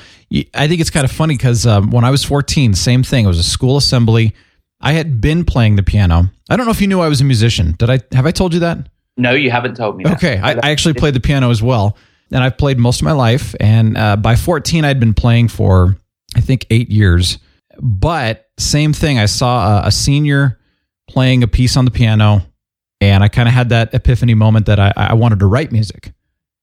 I 0.54 0.66
think 0.66 0.80
it's 0.80 0.90
kind 0.90 1.04
of 1.04 1.12
funny 1.12 1.36
because 1.36 1.66
um, 1.66 1.90
when 1.90 2.06
I 2.06 2.10
was 2.10 2.24
14, 2.24 2.72
same 2.72 3.02
thing. 3.02 3.26
It 3.26 3.28
was 3.28 3.38
a 3.38 3.42
school 3.42 3.76
assembly. 3.76 4.34
I 4.80 4.94
had 4.94 5.20
been 5.20 5.44
playing 5.44 5.76
the 5.76 5.82
piano. 5.82 6.30
I 6.48 6.56
don't 6.56 6.64
know 6.64 6.72
if 6.72 6.80
you 6.80 6.86
knew 6.86 7.00
I 7.00 7.08
was 7.08 7.20
a 7.20 7.24
musician. 7.24 7.74
Did 7.78 7.90
I? 7.90 8.00
Have 8.12 8.24
I 8.24 8.30
told 8.30 8.54
you 8.54 8.60
that? 8.60 8.88
No, 9.16 9.32
you 9.32 9.50
haven't 9.50 9.76
told 9.76 9.96
me. 9.96 10.04
That. 10.04 10.14
Okay, 10.14 10.38
I, 10.38 10.52
I 10.52 10.70
actually 10.70 10.94
played 10.94 11.14
the 11.14 11.20
piano 11.20 11.50
as 11.50 11.62
well, 11.62 11.96
and 12.30 12.42
I've 12.42 12.58
played 12.58 12.78
most 12.78 13.00
of 13.00 13.04
my 13.04 13.12
life. 13.12 13.54
And 13.60 13.96
uh, 13.96 14.16
by 14.16 14.36
14, 14.36 14.84
I'd 14.84 15.00
been 15.00 15.14
playing 15.14 15.48
for 15.48 15.96
I 16.36 16.40
think 16.40 16.66
eight 16.70 16.90
years. 16.90 17.38
But 17.80 18.48
same 18.58 18.92
thing, 18.92 19.18
I 19.18 19.26
saw 19.26 19.82
a, 19.82 19.88
a 19.88 19.90
senior 19.90 20.58
playing 21.08 21.42
a 21.42 21.48
piece 21.48 21.76
on 21.76 21.84
the 21.84 21.90
piano, 21.90 22.42
and 23.00 23.24
I 23.24 23.28
kind 23.28 23.48
of 23.48 23.54
had 23.54 23.70
that 23.70 23.94
epiphany 23.94 24.34
moment 24.34 24.66
that 24.66 24.78
I, 24.78 24.92
I 24.96 25.14
wanted 25.14 25.40
to 25.40 25.46
write 25.46 25.72
music. 25.72 26.12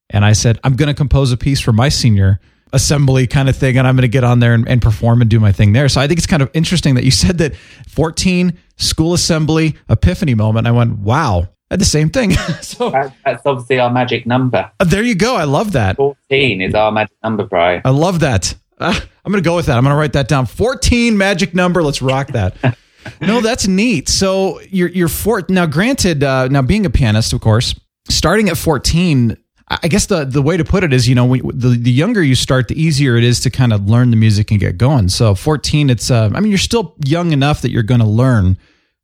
And 0.09 0.23
I 0.23 0.33
said, 0.33 0.59
I'm 0.63 0.75
going 0.75 0.87
to 0.87 0.93
compose 0.93 1.31
a 1.31 1.37
piece 1.37 1.59
for 1.59 1.73
my 1.73 1.89
senior 1.89 2.39
assembly 2.71 3.27
kind 3.27 3.49
of 3.49 3.55
thing, 3.55 3.77
and 3.77 3.87
I'm 3.87 3.95
going 3.95 4.03
to 4.03 4.07
get 4.07 4.23
on 4.23 4.39
there 4.39 4.53
and, 4.53 4.67
and 4.67 4.81
perform 4.81 5.21
and 5.21 5.29
do 5.29 5.39
my 5.39 5.51
thing 5.51 5.73
there. 5.73 5.87
So 5.89 6.01
I 6.01 6.07
think 6.07 6.17
it's 6.17 6.27
kind 6.27 6.41
of 6.41 6.49
interesting 6.53 6.95
that 6.95 7.03
you 7.03 7.11
said 7.11 7.37
that 7.39 7.55
14 7.87 8.57
school 8.77 9.13
assembly 9.13 9.75
epiphany 9.89 10.33
moment. 10.33 10.67
I 10.67 10.71
went, 10.71 10.97
wow, 10.99 11.47
had 11.73 11.79
the 11.81 11.85
same 11.85 12.09
thing. 12.09 12.31
so 12.61 12.89
That, 12.91 13.13
that's 13.25 13.45
obviously 13.45 13.79
our 13.79 13.89
magic 13.91 14.25
number. 14.25 14.69
uh, 14.79 14.85
there 14.85 15.03
you 15.03 15.15
go. 15.15 15.35
I 15.35 15.43
love 15.45 15.71
that. 15.73 15.95
Fourteen 15.97 16.61
is 16.61 16.73
our 16.75 16.91
magic 16.91 17.15
number, 17.23 17.45
Brian. 17.45 17.81
I 17.83 17.89
love 17.89 18.19
that. 18.21 18.55
Uh, 18.79 18.93
I'm 19.25 19.31
going 19.31 19.41
to 19.43 19.47
go 19.47 19.55
with 19.55 19.67
that. 19.67 19.77
I'm 19.77 19.83
going 19.83 19.93
to 19.93 19.99
write 19.99 20.13
that 20.13 20.27
down. 20.27 20.45
14 20.45 21.17
magic 21.17 21.53
number. 21.55 21.81
Let's 21.81 22.01
rock 22.01 22.27
that. 22.29 22.55
no, 23.21 23.39
that's 23.39 23.67
neat. 23.67 24.09
So 24.09 24.59
you're 24.69 24.89
you're 24.89 25.07
four 25.07 25.43
now. 25.49 25.65
Granted, 25.65 26.23
uh, 26.23 26.47
now 26.49 26.61
being 26.61 26.85
a 26.85 26.89
pianist, 26.89 27.33
of 27.33 27.41
course, 27.41 27.73
starting 28.09 28.49
at 28.49 28.57
14. 28.57 29.37
I 29.69 29.77
I 29.83 29.87
guess 29.87 30.05
the, 30.07 30.25
the 30.25 30.41
way 30.41 30.57
to 30.57 30.65
put 30.65 30.83
it 30.83 30.91
is, 30.93 31.07
you 31.07 31.15
know, 31.15 31.25
we, 31.25 31.39
the, 31.41 31.69
the 31.69 31.91
younger 31.91 32.21
you 32.21 32.35
start, 32.35 32.67
the 32.67 32.79
easier 32.79 33.15
it 33.15 33.23
is 33.23 33.39
to 33.41 33.49
kind 33.49 33.71
of 33.73 33.89
learn 33.89 34.11
the 34.11 34.17
music 34.17 34.51
and 34.51 34.59
get 34.59 34.77
going. 34.77 35.07
So 35.09 35.33
14, 35.35 35.89
it's, 35.89 36.11
uh, 36.11 36.29
I 36.33 36.39
mean, 36.41 36.51
you're 36.51 36.57
still 36.59 36.95
young 37.05 37.31
enough 37.31 37.61
that 37.61 37.71
you're 37.71 37.81
going 37.81 38.01
to 38.01 38.05
learn, 38.05 38.57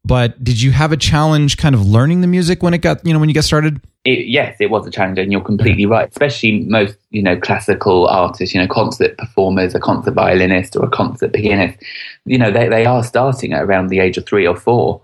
but 0.06 0.44
did 0.44 0.62
you 0.62 0.72
have 0.72 0.92
a 0.92 0.98
challenge 0.98 1.58
kind 1.58 1.76
of 1.76 1.86
learning 1.86 2.22
the 2.22 2.28
music 2.28 2.64
when 2.64 2.74
it 2.74 2.80
got, 2.80 3.06
you 3.06 3.14
know, 3.14 3.20
when 3.20 3.30
you 3.30 3.36
got 3.36 3.44
started? 3.44 3.82
It, 4.06 4.28
yes, 4.28 4.56
it 4.60 4.70
was 4.72 4.88
a 4.88 4.92
challenge, 4.92 5.20
and 5.20 5.32
you're 5.32 5.42
completely 5.42 5.86
right. 5.86 6.10
Especially 6.10 6.62
most, 6.62 6.96
you 7.10 7.22
know, 7.22 7.38
classical 7.38 8.08
artists, 8.08 8.56
you 8.56 8.62
know, 8.62 8.68
concert 8.68 9.18
performers, 9.18 9.76
a 9.76 9.80
concert 9.80 10.14
violinist 10.14 10.76
or 10.76 10.86
a 10.86 10.90
concert 10.90 11.34
pianist, 11.34 11.78
you 12.26 12.38
know, 12.38 12.50
they, 12.50 12.70
they 12.70 12.86
are 12.86 13.04
starting 13.04 13.54
at 13.54 13.64
around 13.64 13.88
the 13.88 14.00
age 14.00 14.18
of 14.18 14.26
three 14.26 14.48
or 14.48 14.56
four. 14.56 15.02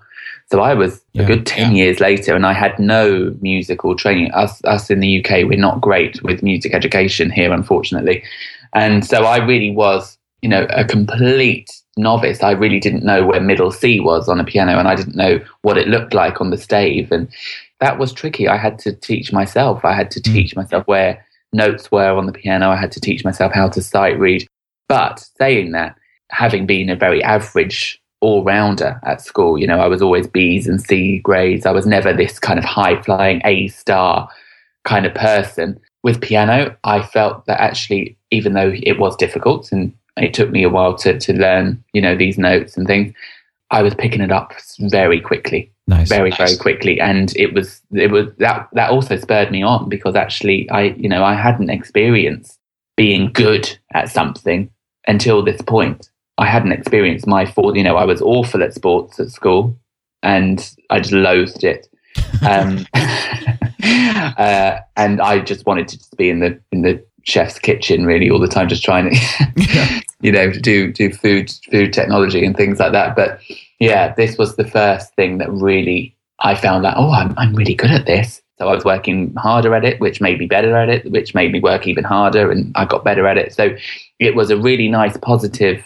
So 0.52 0.62
I 0.62 0.74
was 0.76 1.02
Yeah. 1.14 1.24
a 1.24 1.26
good 1.26 1.46
10 1.46 1.76
years 1.76 2.00
later 2.00 2.36
and 2.36 2.46
I 2.46 2.54
had 2.54 2.78
no 2.80 3.36
musical 3.42 3.96
training. 3.96 4.32
Us, 4.32 4.64
us 4.64 4.90
in 4.90 5.00
the 5.00 5.20
UK, 5.20 5.44
we're 5.48 5.58
not 5.58 5.82
great 5.82 6.22
with 6.24 6.44
music 6.44 6.74
education 6.74 7.32
here, 7.32 7.52
unfortunately. 7.52 8.24
And 8.74 9.04
so 9.06 9.26
I 9.26 9.38
really 9.38 9.72
was, 9.72 10.18
you 10.42 10.50
know, 10.50 10.68
a 10.70 10.86
complete 10.86 11.70
novice. 11.98 12.44
I 12.44 12.52
really 12.52 12.80
didn't 12.80 13.04
know 13.04 13.26
where 13.26 13.40
middle 13.40 13.72
C 13.72 14.00
was 14.00 14.28
on 14.28 14.40
a 14.40 14.44
piano 14.44 14.78
and 14.78 14.88
I 14.88 14.96
didn't 14.96 15.16
know 15.16 15.40
what 15.62 15.78
it 15.78 15.88
looked 15.88 16.14
like 16.14 16.42
on 16.42 16.50
the 16.50 16.58
stave. 16.58 17.12
And 17.12 17.28
that 17.80 17.98
was 17.98 18.14
tricky. 18.14 18.48
I 18.48 18.58
had 18.58 18.80
to 18.80 18.94
teach 18.94 19.32
myself. 19.32 19.84
I 19.86 19.94
had 19.94 20.12
to 20.12 20.20
hmm. 20.20 20.34
teach 20.34 20.56
myself 20.56 20.86
where 20.88 21.26
notes 21.54 21.92
were 21.92 22.12
on 22.12 22.26
the 22.26 22.34
piano. 22.34 22.70
I 22.70 22.76
had 22.76 22.92
to 22.94 23.00
teach 23.00 23.24
myself 23.24 23.54
how 23.54 23.70
to 23.70 23.82
sight 23.82 24.20
read. 24.20 24.48
But 24.88 25.26
saying 25.38 25.72
that, 25.72 25.96
having 26.32 26.66
been 26.66 26.90
a 26.90 26.96
very 26.96 27.24
average 27.24 28.02
all 28.22 28.44
rounder 28.44 29.00
at 29.04 29.22
school, 29.22 29.58
you 29.58 29.68
know, 29.68 29.80
I 29.80 29.88
was 29.88 30.02
always 30.02 30.28
B's 30.28 30.68
and 30.68 30.82
C 30.82 31.20
grades. 31.20 31.66
I 31.66 31.72
was 31.72 31.86
never 31.86 32.14
this 32.14 32.40
kind 32.40 32.60
of 32.60 32.66
high 32.66 33.02
flying 33.02 33.42
A 33.46 33.68
star 33.70 34.30
kind 34.84 35.06
of 35.06 35.14
person. 35.14 35.80
With 36.04 36.22
piano, 36.22 36.76
I 36.84 37.02
felt 37.02 37.46
that 37.46 37.60
actually, 37.60 38.16
even 38.30 38.54
though 38.54 38.74
it 38.76 39.00
was 39.00 39.16
difficult 39.16 39.72
and 39.72 39.92
it 40.18 40.34
took 40.34 40.50
me 40.50 40.64
a 40.64 40.70
while 40.70 40.96
to, 40.98 41.20
to 41.20 41.34
learn, 41.34 41.84
you 41.94 42.02
know, 42.02 42.16
these 42.16 42.38
notes 42.38 42.78
and 42.78 42.88
things, 42.88 43.14
I 43.72 43.82
was 43.82 43.96
picking 43.96 44.22
it 44.22 44.32
up 44.32 44.54
very 44.80 45.20
quickly. 45.20 45.72
Nice. 45.88 46.10
Very, 46.10 46.32
very 46.32 46.56
quickly. 46.58 47.00
And 47.00 47.36
it 47.36 47.54
was 47.54 47.82
it 47.92 48.12
was 48.12 48.28
that 48.38 48.70
that 48.74 48.90
also 48.90 49.18
spurred 49.18 49.52
me 49.52 49.62
on 49.62 49.88
because 49.88 50.16
actually 50.16 50.70
I 50.72 50.96
you 50.98 51.10
know, 51.10 51.24
I 51.24 51.36
hadn't 51.36 51.70
experienced 51.70 52.60
being 52.98 53.32
good 53.34 53.78
at 53.94 54.10
something 54.10 54.70
until 55.08 55.44
this 55.44 55.62
point. 55.62 56.10
I 56.38 56.48
hadn't 56.48 56.72
experienced 56.72 57.28
my 57.28 57.46
for 57.46 57.76
you 57.76 57.84
know, 57.84 57.98
I 57.98 58.06
was 58.06 58.22
awful 58.22 58.64
at 58.64 58.74
sports 58.74 59.20
at 59.20 59.30
school 59.30 59.78
and 60.24 60.76
I 60.90 61.00
just 61.00 61.14
loathed 61.14 61.64
it. 61.64 61.88
Um, 62.42 62.86
uh, 62.94 64.80
and 64.96 65.22
I 65.22 65.40
just 65.40 65.66
wanted 65.66 65.88
to 65.90 65.98
just 65.98 66.16
be 66.18 66.30
in 66.30 66.40
the 66.40 66.60
in 66.72 66.82
the 66.82 67.04
chef's 67.26 67.60
kitchen 67.60 68.06
really 68.06 68.30
all 68.30 68.40
the 68.40 68.48
time, 68.48 68.70
just 68.70 68.84
trying 68.84 69.12
to, 69.12 70.04
you 70.22 70.32
know, 70.32 70.52
do 70.52 70.92
do 70.92 71.12
food 71.12 71.52
food 71.72 71.94
technology 71.94 72.46
and 72.46 72.56
things 72.56 72.80
like 72.80 72.94
that. 72.94 73.16
But 73.16 73.40
yeah, 73.80 74.14
this 74.16 74.38
was 74.38 74.56
the 74.56 74.68
first 74.68 75.14
thing 75.16 75.38
that 75.40 75.52
really 75.52 76.16
I 76.40 76.56
found 76.56 76.84
like, 76.84 76.96
oh, 76.98 77.12
I'm 77.12 77.34
I'm 77.38 77.56
really 77.56 77.76
good 77.76 77.92
at 77.92 78.06
this. 78.06 78.42
So 78.58 78.70
I 78.70 78.74
was 78.74 78.86
working 78.86 79.34
harder 79.36 79.76
at 79.76 79.84
it, 79.84 80.00
which 80.00 80.22
made 80.22 80.40
me 80.40 80.46
better 80.46 80.78
at 80.78 80.88
it, 80.88 81.12
which 81.12 81.36
made 81.36 81.52
me 81.52 81.60
work 81.60 81.88
even 81.88 82.06
harder, 82.06 82.52
and 82.52 82.72
I 82.76 82.86
got 82.86 83.04
better 83.04 83.28
at 83.28 83.38
it. 83.38 83.54
So 83.54 83.76
it 84.20 84.34
was 84.34 84.50
a 84.50 84.58
really 84.58 84.88
nice 84.88 85.18
positive 85.18 85.84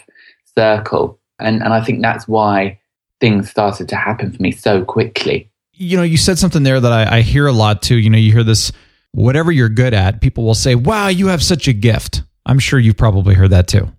circle, 0.56 1.18
and 1.38 1.62
and 1.62 1.72
I 1.72 1.82
think 1.82 2.00
that's 2.00 2.28
why 2.28 2.78
things 3.20 3.50
started 3.50 3.88
to 3.88 3.96
happen 3.96 4.32
for 4.32 4.40
me 4.40 4.52
so 4.52 4.84
quickly. 4.84 5.50
you 5.80 5.96
know, 5.96 6.02
you 6.02 6.18
said 6.18 6.38
something 6.38 6.62
there 6.62 6.78
that 6.78 6.92
I, 6.92 7.16
I 7.16 7.20
hear 7.22 7.46
a 7.46 7.52
lot 7.52 7.80
too. 7.80 7.96
You 7.96 8.10
know, 8.10 8.18
you 8.18 8.32
hear 8.32 8.44
this, 8.44 8.70
whatever 9.12 9.50
you're 9.50 9.68
good 9.68 9.94
at, 9.94 10.20
people 10.20 10.44
will 10.44 10.54
say, 10.54 10.74
wow, 10.74 11.08
you 11.08 11.28
have 11.28 11.42
such 11.42 11.68
a 11.68 11.72
gift. 11.72 12.22
I'm 12.46 12.58
sure 12.58 12.78
you've 12.78 12.96
probably 12.96 13.34
heard 13.34 13.50
that 13.50 13.68
too. 13.68 13.90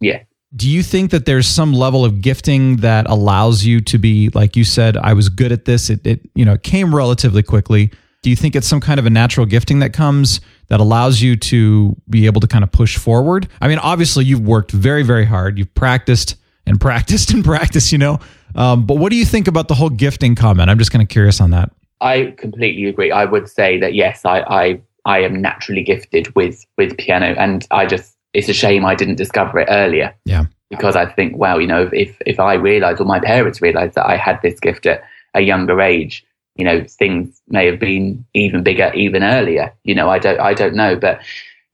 Yeah. 0.00 0.22
Do 0.54 0.70
you 0.70 0.82
think 0.82 1.10
that 1.10 1.26
there's 1.26 1.48
some 1.48 1.72
level 1.72 2.04
of 2.04 2.20
gifting 2.20 2.76
that 2.76 3.08
allows 3.08 3.64
you 3.64 3.80
to 3.82 3.98
be, 3.98 4.28
like 4.30 4.56
you 4.56 4.64
said, 4.64 4.96
I 4.96 5.14
was 5.14 5.28
good 5.28 5.50
at 5.50 5.64
this. 5.64 5.90
It, 5.90 6.06
it 6.06 6.20
you 6.34 6.44
know, 6.44 6.52
it 6.54 6.62
came 6.62 6.94
relatively 6.94 7.42
quickly. 7.42 7.90
Do 8.22 8.30
you 8.30 8.36
think 8.36 8.54
it's 8.54 8.66
some 8.66 8.80
kind 8.80 8.98
of 9.00 9.06
a 9.06 9.10
natural 9.10 9.46
gifting 9.46 9.80
that 9.80 9.92
comes 9.92 10.40
that 10.68 10.80
allows 10.80 11.20
you 11.20 11.36
to 11.36 11.96
be 12.08 12.26
able 12.26 12.40
to 12.40 12.46
kind 12.46 12.62
of 12.62 12.70
push 12.70 12.96
forward? 12.96 13.48
I 13.60 13.68
mean, 13.68 13.78
obviously 13.78 14.24
you've 14.24 14.40
worked 14.46 14.70
very, 14.70 15.02
very 15.02 15.24
hard. 15.24 15.58
You've 15.58 15.74
practiced 15.74 16.36
and 16.66 16.80
practiced 16.80 17.32
and 17.32 17.44
practiced, 17.44 17.92
you 17.92 17.98
know. 17.98 18.20
Um, 18.54 18.86
but 18.86 18.98
what 18.98 19.10
do 19.10 19.16
you 19.16 19.24
think 19.24 19.48
about 19.48 19.68
the 19.68 19.74
whole 19.74 19.90
gifting 19.90 20.36
comment? 20.36 20.70
I'm 20.70 20.78
just 20.78 20.92
kind 20.92 21.02
of 21.02 21.08
curious 21.08 21.40
on 21.40 21.50
that. 21.50 21.70
I 22.00 22.34
completely 22.36 22.86
agree. 22.86 23.10
I 23.10 23.24
would 23.24 23.48
say 23.48 23.78
that 23.80 23.94
yes, 23.94 24.24
I, 24.24 24.40
I 24.40 24.80
I 25.04 25.20
am 25.20 25.40
naturally 25.40 25.82
gifted 25.82 26.34
with 26.34 26.64
with 26.76 26.96
piano, 26.98 27.34
and 27.38 27.66
I 27.70 27.86
just 27.86 28.16
it's 28.32 28.48
a 28.48 28.52
shame 28.52 28.84
I 28.84 28.94
didn't 28.94 29.16
discover 29.16 29.60
it 29.60 29.68
earlier. 29.70 30.14
Yeah. 30.24 30.46
Because 30.70 30.96
I 30.96 31.06
think, 31.06 31.36
wow, 31.36 31.58
you 31.58 31.66
know, 31.66 31.88
if 31.92 32.16
if 32.26 32.40
I 32.40 32.54
realised 32.54 33.00
or 33.00 33.04
my 33.04 33.20
parents 33.20 33.62
realised 33.62 33.94
that 33.94 34.06
I 34.06 34.16
had 34.16 34.40
this 34.42 34.58
gift 34.58 34.86
at 34.86 35.02
a 35.34 35.40
younger 35.40 35.80
age, 35.80 36.26
you 36.56 36.64
know, 36.64 36.84
things 36.88 37.40
may 37.48 37.66
have 37.66 37.78
been 37.78 38.24
even 38.34 38.62
bigger 38.62 38.92
even 38.94 39.22
earlier. 39.22 39.72
You 39.84 39.94
know, 39.94 40.10
I 40.10 40.18
don't 40.18 40.40
I 40.40 40.54
don't 40.54 40.74
know, 40.74 40.96
but 40.96 41.20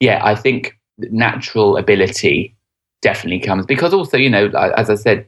yeah, 0.01 0.21
I 0.23 0.35
think 0.35 0.79
natural 0.99 1.77
ability 1.77 2.55
definitely 3.01 3.41
comes 3.41 3.65
because 3.65 3.95
also, 3.95 4.17
you 4.17 4.29
know, 4.29 4.49
as 4.77 4.91
I 4.91 4.97
said, 4.97 5.27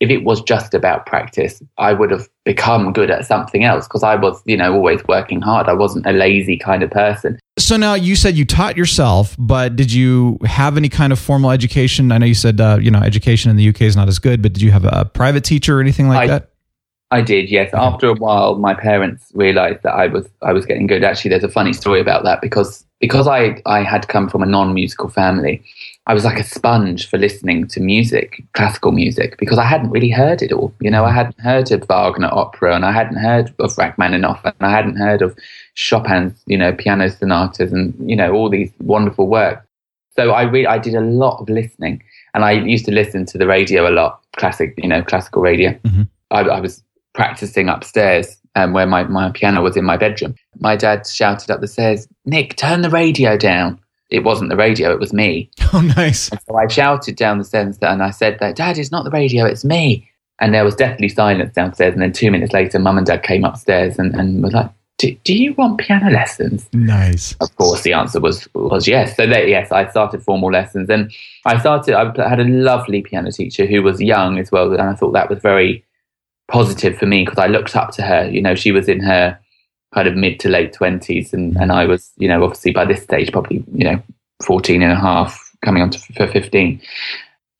if 0.00 0.10
it 0.10 0.24
was 0.24 0.42
just 0.42 0.74
about 0.74 1.06
practice, 1.06 1.62
I 1.78 1.92
would 1.92 2.10
have 2.10 2.28
become 2.44 2.92
good 2.92 3.10
at 3.10 3.24
something 3.24 3.64
else 3.64 3.86
because 3.86 4.02
I 4.02 4.16
was, 4.16 4.42
you 4.44 4.56
know, 4.56 4.74
always 4.74 5.00
working 5.08 5.40
hard. 5.40 5.68
I 5.68 5.72
wasn't 5.72 6.06
a 6.06 6.12
lazy 6.12 6.58
kind 6.58 6.82
of 6.82 6.90
person. 6.90 7.38
So 7.58 7.76
now 7.76 7.94
you 7.94 8.16
said 8.16 8.36
you 8.36 8.44
taught 8.44 8.76
yourself, 8.76 9.36
but 9.38 9.76
did 9.76 9.92
you 9.92 10.38
have 10.44 10.76
any 10.76 10.88
kind 10.88 11.12
of 11.12 11.18
formal 11.18 11.52
education? 11.52 12.10
I 12.10 12.18
know 12.18 12.26
you 12.26 12.34
said 12.34 12.60
uh, 12.60 12.78
you 12.80 12.90
know 12.90 12.98
education 12.98 13.50
in 13.50 13.56
the 13.56 13.68
UK 13.68 13.82
is 13.82 13.96
not 13.96 14.08
as 14.08 14.18
good, 14.18 14.42
but 14.42 14.52
did 14.52 14.62
you 14.62 14.72
have 14.72 14.84
a 14.84 15.04
private 15.04 15.44
teacher 15.44 15.78
or 15.78 15.80
anything 15.80 16.08
like 16.08 16.24
I, 16.24 16.26
that? 16.26 16.50
I 17.14 17.20
did, 17.20 17.48
yes. 17.48 17.72
After 17.72 18.08
a 18.08 18.14
while, 18.14 18.56
my 18.56 18.74
parents 18.74 19.30
realised 19.34 19.84
that 19.84 19.92
I 19.94 20.08
was 20.08 20.28
I 20.42 20.52
was 20.52 20.66
getting 20.66 20.88
good. 20.88 21.04
Actually, 21.04 21.28
there's 21.28 21.44
a 21.44 21.48
funny 21.48 21.72
story 21.72 22.00
about 22.00 22.24
that 22.24 22.40
because 22.40 22.84
because 22.98 23.28
I 23.28 23.62
I 23.66 23.84
had 23.84 24.08
come 24.08 24.28
from 24.28 24.42
a 24.42 24.46
non 24.46 24.74
musical 24.74 25.08
family. 25.08 25.62
I 26.08 26.12
was 26.12 26.24
like 26.24 26.40
a 26.40 26.42
sponge 26.42 27.08
for 27.08 27.16
listening 27.16 27.68
to 27.68 27.80
music, 27.80 28.42
classical 28.54 28.90
music, 28.90 29.38
because 29.38 29.58
I 29.58 29.64
hadn't 29.64 29.90
really 29.90 30.10
heard 30.10 30.42
it 30.42 30.50
all. 30.50 30.74
You 30.80 30.90
know, 30.90 31.04
I 31.04 31.12
hadn't 31.12 31.38
heard 31.38 31.70
of 31.70 31.86
Wagner 31.86 32.30
opera, 32.32 32.74
and 32.74 32.84
I 32.84 32.90
hadn't 32.90 33.18
heard 33.18 33.54
of 33.60 33.78
Rachmaninoff, 33.78 34.44
and 34.44 34.54
I 34.58 34.72
hadn't 34.72 34.96
heard 34.96 35.22
of 35.22 35.38
Chopin's, 35.74 36.42
you 36.46 36.58
know, 36.58 36.72
piano 36.72 37.08
sonatas, 37.08 37.72
and 37.72 37.94
you 38.10 38.16
know 38.16 38.32
all 38.32 38.50
these 38.50 38.72
wonderful 38.80 39.28
works. 39.28 39.64
So 40.16 40.32
I 40.32 40.42
really 40.42 40.66
I 40.66 40.78
did 40.78 40.96
a 40.96 41.00
lot 41.00 41.40
of 41.40 41.48
listening, 41.48 42.02
and 42.34 42.44
I 42.44 42.50
used 42.50 42.86
to 42.86 42.92
listen 42.92 43.24
to 43.26 43.38
the 43.38 43.46
radio 43.46 43.88
a 43.88 43.92
lot, 43.92 44.20
classic, 44.36 44.74
you 44.78 44.88
know, 44.88 45.04
classical 45.04 45.42
radio. 45.42 45.70
Mm-hmm. 45.70 46.02
I, 46.32 46.40
I 46.40 46.58
was 46.58 46.82
practicing 47.14 47.68
upstairs 47.68 48.36
um, 48.54 48.72
where 48.72 48.86
my, 48.86 49.04
my 49.04 49.30
piano 49.30 49.62
was 49.62 49.76
in 49.76 49.84
my 49.84 49.96
bedroom. 49.96 50.34
My 50.60 50.76
dad 50.76 51.06
shouted 51.06 51.50
up 51.50 51.60
the 51.60 51.68
stairs, 51.68 52.06
Nick, 52.24 52.56
turn 52.56 52.82
the 52.82 52.90
radio 52.90 53.36
down. 53.36 53.80
It 54.10 54.22
wasn't 54.22 54.50
the 54.50 54.56
radio, 54.56 54.92
it 54.92 55.00
was 55.00 55.12
me. 55.12 55.50
Oh, 55.72 55.80
nice. 55.80 56.28
And 56.28 56.40
so 56.46 56.54
I 56.54 56.68
shouted 56.68 57.16
down 57.16 57.38
the 57.38 57.44
stairs 57.44 57.78
and 57.82 58.00
I 58.00 58.10
said 58.10 58.38
that, 58.38 58.54
Dad, 58.54 58.78
it's 58.78 58.92
not 58.92 59.02
the 59.02 59.10
radio, 59.10 59.44
it's 59.44 59.64
me. 59.64 60.08
And 60.38 60.54
there 60.54 60.64
was 60.64 60.76
deathly 60.76 61.08
silence 61.08 61.52
downstairs. 61.52 61.94
And 61.94 62.02
then 62.02 62.12
two 62.12 62.30
minutes 62.30 62.52
later, 62.52 62.78
mum 62.78 62.96
and 62.96 63.04
dad 63.04 63.24
came 63.24 63.44
upstairs 63.44 63.98
and, 63.98 64.14
and 64.14 64.40
was 64.40 64.52
like, 64.52 64.70
do, 64.98 65.12
do 65.24 65.34
you 65.34 65.52
want 65.54 65.78
piano 65.80 66.10
lessons? 66.10 66.68
Nice. 66.72 67.34
Of 67.40 67.54
course, 67.56 67.82
the 67.82 67.92
answer 67.92 68.20
was 68.20 68.48
was 68.54 68.86
yes. 68.86 69.16
So 69.16 69.26
that, 69.26 69.48
yes, 69.48 69.72
I 69.72 69.88
started 69.90 70.22
formal 70.22 70.52
lessons, 70.52 70.88
and 70.88 71.12
I 71.44 71.58
started. 71.58 71.96
I 71.96 72.28
had 72.28 72.38
a 72.38 72.44
lovely 72.44 73.02
piano 73.02 73.32
teacher 73.32 73.66
who 73.66 73.82
was 73.82 74.00
young 74.00 74.38
as 74.38 74.52
well, 74.52 74.72
and 74.72 74.82
I 74.82 74.94
thought 74.94 75.12
that 75.12 75.28
was 75.28 75.40
very 75.40 75.83
positive 76.48 76.96
for 76.98 77.06
me 77.06 77.24
because 77.24 77.38
I 77.38 77.46
looked 77.46 77.76
up 77.76 77.90
to 77.92 78.02
her. 78.02 78.28
You 78.28 78.42
know, 78.42 78.54
she 78.54 78.72
was 78.72 78.88
in 78.88 79.00
her 79.00 79.38
kind 79.94 80.08
of 80.08 80.16
mid 80.16 80.40
to 80.40 80.48
late 80.48 80.72
twenties, 80.72 81.32
and 81.32 81.56
and 81.56 81.72
I 81.72 81.86
was, 81.86 82.12
you 82.16 82.28
know, 82.28 82.42
obviously 82.42 82.72
by 82.72 82.84
this 82.84 83.02
stage 83.02 83.32
probably 83.32 83.64
you 83.72 83.84
know 83.84 84.02
14 84.44 84.82
and 84.82 84.92
a 84.92 84.96
half, 84.96 85.38
coming 85.64 85.82
on 85.82 85.90
to 85.90 85.98
for 85.98 86.26
fifteen. 86.26 86.80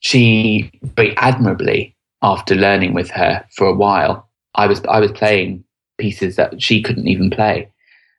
She 0.00 0.70
very 0.82 1.16
admirably, 1.16 1.96
after 2.22 2.54
learning 2.54 2.94
with 2.94 3.10
her 3.10 3.44
for 3.56 3.66
a 3.66 3.74
while, 3.74 4.28
I 4.54 4.66
was 4.66 4.82
I 4.84 5.00
was 5.00 5.12
playing 5.12 5.64
pieces 5.98 6.36
that 6.36 6.60
she 6.60 6.82
couldn't 6.82 7.08
even 7.08 7.30
play. 7.30 7.70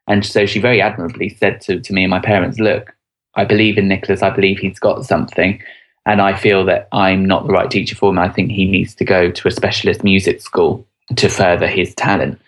And 0.07 0.26
so 0.26 0.45
she 0.45 0.59
very 0.59 0.82
admirably 0.82 1.30
said 1.30 1.61
to, 1.61 1.80
to 1.80 1.93
me 1.93 2.03
and 2.03 2.11
my 2.11 2.20
parents, 2.20 2.59
look, 2.59 2.95
I 3.36 3.43
believe 3.43 3.78
in 3.78 3.88
Nicholas. 3.88 4.22
I 4.22 4.30
believe 4.30 4.59
he's 4.59 4.80
got 4.80 5.05
something. 5.05 5.61
And 6.06 6.22
I 6.22 6.36
feel 6.36 6.66
that 6.66 6.88
I'm 6.91 7.26
not 7.26 7.47
the 7.47 7.53
right 7.53 7.70
teacher 7.70 7.95
for 7.95 8.10
him. 8.10 8.20
I 8.20 8.30
think 8.30 8.51
he 8.51 8.66
needs 8.66 8.93
to 8.95 9.06
go 9.06 9.32
to 9.32 9.47
a 9.47 9.51
specialist 9.51 10.03
music 10.03 10.41
school 10.41 10.86
to 11.16 11.30
further 11.30 11.68
his 11.68 11.93
talent, 11.95 12.39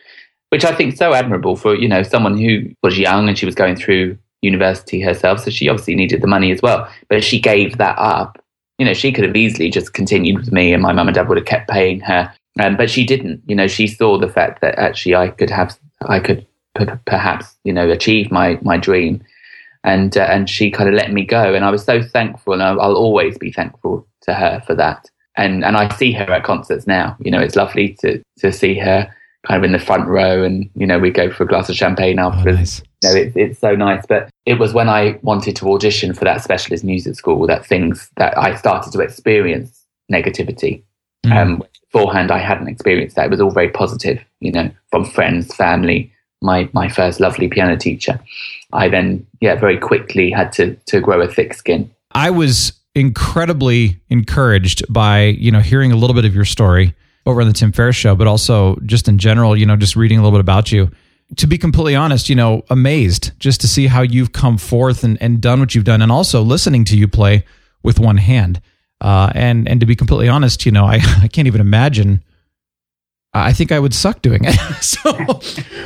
which 0.49 0.66
I 0.66 0.74
think 0.74 0.93
is 0.93 0.99
so 0.99 1.14
admirable 1.14 1.55
for, 1.55 1.76
you 1.76 1.88
know, 1.88 2.03
someone 2.03 2.38
who 2.38 2.70
was 2.84 2.99
young 2.99 3.28
and 3.28 3.38
she 3.38 3.45
was 3.45 3.55
going 3.55 3.76
through 3.76 4.18
university 4.41 5.01
herself. 5.01 5.39
So 5.39 5.49
she 5.49 5.70
obviously 5.70 5.95
needed 5.95 6.22
the 6.22 6.28
money 6.28 6.51
as 6.51 6.62
well. 6.62 6.88
But 7.10 7.24
she 7.24 7.39
gave 7.39 7.78
that 7.78 7.97
up. 7.97 8.43
You 8.78 8.86
know, 8.86 8.93
she 8.93 9.12
could 9.12 9.24
have 9.24 9.36
easily 9.36 9.72
just 9.72 9.93
continued 9.93 10.38
with 10.38 10.51
me 10.51 10.72
and 10.72 10.84
my 10.84 10.93
mum 10.93 11.08
and 11.08 11.16
dad 11.16 11.28
would 11.28 11.38
have 11.38 11.47
kept 11.47 11.70
paying 11.70 11.99
her 12.01 12.32
um, 12.60 12.76
but 12.76 12.89
she 12.89 13.05
didn't. 13.05 13.41
You 13.47 13.55
know, 13.55 13.68
she 13.68 13.88
saw 13.88 14.18
the 14.18 14.30
fact 14.30 14.62
that 14.62 14.78
actually 14.78 15.16
I 15.16 15.30
could 15.30 15.49
have, 15.49 15.78
I 16.08 16.20
could 16.20 16.45
p- 16.78 16.86
perhaps, 17.05 17.55
you 17.64 17.74
know, 17.74 17.89
achieve 17.89 18.32
my 18.32 18.60
my 18.62 18.78
dream, 18.78 19.24
and 19.84 20.17
uh, 20.17 20.21
and 20.21 20.49
she 20.49 20.71
kind 20.71 20.89
of 20.89 20.95
let 20.95 21.11
me 21.11 21.25
go, 21.25 21.53
and 21.53 21.65
I 21.65 21.71
was 21.71 21.84
so 21.84 22.01
thankful, 22.01 22.53
and 22.53 22.63
I'll, 22.63 22.80
I'll 22.82 22.95
always 22.95 23.38
be 23.38 23.51
thankful 23.51 24.07
to 24.23 24.34
her 24.34 24.61
for 24.65 24.75
that. 24.75 25.09
And 25.36 25.63
and 25.63 25.78
I 25.78 25.93
see 25.95 26.11
her 26.13 26.32
at 26.32 26.43
concerts 26.43 26.88
now. 26.88 27.15
You 27.19 27.32
know, 27.32 27.39
it's 27.39 27.55
lovely 27.55 27.95
to 28.01 28.21
to 28.39 28.51
see 28.51 28.78
her 28.80 29.07
kind 29.47 29.57
of 29.59 29.63
in 29.63 29.71
the 29.71 29.86
front 29.86 30.07
row, 30.07 30.43
and 30.43 30.69
you 30.75 30.88
know, 30.88 30.99
we 30.99 31.11
go 31.11 31.32
for 31.32 31.43
a 31.43 31.47
glass 31.47 31.69
of 31.69 31.75
champagne 31.75 32.19
afterwards. 32.19 32.47
Oh, 32.47 32.59
nice. 32.59 32.82
You 33.03 33.09
know, 33.09 33.15
it, 33.15 33.34
it's 33.36 33.59
so 33.59 33.75
nice. 33.75 34.05
But 34.07 34.30
it 34.45 34.55
was 34.55 34.73
when 34.73 34.89
I 34.89 35.19
wanted 35.21 35.55
to 35.57 35.71
audition 35.71 36.13
for 36.13 36.25
that 36.25 36.43
specialist 36.43 36.84
music 36.84 37.15
school 37.15 37.45
that 37.47 37.65
things 37.65 38.09
that 38.17 38.38
I 38.38 38.55
started 38.55 38.91
to 38.93 38.99
experience 38.99 39.86
negativity 40.11 40.84
Um, 41.32 41.63
beforehand, 41.91 42.32
I 42.32 42.39
hadn't 42.39 42.67
experienced 42.67 43.15
that. 43.15 43.25
It 43.25 43.32
was 43.32 43.41
all 43.41 43.51
very 43.51 43.69
positive, 43.69 44.23
you 44.39 44.51
know, 44.51 44.69
from 44.91 45.05
friends, 45.05 45.53
family, 45.53 46.11
my, 46.41 46.69
my 46.73 46.89
first 46.89 47.19
lovely 47.19 47.47
piano 47.47 47.75
teacher. 47.75 48.19
I 48.74 48.89
then, 48.89 49.26
yeah, 49.41 49.55
very 49.55 49.78
quickly 49.78 50.30
had 50.30 50.51
to, 50.53 50.76
to 50.88 50.99
grow 50.99 51.22
a 51.22 51.28
thick 51.28 51.53
skin. 51.53 51.89
I 52.11 52.30
was 52.30 52.74
incredibly 52.95 53.99
encouraged 54.09 54.84
by, 54.91 55.26
you 55.26 55.51
know, 55.51 55.59
hearing 55.59 55.91
a 55.91 55.95
little 55.95 56.15
bit 56.15 56.26
of 56.26 56.34
your 56.34 56.45
story 56.45 56.95
over 57.26 57.41
on 57.41 57.47
the 57.47 57.53
Tim 57.53 57.72
Ferriss 57.72 57.95
show, 57.95 58.15
but 58.15 58.26
also 58.26 58.78
just 58.86 59.07
in 59.07 59.18
general, 59.18 59.55
you 59.55 59.65
know, 59.65 59.76
just 59.76 59.95
reading 59.95 60.18
a 60.18 60.24
little 60.24 60.38
bit 60.38 60.41
about 60.41 60.72
you. 60.72 60.89
To 61.36 61.47
be 61.47 61.57
completely 61.57 61.95
honest, 61.95 62.30
you 62.30 62.36
know, 62.36 62.63
amazed 62.70 63.32
just 63.38 63.59
to 63.61 63.68
see 63.68 63.88
how 63.88 64.01
you've 64.01 64.32
come 64.32 64.57
forth 64.57 65.03
and, 65.03 65.22
and 65.22 65.41
done 65.41 65.59
what 65.59 65.76
you've 65.76 65.84
done, 65.84 66.01
and 66.01 66.09
also 66.09 66.41
listening 66.41 66.86
to 66.86 66.97
you 66.97 67.07
play 67.07 67.43
with 67.84 67.99
one 67.99 68.15
hand. 68.15 68.61
Uh, 69.01 69.30
and 69.36 69.68
and 69.68 69.82
to 69.82 69.86
be 69.86 69.95
completely 69.95 70.30
honest, 70.30 70.65
you 70.65 70.72
know, 70.72 70.86
I, 70.86 70.95
I 71.22 71.28
can't 71.28 71.47
even 71.47 71.59
imagine. 71.59 72.24
I 73.34 73.53
think 73.53 73.71
I 73.71 73.80
would 73.80 73.93
suck 73.93 74.21
doing 74.21 74.41
it. 74.43 74.53
so, 74.82 75.11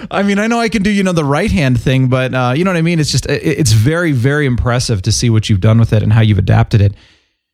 I 0.09 0.23
mean, 0.23 0.39
I 0.39 0.47
know 0.47 0.59
I 0.59 0.69
can 0.69 0.83
do 0.83 0.89
you 0.91 1.03
know 1.03 1.11
the 1.11 1.25
right 1.25 1.51
hand 1.51 1.79
thing, 1.81 2.07
but 2.07 2.33
uh, 2.33 2.53
you 2.55 2.63
know 2.63 2.71
what 2.71 2.77
I 2.77 2.81
mean. 2.81 2.99
It's 2.99 3.11
just 3.11 3.25
it, 3.25 3.41
it's 3.43 3.71
very 3.73 4.11
very 4.11 4.45
impressive 4.45 5.01
to 5.03 5.11
see 5.11 5.29
what 5.29 5.49
you've 5.49 5.59
done 5.61 5.79
with 5.79 5.91
it 5.93 6.03
and 6.03 6.13
how 6.13 6.21
you've 6.21 6.37
adapted 6.37 6.81
it. 6.81 6.93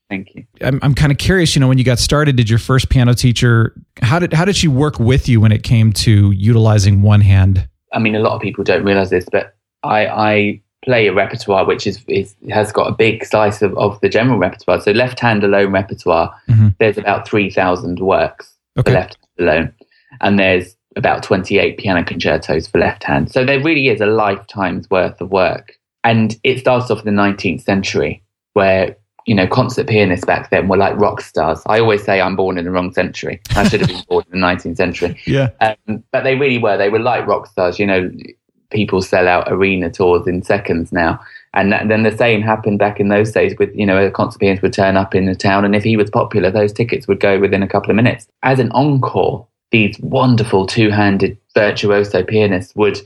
Thank 0.09 0.29
you. 0.35 0.45
I'm, 0.61 0.79
I'm 0.83 0.93
kind 0.93 1.11
of 1.11 1.17
curious, 1.17 1.53
you 1.55 1.59
know, 1.59 1.67
when 1.67 1.77
you 1.77 1.83
got 1.83 1.99
started, 1.99 2.37
did 2.37 2.49
your 2.49 2.59
first 2.59 2.89
piano 2.89 3.13
teacher 3.13 3.73
how 4.01 4.19
did 4.19 4.33
how 4.33 4.45
did 4.45 4.55
she 4.55 4.67
work 4.67 4.99
with 4.99 5.27
you 5.27 5.41
when 5.41 5.51
it 5.51 5.63
came 5.63 5.91
to 5.93 6.31
utilizing 6.31 7.01
one 7.01 7.21
hand? 7.21 7.67
I 7.93 7.99
mean, 7.99 8.15
a 8.15 8.19
lot 8.19 8.33
of 8.33 8.41
people 8.41 8.63
don't 8.63 8.83
realize 8.83 9.09
this, 9.09 9.25
but 9.31 9.55
I, 9.83 10.07
I 10.07 10.61
play 10.85 11.07
a 11.07 11.13
repertoire 11.13 11.65
which 11.65 11.87
is, 11.87 12.03
is 12.07 12.35
has 12.49 12.71
got 12.71 12.87
a 12.87 12.91
big 12.91 13.25
slice 13.25 13.61
of, 13.61 13.77
of 13.77 13.99
the 14.01 14.09
general 14.09 14.37
repertoire. 14.37 14.79
So 14.81 14.91
left 14.91 15.19
hand 15.19 15.43
alone 15.43 15.71
repertoire, 15.71 16.33
Mhm. 16.49 16.75
there's 16.79 16.97
about 16.97 17.27
three 17.27 17.49
thousand 17.49 17.99
works 17.99 18.53
Okay. 18.77 18.91
for 18.91 18.97
left 18.99 19.17
alone, 19.39 19.73
and 20.21 20.39
there's 20.39 20.75
about 20.95 21.23
twenty 21.23 21.57
eight 21.59 21.77
piano 21.77 22.03
concertos 22.03 22.67
for 22.67 22.79
left 22.79 23.03
hand. 23.03 23.31
So 23.31 23.45
there 23.45 23.61
really 23.61 23.89
is 23.89 24.01
a 24.01 24.05
lifetime's 24.05 24.89
worth 24.89 25.19
of 25.21 25.31
work, 25.31 25.77
and 26.03 26.35
it 26.43 26.59
starts 26.59 26.89
off 26.91 26.99
in 26.99 27.05
the 27.05 27.11
nineteenth 27.11 27.63
century 27.63 28.23
where. 28.53 28.95
You 29.29 29.35
know, 29.35 29.45
concert 29.45 29.89
pianists 29.89 30.25
back 30.25 30.51
then 30.51 30.69
were 30.69 30.77
like 30.77 30.95
rock 30.95 31.19
stars. 31.19 31.61
I 31.65 31.81
always 31.81 32.01
say 32.01 32.21
I'm 32.21 32.37
born 32.37 32.57
in 32.57 32.63
the 32.63 32.71
wrong 32.71 32.93
century. 32.93 33.41
I 33.57 33.67
should 33.67 33.81
have 33.81 33.89
been 33.89 34.01
born 34.07 34.23
in 34.31 34.39
the 34.39 34.47
19th 34.47 34.77
century. 34.77 35.21
Yeah. 35.27 35.49
Um, 35.59 36.01
but 36.13 36.23
they 36.23 36.35
really 36.35 36.59
were. 36.59 36.77
They 36.77 36.87
were 36.87 36.99
like 36.99 37.27
rock 37.27 37.47
stars. 37.47 37.77
You 37.77 37.87
know, 37.87 38.09
people 38.69 39.01
sell 39.01 39.27
out 39.27 39.51
arena 39.51 39.89
tours 39.89 40.27
in 40.27 40.43
seconds 40.43 40.91
now. 40.91 41.19
And 41.57 41.71
that, 41.71 41.87
then 41.87 42.03
the 42.03 42.15
same 42.15 42.43
happened 42.43 42.77
back 42.77 42.99
in 42.99 43.09
those 43.09 43.31
days 43.31 43.55
with, 43.57 43.75
you 43.75 43.83
know, 43.83 43.97
a 43.97 44.11
concert 44.11 44.37
pianist 44.37 44.61
would 44.61 44.73
turn 44.73 44.95
up 44.95 45.15
in 45.15 45.25
the 45.25 45.33
town 45.33 45.65
and 45.65 45.75
if 45.75 45.83
he 45.83 45.97
was 45.97 46.09
popular, 46.11 46.51
those 46.51 46.71
tickets 46.71 47.07
would 47.07 47.19
go 47.19 47.39
within 47.39 47.63
a 47.63 47.67
couple 47.67 47.89
of 47.89 47.95
minutes. 47.95 48.27
As 48.43 48.59
an 48.59 48.71
encore, 48.73 49.47
these 49.71 49.99
wonderful 49.99 50.67
two-handed 50.67 51.35
virtuoso 51.55 52.23
pianists 52.23 52.75
would 52.75 53.01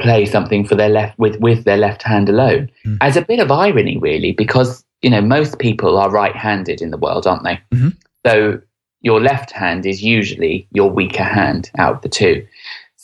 play 0.00 0.24
something 0.24 0.66
for 0.66 0.74
their 0.74 0.88
left 0.88 1.18
with, 1.18 1.36
with 1.40 1.64
their 1.64 1.76
left 1.76 2.02
hand 2.02 2.30
alone. 2.30 2.70
Hmm. 2.82 2.96
As 3.02 3.18
a 3.18 3.22
bit 3.22 3.40
of 3.40 3.50
irony, 3.50 3.98
really, 3.98 4.32
because, 4.32 4.82
you 5.02 5.10
know, 5.10 5.20
most 5.20 5.58
people 5.58 5.98
are 5.98 6.10
right-handed 6.10 6.80
in 6.80 6.92
the 6.92 6.96
world, 6.96 7.26
aren't 7.26 7.44
they? 7.44 7.60
Mm-hmm. 7.72 7.88
So 8.24 8.62
your 9.02 9.20
left 9.20 9.50
hand 9.50 9.84
is 9.84 10.02
usually 10.02 10.66
your 10.72 10.90
weaker 10.90 11.24
hand 11.24 11.70
out 11.76 11.96
of 11.96 12.02
the 12.02 12.08
two. 12.08 12.46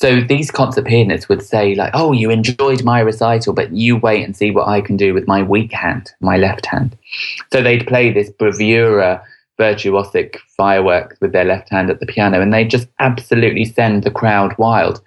So 0.01 0.21
these 0.21 0.53
concert 0.53 0.87
pianists 0.87 1.29
would 1.29 1.43
say, 1.43 1.75
like, 1.75 1.91
oh, 1.93 2.13
you 2.13 2.31
enjoyed 2.31 2.85
my 2.85 3.01
recital, 3.01 3.53
but 3.53 3.73
you 3.73 3.97
wait 3.97 4.23
and 4.23 4.37
see 4.37 4.53
what 4.53 4.69
I 4.69 4.81
can 4.81 4.97
do 4.97 5.13
with 5.13 5.27
my 5.27 5.43
weak 5.43 5.73
hand, 5.73 6.13
my 6.21 6.37
left 6.37 6.67
hand. 6.67 6.97
So 7.53 7.61
they'd 7.61 7.85
play 7.85 8.13
this 8.13 8.31
bravura, 8.31 9.21
virtuosic 9.59 10.37
fireworks 10.57 11.17
with 11.21 11.33
their 11.33 11.45
left 11.45 11.69
hand 11.71 11.91
at 11.91 11.99
the 11.99 12.07
piano, 12.07 12.41
and 12.41 12.55
they'd 12.55 12.71
just 12.71 12.87
absolutely 13.01 13.65
send 13.65 14.05
the 14.05 14.13
crowd 14.13 14.57
wild. 14.57 15.03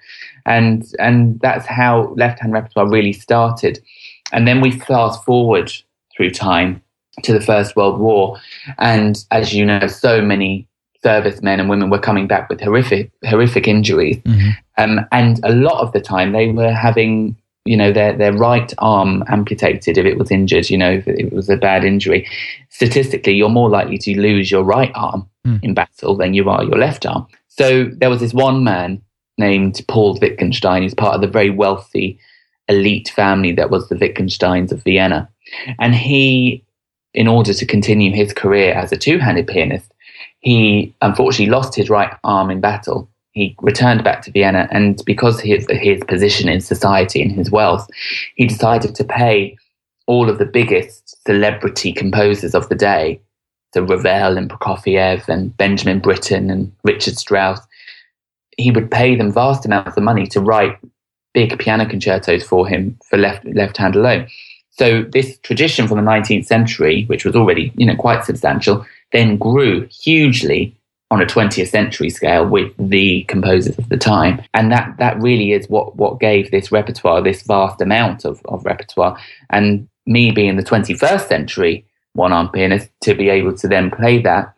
And 0.46 0.86
and 1.00 1.40
that's 1.40 1.66
how 1.66 2.14
left 2.18 2.42
hand 2.42 2.52
repertoire 2.52 2.90
really 2.90 3.14
started. 3.14 3.80
And 4.34 4.46
then 4.46 4.60
we 4.60 4.72
fast 4.72 5.24
forward 5.24 5.72
through 6.14 6.32
time 6.32 6.82
to 7.24 7.32
the 7.32 7.40
First 7.40 7.78
World 7.78 7.98
War, 7.98 8.38
and 8.78 9.24
as 9.32 9.54
you 9.54 9.66
know, 9.66 9.88
so 9.88 10.22
many 10.22 10.68
servicemen 11.04 11.60
and 11.60 11.70
women 11.70 11.90
were 11.90 12.00
coming 12.00 12.28
back 12.28 12.50
with 12.50 12.62
horrific 12.62 13.12
horrific 13.26 13.68
injuries. 13.68 14.22
Um, 14.78 15.02
and 15.12 15.40
a 15.44 15.52
lot 15.52 15.82
of 15.82 15.92
the 15.94 16.02
time 16.02 16.32
they 16.32 16.48
were 16.52 16.72
having, 16.72 17.36
you 17.66 17.78
know, 17.78 17.92
their, 17.92 18.16
their 18.18 18.34
right 18.34 18.74
arm 18.78 19.24
amputated 19.28 19.98
if 19.98 20.06
it 20.06 20.18
was 20.18 20.32
injured, 20.32 20.70
you 20.70 20.78
know, 20.78 20.92
if 20.92 21.08
it 21.08 21.34
was 21.34 21.50
a 21.50 21.58
bad 21.58 21.84
injury. 21.84 22.28
Statistically, 22.70 23.34
you're 23.34 23.50
more 23.50 23.70
likely 23.70 23.98
to 24.00 24.20
lose 24.20 24.50
your 24.50 24.64
right 24.64 24.92
arm 24.96 25.28
in 25.64 25.74
battle 25.74 26.16
than 26.16 26.34
you 26.34 26.50
are 26.50 26.64
your 26.64 26.78
left 26.78 27.06
arm. 27.06 27.28
So 27.48 27.86
there 27.86 28.10
was 28.10 28.20
this 28.20 28.34
one 28.34 28.64
man 28.64 29.02
named 29.38 29.82
Paul 29.88 30.18
Wittgenstein, 30.22 30.84
who's 30.84 30.94
part 30.94 31.16
of 31.16 31.22
the 31.22 31.28
very 31.28 31.50
wealthy 31.50 32.20
elite 32.68 33.10
family 33.10 33.52
that 33.54 33.70
was 33.70 33.90
the 33.90 33.98
Wittgensteins 33.98 34.72
of 34.72 34.84
Vienna. 34.84 35.30
And 35.80 35.94
he, 35.94 36.64
in 37.14 37.28
order 37.28 37.54
to 37.54 37.66
continue 37.66 38.12
his 38.12 38.34
career 38.34 38.74
as 38.74 38.92
a 38.92 38.98
two 38.98 39.20
handed 39.20 39.48
pianist, 39.48 39.91
he 40.42 40.94
unfortunately 41.02 41.52
lost 41.52 41.76
his 41.76 41.90
right 41.90 42.14
arm 42.24 42.52
in 42.52 42.60
battle. 42.60 43.08
He 43.32 43.56
returned 43.62 44.04
back 44.04 44.24
to 44.24 44.32
Vienna, 44.32 44.68
and 44.72 45.02
because 45.06 45.40
his 45.40 45.66
his 45.70 46.04
position 46.04 46.50
in 46.50 46.60
society 46.60 47.22
and 47.22 47.32
his 47.32 47.50
wealth, 47.50 47.90
he 48.36 48.46
decided 48.46 48.94
to 48.96 49.04
pay 49.04 49.58
all 50.08 50.30
of 50.30 50.38
the 50.38 50.46
biggest 50.46 51.16
celebrity 51.26 51.94
composers 51.94 52.54
of 52.54 52.68
the 52.68 52.76
day, 52.76 53.22
so 53.74 53.82
Ravel 53.84 54.38
and 54.38 54.50
Prokofiev 54.50 55.30
and 55.30 55.56
Benjamin 55.56 56.00
Britten 56.00 56.50
and 56.50 56.72
Richard 56.84 57.18
Strauss. 57.18 57.62
He 58.58 58.72
would 58.72 58.92
pay 58.92 59.16
them 59.16 59.32
vast 59.32 59.66
amounts 59.66 59.96
of 59.96 60.04
money 60.04 60.28
to 60.28 60.42
write 60.42 60.78
big 61.34 61.58
piano 61.58 61.86
concertos 61.86 62.44
for 62.44 62.68
him 62.68 62.98
for 63.10 63.18
left 63.18 63.46
left 63.46 63.78
hand 63.78 63.96
alone. 63.96 64.28
So 64.72 65.04
this 65.04 65.38
tradition 65.40 65.88
from 65.88 65.98
the 65.98 66.12
19th 66.12 66.46
century, 66.46 67.06
which 67.06 67.24
was 67.24 67.36
already 67.36 67.72
you 67.76 67.86
know 67.86 67.96
quite 67.96 68.26
substantial, 68.26 68.86
then 69.12 69.38
grew 69.38 69.88
hugely 69.92 70.76
on 71.12 71.22
a 71.22 71.26
20th 71.26 71.68
century 71.68 72.10
scale 72.10 72.48
with 72.48 72.72
the 72.78 73.24
composers 73.24 73.78
of 73.78 73.90
the 73.90 73.98
time. 73.98 74.42
And 74.54 74.72
that, 74.72 74.96
that 74.98 75.22
really 75.22 75.52
is 75.52 75.68
what, 75.68 75.98
what 75.98 76.22
gave 76.22 76.52
this 76.52 76.72
repertoire 76.72 77.22
this 77.22 77.42
vast 77.42 77.82
amount 77.82 78.24
of, 78.24 78.42
of 78.46 78.64
repertoire. 78.64 79.20
And 79.50 79.90
me 80.06 80.32
being 80.32 80.56
the 80.56 80.64
21st 80.64 81.28
century 81.28 81.86
one 82.14 82.34
arm 82.34 82.50
pianist 82.50 82.90
to 83.02 83.14
be 83.14 83.30
able 83.30 83.56
to 83.58 83.68
then 83.68 83.92
play 83.92 84.22
that, 84.22 84.54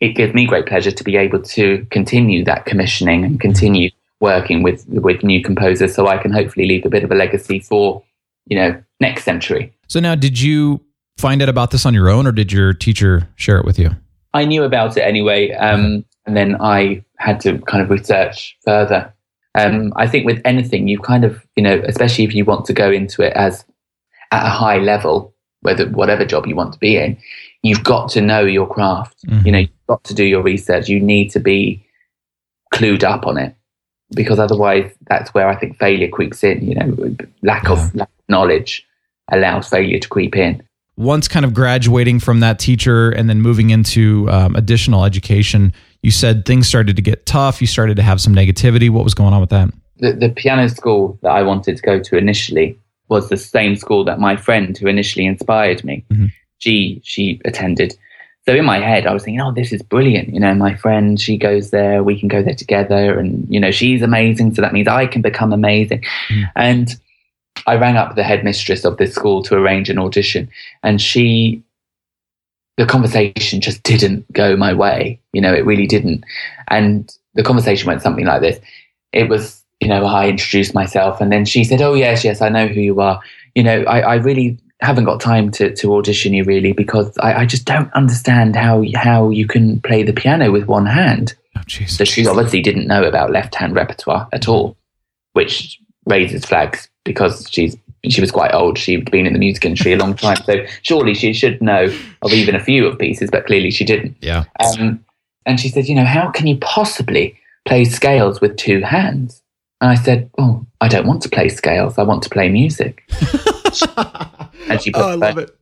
it 0.00 0.10
gives 0.10 0.34
me 0.34 0.46
great 0.46 0.66
pleasure 0.66 0.90
to 0.90 1.04
be 1.04 1.16
able 1.16 1.40
to 1.40 1.86
continue 1.90 2.44
that 2.44 2.66
commissioning 2.66 3.24
and 3.24 3.40
continue 3.40 3.90
working 4.20 4.62
with, 4.62 4.86
with 4.88 5.22
new 5.22 5.42
composers 5.42 5.94
so 5.94 6.06
I 6.06 6.18
can 6.18 6.32
hopefully 6.32 6.66
leave 6.66 6.84
a 6.84 6.90
bit 6.90 7.04
of 7.04 7.10
a 7.10 7.14
legacy 7.14 7.58
for, 7.58 8.02
you 8.46 8.56
know, 8.56 8.82
next 9.00 9.24
century. 9.24 9.72
So 9.88 10.00
now, 10.00 10.14
did 10.14 10.40
you 10.40 10.83
find 11.16 11.42
out 11.42 11.48
about 11.48 11.70
this 11.70 11.86
on 11.86 11.94
your 11.94 12.08
own, 12.08 12.26
or 12.26 12.32
did 12.32 12.52
your 12.52 12.72
teacher 12.72 13.28
share 13.36 13.58
it 13.58 13.64
with 13.64 13.78
you? 13.78 13.90
I 14.32 14.44
knew 14.44 14.64
about 14.64 14.96
it 14.96 15.02
anyway, 15.02 15.52
um, 15.52 16.04
and 16.26 16.36
then 16.36 16.56
I 16.60 17.04
had 17.18 17.40
to 17.40 17.58
kind 17.60 17.82
of 17.82 17.90
research 17.90 18.56
further. 18.64 19.12
Um, 19.54 19.92
I 19.96 20.08
think 20.08 20.26
with 20.26 20.42
anything, 20.44 20.88
you 20.88 20.98
kind 20.98 21.24
of, 21.24 21.44
you 21.56 21.62
know, 21.62 21.80
especially 21.86 22.24
if 22.24 22.34
you 22.34 22.44
want 22.44 22.66
to 22.66 22.72
go 22.72 22.90
into 22.90 23.22
it 23.22 23.32
as 23.34 23.64
at 24.32 24.44
a 24.44 24.50
high 24.50 24.78
level, 24.78 25.32
whether 25.60 25.88
whatever 25.88 26.24
job 26.24 26.46
you 26.46 26.56
want 26.56 26.72
to 26.72 26.78
be 26.78 26.96
in, 26.96 27.16
you've 27.62 27.84
got 27.84 28.10
to 28.10 28.20
know 28.20 28.40
your 28.40 28.66
craft. 28.66 29.16
You 29.44 29.52
know, 29.52 29.58
you've 29.60 29.86
got 29.86 30.02
to 30.04 30.14
do 30.14 30.24
your 30.24 30.42
research. 30.42 30.88
You 30.88 30.98
need 30.98 31.30
to 31.30 31.40
be 31.40 31.86
clued 32.74 33.04
up 33.04 33.26
on 33.26 33.38
it 33.38 33.54
because 34.10 34.40
otherwise, 34.40 34.90
that's 35.08 35.32
where 35.32 35.48
I 35.48 35.54
think 35.54 35.78
failure 35.78 36.08
creeps 36.08 36.42
in. 36.42 36.66
You 36.66 36.74
know, 36.74 37.16
lack 37.42 37.70
of 37.70 37.94
lack 37.94 38.08
of 38.08 38.28
knowledge 38.28 38.84
allows 39.30 39.68
failure 39.68 40.00
to 40.00 40.08
creep 40.08 40.36
in 40.36 40.62
once 40.96 41.28
kind 41.28 41.44
of 41.44 41.52
graduating 41.54 42.20
from 42.20 42.40
that 42.40 42.58
teacher 42.58 43.10
and 43.10 43.28
then 43.28 43.40
moving 43.40 43.70
into 43.70 44.30
um, 44.30 44.54
additional 44.54 45.04
education, 45.04 45.72
you 46.02 46.10
said 46.10 46.44
things 46.44 46.68
started 46.68 46.96
to 46.96 47.02
get 47.02 47.26
tough. 47.26 47.60
You 47.60 47.66
started 47.66 47.96
to 47.96 48.02
have 48.02 48.20
some 48.20 48.34
negativity. 48.34 48.90
What 48.90 49.04
was 49.04 49.14
going 49.14 49.32
on 49.34 49.40
with 49.40 49.50
that? 49.50 49.70
The, 49.98 50.12
the 50.12 50.28
piano 50.28 50.68
school 50.68 51.18
that 51.22 51.30
I 51.30 51.42
wanted 51.42 51.76
to 51.76 51.82
go 51.82 52.00
to 52.00 52.16
initially 52.16 52.78
was 53.08 53.28
the 53.28 53.36
same 53.36 53.76
school 53.76 54.04
that 54.04 54.18
my 54.18 54.36
friend 54.36 54.76
who 54.76 54.86
initially 54.86 55.26
inspired 55.26 55.84
me, 55.84 56.04
she 56.58 57.00
she 57.04 57.40
attended. 57.44 57.96
So 58.46 58.54
in 58.54 58.64
my 58.64 58.78
head, 58.78 59.06
I 59.06 59.14
was 59.14 59.24
thinking, 59.24 59.40
oh, 59.40 59.52
this 59.52 59.72
is 59.72 59.82
brilliant. 59.82 60.34
You 60.34 60.40
know, 60.40 60.54
my 60.54 60.74
friend, 60.74 61.18
she 61.18 61.38
goes 61.38 61.70
there, 61.70 62.02
we 62.02 62.18
can 62.18 62.28
go 62.28 62.42
there 62.42 62.54
together, 62.54 63.18
and 63.18 63.46
you 63.48 63.58
know, 63.58 63.70
she's 63.70 64.02
amazing. 64.02 64.54
So 64.54 64.62
that 64.62 64.72
means 64.72 64.88
I 64.88 65.06
can 65.06 65.22
become 65.22 65.52
amazing. 65.52 66.04
And 66.54 66.94
I 67.66 67.76
rang 67.76 67.96
up 67.96 68.14
the 68.14 68.24
headmistress 68.24 68.84
of 68.84 68.96
this 68.96 69.14
school 69.14 69.42
to 69.44 69.56
arrange 69.56 69.88
an 69.88 69.98
audition, 69.98 70.48
and 70.82 71.00
she, 71.00 71.62
the 72.76 72.86
conversation 72.86 73.60
just 73.60 73.82
didn't 73.82 74.30
go 74.32 74.56
my 74.56 74.72
way. 74.72 75.20
You 75.32 75.40
know, 75.40 75.54
it 75.54 75.64
really 75.64 75.86
didn't. 75.86 76.24
And 76.68 77.12
the 77.34 77.42
conversation 77.42 77.86
went 77.86 78.02
something 78.02 78.26
like 78.26 78.40
this. 78.40 78.60
It 79.12 79.28
was, 79.28 79.62
you 79.80 79.88
know, 79.88 80.04
I 80.04 80.28
introduced 80.28 80.74
myself, 80.74 81.20
and 81.20 81.32
then 81.32 81.44
she 81.44 81.64
said, 81.64 81.80
"Oh 81.80 81.94
yes, 81.94 82.24
yes, 82.24 82.42
I 82.42 82.48
know 82.48 82.66
who 82.66 82.80
you 82.80 83.00
are. 83.00 83.20
You 83.54 83.62
know, 83.62 83.82
I, 83.84 84.00
I 84.00 84.14
really 84.16 84.58
haven't 84.80 85.04
got 85.04 85.20
time 85.20 85.50
to, 85.52 85.74
to 85.74 85.94
audition 85.94 86.34
you 86.34 86.44
really 86.44 86.72
because 86.72 87.16
I, 87.18 87.40
I 87.42 87.46
just 87.46 87.64
don't 87.64 87.92
understand 87.94 88.56
how 88.56 88.84
how 88.94 89.30
you 89.30 89.46
can 89.46 89.80
play 89.80 90.02
the 90.02 90.12
piano 90.12 90.50
with 90.50 90.66
one 90.66 90.86
hand. 90.86 91.34
Oh, 91.56 91.60
jeez. 91.60 91.90
So 91.90 92.04
she 92.04 92.26
obviously 92.26 92.60
didn't 92.60 92.88
know 92.88 93.04
about 93.04 93.30
left 93.30 93.54
hand 93.54 93.74
repertoire 93.74 94.28
at 94.32 94.48
all, 94.48 94.76
which 95.32 95.80
raises 96.06 96.44
flags 96.44 96.88
because 97.04 97.48
she's 97.50 97.76
she 98.08 98.20
was 98.20 98.30
quite 98.30 98.52
old. 98.54 98.76
She'd 98.78 99.10
been 99.10 99.26
in 99.26 99.32
the 99.32 99.38
music 99.38 99.64
industry 99.64 99.92
a 99.92 99.96
long 99.96 100.14
time, 100.14 100.36
so 100.44 100.64
surely 100.82 101.14
she 101.14 101.32
should 101.32 101.60
know 101.62 101.84
of 102.22 102.32
even 102.32 102.54
a 102.54 102.60
few 102.62 102.86
of 102.86 102.98
pieces, 102.98 103.30
but 103.30 103.46
clearly 103.46 103.70
she 103.70 103.84
didn't. 103.84 104.16
Yeah. 104.20 104.44
Um, 104.60 105.02
and 105.46 105.58
she 105.58 105.68
said, 105.70 105.86
you 105.86 105.94
know, 105.94 106.04
how 106.04 106.30
can 106.30 106.46
you 106.46 106.56
possibly 106.58 107.38
play 107.66 107.84
scales 107.84 108.40
with 108.42 108.56
two 108.56 108.80
hands? 108.82 109.42
And 109.80 109.90
I 109.90 109.94
said, 109.94 110.30
oh, 110.38 110.66
I 110.82 110.88
don't 110.88 111.06
want 111.06 111.22
to 111.22 111.28
play 111.30 111.48
scales. 111.48 111.96
I 111.98 112.02
want 112.02 112.22
to 112.24 112.30
play 112.30 112.48
music. 112.50 113.02
and 114.68 114.80
she 114.82 114.90
put 114.90 115.00
Oh, 115.02 115.08
I 115.08 115.10
the 115.12 115.16
love 115.16 115.34
phone- 115.34 115.42
it. 115.44 115.56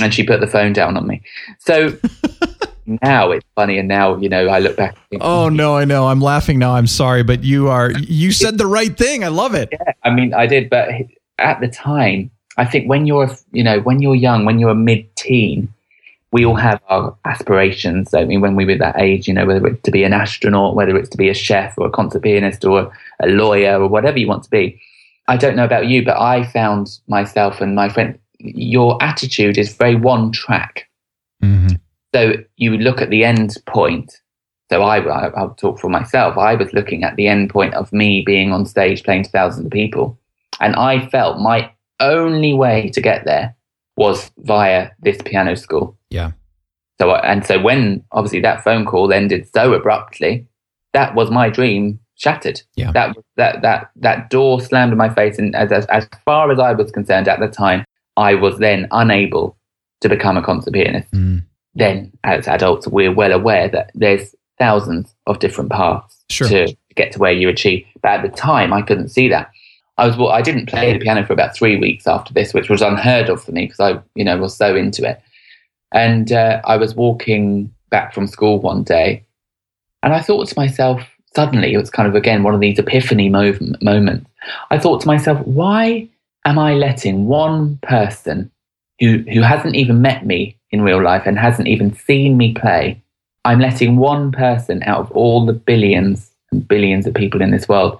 and 0.00 0.14
she 0.14 0.24
put 0.24 0.40
the 0.40 0.46
phone 0.46 0.72
down 0.72 0.96
on 0.96 1.06
me. 1.06 1.22
So 1.58 1.96
now 3.02 3.30
it's 3.30 3.46
funny, 3.54 3.78
and 3.78 3.88
now 3.88 4.16
you 4.16 4.28
know 4.28 4.48
I 4.48 4.58
look 4.58 4.76
back. 4.76 4.96
think, 5.10 5.22
Oh 5.24 5.48
no, 5.48 5.76
I 5.76 5.84
know. 5.84 6.08
I'm 6.08 6.20
laughing 6.20 6.58
now. 6.58 6.74
I'm 6.74 6.86
sorry, 6.86 7.22
but 7.22 7.44
you 7.44 7.68
are 7.68 7.92
you 7.92 8.32
said 8.32 8.58
the 8.58 8.66
right 8.66 8.96
thing. 8.96 9.24
I 9.24 9.28
love 9.28 9.54
it. 9.54 9.68
Yeah, 9.72 9.92
I 10.04 10.10
mean, 10.10 10.34
I 10.34 10.46
did, 10.46 10.70
but 10.70 10.88
at 11.38 11.60
the 11.60 11.68
time, 11.68 12.30
I 12.56 12.64
think 12.64 12.88
when 12.88 13.06
you're, 13.06 13.30
you 13.52 13.62
know, 13.62 13.80
when 13.80 14.00
you're 14.00 14.14
young, 14.14 14.44
when 14.44 14.58
you're 14.58 14.70
a 14.70 14.74
mid-teen, 14.74 15.72
we 16.32 16.44
all 16.44 16.56
have 16.56 16.80
our 16.88 17.16
aspirations. 17.24 18.10
So 18.10 18.18
I 18.18 18.24
mean, 18.24 18.40
when 18.40 18.56
we 18.56 18.64
were 18.64 18.76
that 18.76 19.00
age, 19.00 19.28
you 19.28 19.34
know, 19.34 19.46
whether 19.46 19.66
it's 19.66 19.82
to 19.82 19.90
be 19.90 20.04
an 20.04 20.12
astronaut, 20.12 20.74
whether 20.74 20.96
it's 20.96 21.08
to 21.10 21.16
be 21.16 21.28
a 21.28 21.34
chef 21.34 21.74
or 21.78 21.86
a 21.86 21.90
concert 21.90 22.22
pianist 22.22 22.64
or 22.64 22.92
a 23.20 23.28
lawyer 23.28 23.80
or 23.80 23.88
whatever 23.88 24.18
you 24.18 24.28
want 24.28 24.44
to 24.44 24.50
be. 24.50 24.80
I 25.28 25.36
don't 25.36 25.56
know 25.56 25.64
about 25.64 25.86
you, 25.86 26.04
but 26.04 26.18
I 26.18 26.44
found 26.44 26.98
myself 27.06 27.60
and 27.60 27.74
my 27.74 27.88
friend, 27.88 28.18
your 28.38 29.02
attitude 29.02 29.58
is 29.58 29.74
very 29.74 29.94
one 29.94 30.32
track. 30.32 30.88
Mm-hmm. 31.42 31.76
So 32.14 32.34
you 32.56 32.76
look 32.78 33.00
at 33.02 33.10
the 33.10 33.24
end 33.24 33.56
point. 33.66 34.20
So 34.70 34.82
I, 34.82 34.98
I- 34.98 35.28
I'll 35.36 35.54
talk 35.54 35.78
for 35.78 35.88
myself. 35.88 36.36
I 36.38 36.54
was 36.54 36.72
looking 36.72 37.04
at 37.04 37.16
the 37.16 37.26
end 37.28 37.50
point 37.50 37.74
of 37.74 37.92
me 37.92 38.22
being 38.24 38.52
on 38.52 38.66
stage 38.66 39.02
playing 39.04 39.24
to 39.24 39.30
thousands 39.30 39.66
of 39.66 39.72
people. 39.72 40.18
And 40.60 40.74
I 40.76 41.06
felt 41.08 41.38
my 41.40 41.70
only 42.00 42.54
way 42.54 42.90
to 42.90 43.00
get 43.00 43.24
there 43.24 43.54
was 43.96 44.30
via 44.38 44.90
this 45.00 45.18
piano 45.24 45.54
school. 45.56 45.96
Yeah. 46.10 46.32
So, 47.00 47.10
I- 47.10 47.26
and 47.32 47.44
so 47.46 47.60
when 47.60 48.04
obviously 48.12 48.40
that 48.40 48.62
phone 48.64 48.84
call 48.84 49.12
ended 49.12 49.48
so 49.54 49.72
abruptly, 49.74 50.46
that 50.94 51.14
was 51.14 51.30
my 51.30 51.48
dream 51.50 52.00
shattered. 52.14 52.60
Yeah. 52.74 52.90
That, 52.92 53.16
that, 53.36 53.62
that, 53.62 53.90
that 53.96 54.30
door 54.30 54.60
slammed 54.60 54.92
in 54.92 54.98
my 54.98 55.08
face. 55.08 55.38
And 55.38 55.54
as, 55.54 55.70
as, 55.70 55.86
as 55.86 56.08
far 56.24 56.50
as 56.50 56.58
I 56.58 56.72
was 56.72 56.90
concerned 56.90 57.28
at 57.28 57.38
the 57.40 57.48
time, 57.48 57.84
I 58.16 58.34
was 58.34 58.58
then 58.58 58.88
unable 58.90 59.56
to 60.00 60.08
become 60.08 60.36
a 60.36 60.42
concert 60.42 60.72
pianist. 60.74 61.10
Mm. 61.12 61.44
Then 61.78 62.12
as 62.24 62.48
adults, 62.48 62.88
we're 62.88 63.14
well 63.14 63.32
aware 63.32 63.68
that 63.68 63.92
there's 63.94 64.34
thousands 64.58 65.14
of 65.26 65.38
different 65.38 65.70
paths 65.70 66.16
Sure. 66.30 66.48
to 66.48 66.76
get 66.94 67.12
to 67.12 67.18
where 67.18 67.32
you 67.32 67.48
achieve. 67.48 67.86
But 68.02 68.10
at 68.10 68.22
the 68.22 68.36
time, 68.36 68.72
I 68.72 68.82
couldn't 68.82 69.08
see 69.08 69.28
that. 69.28 69.50
I 69.96 70.06
was 70.06 70.16
well, 70.16 70.28
I 70.28 70.42
didn't 70.42 70.66
play 70.66 70.92
the 70.92 70.98
piano 70.98 71.24
for 71.24 71.32
about 71.32 71.56
three 71.56 71.76
weeks 71.78 72.06
after 72.06 72.34
this, 72.34 72.52
which 72.52 72.68
was 72.68 72.82
unheard 72.82 73.28
of 73.28 73.42
for 73.42 73.52
me 73.52 73.64
because 73.64 73.80
I, 73.80 74.00
you 74.14 74.24
know, 74.24 74.36
was 74.36 74.56
so 74.56 74.76
into 74.76 75.08
it. 75.08 75.20
And 75.92 76.32
uh, 76.32 76.60
I 76.64 76.76
was 76.76 76.94
walking 76.94 77.72
back 77.90 78.12
from 78.12 78.26
school 78.26 78.60
one 78.60 78.82
day, 78.82 79.24
and 80.02 80.12
I 80.12 80.20
thought 80.20 80.46
to 80.48 80.58
myself, 80.58 81.02
suddenly, 81.34 81.72
it 81.72 81.78
was 81.78 81.90
kind 81.90 82.08
of 82.08 82.14
again 82.14 82.42
one 82.42 82.54
of 82.54 82.60
these 82.60 82.78
epiphany 82.78 83.28
moments. 83.28 84.30
I 84.70 84.78
thought 84.78 85.00
to 85.00 85.06
myself, 85.06 85.38
why 85.46 86.08
am 86.44 86.58
I 86.58 86.74
letting 86.74 87.26
one 87.26 87.78
person 87.82 88.50
who 89.00 89.18
who 89.32 89.40
hasn't 89.42 89.76
even 89.76 90.02
met 90.02 90.26
me 90.26 90.57
in 90.70 90.82
real 90.82 91.02
life 91.02 91.22
and 91.26 91.38
hasn't 91.38 91.68
even 91.68 91.94
seen 91.94 92.36
me 92.36 92.54
play? 92.54 93.02
I'm 93.44 93.60
letting 93.60 93.96
one 93.96 94.32
person 94.32 94.82
out 94.82 95.00
of 95.00 95.10
all 95.12 95.46
the 95.46 95.52
billions 95.52 96.30
and 96.50 96.66
billions 96.66 97.06
of 97.06 97.14
people 97.14 97.40
in 97.40 97.50
this 97.50 97.68
world 97.68 97.98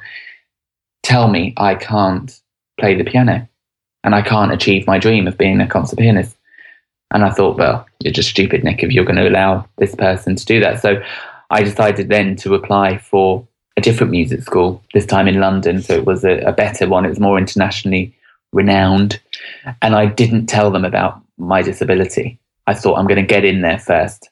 tell 1.02 1.28
me 1.28 1.54
I 1.56 1.74
can't 1.74 2.38
play 2.78 2.94
the 2.94 3.04
piano 3.04 3.48
and 4.04 4.14
I 4.14 4.22
can't 4.22 4.52
achieve 4.52 4.86
my 4.86 4.98
dream 4.98 5.26
of 5.26 5.38
being 5.38 5.60
a 5.60 5.66
concert 5.66 5.98
pianist. 5.98 6.36
And 7.10 7.24
I 7.24 7.30
thought, 7.30 7.56
well, 7.56 7.86
you're 8.00 8.12
just 8.12 8.28
stupid, 8.28 8.62
Nick, 8.62 8.82
if 8.82 8.92
you're 8.92 9.04
going 9.04 9.16
to 9.16 9.28
allow 9.28 9.66
this 9.78 9.94
person 9.94 10.36
to 10.36 10.44
do 10.44 10.60
that. 10.60 10.82
So 10.82 11.02
I 11.50 11.62
decided 11.62 12.08
then 12.10 12.36
to 12.36 12.54
apply 12.54 12.98
for 12.98 13.46
a 13.76 13.80
different 13.80 14.10
music 14.10 14.42
school, 14.42 14.82
this 14.92 15.06
time 15.06 15.28
in 15.28 15.40
London. 15.40 15.80
So 15.80 15.94
it 15.94 16.04
was 16.04 16.24
a, 16.24 16.40
a 16.40 16.52
better 16.52 16.86
one, 16.86 17.06
it 17.06 17.10
was 17.10 17.20
more 17.20 17.38
internationally 17.38 18.14
renowned. 18.52 19.20
And 19.80 19.94
I 19.94 20.06
didn't 20.06 20.46
tell 20.46 20.70
them 20.70 20.84
about 20.84 21.22
my 21.38 21.62
disability. 21.62 22.38
I 22.68 22.74
thought 22.74 22.98
I'm 22.98 23.06
going 23.06 23.16
to 23.16 23.34
get 23.34 23.46
in 23.46 23.62
there 23.62 23.78
first 23.78 24.28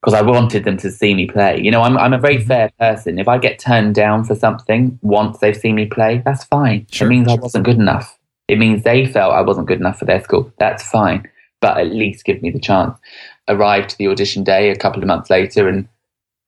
because 0.00 0.14
I 0.14 0.22
wanted 0.22 0.64
them 0.64 0.76
to 0.78 0.90
see 0.90 1.14
me 1.14 1.28
play. 1.28 1.60
You 1.60 1.70
know, 1.70 1.82
I'm, 1.82 1.96
I'm 1.96 2.12
a 2.12 2.18
very 2.18 2.38
mm-hmm. 2.38 2.48
fair 2.48 2.70
person. 2.80 3.20
If 3.20 3.28
I 3.28 3.38
get 3.38 3.60
turned 3.60 3.94
down 3.94 4.24
for 4.24 4.34
something 4.34 4.98
once 5.00 5.38
they've 5.38 5.56
seen 5.56 5.76
me 5.76 5.86
play, 5.86 6.22
that's 6.24 6.42
fine. 6.42 6.88
it 6.92 7.04
means 7.04 7.28
I 7.28 7.36
wasn't 7.36 7.64
good 7.64 7.76
enough. 7.76 8.18
It 8.48 8.58
means 8.58 8.82
they 8.82 9.06
felt 9.06 9.32
I 9.32 9.42
wasn't 9.42 9.68
good 9.68 9.78
enough 9.78 10.00
for 10.00 10.06
their 10.06 10.20
school. 10.24 10.52
That's 10.58 10.82
fine. 10.82 11.30
But 11.60 11.78
at 11.78 11.92
least 11.92 12.24
give 12.24 12.42
me 12.42 12.50
the 12.50 12.58
chance. 12.58 12.98
Arrived 13.46 13.90
to 13.90 13.98
the 13.98 14.08
audition 14.08 14.42
day 14.42 14.70
a 14.70 14.76
couple 14.76 15.00
of 15.00 15.06
months 15.06 15.30
later 15.30 15.68
and 15.68 15.86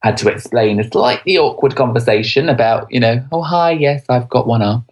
had 0.02 0.16
to 0.16 0.28
explain 0.28 0.80
a 0.80 0.90
slightly 0.90 1.38
awkward 1.38 1.76
conversation 1.76 2.48
about, 2.48 2.90
you 2.90 2.98
know, 2.98 3.24
oh, 3.30 3.42
hi, 3.42 3.70
yes, 3.70 4.04
I've 4.08 4.28
got 4.28 4.48
one 4.48 4.62
arm. 4.62 4.84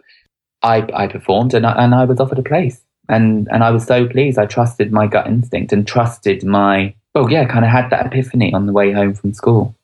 I, 0.63 0.87
I 0.95 1.09
performed 1.09 1.53
and 1.53 1.67
I, 1.67 1.73
and 1.83 1.97
I 1.97 2.05
was 2.05 2.21
offered 2.21 2.39
a 2.39 2.45
place. 2.45 2.81
And, 3.13 3.47
and 3.53 3.63
I 3.63 3.71
was 3.71 3.85
so 3.87 4.09
pleased. 4.09 4.39
I 4.39 4.47
trusted 4.47 4.91
my 4.91 5.07
gut 5.07 5.27
instinct 5.27 5.73
and 5.73 5.87
trusted 5.87 6.45
my, 6.45 6.95
oh 7.15 7.29
yeah, 7.29 7.45
kind 7.45 7.65
of 7.65 7.71
had 7.71 7.91
that 7.91 8.07
epiphany 8.07 8.53
on 8.53 8.67
the 8.67 8.73
way 8.73 8.91
home 8.93 9.15
from 9.15 9.33
school. 9.33 9.75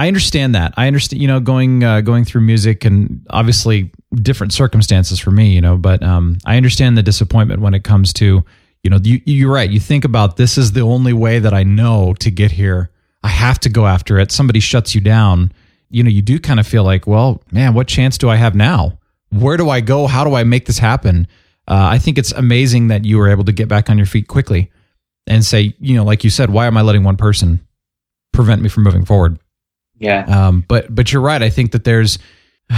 I 0.00 0.08
understand 0.08 0.54
that. 0.54 0.72
I 0.78 0.86
understand, 0.86 1.20
you 1.20 1.28
know, 1.28 1.40
going 1.40 1.84
uh, 1.84 2.00
going 2.00 2.24
through 2.24 2.42
music 2.42 2.86
and 2.86 3.26
obviously 3.28 3.90
different 4.14 4.52
circumstances 4.52 5.18
for 5.18 5.30
me, 5.30 5.50
you 5.50 5.60
know, 5.60 5.76
but 5.76 6.02
um, 6.02 6.38
I 6.46 6.56
understand 6.56 6.96
the 6.96 7.02
disappointment 7.02 7.60
when 7.60 7.74
it 7.74 7.84
comes 7.84 8.12
to, 8.14 8.42
you 8.82 8.90
know, 8.90 8.98
you, 9.02 9.20
you're 9.26 9.52
right. 9.52 9.68
You 9.68 9.78
think 9.78 10.06
about 10.06 10.38
this 10.38 10.56
is 10.56 10.72
the 10.72 10.80
only 10.80 11.12
way 11.12 11.38
that 11.38 11.52
I 11.52 11.64
know 11.64 12.14
to 12.20 12.30
get 12.30 12.52
here. 12.52 12.90
I 13.22 13.28
have 13.28 13.58
to 13.60 13.68
go 13.68 13.86
after 13.86 14.18
it. 14.18 14.32
Somebody 14.32 14.60
shuts 14.60 14.94
you 14.94 15.02
down. 15.02 15.52
You 15.90 16.02
know, 16.02 16.08
you 16.10 16.22
do 16.22 16.38
kind 16.38 16.60
of 16.60 16.66
feel 16.66 16.84
like, 16.84 17.06
well, 17.06 17.42
man, 17.50 17.74
what 17.74 17.88
chance 17.88 18.16
do 18.16 18.30
I 18.30 18.36
have 18.36 18.54
now? 18.54 18.98
Where 19.30 19.58
do 19.58 19.68
I 19.68 19.80
go? 19.80 20.06
How 20.06 20.24
do 20.24 20.34
I 20.34 20.44
make 20.44 20.64
this 20.64 20.78
happen? 20.78 21.26
Uh, 21.70 21.88
I 21.92 21.98
think 21.98 22.18
it's 22.18 22.32
amazing 22.32 22.88
that 22.88 23.04
you 23.04 23.16
were 23.16 23.28
able 23.28 23.44
to 23.44 23.52
get 23.52 23.68
back 23.68 23.88
on 23.88 23.96
your 23.96 24.06
feet 24.06 24.26
quickly 24.26 24.72
and 25.28 25.44
say, 25.44 25.72
you 25.78 25.94
know, 25.94 26.02
like 26.02 26.24
you 26.24 26.30
said, 26.30 26.50
why 26.50 26.66
am 26.66 26.76
I 26.76 26.82
letting 26.82 27.04
one 27.04 27.16
person 27.16 27.64
prevent 28.32 28.60
me 28.60 28.68
from 28.68 28.82
moving 28.82 29.04
forward? 29.04 29.38
Yeah. 29.96 30.24
Um, 30.24 30.64
but 30.66 30.92
but 30.92 31.12
you're 31.12 31.22
right. 31.22 31.40
I 31.40 31.48
think 31.48 31.70
that 31.70 31.84
there's 31.84 32.18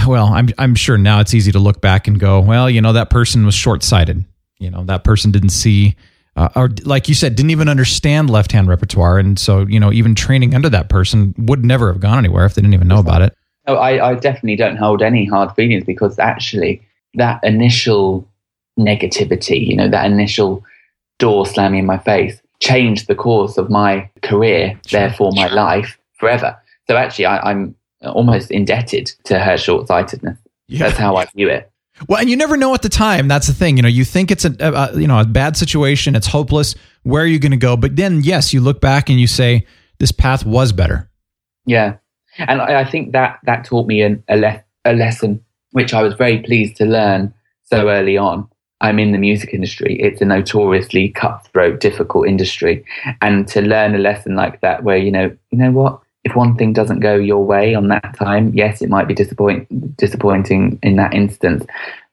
well, 0.07 0.27
I'm 0.27 0.49
I'm 0.59 0.75
sure 0.75 0.97
now 0.97 1.19
it's 1.21 1.33
easy 1.33 1.51
to 1.51 1.59
look 1.59 1.81
back 1.81 2.07
and 2.07 2.19
go, 2.19 2.39
well, 2.39 2.69
you 2.69 2.81
know, 2.81 2.93
that 2.93 3.09
person 3.09 3.45
was 3.45 3.55
short 3.55 3.81
sighted. 3.83 4.25
You 4.59 4.69
know, 4.69 4.83
that 4.85 5.03
person 5.03 5.31
didn't 5.31 5.49
see, 5.49 5.95
uh, 6.35 6.49
or 6.55 6.69
like 6.83 7.09
you 7.09 7.15
said, 7.15 7.35
didn't 7.35 7.51
even 7.51 7.69
understand 7.69 8.29
left 8.29 8.51
hand 8.51 8.67
repertoire, 8.67 9.17
and 9.17 9.39
so 9.39 9.61
you 9.61 9.79
know, 9.79 9.91
even 9.91 10.13
training 10.13 10.53
under 10.53 10.69
that 10.69 10.89
person 10.89 11.33
would 11.37 11.65
never 11.65 11.91
have 11.91 11.99
gone 11.99 12.19
anywhere 12.19 12.45
if 12.45 12.53
they 12.53 12.61
didn't 12.61 12.75
even 12.75 12.87
know 12.87 12.99
about 12.99 13.23
it. 13.23 13.35
No, 13.67 13.75
I, 13.75 14.11
I 14.11 14.15
definitely 14.15 14.57
don't 14.57 14.77
hold 14.77 15.01
any 15.01 15.25
hard 15.25 15.55
feelings 15.55 15.83
because 15.83 16.19
actually 16.19 16.81
that 17.15 17.39
initial 17.43 18.27
negativity, 18.79 19.65
you 19.65 19.75
know, 19.75 19.89
that 19.89 20.05
initial 20.05 20.63
door 21.19 21.45
slamming 21.45 21.79
in 21.79 21.85
my 21.85 21.97
face 21.97 22.41
changed 22.59 23.07
the 23.07 23.15
course 23.15 23.57
of 23.57 23.69
my 23.69 24.09
career, 24.21 24.79
therefore 24.91 25.31
my 25.33 25.47
life 25.47 25.97
forever. 26.13 26.57
So 26.87 26.95
actually, 26.95 27.25
I, 27.25 27.51
I'm 27.51 27.75
almost 28.01 28.51
indebted 28.51 29.11
to 29.25 29.39
her 29.39 29.57
short 29.57 29.87
sightedness. 29.87 30.37
That's 30.69 30.97
how 30.97 31.15
I 31.15 31.25
view 31.35 31.49
it. 31.49 31.69
Well, 32.07 32.19
and 32.19 32.29
you 32.29 32.35
never 32.35 32.57
know 32.57 32.73
at 32.73 32.81
the 32.81 32.89
time. 32.89 33.27
That's 33.27 33.47
the 33.47 33.53
thing. 33.53 33.77
You 33.77 33.83
know, 33.83 33.89
you 33.89 34.03
think 34.03 34.31
it's 34.31 34.45
a, 34.45 34.55
a 34.59 34.99
you 34.99 35.07
know 35.07 35.19
a 35.19 35.25
bad 35.25 35.55
situation. 35.55 36.15
It's 36.15 36.27
hopeless. 36.27 36.75
Where 37.03 37.23
are 37.23 37.27
you 37.27 37.37
going 37.37 37.51
to 37.51 37.57
go? 37.57 37.77
But 37.77 37.95
then, 37.95 38.21
yes, 38.23 38.53
you 38.53 38.61
look 38.61 38.81
back 38.81 39.09
and 39.09 39.19
you 39.19 39.27
say, 39.27 39.67
this 39.99 40.11
path 40.11 40.45
was 40.45 40.71
better. 40.71 41.09
Yeah, 41.65 41.97
and 42.39 42.61
I, 42.61 42.81
I 42.81 42.85
think 42.85 43.11
that 43.11 43.39
that 43.43 43.65
taught 43.65 43.87
me 43.87 44.01
an, 44.01 44.23
a, 44.27 44.37
le- 44.37 44.63
a 44.85 44.93
lesson 44.93 45.43
which 45.71 45.93
I 45.93 46.01
was 46.01 46.13
very 46.15 46.39
pleased 46.39 46.77
to 46.77 46.85
learn 46.85 47.33
so 47.63 47.89
early 47.89 48.17
on. 48.17 48.47
I'm 48.83 48.99
in 48.99 49.13
the 49.13 49.17
music 49.17 49.53
industry. 49.53 49.99
It's 49.99 50.21
a 50.21 50.25
notoriously 50.25 51.09
cutthroat, 51.09 51.79
difficult 51.79 52.27
industry, 52.27 52.85
and 53.21 53.47
to 53.47 53.61
learn 53.61 53.95
a 53.95 53.97
lesson 53.97 54.35
like 54.35 54.61
that, 54.61 54.83
where 54.83 54.97
you 54.97 55.09
know, 55.09 55.35
you 55.51 55.57
know 55.57 55.71
what, 55.71 55.99
if 56.25 56.35
one 56.35 56.55
thing 56.55 56.73
doesn't 56.73 56.99
go 56.99 57.15
your 57.15 57.43
way 57.45 57.73
on 57.73 57.87
that 57.87 58.15
time, 58.15 58.53
yes, 58.53 58.81
it 58.81 58.89
might 58.89 59.07
be 59.07 59.13
disappoint 59.13 59.97
disappointing 59.97 60.79
in 60.83 60.97
that 60.97 61.13
instance, 61.13 61.65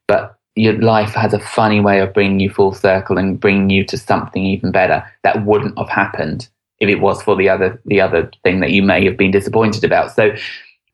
but 0.06 0.38
your 0.54 0.78
life 0.80 1.14
has 1.14 1.32
a 1.32 1.40
funny 1.40 1.80
way 1.80 2.00
of 2.00 2.14
bringing 2.14 2.40
you 2.40 2.50
full 2.50 2.72
circle 2.72 3.18
and 3.18 3.40
bringing 3.40 3.70
you 3.70 3.84
to 3.84 3.98
something 3.98 4.44
even 4.44 4.70
better 4.70 5.04
that 5.22 5.44
wouldn't 5.44 5.78
have 5.78 5.88
happened 5.88 6.48
if 6.80 6.88
it 6.88 7.00
was 7.00 7.22
for 7.22 7.36
the 7.36 7.48
other 7.48 7.80
the 7.86 8.00
other 8.00 8.30
thing 8.42 8.60
that 8.60 8.70
you 8.70 8.82
may 8.82 9.04
have 9.04 9.16
been 9.16 9.30
disappointed 9.30 9.84
about. 9.84 10.12
So 10.12 10.32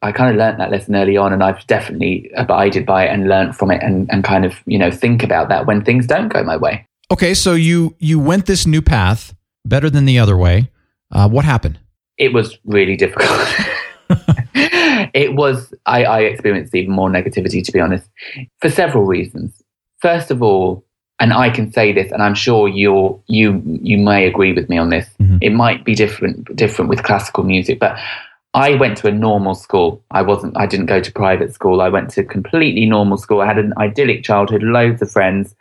I 0.07 0.13
kind 0.13 0.31
of 0.31 0.37
learned 0.37 0.61
that 0.61 0.71
lesson 0.71 0.95
early 0.95 1.17
on, 1.17 1.33
and 1.33 1.43
I've 1.43 1.67
definitely 1.67 2.31
abided 2.37 2.87
by 2.87 3.07
it 3.07 3.09
and 3.13 3.29
learned 3.29 3.57
from 3.57 3.71
it, 3.71 3.83
and, 3.83 4.09
and 4.11 4.23
kind 4.23 4.45
of 4.45 4.55
you 4.67 4.79
know 4.79 4.91
think 4.91 5.23
about 5.23 5.49
that 5.49 5.67
when 5.67 5.85
things 5.85 6.07
don't 6.07 6.29
go 6.29 6.43
my 6.43 6.57
way. 6.57 6.87
Okay, 7.11 7.35
so 7.35 7.55
you 7.55 7.95
you 7.99 8.19
went 8.19 8.47
this 8.47 8.67
new 8.67 8.83
path 8.83 9.35
better 9.65 9.91
than 9.91 10.05
the 10.05 10.19
other 10.19 10.37
way. 10.37 10.71
Uh, 11.11 11.29
what 11.29 11.45
happened? 11.45 11.79
It 12.19 12.33
was 12.33 12.59
really 12.65 12.97
difficult. 12.97 13.31
it 15.15 15.35
was 15.35 15.75
I, 15.87 16.05
I 16.05 16.21
experienced 16.21 16.75
even 16.75 16.93
more 16.93 17.11
negativity 17.11 17.65
to 17.65 17.73
be 17.73 17.81
honest 17.81 18.09
for 18.61 18.71
several 18.71 19.05
reasons 19.05 19.63
first 19.99 20.31
of 20.31 20.43
all 20.43 20.85
and 21.19 21.33
i 21.33 21.51
can 21.51 21.73
say 21.73 21.93
this 21.93 22.13
and 22.13 22.23
i'm 22.23 22.35
sure 22.35 22.69
you're 22.69 23.21
you 23.27 23.61
you 23.83 23.99
may 23.99 24.27
agree 24.27 24.53
with 24.53 24.69
me 24.69 24.79
on 24.79 24.91
this 24.91 25.09
Mm-hmm. 25.21 25.39
it 25.41 25.51
might 25.51 25.85
be 25.85 25.95
different 25.95 26.55
different 26.55 26.89
with 26.89 27.03
classical 27.03 27.43
music 27.43 27.81
but 27.81 27.99
i 28.57 28.75
went 28.75 28.97
to 28.99 29.07
a 29.09 29.13
normal 29.13 29.55
school. 29.55 30.03
I 30.11 30.23
wasn't 30.23 30.57
i 30.57 30.67
didn't 30.67 30.87
go 30.87 31.01
to 31.01 31.13
private 31.13 31.55
school. 31.55 31.81
I 31.81 31.89
went 31.89 32.11
to 32.11 32.25
completely 32.25 32.87
normal 32.87 33.19
school. 33.19 33.41
I 33.41 33.47
had 33.47 33.59
an 33.59 33.73
idyllic 33.79 34.25
childhood 34.25 34.65
loads 34.65 35.01
of 35.03 35.11
friends 35.11 35.55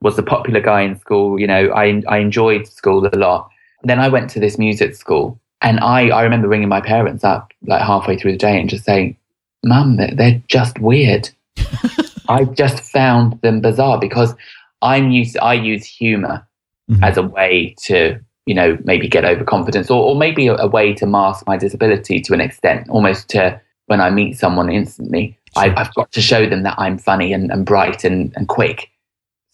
was 0.00 0.16
the 0.16 0.22
popular 0.22 0.60
guy 0.60 0.82
in 0.82 0.96
school 0.96 1.40
you 1.40 1.46
know 1.46 1.70
i 1.72 2.00
i 2.08 2.18
enjoyed 2.18 2.66
school 2.66 3.06
a 3.06 3.16
lot. 3.16 3.50
Then 3.82 4.00
i 4.00 4.08
went 4.08 4.30
to 4.30 4.40
this 4.40 4.58
music 4.58 4.94
school 4.94 5.38
and 5.60 5.80
I, 5.80 6.08
I 6.08 6.22
remember 6.22 6.48
ringing 6.48 6.68
my 6.68 6.80
parents 6.80 7.24
up 7.24 7.52
like 7.66 7.82
halfway 7.82 8.16
through 8.16 8.32
the 8.32 8.38
day 8.38 8.60
and 8.60 8.70
just 8.70 8.84
saying, 8.84 9.16
Mum, 9.64 9.96
they're, 9.96 10.14
they're 10.14 10.42
just 10.46 10.78
weird. 10.78 11.28
I 12.28 12.44
just 12.44 12.80
found 12.80 13.40
them 13.40 13.60
bizarre 13.60 13.98
because 13.98 14.34
I'm 14.82 15.10
used, 15.10 15.36
I 15.38 15.54
use 15.54 15.84
humor 15.84 16.46
mm-hmm. 16.88 17.02
as 17.02 17.16
a 17.16 17.22
way 17.22 17.74
to, 17.84 18.20
you 18.48 18.54
know, 18.54 18.78
maybe 18.82 19.06
get 19.08 19.26
overconfidence 19.26 19.90
or, 19.90 20.02
or 20.02 20.16
maybe 20.16 20.46
a, 20.46 20.56
a 20.56 20.66
way 20.66 20.94
to 20.94 21.06
mask 21.06 21.46
my 21.46 21.58
disability 21.58 22.18
to 22.18 22.32
an 22.32 22.40
extent, 22.40 22.88
almost 22.88 23.28
to 23.28 23.60
when 23.86 24.00
I 24.00 24.08
meet 24.08 24.38
someone 24.38 24.70
instantly, 24.70 25.36
I, 25.54 25.74
I've 25.76 25.92
got 25.94 26.10
to 26.12 26.22
show 26.22 26.48
them 26.48 26.62
that 26.62 26.74
I'm 26.78 26.96
funny 26.96 27.34
and, 27.34 27.50
and 27.52 27.66
bright 27.66 28.04
and, 28.04 28.32
and 28.36 28.48
quick. 28.48 28.88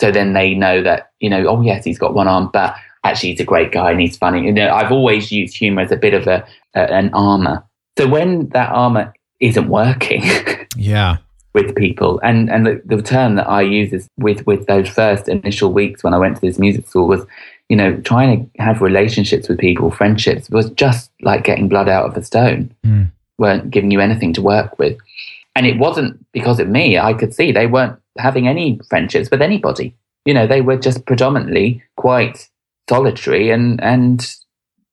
So 0.00 0.12
then 0.12 0.32
they 0.32 0.54
know 0.54 0.80
that, 0.84 1.10
you 1.18 1.28
know, 1.28 1.44
oh 1.46 1.60
yes, 1.60 1.84
he's 1.84 1.98
got 1.98 2.14
one 2.14 2.28
arm, 2.28 2.50
but 2.52 2.76
actually 3.02 3.30
he's 3.30 3.40
a 3.40 3.44
great 3.44 3.72
guy 3.72 3.90
and 3.90 4.00
he's 4.00 4.16
funny. 4.16 4.44
You 4.46 4.52
know, 4.52 4.70
I've 4.70 4.92
always 4.92 5.32
used 5.32 5.56
humor 5.56 5.82
as 5.82 5.90
a 5.90 5.96
bit 5.96 6.14
of 6.14 6.28
a, 6.28 6.46
a 6.74 6.92
an 6.92 7.10
armor. 7.14 7.64
So 7.98 8.06
when 8.08 8.48
that 8.50 8.70
armor 8.70 9.12
isn't 9.40 9.68
working 9.68 10.22
Yeah. 10.76 11.16
with 11.52 11.74
people, 11.76 12.20
and 12.22 12.50
and 12.50 12.66
the, 12.66 12.82
the 12.84 13.02
term 13.02 13.36
that 13.36 13.48
I 13.48 13.62
use 13.62 13.92
is 13.92 14.08
with 14.18 14.46
with 14.46 14.66
those 14.66 14.88
first 14.88 15.28
initial 15.28 15.72
weeks 15.72 16.02
when 16.02 16.14
I 16.14 16.18
went 16.18 16.36
to 16.36 16.40
this 16.40 16.58
music 16.58 16.86
school 16.88 17.06
was, 17.06 17.24
you 17.68 17.76
know, 17.76 17.96
trying 18.02 18.50
to 18.56 18.62
have 18.62 18.82
relationships 18.82 19.48
with 19.48 19.58
people, 19.58 19.90
friendships 19.90 20.50
was 20.50 20.70
just 20.70 21.10
like 21.22 21.44
getting 21.44 21.68
blood 21.68 21.88
out 21.88 22.06
of 22.06 22.16
a 22.16 22.22
stone. 22.22 22.74
Mm. 22.84 23.10
weren't 23.38 23.70
giving 23.70 23.90
you 23.90 24.00
anything 24.00 24.32
to 24.34 24.42
work 24.42 24.78
with. 24.78 24.96
And 25.56 25.66
it 25.66 25.78
wasn't 25.78 26.24
because 26.32 26.60
of 26.60 26.68
me. 26.68 26.98
I 26.98 27.14
could 27.14 27.34
see 27.34 27.52
they 27.52 27.66
weren't 27.66 27.98
having 28.18 28.46
any 28.46 28.80
friendships 28.88 29.30
with 29.30 29.42
anybody. 29.42 29.94
You 30.24 30.34
know, 30.34 30.46
they 30.46 30.60
were 30.60 30.76
just 30.76 31.04
predominantly 31.06 31.82
quite 31.96 32.48
solitary 32.88 33.50
and, 33.50 33.82
and 33.82 34.24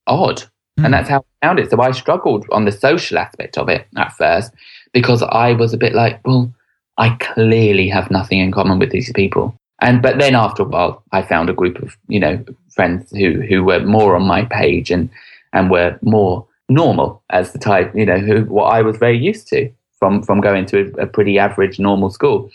odd. 0.08 0.44
And 0.78 0.94
that's 0.94 1.10
how 1.10 1.20
I 1.20 1.46
found 1.46 1.60
it. 1.60 1.70
So 1.70 1.80
I 1.82 1.92
struggled 1.92 2.48
on 2.52 2.66
the 2.66 2.72
social 2.72 3.20
aspect 3.20 3.58
of 3.58 3.70
it 3.70 3.86
at 3.98 4.14
first 4.14 4.52
because 4.94 5.22
I 5.22 5.54
was 5.54 5.74
a 5.74 5.78
bit 5.78 5.94
like, 5.94 6.26
well, 6.26 6.52
I 6.98 7.10
clearly 7.20 7.88
have 7.90 8.12
nothing 8.12 8.40
in 8.40 8.52
common 8.52 8.80
with 8.80 8.92
these 8.92 9.12
people. 9.14 9.56
And 9.82 10.02
but 10.02 10.20
then 10.20 10.36
after 10.36 10.64
a 10.64 10.66
while, 10.66 11.04
I 11.12 11.24
found 11.24 11.50
a 11.50 11.54
group 11.54 11.82
of 11.82 11.98
you 12.08 12.20
know 12.20 12.44
friends 12.72 13.12
who 13.12 13.42
who 13.42 13.64
were 13.64 13.80
more 13.80 14.16
on 14.16 14.24
my 14.24 14.46
page 14.46 14.92
and 14.92 15.10
and 15.54 15.70
were 15.70 15.98
more 16.02 16.48
normal 16.70 17.22
as 17.30 17.52
the 17.52 17.60
type 17.60 17.92
you 17.96 18.06
know 18.06 18.20
who 18.20 18.44
what 18.46 18.66
I 18.66 18.82
was 18.82 18.98
very 18.98 19.18
used 19.18 19.48
to 19.50 19.70
from 20.00 20.24
from 20.24 20.42
going 20.42 20.66
to 20.68 20.92
a, 20.98 21.04
a 21.04 21.08
pretty 21.08 21.38
average 21.38 21.80
normal 21.80 22.10
school. 22.10 22.50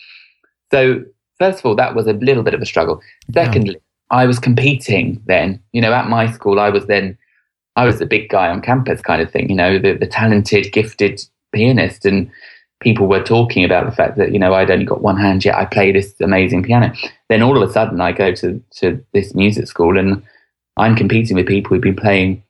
So 0.71 1.05
first 1.39 1.61
of 1.61 1.67
all, 1.67 1.77
that 1.77 1.95
was 1.95 2.07
a 2.07 2.13
little 2.15 2.43
bit 2.43 2.55
of 2.55 2.63
a 2.63 2.67
struggle. 2.67 3.01
Secondly, 3.33 3.77
I 4.11 4.27
was 4.27 4.39
competing 4.39 5.23
then. 5.27 5.63
You 5.73 5.81
know, 5.81 5.93
at 5.93 6.09
my 6.09 6.31
school, 6.31 6.59
I 6.59 6.71
was 6.71 6.87
then 6.87 7.17
I 7.77 7.85
was 7.85 7.99
the 7.99 8.07
big 8.07 8.29
guy 8.29 8.49
on 8.49 8.63
campus, 8.63 9.01
kind 9.01 9.23
of 9.23 9.31
thing. 9.31 9.49
You 9.49 9.57
know, 9.57 9.79
the 9.79 9.95
the 9.95 10.07
talented, 10.07 10.73
gifted 10.73 11.23
pianist, 11.53 12.05
and 12.05 12.31
people 12.81 13.07
were 13.07 13.23
talking 13.23 13.65
about 13.65 13.87
the 13.87 13.95
fact 13.95 14.17
that 14.17 14.33
you 14.33 14.39
know 14.39 14.55
I'd 14.55 14.71
only 14.71 14.85
got 14.85 15.03
one 15.03 15.17
hand 15.17 15.45
yet 15.45 15.57
I 15.57 15.65
play 15.65 15.93
this 15.93 16.15
amazing 16.21 16.63
piano. 16.63 16.93
Then 17.29 17.43
all 17.43 17.61
of 17.61 17.69
a 17.69 17.73
sudden, 17.73 18.01
I 18.01 18.13
go 18.13 18.33
to 18.35 18.63
to 18.77 19.05
this 19.13 19.35
music 19.35 19.67
school 19.67 19.99
and 19.99 20.23
I'm 20.77 20.97
competing 20.97 21.37
with 21.37 21.47
people 21.47 21.71
who've 21.71 21.83
been 21.83 21.97
playing 21.97 22.43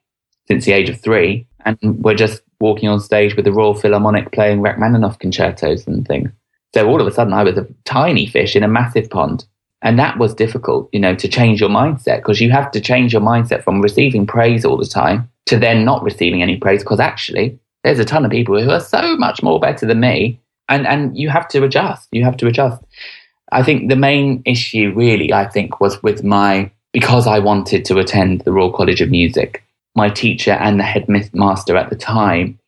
since 0.49 0.65
the 0.65 0.73
age 0.73 0.89
of 0.89 1.01
three, 1.01 1.47
and 1.65 1.79
we're 1.83 2.15
just 2.15 2.43
walking 2.61 2.89
on 2.89 3.01
stage 3.01 3.37
with 3.37 3.45
the 3.45 3.53
Royal 3.53 3.75
Philharmonic 3.75 4.33
playing 4.33 4.63
Rachmaninoff 4.63 5.19
concertos 5.19 5.87
and 5.87 6.07
things. 6.07 6.31
So 6.75 6.89
all 6.89 7.01
of 7.01 7.07
a 7.07 7.13
sudden, 7.13 7.33
I 7.33 7.43
was 7.43 7.57
a 7.57 7.67
tiny 7.85 8.27
fish 8.27 8.57
in 8.57 8.63
a 8.63 8.69
massive 8.69 9.11
pond. 9.11 9.45
And 9.83 9.99
that 9.99 10.19
was 10.19 10.35
difficult, 10.35 10.89
you 10.93 10.99
know, 10.99 11.15
to 11.15 11.29
change 11.29 11.61
your 11.61 11.71
mindset 11.71 12.17
because 12.19 12.41
you 12.41 12.51
have 12.51 12.71
to 12.73 12.81
change 12.81 13.13
your 13.13 13.23
mindset 13.23 13.63
from 13.63 13.81
receiving 13.81 14.27
praise 14.27 14.65
all 14.65 14.77
the 14.77 14.87
time 14.87 15.31
to 15.47 15.59
then 15.59 15.85
not 15.85 16.03
receiving 16.03 16.43
any 16.43 16.57
praise 16.57 16.83
because 16.83 16.99
actually 16.99 17.59
there's 17.85 17.99
a 17.99 18.05
ton 18.05 18.25
of 18.25 18.31
people 18.31 18.61
who 18.61 18.71
are 18.71 18.81
so 18.81 19.17
much 19.17 19.43
more 19.43 19.61
better 19.61 19.87
than 19.87 20.01
me. 20.01 20.41
And, 20.69 20.87
and 20.87 21.17
you 21.17 21.29
have 21.29 21.47
to 21.49 21.63
adjust. 21.63 22.09
You 22.11 22.25
have 22.25 22.37
to 22.39 22.47
adjust. 22.49 22.83
I 23.53 23.63
think 23.63 23.89
the 23.89 23.97
main 23.97 24.43
issue 24.45 24.93
really, 24.97 25.33
I 25.33 25.47
think, 25.47 25.81
was 25.81 26.03
with 26.03 26.25
my, 26.25 26.71
because 26.93 27.27
I 27.29 27.39
wanted 27.39 27.85
to 27.85 27.99
attend 27.99 28.41
the 28.41 28.53
Royal 28.53 28.73
College 28.73 29.01
of 29.01 29.11
Music, 29.11 29.63
my 29.95 30.09
teacher 30.09 30.53
and 30.53 30.81
the 30.81 30.85
headmaster 30.85 31.77
at 31.77 31.91
the 31.91 31.97
time 31.97 32.59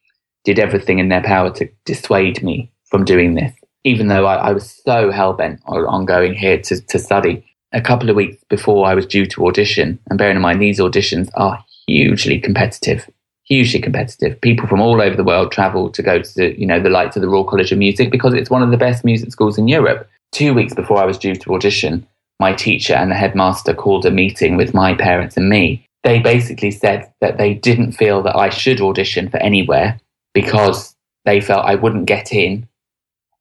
did 0.44 0.58
everything 0.58 1.00
in 1.00 1.08
their 1.08 1.22
power 1.22 1.50
to 1.54 1.68
dissuade 1.84 2.42
me 2.42 2.70
from 2.84 3.04
doing 3.04 3.34
this 3.34 3.52
even 3.84 4.08
though 4.08 4.26
I, 4.26 4.34
I 4.36 4.52
was 4.52 4.70
so 4.84 5.10
hell 5.10 5.32
bent 5.32 5.60
on, 5.66 6.04
going 6.04 6.34
here 6.34 6.60
to, 6.62 6.80
to 6.80 6.98
study. 6.98 7.44
A 7.72 7.80
couple 7.80 8.08
of 8.08 8.16
weeks 8.16 8.42
before 8.48 8.86
I 8.86 8.94
was 8.94 9.06
due 9.06 9.26
to 9.26 9.46
audition, 9.46 9.98
and 10.08 10.18
bearing 10.18 10.36
in 10.36 10.42
mind 10.42 10.60
these 10.60 10.80
auditions 10.80 11.28
are 11.34 11.62
hugely 11.86 12.40
competitive, 12.40 13.08
hugely 13.48 13.80
competitive. 13.80 14.40
People 14.40 14.68
from 14.68 14.80
all 14.80 15.00
over 15.00 15.16
the 15.16 15.24
world 15.24 15.50
travel 15.50 15.90
to 15.90 16.02
go 16.02 16.20
to 16.20 16.60
you 16.60 16.66
know 16.66 16.80
the 16.80 16.90
likes 16.90 17.16
of 17.16 17.22
the 17.22 17.28
Royal 17.28 17.44
College 17.44 17.72
of 17.72 17.78
Music 17.78 18.10
because 18.10 18.34
it's 18.34 18.50
one 18.50 18.62
of 18.62 18.70
the 18.70 18.76
best 18.76 19.04
music 19.04 19.32
schools 19.32 19.58
in 19.58 19.68
Europe. 19.68 20.08
Two 20.32 20.52
weeks 20.54 20.74
before 20.74 20.98
I 20.98 21.06
was 21.06 21.18
due 21.18 21.34
to 21.34 21.54
audition, 21.54 22.06
my 22.38 22.52
teacher 22.52 22.94
and 22.94 23.10
the 23.10 23.16
headmaster 23.16 23.74
called 23.74 24.04
a 24.04 24.10
meeting 24.10 24.56
with 24.56 24.74
my 24.74 24.94
parents 24.94 25.36
and 25.36 25.48
me. 25.48 25.86
They 26.04 26.20
basically 26.20 26.70
said 26.70 27.10
that 27.20 27.38
they 27.38 27.54
didn't 27.54 27.92
feel 27.92 28.22
that 28.22 28.36
I 28.36 28.50
should 28.50 28.80
audition 28.80 29.28
for 29.28 29.38
anywhere 29.38 30.00
because 30.34 30.94
they 31.24 31.40
felt 31.40 31.64
I 31.64 31.74
wouldn't 31.74 32.06
get 32.06 32.32
in 32.32 32.68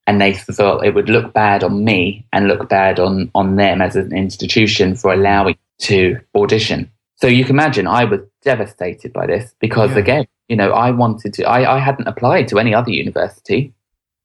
and 0.08 0.22
they 0.22 0.34
thought 0.34 0.86
it 0.86 0.96
would 0.96 1.10
look 1.10 1.34
bad 1.34 1.64
on 1.64 1.84
me 1.84 2.26
and 2.32 2.48
look 2.48 2.70
bad 2.70 3.00
on 3.00 3.30
on 3.36 3.58
them 3.58 3.82
as 3.82 3.96
an 3.96 4.16
institution 4.16 4.96
for 4.96 5.14
allowing 5.14 5.58
to 5.80 6.20
audition. 6.36 6.90
So 7.18 7.28
you 7.28 7.44
can 7.44 7.56
imagine 7.56 7.88
I 7.88 8.06
was 8.06 8.22
devastated 8.44 9.12
by 9.14 9.26
this 9.28 9.54
because 9.60 9.92
Yeah. 9.92 10.00
again, 10.00 10.28
you 10.48 10.56
know, 10.56 10.72
I 10.72 10.92
wanted 10.92 11.34
to 11.36 11.44
I, 11.44 11.78
I 11.78 11.80
hadn't 11.80 12.08
applied 12.08 12.48
to 12.50 12.60
any 12.60 12.74
other 12.74 12.92
university 12.92 13.74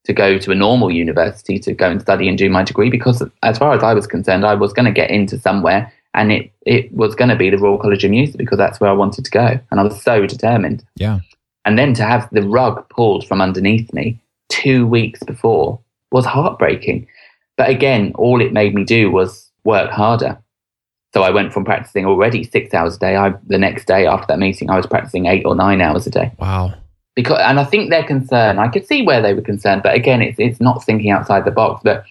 to 0.05 0.13
go 0.13 0.37
to 0.39 0.51
a 0.51 0.55
normal 0.55 0.91
university 0.91 1.59
to 1.61 1.73
go 1.73 1.91
and 1.91 2.01
study 2.01 2.29
and 2.29 2.37
do 2.37 2.51
my 2.51 2.63
degree 2.65 2.91
because 2.91 3.23
as 3.43 3.59
far 3.59 3.73
as 3.73 3.83
I 3.83 3.95
was 3.95 4.07
concerned, 4.07 4.45
I 4.45 4.55
was 4.55 4.73
going 4.73 4.87
to 4.87 4.93
get 4.93 5.11
into 5.11 5.39
somewhere 5.39 5.93
and 6.15 6.33
it, 6.33 6.53
it 6.67 6.93
was 6.93 7.15
going 7.15 7.31
to 7.31 7.37
be 7.37 7.51
the 7.51 7.59
Royal 7.59 7.79
College 7.79 8.05
of 8.05 8.11
Music 8.11 8.37
because 8.37 8.59
that's 8.59 8.81
where 8.81 8.91
I 8.91 8.95
wanted 8.95 9.25
to 9.25 9.31
go. 9.31 9.59
And 9.71 9.81
I 9.81 9.83
was 9.83 10.03
so 10.03 10.27
determined. 10.27 10.85
Yeah. 10.97 11.21
And 11.65 11.79
then 11.79 11.95
to 11.95 12.05
have 12.05 12.29
the 12.33 12.43
rug 12.43 12.89
pulled 12.89 13.27
from 13.27 13.41
underneath 13.41 13.93
me 13.93 14.21
two 14.49 14.87
weeks 14.87 15.23
before 15.23 15.81
was 16.11 16.27
heartbreaking. 16.27 17.07
But 17.57 17.71
again, 17.71 18.13
all 18.17 18.41
it 18.43 18.53
made 18.53 18.75
me 18.75 18.85
do 18.85 19.11
was 19.11 19.51
work 19.65 19.91
harder. 19.91 20.39
So 21.13 21.23
I 21.23 21.31
went 21.31 21.53
from 21.53 21.65
practicing 21.65 22.07
already 22.07 22.45
six 22.45 22.73
hours 22.73 22.97
a 22.97 22.99
day. 22.99 23.17
I, 23.17 23.35
the 23.47 23.59
next 23.59 23.87
day 23.87 24.07
after 24.07 24.27
that 24.29 24.39
meeting, 24.39 24.71
I 24.71 24.77
was 24.77 24.87
practicing 24.87 25.27
eight 25.27 25.45
or 25.45 25.55
nine 25.55 25.81
hours 25.83 26.07
a 26.07 26.11
day. 26.11 26.33
Wow. 26.39 26.75
Because, 27.15 27.39
and 27.43 27.61
I 27.61 27.65
think 27.65 27.91
they're 27.91 28.07
concerned. 28.07 28.59
I 28.59 28.69
could 28.69 28.87
see 28.87 29.03
where 29.03 29.21
they 29.21 29.35
were 29.35 29.43
concerned, 29.43 29.83
but 29.83 29.95
again, 29.95 30.23
it's 30.23 30.39
it's 30.39 30.61
not 30.61 30.83
thinking 30.83 31.11
outside 31.11 31.45
the 31.45 31.51
box. 31.51 31.83
But 31.85 32.05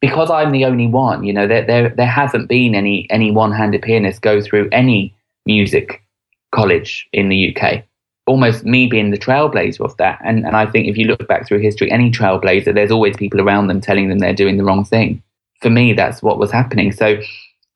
because 0.00 0.30
I'm 0.30 0.52
the 0.52 0.64
only 0.64 0.86
one, 0.86 1.24
you 1.24 1.32
know, 1.32 1.48
there 1.48 1.66
there 1.66 1.88
there 1.88 2.06
hasn't 2.06 2.48
been 2.48 2.76
any 2.76 3.10
any 3.10 3.32
one-handed 3.32 3.82
pianist 3.82 4.22
go 4.22 4.40
through 4.40 4.68
any 4.70 5.12
music 5.44 6.04
college 6.52 7.08
in 7.12 7.28
the 7.28 7.56
UK. 7.56 7.82
Almost 8.28 8.64
me 8.64 8.86
being 8.86 9.10
the 9.10 9.18
trailblazer 9.18 9.80
of 9.80 9.96
that. 9.96 10.20
And 10.24 10.46
and 10.46 10.54
I 10.54 10.66
think 10.66 10.86
if 10.86 10.96
you 10.96 11.06
look 11.06 11.26
back 11.26 11.48
through 11.48 11.58
history, 11.58 11.90
any 11.90 12.12
trailblazer, 12.12 12.72
there's 12.72 12.92
always 12.92 13.16
people 13.16 13.40
around 13.40 13.66
them 13.66 13.80
telling 13.80 14.08
them 14.08 14.20
they're 14.20 14.32
doing 14.32 14.56
the 14.56 14.64
wrong 14.64 14.84
thing. 14.84 15.20
For 15.60 15.70
me, 15.70 15.94
that's 15.94 16.22
what 16.22 16.38
was 16.38 16.52
happening. 16.52 16.92
So 16.92 17.20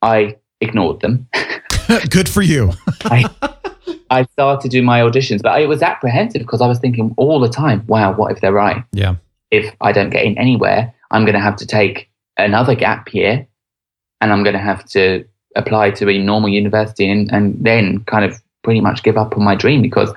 I 0.03 0.37
ignored 0.63 1.01
them. 1.01 1.29
Good 2.11 2.29
for 2.29 2.43
you. 2.43 2.73
I, 3.05 3.25
I 4.11 4.25
started 4.25 4.63
to 4.63 4.69
do 4.69 4.83
my 4.83 5.01
auditions, 5.01 5.43
but 5.43 5.53
I 5.53 5.67
was 5.67 5.83
apprehensive 5.83 6.43
because 6.43 6.61
I 6.61 6.67
was 6.67 6.79
thinking 6.79 7.15
all 7.17 7.41
the 7.41 7.49
time, 7.49 7.85
wow, 7.87 8.15
what 8.15 8.33
if 8.33 8.41
they're 8.41 8.53
right? 8.53 8.85
Yeah. 8.93 9.17
If 9.51 9.75
I 9.81 9.93
don't 9.93 10.11
get 10.11 10.25
in 10.25 10.39
anywhere, 10.39 10.95
I'm 11.11 11.25
going 11.25 11.35
to 11.35 11.41
have 11.41 11.57
to 11.57 11.67
take 11.67 12.09
another 12.39 12.75
gap 12.75 13.13
year 13.13 13.47
and 14.21 14.33
I'm 14.33 14.43
going 14.43 14.55
to 14.55 14.61
have 14.61 14.85
to 14.91 15.25
apply 15.57 15.91
to 15.91 16.09
a 16.09 16.19
normal 16.19 16.49
university 16.49 17.11
and, 17.11 17.31
and 17.33 17.63
then 17.63 18.05
kind 18.05 18.25
of 18.25 18.41
pretty 18.63 18.81
much 18.81 19.03
give 19.03 19.17
up 19.17 19.37
on 19.37 19.45
my 19.45 19.55
dream 19.55 19.83
because 19.83 20.13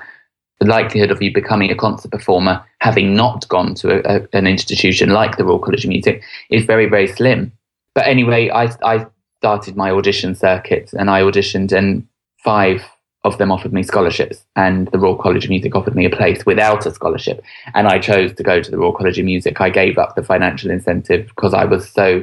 the 0.60 0.66
likelihood 0.66 1.10
of 1.10 1.20
you 1.20 1.32
becoming 1.32 1.70
a 1.70 1.74
concert 1.74 2.10
performer, 2.10 2.64
having 2.80 3.14
not 3.14 3.46
gone 3.48 3.74
to 3.74 3.96
a, 3.96 4.16
a, 4.16 4.28
an 4.32 4.46
institution 4.46 5.10
like 5.10 5.36
the 5.36 5.44
Royal 5.44 5.58
College 5.58 5.84
of 5.84 5.90
Music, 5.90 6.22
is 6.50 6.64
very, 6.64 6.88
very 6.88 7.06
slim. 7.06 7.52
But 7.94 8.06
anyway, 8.06 8.50
I, 8.50 8.70
I 8.82 9.06
started 9.38 9.76
my 9.76 9.90
audition 9.90 10.34
circuit 10.34 10.92
and 10.92 11.10
I 11.10 11.20
auditioned 11.20 11.72
and 11.72 12.06
five 12.42 12.84
of 13.24 13.38
them 13.38 13.50
offered 13.50 13.72
me 13.72 13.82
scholarships 13.82 14.44
and 14.54 14.88
the 14.88 14.98
Royal 14.98 15.16
College 15.16 15.44
of 15.44 15.50
Music 15.50 15.74
offered 15.74 15.96
me 15.96 16.04
a 16.04 16.10
place 16.10 16.46
without 16.46 16.86
a 16.86 16.94
scholarship. 16.94 17.42
And 17.74 17.88
I 17.88 17.98
chose 17.98 18.32
to 18.34 18.42
go 18.42 18.62
to 18.62 18.70
the 18.70 18.78
Royal 18.78 18.92
College 18.92 19.18
of 19.18 19.24
Music. 19.24 19.60
I 19.60 19.68
gave 19.68 19.98
up 19.98 20.14
the 20.14 20.22
financial 20.22 20.70
incentive 20.70 21.26
because 21.26 21.52
I 21.52 21.64
was 21.64 21.90
so 21.90 22.22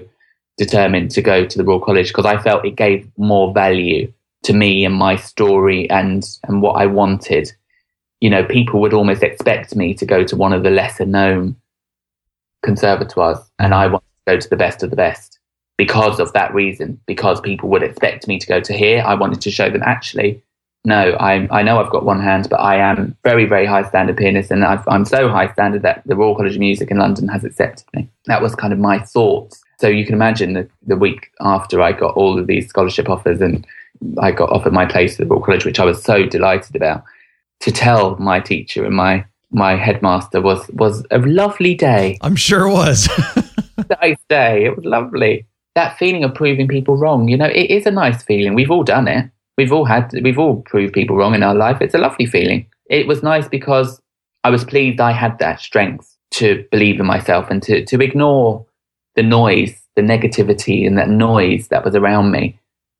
determined 0.58 1.12
to 1.12 1.22
go 1.22 1.46
to 1.46 1.58
the 1.58 1.64
Royal 1.64 1.82
College 1.82 2.08
because 2.08 2.26
I 2.26 2.42
felt 2.42 2.66
it 2.66 2.76
gave 2.76 3.10
more 3.18 3.54
value 3.54 4.12
to 4.44 4.54
me 4.54 4.86
and 4.86 4.96
my 4.96 5.16
story 5.18 5.90
and, 5.90 6.26
and 6.48 6.62
what 6.62 6.74
I 6.74 6.86
wanted. 6.86 7.52
You 8.22 8.30
know, 8.30 8.46
people 8.46 8.80
would 8.80 8.94
almost 8.94 9.24
expect 9.24 9.76
me 9.76 9.94
to 9.96 10.06
go 10.06 10.24
to 10.24 10.36
one 10.38 10.54
of 10.54 10.64
the 10.64 10.70
lesser 10.70 11.06
known 11.06 11.58
conservatoires 12.64 13.40
and 13.60 13.74
I 13.74 13.88
wanted 13.88 14.06
to 14.26 14.34
go 14.34 14.40
to 14.40 14.50
the 14.50 14.56
best 14.56 14.84
of 14.84 14.90
the 14.90 14.96
best 14.96 15.40
because 15.78 16.20
of 16.20 16.32
that 16.34 16.54
reason, 16.54 17.00
because 17.08 17.42
people 17.42 17.70
would 17.70 17.84
expect 17.84 18.28
me 18.28 18.38
to 18.40 18.48
go 18.48 18.60
to 18.60 18.74
here. 18.74 19.04
I 19.06 19.16
wanted 19.16 19.42
to 19.42 19.52
show 19.52 19.70
them 19.70 19.84
actually, 19.84 20.42
no, 20.86 21.12
I, 21.14 21.48
I 21.50 21.64
know 21.64 21.80
I've 21.80 21.92
got 21.92 22.06
one 22.06 22.20
hand, 22.20 22.48
but 22.50 22.60
I 22.60 22.76
am 22.76 23.16
very, 23.24 23.46
very 23.46 23.66
high 23.66 23.88
standard 23.88 24.18
pianist, 24.18 24.52
and 24.52 24.66
i 24.66 24.82
am 24.88 25.06
so 25.06 25.30
high 25.30 25.52
standard 25.54 25.82
that 25.84 26.04
the 26.06 26.16
Royal 26.16 26.36
College 26.36 26.56
of 26.56 26.60
Music 26.60 26.92
in 26.92 26.98
London 26.98 27.28
has 27.30 27.44
accepted 27.44 27.86
me. 27.94 28.10
That 28.26 28.42
was 28.42 28.54
kind 28.54 28.74
of 28.74 28.80
my 28.80 29.00
thoughts. 29.00 29.64
So 29.80 29.88
you 29.88 30.06
can 30.06 30.14
imagine 30.14 30.54
the, 30.54 30.70
the 30.86 30.98
week 30.98 31.32
after 31.42 31.82
I 31.82 31.94
got 31.94 32.16
all 32.16 32.38
of 32.38 32.48
these 32.48 32.68
scholarship 32.68 33.10
offers 33.10 33.42
and 33.42 33.66
I 34.20 34.32
got 34.32 34.50
offered 34.50 34.74
my 34.74 34.86
place 34.86 35.14
at 35.14 35.20
the 35.20 35.26
Royal 35.26 35.42
College, 35.42 35.66
which 35.66 35.80
I 35.80 35.86
was 35.86 36.04
so 36.04 36.26
delighted 36.26 36.76
about. 36.76 37.04
To 37.62 37.72
tell 37.72 38.18
my 38.18 38.42
teacher 38.42 38.84
and 38.84 38.94
my 38.94 39.26
my 39.50 39.78
headmaster 39.78 40.42
was 40.42 40.68
was 40.70 41.06
a 41.12 41.20
lovely 41.20 41.76
day. 41.76 42.18
I'm 42.20 42.36
sure 42.36 42.68
it 42.68 42.74
was. 42.74 43.08
nice 44.02 44.18
day. 44.28 44.66
It 44.66 44.76
was 44.76 44.84
lovely. 44.84 45.46
That 45.76 45.98
feeling 45.98 46.24
of 46.24 46.36
proving 46.36 46.68
people 46.68 46.98
wrong, 46.98 47.28
you 47.28 47.38
know, 47.38 47.48
it 47.48 47.72
is 47.72 47.86
a 47.86 47.92
nice 47.92 48.24
feeling. 48.24 48.54
We've 48.54 48.72
all 48.72 48.84
done 48.84 49.08
it. 49.08 49.30
We've 49.58 49.72
all 49.72 49.86
had, 49.86 50.12
we've 50.24 50.40
all 50.40 50.62
proved 50.62 50.94
people 50.94 51.16
wrong 51.16 51.36
in 51.36 51.44
our 51.44 51.56
life. 51.56 51.82
It's 51.82 51.94
a 51.94 52.00
lovely 52.00 52.26
feeling. 52.26 52.66
It 52.90 53.08
was 53.08 53.24
nice 53.24 53.48
because 53.48 54.02
I 54.44 54.50
was 54.50 54.64
pleased 54.64 55.00
I 55.00 55.12
had 55.12 55.40
that 55.40 55.60
strength 55.60 56.16
to 56.32 56.66
believe 56.72 57.00
in 57.00 57.06
myself 57.06 57.50
and 57.50 57.62
to, 57.64 57.86
to 57.86 58.02
ignore 58.02 58.66
the 59.16 59.24
noise, 59.24 59.80
the 59.96 60.02
negativity 60.02 60.86
and 60.86 60.98
that 60.98 61.10
noise 61.10 61.68
that 61.68 61.86
was 61.86 61.96
around 61.96 62.32
me, 62.32 62.60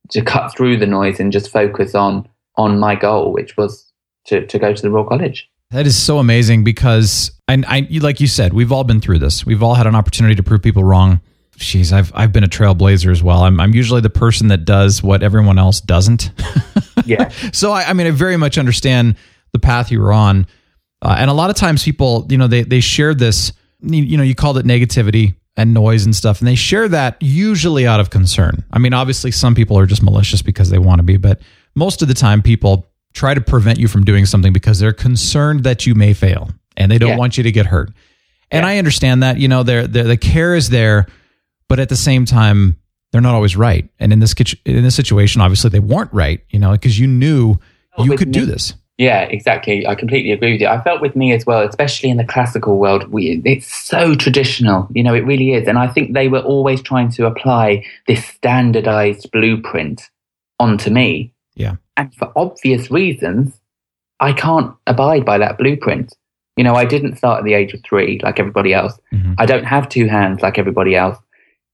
to 0.10 0.22
cut 0.22 0.56
through 0.56 0.78
the 0.78 0.86
noise 0.86 1.20
and 1.20 1.32
just 1.32 1.52
focus 1.52 1.96
on, 1.96 2.28
on 2.56 2.80
my 2.80 2.96
goal, 2.96 3.34
which 3.34 3.58
was 3.58 3.92
to, 4.26 4.46
to 4.46 4.60
go 4.60 4.74
to 4.74 4.82
the 4.82 4.92
Royal 4.92 5.06
College. 5.06 5.50
That 5.72 5.88
is 5.88 5.98
so 5.98 6.20
amazing 6.20 6.64
because, 6.64 7.32
and 7.48 7.66
I, 7.68 7.88
like 8.00 8.20
you 8.20 8.28
said, 8.28 8.54
we've 8.54 8.72
all 8.72 8.84
been 8.84 9.02
through 9.02 9.20
this. 9.20 9.44
We've 9.44 9.64
all 9.64 9.74
had 9.74 9.88
an 9.88 9.96
opportunity 9.96 10.36
to 10.36 10.44
prove 10.44 10.62
people 10.62 10.84
wrong 10.84 11.20
Jeez, 11.58 11.94
I've 11.94 12.12
I've 12.16 12.32
been 12.32 12.44
a 12.44 12.48
trailblazer 12.48 13.12
as 13.12 13.22
well. 13.22 13.44
I'm 13.44 13.60
I'm 13.60 13.74
usually 13.74 14.02
the 14.02 14.10
person 14.10 14.48
that 14.48 14.66
does 14.66 15.04
what 15.04 15.24
everyone 15.24 15.60
else 15.60 15.82
doesn't. 15.82 16.32
yeah. 17.06 17.30
So 17.52 17.72
I, 17.72 17.84
I 17.84 17.94
mean, 17.94 18.08
I 18.08 18.12
very 18.12 18.38
much 18.38 18.58
understand 18.58 19.16
the 19.52 19.60
path 19.60 19.92
you 19.92 20.02
were 20.02 20.12
on, 20.12 20.48
uh, 21.02 21.16
and 21.18 21.30
a 21.30 21.34
lot 21.34 21.50
of 21.50 21.56
times 21.56 21.84
people, 21.84 22.26
you 22.30 22.38
know, 22.38 22.48
they 22.48 22.64
they 22.64 22.80
share 22.80 23.14
this. 23.14 23.54
You 23.82 24.18
know, 24.18 24.24
you 24.24 24.34
called 24.34 24.58
it 24.58 24.66
negativity 24.66 25.36
and 25.58 25.74
noise 25.74 26.06
and 26.06 26.16
stuff, 26.16 26.40
and 26.40 26.48
they 26.48 26.56
share 26.56 26.88
that 26.88 27.18
usually 27.20 27.86
out 27.86 28.00
of 28.00 28.10
concern. 28.10 28.64
I 28.72 28.80
mean, 28.80 28.94
obviously, 28.94 29.32
some 29.32 29.54
people 29.54 29.78
are 29.78 29.86
just 29.86 30.02
malicious 30.02 30.42
because 30.42 30.70
they 30.70 30.80
want 30.80 31.00
to 31.00 31.04
be, 31.04 31.18
but 31.18 31.42
most 31.76 32.02
of 32.02 32.08
the 32.08 32.14
time, 32.14 32.42
people 32.42 32.88
try 33.14 33.34
to 33.34 33.42
prevent 33.42 33.80
you 33.80 33.88
from 33.88 34.04
doing 34.04 34.26
something 34.26 34.54
because 34.54 34.80
they're 34.80 34.94
concerned 34.94 35.64
that 35.64 35.86
you 35.86 35.96
may 35.96 36.14
fail 36.14 36.50
and 36.76 36.92
they 36.92 36.98
don't 36.98 37.12
yeah. 37.12 37.18
want 37.18 37.38
you 37.38 37.44
to 37.44 37.52
get 37.52 37.66
hurt. 37.66 37.92
And 38.52 38.64
yeah. 38.64 38.70
I 38.70 38.78
understand 38.78 39.24
that. 39.24 39.38
You 39.38 39.48
know, 39.48 39.64
they're, 39.64 39.88
they're, 39.88 40.04
the 40.04 40.18
care 40.18 40.56
is 40.56 40.70
there 40.70 41.08
but 41.68 41.80
at 41.80 41.90
the 41.90 41.96
same 41.96 42.26
time, 42.26 42.78
they're 43.12 43.22
not 43.22 43.36
always 43.36 43.56
right. 43.56 43.88
And 44.00 44.12
in 44.12 44.20
this 44.20 44.34
in 44.66 44.84
this 44.84 44.96
situation, 44.96 45.42
obviously 45.42 45.70
they 45.70 45.80
weren't 45.80 46.12
right, 46.14 46.42
you 46.50 46.60
know, 46.60 46.72
because 46.72 47.00
you 47.00 47.08
knew 47.08 47.56
you 47.98 48.18
could 48.18 48.30
me, 48.30 48.34
do 48.34 48.46
this. 48.46 48.74
Yeah, 48.98 49.22
exactly. 49.22 49.88
I 49.88 49.96
completely 49.96 50.32
agree 50.32 50.54
with 50.54 50.62
you. 50.62 50.68
I 50.68 50.82
felt 50.82 51.02
with 51.02 51.16
me 51.16 51.32
as 51.34 51.46
well, 51.46 51.68
especially 51.68 52.10
in 52.10 52.18
the 52.18 52.24
classical 52.24 52.78
world, 52.78 53.12
we, 53.12 53.42
it's 53.44 53.68
so 53.68 54.14
traditional. 54.16 54.88
You 54.92 55.04
know, 55.04 55.16
it 55.16 55.26
really 55.26 55.54
is. 55.54 55.68
And 55.68 55.80
I 55.80 55.88
think 55.88 56.14
they 56.14 56.28
were 56.28 56.42
always 56.42 56.82
trying 56.82 57.10
to 57.12 57.26
apply 57.26 57.86
this 58.08 58.24
standardized 58.26 59.32
blueprint 59.32 60.10
onto 60.60 60.92
me. 60.92 61.34
Yeah. 61.56 61.76
And 61.98 62.14
for 62.16 62.32
obvious 62.36 62.92
reasons, 62.92 63.60
I 64.20 64.34
can't 64.34 64.76
abide 64.86 65.26
by 65.26 65.40
that 65.40 65.58
blueprint. 65.58 66.16
You 66.56 66.64
know, 66.64 66.76
I 66.76 66.86
didn't 66.86 67.18
start 67.18 67.40
at 67.40 67.46
the 67.46 67.56
age 67.56 67.74
of 67.74 67.82
three 67.84 68.20
like 68.24 68.40
everybody 68.40 68.74
else. 68.74 69.00
Mm-hmm. 69.12 69.34
I 69.40 69.48
don't 69.48 69.66
have 69.66 69.90
two 69.90 70.08
hands 70.08 70.42
like 70.42 70.60
everybody 70.60 70.96
else. 70.96 71.18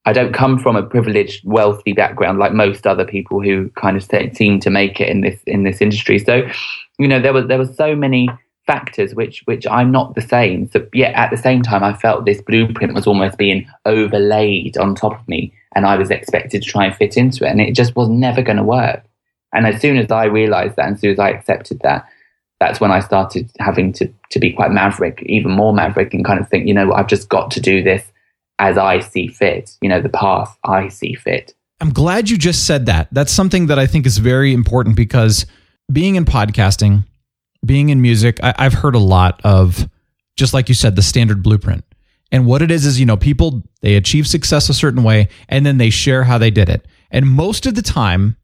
I 0.10 0.14
don't 0.14 0.34
come 0.34 0.57
from 0.57 0.76
a 0.76 0.81
privileged, 0.81 1.45
wealthy 1.45 1.94
background 1.94 2.40
like 2.40 2.52
most 2.52 2.88
other 2.88 3.06
people 3.06 3.44
who 3.44 3.69
kind 3.76 3.95
of 3.95 4.03
seem 4.36 4.60
to 4.60 4.72
make 4.72 4.99
it 4.99 5.07
in 5.07 5.22
this 5.22 5.40
in 5.45 5.65
this 5.65 5.81
industry. 5.81 6.18
So, 6.18 6.49
you 6.98 7.07
know, 7.07 7.22
there 7.22 7.31
was 7.31 7.45
there 7.45 7.60
were 7.60 7.68
so 7.68 7.95
many 7.95 8.27
factors 8.65 9.14
which 9.14 9.44
which 9.45 9.68
I'm 9.68 9.91
not 9.91 10.15
the 10.15 10.22
same. 10.22 10.68
So 10.72 10.88
yet 10.95 11.14
at 11.14 11.30
the 11.30 11.38
same 11.38 11.61
time, 11.61 11.84
I 11.84 11.94
felt 11.94 12.26
this 12.26 12.41
blueprint 12.41 12.95
was 12.95 13.06
almost 13.06 13.38
being 13.38 13.68
overlaid 13.86 14.80
on 14.80 14.95
top 14.95 15.14
of 15.19 15.27
me, 15.27 15.53
and 15.76 15.86
I 15.86 15.95
was 15.95 16.10
expected 16.10 16.64
to 16.64 16.68
try 16.68 16.86
and 16.86 16.95
fit 16.95 17.15
into 17.15 17.45
it, 17.45 17.52
and 17.52 17.61
it 17.61 17.76
just 17.76 17.95
was 17.95 18.10
never 18.10 18.41
going 18.41 18.57
to 18.57 18.64
work. 18.64 19.06
And 19.53 19.68
as 19.68 19.80
soon 19.80 19.98
as 19.98 20.10
I 20.10 20.23
realised 20.23 20.76
that, 20.77 20.88
and 20.88 20.95
as 20.95 21.02
soon 21.02 21.11
as 21.11 21.19
I 21.19 21.30
accepted 21.30 21.81
that, 21.81 22.07
that's 22.60 22.80
when 22.80 22.91
I 22.91 22.99
started 22.99 23.52
having 23.60 23.94
to 23.94 24.11
to 24.31 24.40
be 24.40 24.53
quite 24.53 24.72
maverick, 24.72 25.22
even 25.27 25.52
more 25.52 25.72
maverick, 25.72 26.15
and 26.15 26.26
kind 26.26 26.40
of 26.40 26.49
think, 26.49 26.65
you 26.65 26.73
know, 26.73 26.94
I've 26.94 27.14
just 27.15 27.30
got 27.30 27.52
to 27.52 27.61
do 27.61 27.84
this 27.84 28.03
as 28.60 28.77
I 28.77 28.99
see 28.99 29.27
fit, 29.27 29.77
you 29.81 29.90
know, 29.90 30.02
the 30.02 30.10
path 30.10 30.57
I 30.64 30.90
see 30.90 31.15
fit. 31.15 31.56
I'm 31.81 31.91
glad 31.91 32.30
you 32.30 32.38
just 32.38 32.68
said 32.68 32.86
that. 32.88 33.07
That's 33.11 33.31
something 33.31 33.68
that 33.68 33.80
I 33.80 33.88
think 33.88 34.06
is 34.06 34.18
very 34.18 34.53
important 34.53 34.98
because 34.98 35.45
being 35.91 36.15
in 36.15 36.26
podcasting, 36.26 37.06
being 37.65 37.90
in 37.90 38.02
music, 38.02 38.40
I, 38.44 38.53
have 38.57 38.73
heard 38.73 38.95
a 38.95 38.99
lot 38.99 39.40
of, 39.45 39.90
just 40.36 40.53
like 40.53 40.68
you 40.68 40.76
said, 40.76 40.98
the 40.98 41.02
standard 41.02 41.41
blueprint. 41.41 41.86
And 42.31 42.45
what 42.45 42.61
it 42.61 42.69
is 42.69 42.86
is, 42.86 42.99
you 42.99 43.06
know, 43.06 43.18
people, 43.18 43.64
they 43.81 43.95
achieve 43.95 44.27
success 44.27 44.69
a 44.69 44.73
certain 44.73 45.03
way 45.03 45.30
and 45.48 45.65
then 45.65 45.77
they 45.77 45.90
share 45.90 46.26
how 46.26 46.38
they 46.38 46.52
did 46.52 46.69
it. 46.69 46.86
And 47.10 47.27
most 47.27 47.65
of 47.65 47.76
the 47.76 47.81
time, 47.81 48.36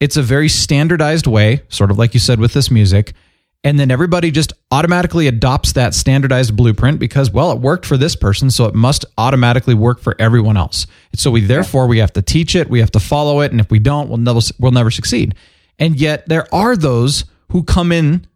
it's 0.00 0.16
a 0.16 0.22
very 0.22 0.48
standardized 0.48 1.26
way, 1.26 1.62
sort 1.68 1.90
of 1.90 1.98
like 1.98 2.12
you 2.12 2.20
said 2.20 2.38
with 2.38 2.52
this 2.52 2.70
music 2.70 3.14
and 3.64 3.80
then 3.80 3.90
everybody 3.90 4.30
just 4.30 4.52
automatically 4.70 5.26
adopts 5.26 5.72
that 5.72 5.94
standardized 5.94 6.54
blueprint 6.54 7.00
because 7.00 7.30
well 7.30 7.50
it 7.50 7.58
worked 7.58 7.86
for 7.86 7.96
this 7.96 8.14
person 8.14 8.50
so 8.50 8.66
it 8.66 8.74
must 8.74 9.06
automatically 9.16 9.74
work 9.74 9.98
for 9.98 10.14
everyone 10.18 10.56
else. 10.56 10.86
So 11.16 11.30
we 11.30 11.40
therefore 11.40 11.86
we 11.86 11.98
have 11.98 12.12
to 12.12 12.22
teach 12.22 12.54
it 12.54 12.68
we 12.68 12.80
have 12.80 12.92
to 12.92 13.00
follow 13.00 13.40
it 13.40 13.50
and 13.50 13.60
if 13.60 13.70
we 13.70 13.78
don't 13.78 14.08
we'll 14.08 14.18
never 14.18 14.40
we'll 14.60 14.70
never 14.70 14.90
succeed. 14.90 15.34
And 15.78 15.96
yet 15.96 16.28
there 16.28 16.46
are 16.54 16.76
those 16.76 17.24
who 17.50 17.64
come 17.64 17.90
in 17.90 18.26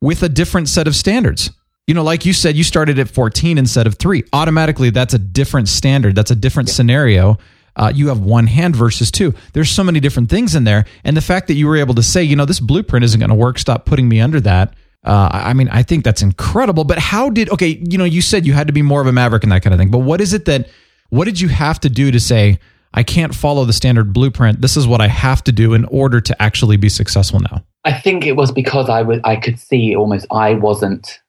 with 0.00 0.22
a 0.22 0.28
different 0.28 0.68
set 0.68 0.88
of 0.88 0.96
standards. 0.96 1.50
You 1.86 1.94
know 1.94 2.02
like 2.02 2.24
you 2.24 2.32
said 2.32 2.56
you 2.56 2.64
started 2.64 2.98
at 2.98 3.10
14 3.10 3.58
instead 3.58 3.86
of 3.86 3.96
3 3.96 4.24
automatically 4.32 4.88
that's 4.90 5.12
a 5.12 5.18
different 5.18 5.68
standard. 5.68 6.16
That's 6.16 6.30
a 6.30 6.36
different 6.36 6.70
yeah. 6.70 6.74
scenario 6.74 7.38
uh, 7.76 7.92
you 7.94 8.08
have 8.08 8.20
one 8.20 8.46
hand 8.46 8.76
versus 8.76 9.10
two. 9.10 9.34
There's 9.52 9.70
so 9.70 9.84
many 9.84 10.00
different 10.00 10.30
things 10.30 10.54
in 10.54 10.64
there. 10.64 10.84
And 11.02 11.16
the 11.16 11.20
fact 11.20 11.48
that 11.48 11.54
you 11.54 11.66
were 11.66 11.76
able 11.76 11.94
to 11.94 12.02
say, 12.02 12.22
you 12.22 12.36
know, 12.36 12.44
this 12.44 12.60
blueprint 12.60 13.04
isn't 13.04 13.18
going 13.18 13.30
to 13.30 13.34
work, 13.36 13.58
stop 13.58 13.84
putting 13.84 14.08
me 14.08 14.20
under 14.20 14.40
that. 14.40 14.74
Uh, 15.04 15.28
I 15.32 15.52
mean, 15.52 15.68
I 15.68 15.82
think 15.82 16.04
that's 16.04 16.22
incredible. 16.22 16.84
But 16.84 16.98
how 16.98 17.30
did, 17.30 17.50
okay, 17.50 17.82
you 17.88 17.98
know, 17.98 18.04
you 18.04 18.22
said 18.22 18.46
you 18.46 18.52
had 18.52 18.68
to 18.68 18.72
be 18.72 18.82
more 18.82 19.00
of 19.00 19.06
a 19.06 19.12
maverick 19.12 19.42
and 19.42 19.52
that 19.52 19.62
kind 19.62 19.74
of 19.74 19.78
thing. 19.78 19.90
But 19.90 19.98
what 19.98 20.20
is 20.20 20.32
it 20.32 20.46
that, 20.46 20.68
what 21.10 21.26
did 21.26 21.40
you 21.40 21.48
have 21.48 21.78
to 21.80 21.90
do 21.90 22.10
to 22.10 22.20
say, 22.20 22.58
I 22.94 23.02
can't 23.02 23.34
follow 23.34 23.64
the 23.64 23.72
standard 23.72 24.12
blueprint. 24.12 24.60
This 24.60 24.76
is 24.76 24.86
what 24.86 25.00
I 25.00 25.08
have 25.08 25.42
to 25.44 25.52
do 25.52 25.74
in 25.74 25.84
order 25.86 26.20
to 26.20 26.42
actually 26.42 26.76
be 26.76 26.88
successful 26.88 27.40
now. 27.40 27.64
I 27.84 27.92
think 27.92 28.24
it 28.24 28.36
was 28.36 28.52
because 28.52 28.88
I 28.88 29.02
was 29.02 29.18
I 29.24 29.36
could 29.36 29.58
see 29.58 29.94
almost 29.94 30.26
I 30.30 30.54
wasn't 30.54 31.20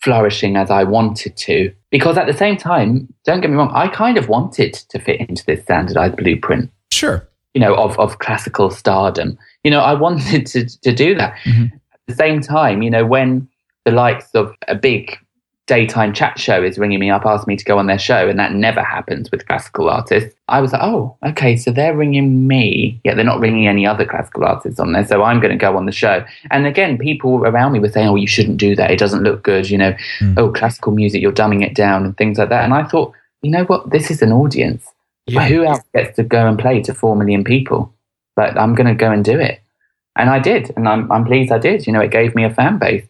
flourishing 0.00 0.56
as 0.56 0.70
I 0.70 0.84
wanted 0.84 1.36
to. 1.36 1.72
Because 1.90 2.16
at 2.16 2.26
the 2.26 2.36
same 2.36 2.56
time, 2.56 3.12
don't 3.24 3.40
get 3.40 3.50
me 3.50 3.56
wrong, 3.56 3.72
I 3.74 3.88
kind 3.88 4.16
of 4.16 4.28
wanted 4.28 4.74
to 4.74 4.98
fit 4.98 5.20
into 5.20 5.44
this 5.44 5.62
standardized 5.62 6.16
blueprint. 6.16 6.70
Sure. 6.92 7.28
You 7.54 7.60
know, 7.60 7.74
of, 7.74 7.98
of 7.98 8.18
classical 8.18 8.70
stardom. 8.70 9.38
You 9.64 9.70
know, 9.70 9.80
I 9.80 9.94
wanted 10.00 10.46
to, 10.46 10.66
to 10.80 10.92
do 10.92 11.14
that. 11.14 11.36
Mm-hmm. 11.44 11.74
At 11.74 12.00
the 12.06 12.14
same 12.14 12.40
time, 12.40 12.82
you 12.82 12.90
know, 12.90 13.04
when 13.04 13.48
the 13.84 13.92
likes 13.92 14.30
of 14.34 14.54
a 14.68 14.74
big 14.74 15.16
daytime 15.68 16.14
chat 16.14 16.40
show 16.40 16.64
is 16.64 16.78
ringing 16.78 16.98
me 16.98 17.10
up, 17.10 17.24
asking 17.24 17.52
me 17.52 17.56
to 17.56 17.64
go 17.64 17.78
on 17.78 17.86
their 17.86 17.98
show, 17.98 18.28
and 18.28 18.38
that 18.38 18.52
never 18.52 18.82
happens 18.82 19.30
with 19.30 19.46
classical 19.46 19.88
artists. 19.88 20.34
I 20.48 20.60
was 20.60 20.72
like, 20.72 20.82
oh, 20.82 21.16
okay, 21.24 21.56
so 21.56 21.70
they're 21.70 21.94
ringing 21.94 22.48
me. 22.48 22.98
Yeah, 23.04 23.14
they're 23.14 23.24
not 23.24 23.38
ringing 23.38 23.68
any 23.68 23.86
other 23.86 24.06
classical 24.06 24.44
artists 24.44 24.80
on 24.80 24.92
there, 24.92 25.06
so 25.06 25.22
I'm 25.22 25.40
going 25.40 25.52
to 25.52 25.58
go 25.58 25.76
on 25.76 25.86
the 25.86 25.92
show. 25.92 26.24
And 26.50 26.66
again, 26.66 26.98
people 26.98 27.46
around 27.46 27.72
me 27.72 27.78
were 27.78 27.90
saying, 27.90 28.08
oh, 28.08 28.16
you 28.16 28.26
shouldn't 28.26 28.56
do 28.56 28.74
that. 28.74 28.90
It 28.90 28.98
doesn't 28.98 29.22
look 29.22 29.44
good. 29.44 29.70
You 29.70 29.78
know, 29.78 29.92
mm. 30.18 30.34
oh, 30.38 30.50
classical 30.50 30.92
music, 30.92 31.22
you're 31.22 31.32
dumbing 31.32 31.62
it 31.62 31.74
down 31.74 32.04
and 32.04 32.16
things 32.16 32.38
like 32.38 32.48
that. 32.48 32.64
And 32.64 32.74
I 32.74 32.84
thought, 32.84 33.12
you 33.42 33.50
know 33.50 33.64
what? 33.64 33.90
This 33.90 34.10
is 34.10 34.22
an 34.22 34.32
audience. 34.32 34.84
Yeah. 35.26 35.46
Who 35.46 35.64
else 35.64 35.82
gets 35.94 36.16
to 36.16 36.24
go 36.24 36.48
and 36.48 36.58
play 36.58 36.80
to 36.82 36.94
four 36.94 37.14
million 37.14 37.44
people? 37.44 37.92
Like, 38.38 38.56
I'm 38.56 38.74
going 38.74 38.86
to 38.86 38.94
go 38.94 39.12
and 39.12 39.22
do 39.22 39.38
it. 39.38 39.60
And 40.16 40.30
I 40.30 40.40
did, 40.40 40.72
and 40.76 40.88
I'm, 40.88 41.12
I'm 41.12 41.24
pleased 41.24 41.52
I 41.52 41.58
did. 41.58 41.86
You 41.86 41.92
know, 41.92 42.00
it 42.00 42.10
gave 42.10 42.34
me 42.34 42.42
a 42.42 42.52
fan 42.52 42.78
base 42.78 43.06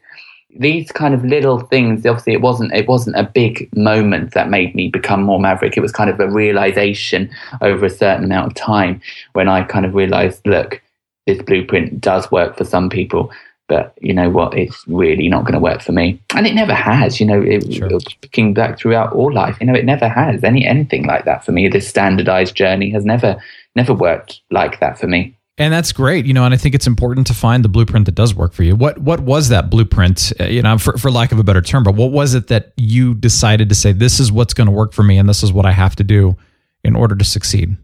these 0.58 0.90
kind 0.90 1.14
of 1.14 1.24
little 1.24 1.60
things, 1.60 2.04
obviously, 2.04 2.32
it 2.32 2.40
wasn't 2.40 2.72
it 2.74 2.88
wasn't 2.88 3.16
a 3.16 3.22
big 3.22 3.68
moment 3.76 4.34
that 4.34 4.50
made 4.50 4.74
me 4.74 4.88
become 4.88 5.22
more 5.22 5.40
maverick. 5.40 5.76
It 5.76 5.80
was 5.80 5.92
kind 5.92 6.10
of 6.10 6.18
a 6.20 6.28
realization 6.28 7.30
over 7.60 7.86
a 7.86 7.90
certain 7.90 8.24
amount 8.24 8.48
of 8.48 8.54
time 8.54 9.00
when 9.32 9.48
I 9.48 9.62
kind 9.62 9.86
of 9.86 9.94
realized, 9.94 10.46
look, 10.46 10.82
this 11.26 11.40
blueprint 11.42 12.00
does 12.00 12.30
work 12.32 12.56
for 12.56 12.64
some 12.64 12.90
people, 12.90 13.30
but 13.68 13.94
you 14.00 14.12
know 14.12 14.30
what? 14.30 14.56
It's 14.58 14.82
really 14.88 15.28
not 15.28 15.44
going 15.44 15.54
to 15.54 15.60
work 15.60 15.80
for 15.80 15.92
me, 15.92 16.20
and 16.34 16.46
it 16.46 16.54
never 16.54 16.74
has. 16.74 17.20
You 17.20 17.26
know, 17.26 17.40
it, 17.40 17.72
Sure. 17.72 17.88
looking 17.88 18.52
back 18.52 18.78
throughout 18.78 19.12
all 19.12 19.32
life, 19.32 19.58
you 19.60 19.66
know, 19.66 19.74
it 19.74 19.84
never 19.84 20.08
has 20.08 20.42
any 20.42 20.66
anything 20.66 21.06
like 21.06 21.24
that 21.24 21.44
for 21.44 21.52
me. 21.52 21.68
This 21.68 21.88
standardized 21.88 22.56
journey 22.56 22.90
has 22.90 23.04
never 23.04 23.36
never 23.76 23.94
worked 23.94 24.40
like 24.50 24.80
that 24.80 24.98
for 24.98 25.06
me. 25.06 25.37
And 25.58 25.72
that's 25.72 25.92
great, 25.92 26.24
you 26.24 26.32
know. 26.32 26.44
And 26.44 26.54
I 26.54 26.56
think 26.56 26.74
it's 26.74 26.86
important 26.86 27.26
to 27.26 27.34
find 27.34 27.64
the 27.64 27.68
blueprint 27.68 28.06
that 28.06 28.14
does 28.14 28.34
work 28.34 28.52
for 28.52 28.62
you. 28.62 28.76
What 28.76 28.98
what 28.98 29.20
was 29.20 29.48
that 29.48 29.70
blueprint? 29.70 30.32
uh, 30.40 30.44
You 30.44 30.62
know, 30.62 30.78
for, 30.78 30.96
for 30.96 31.10
lack 31.10 31.32
of 31.32 31.38
a 31.38 31.44
better 31.44 31.60
term, 31.60 31.82
but 31.82 31.94
what 31.94 32.12
was 32.12 32.34
it 32.34 32.46
that 32.46 32.72
you 32.76 33.14
decided 33.14 33.68
to 33.68 33.74
say 33.74 33.92
this 33.92 34.20
is 34.20 34.30
what's 34.30 34.54
going 34.54 34.68
to 34.68 34.72
work 34.72 34.92
for 34.92 35.02
me, 35.02 35.18
and 35.18 35.28
this 35.28 35.42
is 35.42 35.52
what 35.52 35.66
I 35.66 35.72
have 35.72 35.96
to 35.96 36.04
do 36.04 36.36
in 36.84 36.94
order 36.96 37.14
to 37.16 37.24
succeed? 37.24 37.76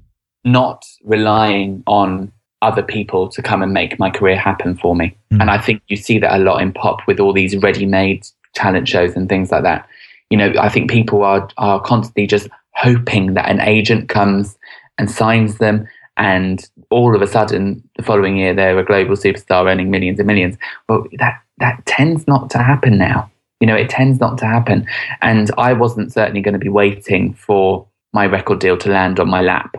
not 0.45 0.85
relying 1.05 1.83
on 1.87 2.31
other 2.63 2.83
people 2.83 3.29
to 3.29 3.43
come 3.43 3.63
and 3.63 3.73
make 3.73 3.99
my 3.99 4.11
career 4.11 4.39
happen 4.39 4.77
for 4.77 4.95
me. 4.95 5.17
And 5.31 5.51
I 5.51 5.59
think 5.59 5.83
you 5.89 5.97
see 5.97 6.19
that 6.19 6.35
a 6.35 6.39
lot 6.39 6.63
in 6.63 6.73
pop 6.73 7.01
with 7.07 7.19
all 7.19 7.33
these 7.33 7.57
ready-made 7.57 8.27
talent 8.55 8.89
shows 8.89 9.17
and 9.17 9.29
things 9.29 9.51
like 9.51 9.65
that. 9.65 9.89
You 10.31 10.39
know, 10.39 10.53
I 10.61 10.69
think 10.69 10.91
people 10.91 11.23
are 11.23 11.49
are 11.57 11.81
constantly 11.81 12.27
just 12.27 12.49
hoping 12.75 13.35
that 13.35 13.49
an 13.49 13.61
agent 13.61 14.09
comes 14.09 14.57
and 14.99 15.11
signs 15.11 15.59
them 15.59 15.89
and 16.17 16.69
all 16.91 17.15
of 17.15 17.23
a 17.23 17.27
sudden 17.27 17.83
the 17.97 18.03
following 18.03 18.37
year 18.37 18.55
they're 18.55 18.79
a 18.79 18.85
global 18.85 19.17
superstar 19.17 19.71
earning 19.71 19.91
millions 19.91 20.19
and 20.19 20.27
millions. 20.27 20.57
Well, 20.89 21.07
that 21.19 21.41
that 21.59 21.85
tends 21.87 22.27
not 22.27 22.51
to 22.51 22.59
happen 22.59 22.99
now. 22.99 23.31
You 23.61 23.67
know, 23.67 23.77
it 23.77 23.89
tends 23.89 24.21
not 24.21 24.39
to 24.39 24.47
happen. 24.47 24.87
And 25.23 25.51
I 25.57 25.73
wasn't 25.73 26.13
certainly 26.13 26.41
going 26.41 26.55
to 26.55 26.59
be 26.59 26.69
waiting 26.69 27.35
for 27.35 27.87
my 28.13 28.27
record 28.27 28.61
deal 28.61 28.77
to 28.79 28.91
land 28.91 29.19
on 29.19 29.29
my 29.29 29.41
lap 29.41 29.77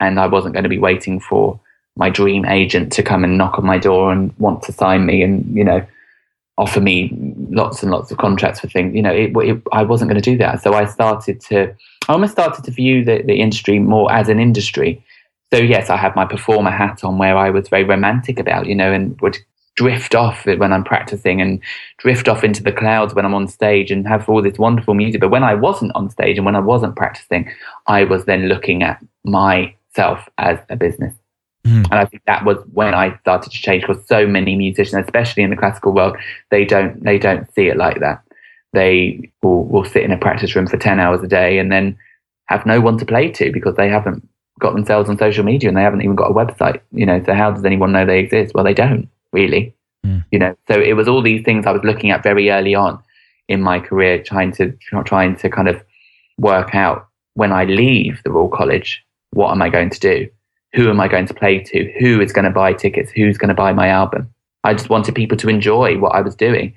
and 0.00 0.18
I 0.18 0.26
wasn't 0.26 0.54
going 0.54 0.64
to 0.64 0.68
be 0.68 0.78
waiting 0.78 1.20
for 1.20 1.58
my 1.96 2.10
dream 2.10 2.44
agent 2.44 2.92
to 2.92 3.02
come 3.02 3.22
and 3.24 3.38
knock 3.38 3.58
on 3.58 3.66
my 3.66 3.78
door 3.78 4.12
and 4.12 4.36
want 4.38 4.62
to 4.64 4.72
sign 4.72 5.06
me 5.06 5.22
and 5.22 5.54
you 5.54 5.64
know 5.64 5.86
offer 6.58 6.80
me 6.80 7.10
lots 7.50 7.82
and 7.82 7.90
lots 7.90 8.10
of 8.10 8.18
contracts 8.18 8.60
for 8.60 8.68
things. 8.68 8.94
You 8.94 9.02
know, 9.02 9.12
it, 9.12 9.32
it, 9.36 9.62
I 9.72 9.82
wasn't 9.82 10.10
going 10.10 10.20
to 10.20 10.30
do 10.30 10.36
that. 10.38 10.62
So 10.62 10.74
I 10.74 10.84
started 10.84 11.40
to, 11.42 11.74
I 12.08 12.12
almost 12.12 12.32
started 12.32 12.62
to 12.64 12.70
view 12.70 13.04
the, 13.04 13.22
the 13.22 13.40
industry 13.40 13.78
more 13.78 14.12
as 14.12 14.28
an 14.28 14.38
industry. 14.38 15.02
So 15.52 15.58
yes, 15.58 15.90
I 15.90 15.96
had 15.96 16.16
my 16.16 16.24
performer 16.24 16.70
hat 16.70 17.04
on 17.04 17.18
where 17.18 17.36
I 17.36 17.50
was 17.50 17.68
very 17.68 17.84
romantic 17.84 18.38
about, 18.38 18.66
you 18.66 18.74
know, 18.74 18.90
and 18.90 19.20
would 19.20 19.36
drift 19.74 20.14
off 20.14 20.46
when 20.46 20.72
I'm 20.72 20.84
practicing 20.84 21.40
and 21.40 21.60
drift 21.98 22.28
off 22.28 22.44
into 22.44 22.62
the 22.62 22.72
clouds 22.72 23.14
when 23.14 23.24
I'm 23.24 23.34
on 23.34 23.48
stage 23.48 23.90
and 23.90 24.06
have 24.06 24.28
all 24.28 24.42
this 24.42 24.58
wonderful 24.58 24.94
music. 24.94 25.20
But 25.20 25.30
when 25.30 25.44
I 25.44 25.54
wasn't 25.54 25.92
on 25.94 26.10
stage 26.10 26.36
and 26.36 26.46
when 26.46 26.56
I 26.56 26.60
wasn't 26.60 26.96
practicing, 26.96 27.50
I 27.86 28.04
was 28.04 28.24
then 28.24 28.48
looking 28.48 28.82
at 28.82 29.02
myself 29.24 30.28
as 30.38 30.58
a 30.70 30.76
business. 30.76 31.14
Hmm. 31.64 31.84
And 31.90 31.94
I 31.94 32.06
think 32.06 32.22
that 32.26 32.44
was 32.44 32.58
when 32.72 32.94
I 32.94 33.18
started 33.18 33.52
to 33.52 33.58
change 33.58 33.86
because 33.86 34.06
so 34.06 34.26
many 34.26 34.56
musicians, 34.56 35.04
especially 35.04 35.42
in 35.42 35.50
the 35.50 35.56
classical 35.56 35.92
world, 35.92 36.16
they 36.50 36.64
don't 36.64 37.02
they 37.04 37.18
don't 37.18 37.52
see 37.54 37.68
it 37.68 37.76
like 37.76 38.00
that. 38.00 38.22
They 38.72 39.30
will, 39.42 39.64
will 39.64 39.84
sit 39.84 40.02
in 40.02 40.12
a 40.12 40.18
practice 40.18 40.56
room 40.56 40.66
for 40.66 40.78
ten 40.78 40.98
hours 40.98 41.22
a 41.22 41.28
day 41.28 41.58
and 41.58 41.70
then 41.70 41.96
have 42.46 42.66
no 42.66 42.80
one 42.80 42.98
to 42.98 43.04
play 43.04 43.30
to 43.30 43.52
because 43.52 43.76
they 43.76 43.88
haven't 43.88 44.28
got 44.62 44.74
themselves 44.74 45.10
on 45.10 45.18
social 45.18 45.44
media 45.44 45.68
and 45.68 45.76
they 45.76 45.82
haven't 45.82 46.02
even 46.02 46.16
got 46.16 46.30
a 46.30 46.34
website. 46.34 46.80
You 46.92 47.06
know, 47.06 47.22
so 47.24 47.34
how 47.34 47.50
does 47.50 47.64
anyone 47.64 47.92
know 47.92 48.06
they 48.06 48.20
exist? 48.20 48.54
Well, 48.54 48.64
they 48.64 48.74
don't 48.74 49.08
really. 49.32 49.74
Hmm. 50.04 50.18
You 50.30 50.38
know, 50.38 50.56
so 50.68 50.80
it 50.80 50.94
was 50.94 51.08
all 51.08 51.22
these 51.22 51.44
things 51.44 51.66
I 51.66 51.72
was 51.72 51.84
looking 51.84 52.10
at 52.10 52.22
very 52.22 52.50
early 52.50 52.74
on 52.74 53.02
in 53.48 53.60
my 53.60 53.78
career, 53.78 54.22
trying 54.22 54.52
to 54.52 54.72
trying 55.04 55.36
to 55.36 55.50
kind 55.50 55.68
of 55.68 55.82
work 56.38 56.74
out 56.74 57.08
when 57.34 57.52
I 57.52 57.64
leave 57.64 58.22
the 58.24 58.30
Royal 58.30 58.48
College, 58.48 59.04
what 59.30 59.50
am 59.50 59.62
I 59.62 59.68
going 59.68 59.90
to 59.90 60.00
do? 60.00 60.28
Who 60.74 60.88
am 60.88 61.00
I 61.00 61.08
going 61.08 61.26
to 61.26 61.34
play 61.34 61.60
to? 61.60 61.92
Who 62.00 62.20
is 62.20 62.32
going 62.32 62.44
to 62.44 62.50
buy 62.50 62.72
tickets? 62.72 63.10
Who's 63.10 63.38
going 63.38 63.48
to 63.48 63.54
buy 63.54 63.72
my 63.72 63.88
album? 63.88 64.32
I 64.64 64.74
just 64.74 64.90
wanted 64.90 65.14
people 65.14 65.36
to 65.38 65.48
enjoy 65.48 65.98
what 65.98 66.14
I 66.14 66.20
was 66.20 66.34
doing. 66.34 66.74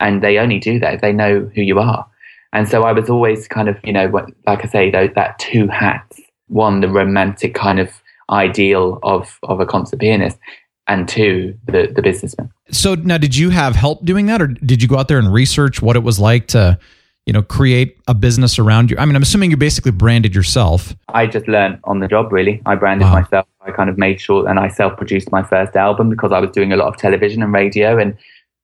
And 0.00 0.22
they 0.22 0.38
only 0.38 0.58
do 0.58 0.78
that 0.80 0.94
if 0.94 1.00
they 1.00 1.12
know 1.12 1.50
who 1.54 1.62
you 1.62 1.78
are. 1.78 2.06
And 2.52 2.68
so 2.68 2.84
I 2.84 2.92
was 2.92 3.10
always 3.10 3.48
kind 3.48 3.68
of, 3.68 3.76
you 3.84 3.92
know, 3.92 4.06
like 4.46 4.64
I 4.64 4.68
say, 4.68 4.90
that 4.90 5.38
two 5.38 5.68
hats. 5.68 6.20
One, 6.48 6.80
the 6.80 6.88
romantic 6.88 7.54
kind 7.54 7.78
of 7.78 7.90
ideal 8.30 8.98
of, 9.02 9.38
of 9.44 9.60
a 9.60 9.66
concert 9.66 10.00
pianist, 10.00 10.38
and 10.86 11.06
two, 11.06 11.56
the, 11.66 11.92
the 11.94 12.02
businessman. 12.02 12.50
So 12.70 12.94
now, 12.94 13.18
did 13.18 13.36
you 13.36 13.50
have 13.50 13.76
help 13.76 14.04
doing 14.04 14.26
that, 14.26 14.42
or 14.42 14.48
did 14.48 14.82
you 14.82 14.88
go 14.88 14.96
out 14.96 15.08
there 15.08 15.18
and 15.18 15.32
research 15.32 15.80
what 15.82 15.96
it 15.96 16.02
was 16.02 16.18
like 16.18 16.48
to, 16.48 16.78
you 17.26 17.32
know, 17.32 17.42
create 17.42 17.98
a 18.08 18.14
business 18.14 18.58
around 18.58 18.90
you? 18.90 18.96
I 18.98 19.04
mean, 19.04 19.14
I'm 19.14 19.22
assuming 19.22 19.50
you 19.50 19.56
basically 19.56 19.92
branded 19.92 20.34
yourself. 20.34 20.94
I 21.10 21.26
just 21.26 21.46
learned 21.46 21.78
on 21.84 22.00
the 22.00 22.08
job, 22.08 22.32
really. 22.32 22.62
I 22.66 22.74
branded 22.74 23.08
myself. 23.08 23.46
I 23.60 23.70
kind 23.70 23.90
of 23.90 23.98
made 23.98 24.20
sure, 24.20 24.48
and 24.48 24.58
I 24.58 24.68
self 24.68 24.96
produced 24.96 25.30
my 25.30 25.42
first 25.42 25.76
album 25.76 26.08
because 26.08 26.32
I 26.32 26.40
was 26.40 26.50
doing 26.50 26.72
a 26.72 26.76
lot 26.76 26.88
of 26.88 26.96
television 26.96 27.42
and 27.42 27.52
radio. 27.52 27.98
And, 27.98 28.16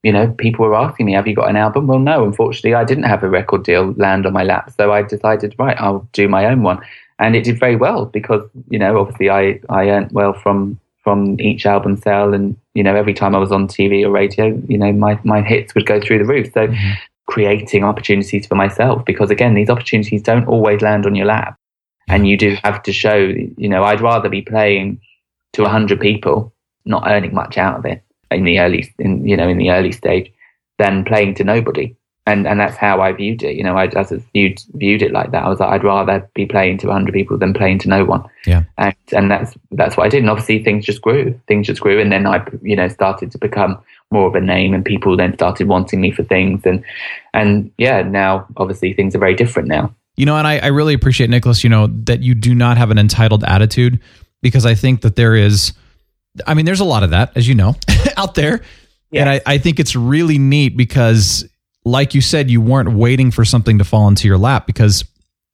you 0.02 0.12
know, 0.12 0.35
people 0.39 0.65
were 0.66 0.74
asking 0.74 1.06
me, 1.06 1.12
Have 1.12 1.27
you 1.27 1.35
got 1.35 1.51
an 1.51 1.56
album? 1.56 1.86
Well, 1.86 1.98
no, 1.98 2.24
unfortunately, 2.24 2.74
I 2.74 2.85
didn't 2.85 3.05
have 3.05 3.23
a 3.23 3.28
record 3.28 3.65
deal 3.65 3.93
land 3.98 4.24
on 4.24 4.32
my 4.32 4.44
lap. 4.44 4.73
So 4.78 4.93
I 4.93 5.02
decided, 5.02 5.55
right, 5.59 5.78
I'll 5.78 6.09
do 6.12 6.27
my 6.27 6.47
own 6.47 6.62
one. 6.62 6.81
And 7.19 7.36
it 7.36 7.45
did 7.45 7.61
very 7.61 7.77
well 7.77 8.07
because, 8.07 8.43
you 8.69 8.78
know, 8.78 8.99
obviously 8.99 9.31
I, 9.31 9.61
I 9.69 9.89
earned 9.89 10.12
well 10.12 10.32
from 10.32 10.81
from 11.05 11.39
each 11.39 11.66
album 11.66 11.99
sale 11.99 12.32
and 12.32 12.57
you 12.73 12.82
know 12.82 12.97
every 12.97 13.12
time 13.12 13.35
I 13.35 13.39
was 13.39 13.53
on 13.53 13.69
TV 13.69 14.05
or 14.05 14.11
radio 14.11 14.47
you 14.66 14.78
know 14.78 14.91
my 14.91 15.20
my 15.23 15.43
hits 15.43 15.74
would 15.74 15.86
go 15.86 16.01
through 16.01 16.19
the 16.19 16.24
roof. 16.24 16.47
So 16.55 16.66
mm-hmm. 16.66 16.93
creating 17.27 17.85
opportunities 17.85 18.47
for 18.47 18.55
myself 18.55 19.05
because 19.05 19.31
again 19.31 19.55
these 19.55 19.70
opportunities 19.70 20.23
don't 20.23 20.49
always 20.49 20.81
land 20.81 21.07
on 21.07 21.15
your 21.15 21.27
lap. 21.27 21.59
And 22.09 22.27
you 22.27 22.36
do 22.36 22.57
have 22.65 22.82
to 22.85 22.93
show 22.93 23.15
you 23.15 23.69
know 23.69 23.85
I'd 23.85 24.01
rather 24.01 24.28
be 24.28 24.43
playing 24.43 25.01
to 25.53 25.62
100 25.62 26.01
people 26.01 26.53
not 26.86 27.05
earning 27.07 27.35
much 27.35 27.59
out 27.59 27.78
of 27.78 27.86
it 27.86 28.03
in 28.31 28.45
the 28.45 28.59
early 28.59 28.93
in 28.99 29.27
you 29.28 29.36
know 29.36 29.49
in 29.49 29.59
the 29.59 29.70
early 29.70 29.93
stage 29.93 30.32
than 30.78 31.05
playing 31.05 31.35
to 31.35 31.45
nobody 31.45 31.95
and 32.27 32.47
and 32.47 32.59
that's 32.59 32.77
how 32.77 33.01
I 33.01 33.13
viewed 33.13 33.43
it 33.43 33.57
you 33.57 33.63
know 33.63 33.77
I 33.77 33.87
just 33.87 34.13
viewed 34.33 34.61
viewed 34.75 35.03
it 35.03 35.13
like 35.13 35.31
that 35.33 35.45
I 35.45 35.49
was 35.49 35.61
like 35.61 35.71
I'd 35.71 35.85
rather 35.85 36.29
be 36.35 36.47
playing 36.47 36.79
to 36.79 36.87
100 36.87 37.13
people 37.13 37.37
than 37.39 37.53
playing 37.55 37.79
to 37.81 37.89
no 37.89 38.05
one 38.05 38.25
Yeah. 38.47 38.65
and 38.79 38.95
and 39.13 39.31
that's 39.31 39.55
that's 39.73 39.97
what 39.97 40.07
I 40.07 40.09
did. 40.09 40.21
And 40.21 40.31
obviously, 40.31 40.63
things 40.63 40.85
just 40.85 41.03
grew. 41.03 41.39
Things 41.49 41.67
just 41.67 41.81
grew, 41.81 42.01
and 42.01 42.11
then 42.11 42.27
I, 42.27 42.47
you 42.63 42.77
know, 42.77 42.89
started 42.89 43.31
to 43.33 43.39
become 43.39 43.79
more 44.11 44.29
of 44.29 44.35
a 44.35 44.41
name, 44.41 44.73
and 44.73 44.85
people 44.85 45.17
then 45.17 45.35
started 45.35 45.69
wanting 45.69 46.01
me 46.01 46.11
for 46.11 46.23
things, 46.23 46.63
and 46.65 46.83
and 47.35 47.71
yeah, 47.77 48.03
now 48.03 48.47
obviously 48.57 48.93
things 48.93 49.15
are 49.15 49.19
very 49.19 49.35
different 49.35 49.69
now. 49.69 49.95
You 50.17 50.27
know, 50.27 50.37
and 50.37 50.47
I, 50.47 50.59
I 50.59 50.67
really 50.69 50.95
appreciate 50.95 51.29
Nicholas. 51.29 51.65
You 51.65 51.71
know 51.71 51.89
that 52.05 52.23
you 52.23 52.35
do 52.35 52.55
not 52.55 52.79
have 52.79 52.91
an 52.91 52.99
entitled 52.99 53.45
attitude 53.45 54.01
because 54.41 54.65
I 54.65 54.75
think 54.75 55.03
that 55.03 55.17
there 55.17 55.35
is. 55.35 55.73
I 56.47 56.55
mean, 56.55 56.65
there's 56.65 56.81
a 56.81 56.85
lot 56.85 57.03
of 57.03 57.11
that, 57.11 57.33
as 57.37 57.47
you 57.47 57.55
know, 57.55 57.77
out 58.17 58.35
there, 58.35 58.63
and 59.13 59.29
I, 59.29 59.41
I 59.45 59.59
think 59.59 59.79
it's 59.81 59.95
really 59.95 60.39
neat 60.39 60.77
because, 60.77 61.47
like 61.85 62.15
you 62.15 62.20
said, 62.20 62.51
you 62.51 62.61
weren't 62.61 62.93
waiting 62.93 63.31
for 63.31 63.44
something 63.44 63.78
to 63.78 63.85
fall 63.85 64.09
into 64.09 64.27
your 64.27 64.39
lap 64.39 64.66
because, 64.66 65.05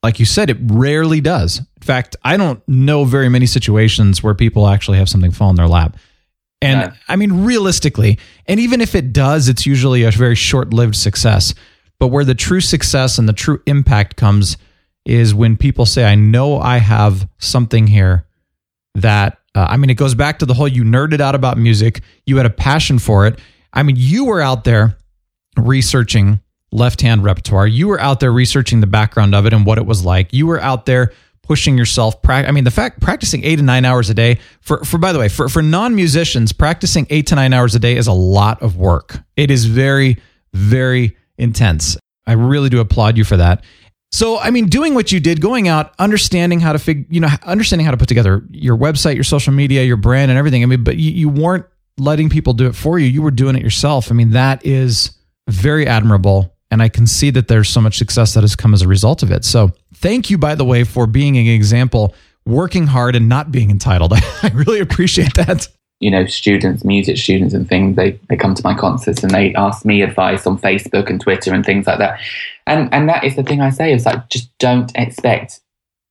like 0.03 0.21
you 0.21 0.27
said, 0.27 0.51
it 0.51 0.59
rarely 0.63 1.21
does. 1.21 1.59
In 1.59 1.83
fact, 1.83 2.17
I 2.23 2.37
don't 2.37 2.67
know 2.69 3.05
very 3.05 3.29
many 3.29 3.47
situations 3.47 4.23
where 4.23 4.35
people 4.35 4.67
actually 4.67 4.99
have 4.99 5.09
something 5.09 5.33
fall 5.33 5.51
in 5.51 5.57
their 5.57 5.69
lap. 5.69 5.97
And 6.63 6.93
I 7.09 7.17
mean, 7.17 7.45
realistically, 7.45 8.19
and 8.47 8.61
even 8.61 8.81
if 8.83 8.95
it 8.95 9.13
does, 9.13 9.49
it's 9.49 9.65
usually 9.65 10.03
a 10.03 10.11
very 10.11 10.35
short 10.35 10.75
lived 10.75 10.95
success. 10.95 11.55
But 11.99 12.09
where 12.09 12.25
the 12.25 12.35
true 12.35 12.61
success 12.61 13.19
and 13.19 13.29
the 13.29 13.33
true 13.33 13.63
impact 13.67 14.17
comes 14.17 14.59
is 15.07 15.35
when 15.35 15.57
people 15.57 15.87
say, 15.87 16.05
I 16.05 16.15
know 16.15 16.59
I 16.59 16.79
have 16.79 17.29
something 17.39 17.87
here 17.87 18.27
that, 18.95 19.39
uh, 19.55 19.67
I 19.71 19.79
mean, 19.79 19.89
it 19.89 19.95
goes 19.95 20.15
back 20.15 20.39
to 20.41 20.47
the 20.47 20.55
whole 20.55 20.69
you 20.69 20.85
nerded 20.85 21.21
out 21.21 21.35
about 21.35 21.57
music, 21.57 22.03
you 22.27 22.37
had 22.37 22.47
a 22.47 22.51
passion 22.51 22.99
for 22.99 23.27
it. 23.27 23.39
I 23.73 23.83
mean, 23.83 23.97
you 23.99 24.27
were 24.27 24.41
out 24.41 24.65
there 24.65 24.99
researching 25.57 26.41
left 26.73 27.01
hand 27.01 27.25
repertoire, 27.25 27.67
you 27.67 27.89
were 27.89 28.01
out 28.01 28.21
there 28.21 28.33
researching 28.33 28.81
the 28.81 28.87
background 28.87 29.35
of 29.35 29.47
it 29.47 29.53
and 29.53 29.67
what 29.67 29.79
it 29.79 29.87
was 29.87 30.05
like, 30.05 30.33
you 30.33 30.47
were 30.47 30.61
out 30.61 30.87
there 30.87 31.13
pushing 31.51 31.77
yourself 31.77 32.15
i 32.29 32.53
mean 32.53 32.63
the 32.63 32.71
fact 32.71 33.01
practicing 33.01 33.43
eight 33.43 33.57
to 33.57 33.63
nine 33.63 33.85
hours 33.85 34.09
a 34.09 34.15
day 34.15 34.39
for, 34.61 34.85
for 34.85 34.99
by 34.99 35.13
the 35.13 35.19
way 35.19 35.29
for, 35.29 35.49
for 35.49 35.61
non-musicians 35.61 36.53
practicing 36.53 37.09
eight 37.11 37.27
to 37.27 37.35
nine 37.35 37.53
hours 37.53 37.75
a 37.75 37.81
day 37.81 37.97
is 37.97 38.07
a 38.07 38.13
lot 38.13 38.63
of 38.63 38.77
work. 38.77 39.19
It 39.37 39.51
is 39.51 39.65
very 39.65 40.19
very 40.53 41.17
intense. 41.39 41.97
I 42.25 42.35
really 42.35 42.69
do 42.69 42.79
applaud 42.79 43.17
you 43.17 43.25
for 43.25 43.37
that. 43.39 43.65
So 44.13 44.39
i 44.39 44.51
mean 44.51 44.67
doing 44.67 44.95
what 44.95 45.11
you 45.11 45.19
did 45.19 45.41
going 45.41 45.67
out 45.67 45.93
understanding 45.99 46.61
how 46.61 46.73
to 46.73 46.79
figure 46.79 47.05
you 47.11 47.19
know 47.19 47.29
understanding 47.43 47.85
how 47.85 47.91
to 47.91 47.97
put 47.97 48.07
together 48.07 48.45
your 48.53 48.77
website 48.77 49.17
your 49.17 49.25
social 49.25 49.53
media 49.53 49.83
your 49.83 49.97
brand 49.97 50.31
and 50.31 50.39
everything. 50.39 50.63
I 50.63 50.67
mean 50.67 50.85
but 50.85 50.99
you, 50.99 51.11
you 51.11 51.29
weren't 51.29 51.67
letting 51.99 52.31
people 52.31 52.53
do 52.53 52.69
it 52.69 52.77
for 52.77 53.01
you. 53.01 53.07
You 53.07 53.23
were 53.23 53.33
doing 53.33 53.57
it 53.57 53.63
yourself. 53.63 54.13
I 54.13 54.15
mean 54.15 54.31
that 54.31 54.65
is 54.65 55.19
very 55.51 55.87
admirable 55.87 56.55
and 56.71 56.83
i 56.83 56.89
can 56.89 57.07
see 57.07 57.31
that 57.31 57.49
there's 57.49 57.69
so 57.69 57.81
much 57.81 57.99
success 57.99 58.35
that 58.35 58.43
has 58.43 58.57
come 58.57 58.73
as 58.73 58.83
a 58.83 58.89
result 58.89 59.23
of 59.23 59.31
it. 59.31 59.45
So 59.45 59.73
thank 59.95 60.31
you 60.31 60.39
by 60.39 60.55
the 60.55 60.65
way 60.65 60.85
for 60.85 61.07
being 61.07 61.37
an 61.37 61.47
example 61.47 62.15
working 62.47 62.87
hard 62.87 63.17
and 63.17 63.29
not 63.29 63.53
being 63.53 63.71
entitled. 63.71 64.13
I 64.43 64.51
really 64.55 64.81
appreciate 64.81 65.35
that. 65.35 65.69
You 66.01 66.11
know, 66.11 66.25
students, 66.27 66.83
music 66.83 67.19
students 67.19 67.53
and 67.53 67.69
things, 67.69 67.97
they, 67.97 68.19
they 68.31 68.37
come 68.37 68.55
to 68.55 68.63
my 68.65 68.75
concerts 68.75 69.23
and 69.23 69.31
they 69.31 69.55
ask 69.55 69.85
me 69.85 70.01
advice 70.01 70.47
on 70.47 70.59
Facebook 70.59 71.11
and 71.11 71.21
Twitter 71.21 71.53
and 71.53 71.65
things 71.65 71.87
like 71.87 71.99
that. 71.99 72.19
And 72.67 72.93
and 72.93 73.09
that 73.09 73.25
is 73.25 73.37
the 73.37 73.43
thing 73.43 73.61
I 73.61 73.71
say 73.71 73.93
is 73.93 74.07
like 74.07 74.29
just 74.31 74.57
don't 74.59 74.91
expect 74.95 75.61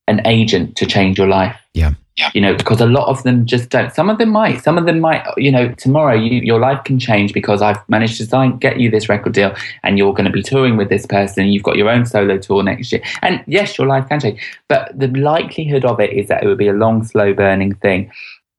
an 0.10 0.26
agent 0.26 0.76
to 0.78 0.86
change 0.86 1.18
your 1.18 1.28
life. 1.28 1.56
Yeah. 1.74 1.94
yeah. 2.18 2.32
You 2.34 2.42
know, 2.42 2.56
because 2.56 2.82
a 2.82 2.86
lot 2.86 3.08
of 3.08 3.22
them 3.24 3.46
just 3.46 3.70
don't. 3.70 3.94
Some 3.94 4.10
of 4.10 4.18
them 4.18 4.30
might. 4.30 4.62
Some 4.64 4.78
of 4.78 4.86
them 4.86 5.00
might. 5.00 5.24
You 5.38 5.52
know, 5.52 5.72
tomorrow 5.74 6.16
you, 6.16 6.42
your 6.42 6.60
life 6.60 6.84
can 6.84 7.00
change 7.00 7.32
because 7.32 7.62
I've 7.62 7.78
managed 7.88 8.18
to 8.18 8.26
sign, 8.26 8.58
get 8.58 8.80
you 8.80 8.90
this 8.90 9.08
record 9.08 9.34
deal, 9.34 9.56
and 9.84 9.98
you're 9.98 10.14
going 10.14 10.26
to 10.26 10.32
be 10.32 10.42
touring 10.42 10.76
with 10.76 10.90
this 10.90 11.06
person. 11.06 11.48
You've 11.48 11.64
got 11.64 11.78
your 11.78 11.90
own 11.90 12.06
solo 12.06 12.38
tour 12.38 12.64
next 12.64 12.92
year, 12.92 13.04
and 13.22 13.44
yes, 13.48 13.78
your 13.78 13.88
life 13.88 14.10
can 14.10 14.20
change. 14.20 14.42
But 14.68 14.98
the 14.98 15.08
likelihood 15.08 15.86
of 15.86 16.00
it 16.00 16.12
is 16.12 16.28
that 16.28 16.44
it 16.44 16.48
would 16.48 16.58
be 16.58 16.68
a 16.68 16.74
long, 16.74 17.04
slow 17.04 17.34
burning 17.34 17.76
thing 17.76 18.12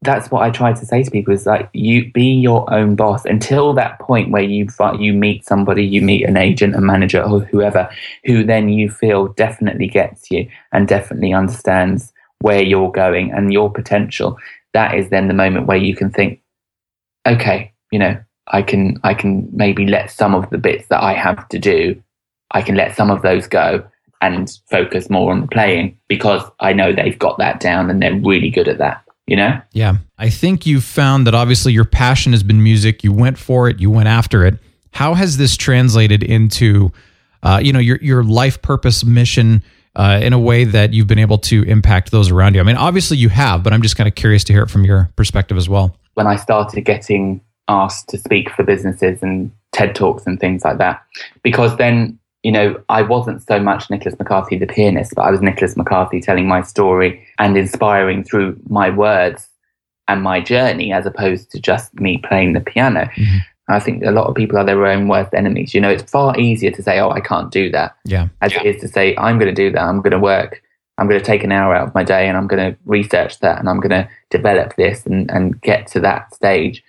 that's 0.02 0.30
what 0.30 0.42
I 0.42 0.50
try 0.50 0.72
to 0.72 0.86
say 0.86 1.02
to 1.02 1.10
people 1.10 1.34
is 1.34 1.44
like 1.44 1.68
you 1.74 2.10
be 2.12 2.24
your 2.24 2.72
own 2.72 2.96
boss 2.96 3.26
until 3.26 3.74
that 3.74 3.98
point 3.98 4.30
where 4.30 4.42
you 4.42 4.66
you 4.98 5.12
meet 5.12 5.44
somebody, 5.44 5.84
you 5.84 6.00
meet 6.00 6.24
an 6.26 6.38
agent, 6.38 6.74
a 6.74 6.80
manager, 6.80 7.22
or 7.22 7.40
whoever, 7.40 7.88
who 8.24 8.42
then 8.42 8.70
you 8.70 8.88
feel 8.88 9.28
definitely 9.28 9.88
gets 9.88 10.30
you 10.30 10.48
and 10.72 10.88
definitely 10.88 11.34
understands 11.34 12.12
where 12.40 12.62
you're 12.62 12.90
going 12.90 13.30
and 13.32 13.52
your 13.52 13.70
potential. 13.70 14.38
That 14.72 14.94
is 14.94 15.10
then 15.10 15.28
the 15.28 15.34
moment 15.34 15.66
where 15.66 15.76
you 15.76 15.94
can 15.94 16.10
think, 16.10 16.40
okay, 17.26 17.72
you 17.92 17.98
know, 17.98 18.18
I 18.46 18.62
can 18.62 18.98
I 19.04 19.12
can 19.12 19.50
maybe 19.52 19.86
let 19.86 20.10
some 20.10 20.34
of 20.34 20.48
the 20.48 20.58
bits 20.58 20.88
that 20.88 21.02
I 21.02 21.12
have 21.12 21.46
to 21.50 21.58
do, 21.58 22.02
I 22.52 22.62
can 22.62 22.74
let 22.74 22.96
some 22.96 23.10
of 23.10 23.20
those 23.20 23.46
go 23.46 23.84
and 24.22 24.50
focus 24.70 25.10
more 25.10 25.30
on 25.30 25.42
the 25.42 25.46
playing 25.46 25.98
because 26.08 26.42
I 26.58 26.72
know 26.72 26.92
they've 26.92 27.18
got 27.18 27.36
that 27.38 27.60
down 27.60 27.90
and 27.90 28.00
they're 28.00 28.18
really 28.18 28.50
good 28.50 28.68
at 28.68 28.78
that 28.78 29.04
you 29.30 29.36
know? 29.36 29.62
Yeah. 29.72 29.98
I 30.18 30.28
think 30.28 30.66
you 30.66 30.80
found 30.80 31.26
that 31.28 31.34
obviously 31.34 31.72
your 31.72 31.84
passion 31.84 32.32
has 32.32 32.42
been 32.42 32.62
music. 32.62 33.04
You 33.04 33.12
went 33.12 33.38
for 33.38 33.68
it, 33.68 33.80
you 33.80 33.88
went 33.88 34.08
after 34.08 34.44
it. 34.44 34.58
How 34.92 35.14
has 35.14 35.36
this 35.36 35.56
translated 35.56 36.24
into, 36.24 36.90
uh, 37.44 37.60
you 37.62 37.72
know, 37.72 37.78
your, 37.78 37.98
your 38.02 38.24
life 38.24 38.60
purpose 38.60 39.04
mission 39.04 39.62
uh, 39.94 40.18
in 40.20 40.32
a 40.32 40.38
way 40.38 40.64
that 40.64 40.92
you've 40.92 41.06
been 41.06 41.20
able 41.20 41.38
to 41.38 41.62
impact 41.62 42.10
those 42.10 42.32
around 42.32 42.56
you? 42.56 42.60
I 42.60 42.64
mean, 42.64 42.76
obviously 42.76 43.18
you 43.18 43.28
have, 43.28 43.62
but 43.62 43.72
I'm 43.72 43.82
just 43.82 43.96
kind 43.96 44.08
of 44.08 44.16
curious 44.16 44.42
to 44.44 44.52
hear 44.52 44.64
it 44.64 44.70
from 44.70 44.82
your 44.84 45.08
perspective 45.14 45.56
as 45.56 45.68
well. 45.68 45.96
When 46.14 46.26
I 46.26 46.34
started 46.34 46.80
getting 46.84 47.40
asked 47.68 48.08
to 48.08 48.18
speak 48.18 48.50
for 48.50 48.64
businesses 48.64 49.22
and 49.22 49.52
TED 49.70 49.94
Talks 49.94 50.26
and 50.26 50.40
things 50.40 50.64
like 50.64 50.78
that, 50.78 51.04
because 51.44 51.76
then 51.76 52.18
you 52.42 52.52
know, 52.52 52.82
I 52.88 53.02
wasn't 53.02 53.42
so 53.46 53.60
much 53.60 53.90
Nicholas 53.90 54.18
McCarthy, 54.18 54.56
the 54.56 54.66
pianist, 54.66 55.12
but 55.14 55.22
I 55.22 55.30
was 55.30 55.42
Nicholas 55.42 55.76
McCarthy 55.76 56.20
telling 56.20 56.48
my 56.48 56.62
story 56.62 57.26
and 57.38 57.56
inspiring 57.56 58.24
through 58.24 58.58
my 58.68 58.88
words 58.88 59.48
and 60.08 60.22
my 60.22 60.40
journey 60.40 60.92
as 60.92 61.06
opposed 61.06 61.50
to 61.52 61.60
just 61.60 61.94
me 62.00 62.18
playing 62.18 62.54
the 62.54 62.60
piano. 62.60 63.10
Mm-hmm. 63.16 63.38
I 63.68 63.78
think 63.78 64.02
a 64.04 64.10
lot 64.10 64.26
of 64.26 64.34
people 64.34 64.58
are 64.58 64.64
their 64.64 64.86
own 64.86 65.06
worst 65.06 65.32
enemies. 65.34 65.74
You 65.74 65.80
know, 65.80 65.90
it's 65.90 66.10
far 66.10 66.38
easier 66.38 66.70
to 66.72 66.82
say, 66.82 66.98
oh, 66.98 67.10
I 67.10 67.20
can't 67.20 67.52
do 67.52 67.70
that. 67.70 67.94
Yeah. 68.04 68.28
As 68.40 68.52
yeah. 68.52 68.62
it 68.62 68.74
is 68.74 68.80
to 68.82 68.88
say, 68.88 69.14
I'm 69.16 69.38
going 69.38 69.54
to 69.54 69.62
do 69.62 69.70
that. 69.70 69.82
I'm 69.82 70.00
going 70.00 70.10
to 70.10 70.18
work. 70.18 70.62
I'm 70.98 71.08
going 71.08 71.20
to 71.20 71.24
take 71.24 71.44
an 71.44 71.52
hour 71.52 71.74
out 71.74 71.88
of 71.88 71.94
my 71.94 72.02
day 72.02 72.26
and 72.28 72.36
I'm 72.36 72.46
going 72.46 72.72
to 72.72 72.78
research 72.84 73.38
that 73.40 73.58
and 73.58 73.68
I'm 73.68 73.80
going 73.80 73.90
to 73.90 74.08
develop 74.30 74.74
this 74.76 75.06
and, 75.06 75.30
and 75.30 75.60
get 75.60 75.86
to 75.88 76.00
that 76.00 76.34
stage. 76.34 76.82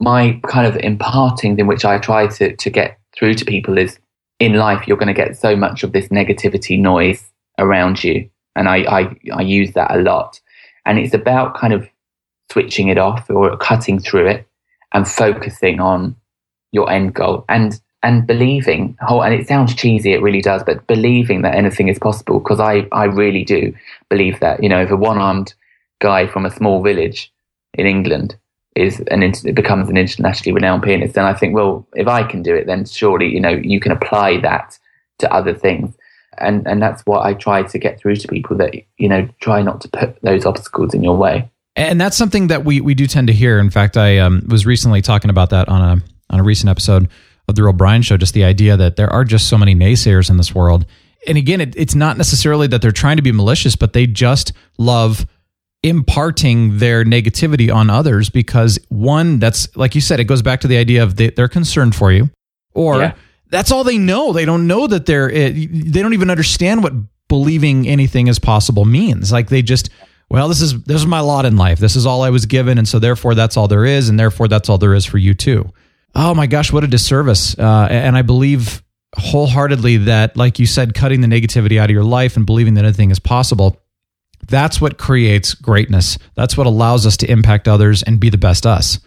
My 0.00 0.40
kind 0.48 0.66
of 0.66 0.76
imparting 0.82 1.58
in 1.58 1.66
which 1.66 1.84
I 1.84 1.98
try 1.98 2.26
to, 2.26 2.56
to 2.56 2.70
get 2.70 2.98
through 3.16 3.34
to 3.34 3.44
people 3.44 3.78
is 3.78 3.98
in 4.38 4.54
life, 4.54 4.86
you're 4.86 4.96
going 4.96 5.08
to 5.08 5.14
get 5.14 5.36
so 5.36 5.56
much 5.56 5.82
of 5.82 5.92
this 5.92 6.08
negativity 6.08 6.78
noise 6.78 7.30
around 7.58 8.02
you. 8.04 8.28
And 8.56 8.68
I, 8.68 8.78
I, 8.78 9.16
I 9.34 9.42
use 9.42 9.72
that 9.72 9.94
a 9.94 10.00
lot. 10.00 10.40
And 10.86 10.98
it's 10.98 11.14
about 11.14 11.56
kind 11.56 11.72
of 11.72 11.88
switching 12.50 12.88
it 12.88 12.98
off 12.98 13.28
or 13.30 13.56
cutting 13.56 13.98
through 13.98 14.26
it 14.26 14.48
and 14.92 15.06
focusing 15.06 15.80
on 15.80 16.16
your 16.72 16.90
end 16.90 17.14
goal 17.14 17.44
and 17.48 17.80
and 18.02 18.26
believing 18.26 18.96
whole 19.00 19.22
and 19.22 19.34
it 19.34 19.48
sounds 19.48 19.74
cheesy 19.74 20.12
it 20.12 20.22
really 20.22 20.40
does 20.40 20.62
but 20.64 20.86
believing 20.86 21.42
that 21.42 21.54
anything 21.54 21.88
is 21.88 21.98
possible 21.98 22.38
because 22.38 22.60
i 22.60 22.86
i 22.92 23.04
really 23.04 23.44
do 23.44 23.74
believe 24.08 24.38
that 24.40 24.62
you 24.62 24.68
know 24.68 24.80
if 24.80 24.90
a 24.90 24.96
one-armed 24.96 25.54
guy 26.00 26.26
from 26.26 26.46
a 26.46 26.50
small 26.50 26.82
village 26.82 27.32
in 27.74 27.86
england 27.86 28.36
is 28.78 29.00
an 29.10 29.22
it 29.22 29.54
becomes 29.54 29.88
an 29.88 29.96
internationally 29.96 30.54
renowned 30.54 30.82
pianist, 30.82 31.14
then 31.14 31.24
I 31.24 31.34
think, 31.34 31.54
well, 31.54 31.86
if 31.94 32.06
I 32.06 32.22
can 32.22 32.42
do 32.42 32.54
it, 32.54 32.66
then 32.66 32.84
surely 32.84 33.26
you 33.26 33.40
know 33.40 33.50
you 33.50 33.80
can 33.80 33.92
apply 33.92 34.40
that 34.40 34.78
to 35.18 35.32
other 35.32 35.54
things, 35.54 35.96
and 36.38 36.66
and 36.66 36.80
that's 36.80 37.02
what 37.02 37.26
I 37.26 37.34
try 37.34 37.62
to 37.62 37.78
get 37.78 37.98
through 37.98 38.16
to 38.16 38.28
people 38.28 38.56
that 38.58 38.74
you 38.96 39.08
know 39.08 39.28
try 39.40 39.62
not 39.62 39.80
to 39.82 39.88
put 39.88 40.20
those 40.22 40.46
obstacles 40.46 40.94
in 40.94 41.02
your 41.02 41.16
way. 41.16 41.50
And 41.76 42.00
that's 42.00 42.16
something 42.16 42.48
that 42.48 42.64
we 42.64 42.80
we 42.80 42.94
do 42.94 43.06
tend 43.06 43.26
to 43.28 43.32
hear. 43.32 43.58
In 43.58 43.70
fact, 43.70 43.96
I 43.96 44.18
um, 44.18 44.46
was 44.48 44.66
recently 44.66 45.02
talking 45.02 45.30
about 45.30 45.50
that 45.50 45.68
on 45.68 45.80
a 45.80 46.02
on 46.32 46.40
a 46.40 46.42
recent 46.42 46.70
episode 46.70 47.08
of 47.48 47.54
the 47.54 47.62
Real 47.62 47.72
Brian 47.72 48.02
Show. 48.02 48.16
Just 48.16 48.34
the 48.34 48.44
idea 48.44 48.76
that 48.76 48.96
there 48.96 49.10
are 49.10 49.24
just 49.24 49.48
so 49.48 49.58
many 49.58 49.74
naysayers 49.74 50.30
in 50.30 50.36
this 50.36 50.54
world. 50.54 50.86
And 51.26 51.36
again, 51.36 51.60
it, 51.60 51.74
it's 51.76 51.96
not 51.96 52.16
necessarily 52.16 52.68
that 52.68 52.80
they're 52.80 52.92
trying 52.92 53.16
to 53.16 53.22
be 53.22 53.32
malicious, 53.32 53.74
but 53.74 53.92
they 53.92 54.06
just 54.06 54.52
love 54.78 55.26
imparting 55.82 56.78
their 56.78 57.04
negativity 57.04 57.72
on 57.72 57.88
others 57.88 58.30
because 58.30 58.78
one 58.88 59.38
that's 59.38 59.74
like 59.76 59.94
you 59.94 60.00
said 60.00 60.18
it 60.18 60.24
goes 60.24 60.42
back 60.42 60.60
to 60.60 60.68
the 60.68 60.76
idea 60.76 61.02
of 61.02 61.16
they, 61.16 61.32
are 61.38 61.48
concerned 61.48 61.94
for 61.94 62.10
you. 62.10 62.28
Or 62.74 62.98
yeah. 62.98 63.14
that's 63.50 63.70
all 63.70 63.84
they 63.84 63.98
know. 63.98 64.32
They 64.32 64.44
don't 64.44 64.66
know 64.66 64.86
that 64.86 65.06
they're 65.06 65.30
they 65.30 66.02
don't 66.02 66.14
even 66.14 66.30
understand 66.30 66.82
what 66.82 66.92
believing 67.28 67.86
anything 67.86 68.26
is 68.26 68.38
possible 68.38 68.84
means. 68.84 69.30
Like 69.30 69.48
they 69.48 69.62
just 69.62 69.90
well 70.28 70.48
this 70.48 70.60
is 70.60 70.82
this 70.84 71.00
is 71.00 71.06
my 71.06 71.20
lot 71.20 71.44
in 71.44 71.56
life. 71.56 71.78
This 71.78 71.94
is 71.94 72.06
all 72.06 72.22
i 72.22 72.30
was 72.30 72.46
given 72.46 72.78
and 72.78 72.88
so 72.88 72.98
therefore 72.98 73.34
that's 73.34 73.56
all 73.56 73.68
there 73.68 73.84
is 73.84 74.08
and 74.08 74.18
therefore 74.18 74.48
that's 74.48 74.68
all 74.68 74.78
there 74.78 74.94
is 74.94 75.04
for 75.04 75.18
you 75.18 75.34
too. 75.34 75.70
Oh 76.14 76.34
my 76.34 76.46
gosh 76.46 76.72
what 76.72 76.82
a 76.82 76.88
disservice. 76.88 77.56
Uh, 77.56 77.86
and 77.88 78.16
i 78.16 78.22
believe 78.22 78.82
wholeheartedly 79.16 79.96
that 79.96 80.36
like 80.36 80.58
you 80.58 80.66
said 80.66 80.92
cutting 80.92 81.20
the 81.20 81.26
negativity 81.28 81.80
out 81.80 81.88
of 81.88 81.94
your 81.94 82.04
life 82.04 82.36
and 82.36 82.44
believing 82.44 82.74
that 82.74 82.84
anything 82.84 83.10
is 83.10 83.18
possible 83.18 83.80
that's 84.48 84.80
what 84.80 84.98
creates 84.98 85.54
greatness. 85.54 86.18
That's 86.34 86.56
what 86.56 86.66
allows 86.66 87.06
us 87.06 87.16
to 87.18 87.30
impact 87.30 87.68
others 87.68 88.02
and 88.02 88.18
be 88.18 88.30
the 88.30 88.38
best 88.38 88.66
us. 88.66 88.98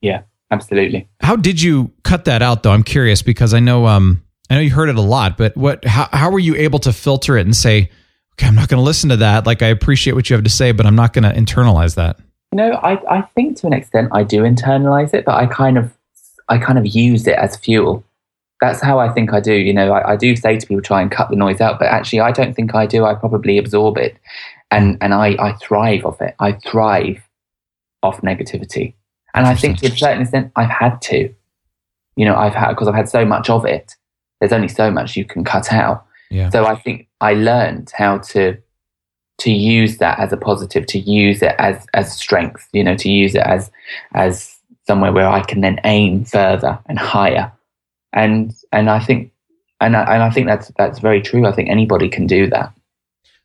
Yeah, 0.00 0.22
absolutely. 0.50 1.08
How 1.20 1.36
did 1.36 1.60
you 1.60 1.92
cut 2.02 2.24
that 2.24 2.42
out 2.42 2.62
though? 2.62 2.72
I'm 2.72 2.82
curious 2.82 3.22
because 3.22 3.54
I 3.54 3.60
know 3.60 3.86
um 3.86 4.22
I 4.50 4.54
know 4.54 4.60
you 4.60 4.70
heard 4.70 4.88
it 4.88 4.96
a 4.96 5.02
lot, 5.02 5.36
but 5.36 5.56
what 5.56 5.84
how 5.84 6.08
how 6.12 6.30
were 6.30 6.38
you 6.38 6.56
able 6.56 6.78
to 6.80 6.92
filter 6.92 7.36
it 7.36 7.46
and 7.46 7.56
say, 7.56 7.90
okay, 8.34 8.46
I'm 8.46 8.54
not 8.54 8.68
going 8.68 8.80
to 8.80 8.84
listen 8.84 9.10
to 9.10 9.16
that. 9.18 9.46
Like 9.46 9.62
I 9.62 9.66
appreciate 9.66 10.14
what 10.14 10.30
you 10.30 10.34
have 10.34 10.44
to 10.44 10.50
say, 10.50 10.72
but 10.72 10.86
I'm 10.86 10.96
not 10.96 11.12
going 11.12 11.24
to 11.24 11.38
internalize 11.38 11.96
that. 11.96 12.18
You 12.52 12.56
know, 12.56 12.72
I 12.72 13.18
I 13.18 13.22
think 13.34 13.58
to 13.58 13.66
an 13.66 13.74
extent 13.74 14.08
I 14.12 14.24
do 14.24 14.42
internalize 14.42 15.12
it, 15.12 15.24
but 15.24 15.34
I 15.34 15.46
kind 15.46 15.76
of 15.76 15.92
I 16.48 16.58
kind 16.58 16.78
of 16.78 16.86
use 16.86 17.26
it 17.26 17.36
as 17.36 17.56
fuel. 17.56 18.04
That's 18.60 18.80
how 18.80 18.98
I 18.98 19.08
think 19.10 19.32
I 19.32 19.38
do. 19.38 19.52
You 19.52 19.72
know, 19.72 19.92
I, 19.92 20.14
I 20.14 20.16
do 20.16 20.34
say 20.34 20.58
to 20.58 20.66
people, 20.66 20.82
try 20.82 21.00
and 21.00 21.12
cut 21.12 21.30
the 21.30 21.36
noise 21.36 21.60
out, 21.60 21.78
but 21.78 21.86
actually, 21.86 22.20
I 22.20 22.32
don't 22.32 22.54
think 22.54 22.74
I 22.74 22.86
do. 22.86 23.04
I 23.04 23.14
probably 23.14 23.56
absorb 23.56 23.98
it 23.98 24.16
and 24.70 24.98
and 25.00 25.14
I 25.14 25.36
I 25.38 25.52
thrive 25.54 26.04
off 26.04 26.20
it. 26.20 26.34
I 26.38 26.52
thrive 26.52 27.22
off 28.02 28.20
negativity, 28.20 28.94
and 29.34 29.46
I 29.46 29.54
think 29.54 29.78
to 29.78 29.86
a 29.86 29.96
certain 29.96 30.22
extent 30.22 30.52
I've 30.56 30.70
had 30.70 31.00
to. 31.02 31.34
You 32.16 32.24
know, 32.24 32.36
I've 32.36 32.54
had 32.54 32.70
because 32.70 32.88
I've 32.88 32.94
had 32.94 33.08
so 33.08 33.24
much 33.24 33.48
of 33.48 33.64
it. 33.64 33.94
There's 34.40 34.52
only 34.52 34.68
so 34.68 34.90
much 34.90 35.16
you 35.16 35.24
can 35.24 35.44
cut 35.44 35.72
out. 35.72 36.04
Yeah. 36.30 36.50
So 36.50 36.66
I 36.66 36.76
think 36.76 37.08
I 37.20 37.34
learned 37.34 37.92
how 37.96 38.18
to 38.18 38.56
to 39.38 39.52
use 39.52 39.98
that 39.98 40.18
as 40.18 40.32
a 40.32 40.36
positive, 40.36 40.86
to 40.86 40.98
use 40.98 41.42
it 41.42 41.54
as 41.58 41.86
as 41.94 42.12
strength. 42.12 42.68
You 42.72 42.84
know, 42.84 42.96
to 42.96 43.08
use 43.08 43.34
it 43.34 43.42
as 43.42 43.70
as 44.14 44.56
somewhere 44.86 45.12
where 45.12 45.28
I 45.28 45.42
can 45.42 45.60
then 45.60 45.80
aim 45.84 46.24
further 46.24 46.78
and 46.86 46.98
higher. 46.98 47.52
And 48.12 48.54
and 48.72 48.90
I 48.90 48.98
think 49.00 49.32
and 49.80 49.96
I, 49.96 50.14
and 50.14 50.22
I 50.22 50.30
think 50.30 50.46
that's 50.46 50.72
that's 50.76 50.98
very 50.98 51.22
true. 51.22 51.46
I 51.46 51.52
think 51.52 51.70
anybody 51.70 52.08
can 52.08 52.26
do 52.26 52.48
that 52.50 52.72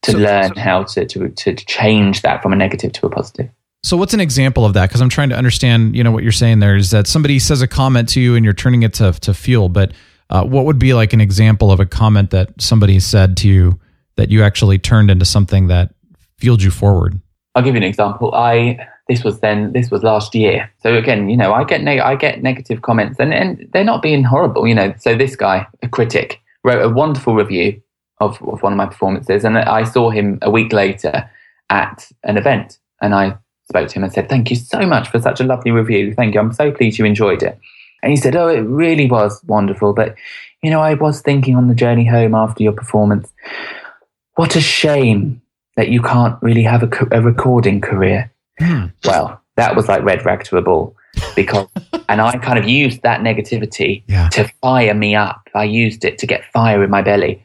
to 0.04 0.12
so, 0.12 0.18
learn 0.18 0.56
so, 0.56 0.62
how 0.62 0.84
to, 0.84 1.06
to 1.06 1.30
to 1.30 1.56
change 1.56 2.22
that 2.22 2.42
from 2.42 2.54
a 2.54 2.56
negative 2.56 2.92
to 2.94 3.06
a 3.08 3.10
positive. 3.10 3.50
So 3.84 3.98
what's 3.98 4.14
an 4.14 4.22
example 4.22 4.66
of 4.66 4.74
that? 4.74 4.88
Because 4.88 5.02
I'm 5.02 5.10
trying 5.10 5.30
to 5.30 5.36
understand, 5.36 5.96
you 5.96 6.06
know, 6.06 6.12
what 6.12 6.24
you're 6.24 6.32
saying 6.32 6.60
there 6.60 6.78
is 6.78 6.92
that 6.92 7.06
somebody 7.06 7.38
says 7.38 7.62
a 7.62 7.68
comment 7.68 8.08
to 8.10 8.22
you 8.22 8.36
and 8.36 8.46
you're 8.46 8.54
turning 8.54 8.84
it 8.84 8.94
to 8.96 9.12
to 9.12 9.34
fuel. 9.34 9.70
But 9.70 9.92
uh, 10.30 10.46
what 10.46 10.66
would 10.66 10.80
be 10.80 10.94
like 10.94 11.14
an 11.14 11.22
example 11.22 11.72
of 11.72 11.80
a 11.80 11.86
comment 11.86 12.32
that 12.32 12.50
somebody 12.62 13.00
said 13.00 13.36
to 13.38 13.50
you 13.50 13.80
that 14.16 14.30
you 14.30 14.44
actually 14.44 14.80
turned 14.80 15.12
into 15.12 15.26
something 15.26 15.68
that 15.68 15.94
fueled 16.38 16.64
you 16.64 16.72
forward? 16.72 17.20
I'll 17.56 17.64
give 17.64 17.76
you 17.76 17.82
an 17.82 17.88
example. 17.88 18.34
I 18.34 18.88
this 19.10 19.24
was 19.24 19.42
then 19.42 19.74
this 19.74 19.92
was 19.92 20.02
last 20.02 20.34
year. 20.34 20.72
So 20.80 20.96
again, 20.96 21.30
you 21.30 21.36
know, 21.36 21.54
I 21.54 21.66
get 21.66 21.82
neg- 21.82 22.00
I 22.00 22.16
get 22.16 22.42
negative 22.42 22.82
comments 22.82 23.20
and 23.20 23.34
and 23.34 23.68
they're 23.74 23.84
not 23.84 24.02
being 24.02 24.24
horrible, 24.24 24.66
you 24.66 24.76
know. 24.76 24.94
So 24.98 25.16
this 25.16 25.36
guy, 25.36 25.68
a 25.82 25.90
critic, 25.90 26.42
wrote 26.64 26.82
a 26.82 26.90
wonderful 26.90 27.36
review 27.36 27.82
of, 28.26 28.42
of 28.48 28.62
one 28.62 28.74
of 28.74 28.78
my 28.78 28.86
performances. 28.86 29.44
And 29.44 29.58
I 29.58 29.84
saw 29.84 30.10
him 30.10 30.40
a 30.42 30.50
week 30.52 30.74
later 30.74 31.30
at 31.70 32.10
an 32.24 32.38
event 32.38 32.78
and 33.02 33.14
I 33.16 33.38
spoke 33.70 33.88
to 33.90 33.96
him 33.96 34.04
and 34.04 34.14
said, 34.14 34.30
Thank 34.30 34.50
you 34.50 34.56
so 34.56 34.86
much 34.86 35.10
for 35.10 35.20
such 35.20 35.40
a 35.40 35.44
lovely 35.44 35.72
review. 35.72 36.14
Thank 36.14 36.34
you. 36.34 36.40
I'm 36.40 36.54
so 36.54 36.72
pleased 36.72 36.98
you 37.00 37.06
enjoyed 37.06 37.44
it. 37.44 37.58
And 38.02 38.12
he 38.12 38.18
said, 38.18 38.36
Oh, 38.36 38.48
it 38.48 38.62
really 38.62 39.10
was 39.10 39.42
wonderful. 39.46 39.94
But, 39.94 40.16
you 40.62 40.70
know, 40.70 40.82
I 40.82 40.94
was 40.96 41.22
thinking 41.22 41.56
on 41.56 41.68
the 41.68 41.76
journey 41.76 42.06
home 42.06 42.36
after 42.36 42.64
your 42.64 42.74
performance, 42.74 43.32
what 44.36 44.56
a 44.56 44.62
shame 44.62 45.42
that 45.76 45.90
you 45.90 46.02
can't 46.02 46.42
really 46.42 46.64
have 46.64 46.84
a, 46.84 46.90
a 47.12 47.22
recording 47.22 47.82
career. 47.82 48.32
Hmm. 48.60 48.88
Well, 49.06 49.42
that 49.56 49.76
was 49.76 49.88
like 49.88 50.04
red 50.04 50.26
rag 50.26 50.44
to 50.46 50.58
a 50.58 50.62
bull 50.62 50.96
because, 51.36 51.68
and 52.10 52.22
I 52.22 52.38
kind 52.38 52.60
of 52.60 52.68
used 52.68 53.02
that 53.04 53.22
negativity 53.22 54.04
Yeah. 54.08 54.30
to 54.30 54.48
fire 54.62 54.94
me 54.94 55.16
up. 55.16 55.48
I 55.56 55.64
used 55.64 56.06
it 56.06 56.18
to 56.20 56.28
get 56.28 56.44
fire 56.52 56.84
in 56.84 56.90
my 56.90 57.02
belly. 57.02 57.44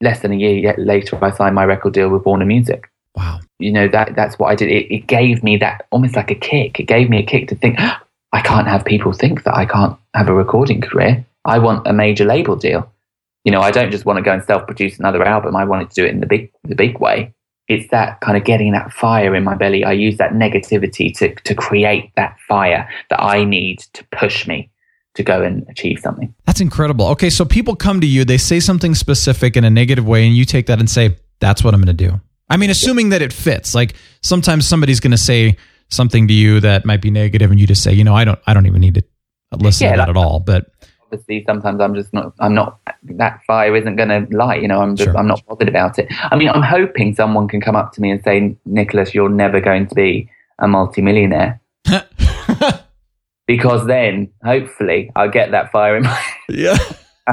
Less 0.00 0.20
than 0.20 0.32
a 0.32 0.36
year 0.36 0.56
yet 0.56 0.78
later, 0.78 1.22
I 1.22 1.30
signed 1.30 1.54
my 1.54 1.64
record 1.64 1.92
deal 1.92 2.08
with 2.08 2.24
Warner 2.24 2.46
Music. 2.46 2.90
Wow. 3.16 3.40
You 3.58 3.72
know, 3.72 3.88
that 3.88 4.14
that's 4.14 4.38
what 4.38 4.48
I 4.48 4.54
did. 4.54 4.70
It, 4.70 4.92
it 4.94 5.06
gave 5.06 5.42
me 5.42 5.56
that 5.58 5.86
almost 5.90 6.16
like 6.16 6.30
a 6.30 6.34
kick. 6.34 6.80
It 6.80 6.84
gave 6.84 7.10
me 7.10 7.18
a 7.18 7.22
kick 7.22 7.48
to 7.48 7.54
think, 7.54 7.78
I 8.32 8.40
can't 8.40 8.68
have 8.68 8.84
people 8.84 9.12
think 9.12 9.44
that 9.44 9.54
I 9.54 9.66
can't 9.66 9.98
have 10.14 10.28
a 10.28 10.34
recording 10.34 10.80
career. 10.80 11.24
I 11.44 11.58
want 11.58 11.86
a 11.86 11.92
major 11.92 12.24
label 12.24 12.56
deal. 12.56 12.90
You 13.44 13.52
know, 13.52 13.60
I 13.60 13.70
don't 13.70 13.90
just 13.90 14.04
want 14.04 14.18
to 14.18 14.22
go 14.22 14.32
and 14.32 14.44
self-produce 14.44 14.98
another 14.98 15.24
album. 15.24 15.56
I 15.56 15.64
wanted 15.64 15.90
to 15.90 15.94
do 15.94 16.04
it 16.04 16.10
in 16.10 16.20
the 16.20 16.26
big, 16.26 16.52
the 16.64 16.74
big 16.74 16.98
way. 16.98 17.32
It's 17.68 17.90
that 17.90 18.20
kind 18.20 18.36
of 18.36 18.44
getting 18.44 18.72
that 18.72 18.92
fire 18.92 19.34
in 19.34 19.44
my 19.44 19.54
belly. 19.54 19.84
I 19.84 19.92
use 19.92 20.16
that 20.18 20.32
negativity 20.32 21.16
to 21.18 21.34
to 21.34 21.54
create 21.54 22.10
that 22.16 22.38
fire 22.48 22.88
that 23.10 23.22
I 23.22 23.44
need 23.44 23.80
to 23.94 24.04
push 24.12 24.46
me 24.46 24.70
to 25.14 25.22
go 25.22 25.42
and 25.42 25.66
achieve 25.68 25.98
something. 25.98 26.32
That's 26.46 26.60
incredible. 26.60 27.06
Okay, 27.08 27.30
so 27.30 27.44
people 27.44 27.74
come 27.76 28.00
to 28.00 28.06
you, 28.06 28.24
they 28.24 28.38
say 28.38 28.60
something 28.60 28.94
specific 28.94 29.56
in 29.56 29.64
a 29.64 29.70
negative 29.70 30.06
way, 30.06 30.26
and 30.26 30.36
you 30.36 30.44
take 30.44 30.66
that 30.66 30.78
and 30.78 30.88
say, 30.88 31.16
"That's 31.40 31.62
what 31.64 31.74
I'm 31.74 31.80
going 31.82 31.96
to 31.96 32.08
do." 32.08 32.20
I 32.48 32.56
mean, 32.56 32.70
assuming 32.70 33.10
that 33.10 33.22
it 33.22 33.32
fits. 33.32 33.74
Like 33.74 33.94
sometimes 34.22 34.66
somebody's 34.66 35.00
going 35.00 35.10
to 35.12 35.16
say 35.18 35.56
something 35.88 36.28
to 36.28 36.34
you 36.34 36.60
that 36.60 36.84
might 36.84 37.02
be 37.02 37.10
negative, 37.10 37.50
and 37.50 37.58
you 37.60 37.66
just 37.66 37.82
say, 37.82 37.92
"You 37.92 38.04
know, 38.04 38.14
I 38.14 38.24
don't, 38.24 38.38
I 38.46 38.54
don't 38.54 38.66
even 38.66 38.80
need 38.80 38.94
to 38.94 39.02
listen 39.58 39.86
Yeah, 39.86 39.92
to 39.92 39.96
that 39.98 40.08
like- 40.08 40.16
at 40.16 40.16
all." 40.16 40.40
But 40.40 40.66
obviously 41.12 41.42
sometimes 41.44 41.80
I'm 41.80 41.92
just 41.96 42.12
not 42.14 42.32
I'm 42.38 42.54
not 42.54 42.78
that 43.02 43.40
fire 43.44 43.74
isn't 43.74 43.96
going 43.96 44.10
to 44.10 44.28
light 44.36 44.62
you 44.62 44.68
know 44.68 44.80
I'm 44.80 44.94
just 44.94 45.10
I'm 45.16 45.26
not 45.26 45.44
bothered 45.44 45.68
about 45.68 45.98
it 45.98 46.06
I 46.30 46.36
mean 46.36 46.48
I'm 46.50 46.62
hoping 46.62 47.16
someone 47.16 47.48
can 47.48 47.60
come 47.60 47.74
up 47.74 47.92
to 47.94 48.00
me 48.00 48.12
and 48.12 48.22
say 48.22 48.56
Nicholas 48.64 49.12
you're 49.12 49.28
never 49.28 49.60
going 49.60 49.88
to 49.88 49.94
be 49.96 50.30
a 50.60 50.68
multimillionaire 50.68 51.60
because 53.50 53.84
then 53.86 54.30
hopefully 54.44 55.10
I'll 55.16 55.28
get 55.28 55.50
that 55.50 55.72
fire 55.72 55.96
in 55.96 56.04
my 56.04 56.24
yeah 56.48 56.78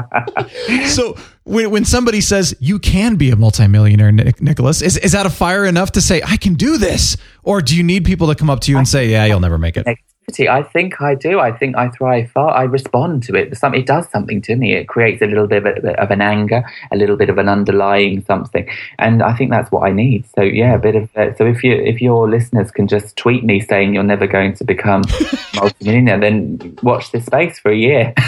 so 0.86 1.16
when, 1.44 1.70
when 1.70 1.84
somebody 1.84 2.20
says 2.20 2.56
you 2.58 2.78
can 2.78 3.16
be 3.16 3.30
a 3.30 3.36
multimillionaire, 3.36 4.12
Nic- 4.12 4.42
Nicholas, 4.42 4.82
is, 4.82 4.96
is 4.96 5.12
that 5.12 5.26
a 5.26 5.30
fire 5.30 5.64
enough 5.64 5.92
to 5.92 6.00
say 6.00 6.20
I 6.24 6.36
can 6.36 6.54
do 6.54 6.76
this, 6.76 7.16
or 7.42 7.60
do 7.60 7.76
you 7.76 7.82
need 7.82 8.04
people 8.04 8.28
to 8.28 8.34
come 8.34 8.50
up 8.50 8.60
to 8.60 8.70
you 8.70 8.78
and 8.78 8.86
say, 8.86 9.08
"Yeah, 9.08 9.24
you'll 9.24 9.40
never 9.40 9.58
make 9.58 9.76
it"? 9.76 9.86
Negativity. 10.28 10.48
I 10.48 10.62
think 10.62 11.00
I 11.00 11.14
do. 11.14 11.40
I 11.40 11.52
think 11.52 11.76
I 11.76 11.88
thrive 11.90 12.30
far. 12.30 12.50
I 12.50 12.64
respond 12.64 13.22
to 13.24 13.34
it. 13.34 13.56
Some, 13.56 13.74
it 13.74 13.86
does 13.86 14.08
something 14.10 14.40
to 14.42 14.56
me. 14.56 14.74
It 14.74 14.88
creates 14.88 15.22
a 15.22 15.26
little 15.26 15.46
bit 15.46 15.66
of, 15.66 15.84
of 15.84 16.10
an 16.10 16.20
anger, 16.20 16.64
a 16.90 16.96
little 16.96 17.16
bit 17.16 17.28
of 17.28 17.38
an 17.38 17.48
underlying 17.48 18.24
something, 18.24 18.68
and 18.98 19.22
I 19.22 19.34
think 19.34 19.50
that's 19.50 19.70
what 19.70 19.82
I 19.82 19.92
need. 19.92 20.24
So 20.34 20.42
yeah, 20.42 20.74
a 20.74 20.78
bit 20.78 20.96
of. 20.96 21.08
Uh, 21.16 21.34
so 21.34 21.46
if 21.46 21.62
you 21.64 21.72
if 21.74 22.00
your 22.00 22.28
listeners 22.28 22.70
can 22.70 22.86
just 22.88 23.16
tweet 23.16 23.44
me 23.44 23.60
saying 23.60 23.94
you're 23.94 24.02
never 24.02 24.26
going 24.26 24.54
to 24.54 24.64
become 24.64 25.02
multimillionaire, 25.54 26.20
then 26.20 26.78
watch 26.82 27.12
this 27.12 27.26
space 27.26 27.58
for 27.58 27.70
a 27.70 27.76
year. 27.76 28.14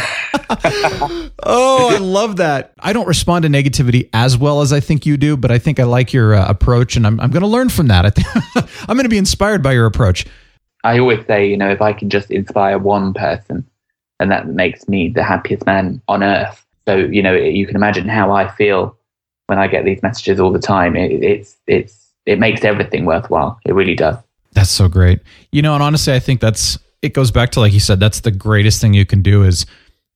Oh, 1.42 1.88
I 1.90 1.96
love 1.98 2.36
that. 2.36 2.74
I 2.78 2.92
don't 2.92 3.06
respond 3.08 3.44
to 3.44 3.48
negativity 3.48 4.10
as 4.12 4.36
well 4.36 4.60
as 4.60 4.72
I 4.74 4.80
think 4.80 5.06
you 5.06 5.16
do, 5.16 5.36
but 5.36 5.50
I 5.50 5.58
think 5.58 5.80
I 5.80 5.84
like 5.84 6.12
your 6.12 6.34
uh, 6.34 6.46
approach, 6.48 6.96
and 6.96 7.06
I'm, 7.06 7.18
I'm 7.18 7.30
going 7.30 7.42
to 7.42 7.48
learn 7.48 7.70
from 7.70 7.88
that. 7.88 8.04
I 8.04 8.10
think 8.10 8.26
I'm 8.88 8.96
going 8.96 9.04
to 9.04 9.10
be 9.10 9.18
inspired 9.18 9.62
by 9.62 9.72
your 9.72 9.86
approach. 9.86 10.26
I 10.84 10.98
always 10.98 11.24
say, 11.26 11.48
you 11.48 11.56
know, 11.56 11.70
if 11.70 11.82
I 11.82 11.92
can 11.92 12.10
just 12.10 12.30
inspire 12.30 12.78
one 12.78 13.12
person, 13.14 13.66
and 14.18 14.30
that 14.30 14.48
makes 14.48 14.88
me 14.88 15.08
the 15.08 15.22
happiest 15.22 15.66
man 15.66 16.00
on 16.08 16.22
earth. 16.22 16.64
So, 16.86 16.96
you 16.96 17.22
know, 17.22 17.34
you 17.34 17.66
can 17.66 17.76
imagine 17.76 18.08
how 18.08 18.32
I 18.32 18.48
feel 18.48 18.96
when 19.46 19.58
I 19.58 19.66
get 19.66 19.84
these 19.84 20.02
messages 20.02 20.38
all 20.40 20.52
the 20.52 20.58
time. 20.58 20.96
It, 20.96 21.22
it's, 21.22 21.56
it's, 21.66 22.12
it 22.26 22.38
makes 22.38 22.64
everything 22.64 23.04
worthwhile. 23.04 23.58
It 23.64 23.74
really 23.74 23.94
does. 23.94 24.16
That's 24.52 24.70
so 24.70 24.88
great. 24.88 25.20
You 25.52 25.62
know, 25.62 25.74
and 25.74 25.82
honestly, 25.82 26.12
I 26.12 26.18
think 26.18 26.40
that's 26.40 26.78
it 27.02 27.14
goes 27.14 27.30
back 27.30 27.50
to 27.52 27.60
like 27.60 27.72
you 27.72 27.80
said, 27.80 28.00
that's 28.00 28.20
the 28.20 28.30
greatest 28.30 28.80
thing 28.80 28.94
you 28.94 29.06
can 29.06 29.22
do 29.22 29.42
is 29.42 29.64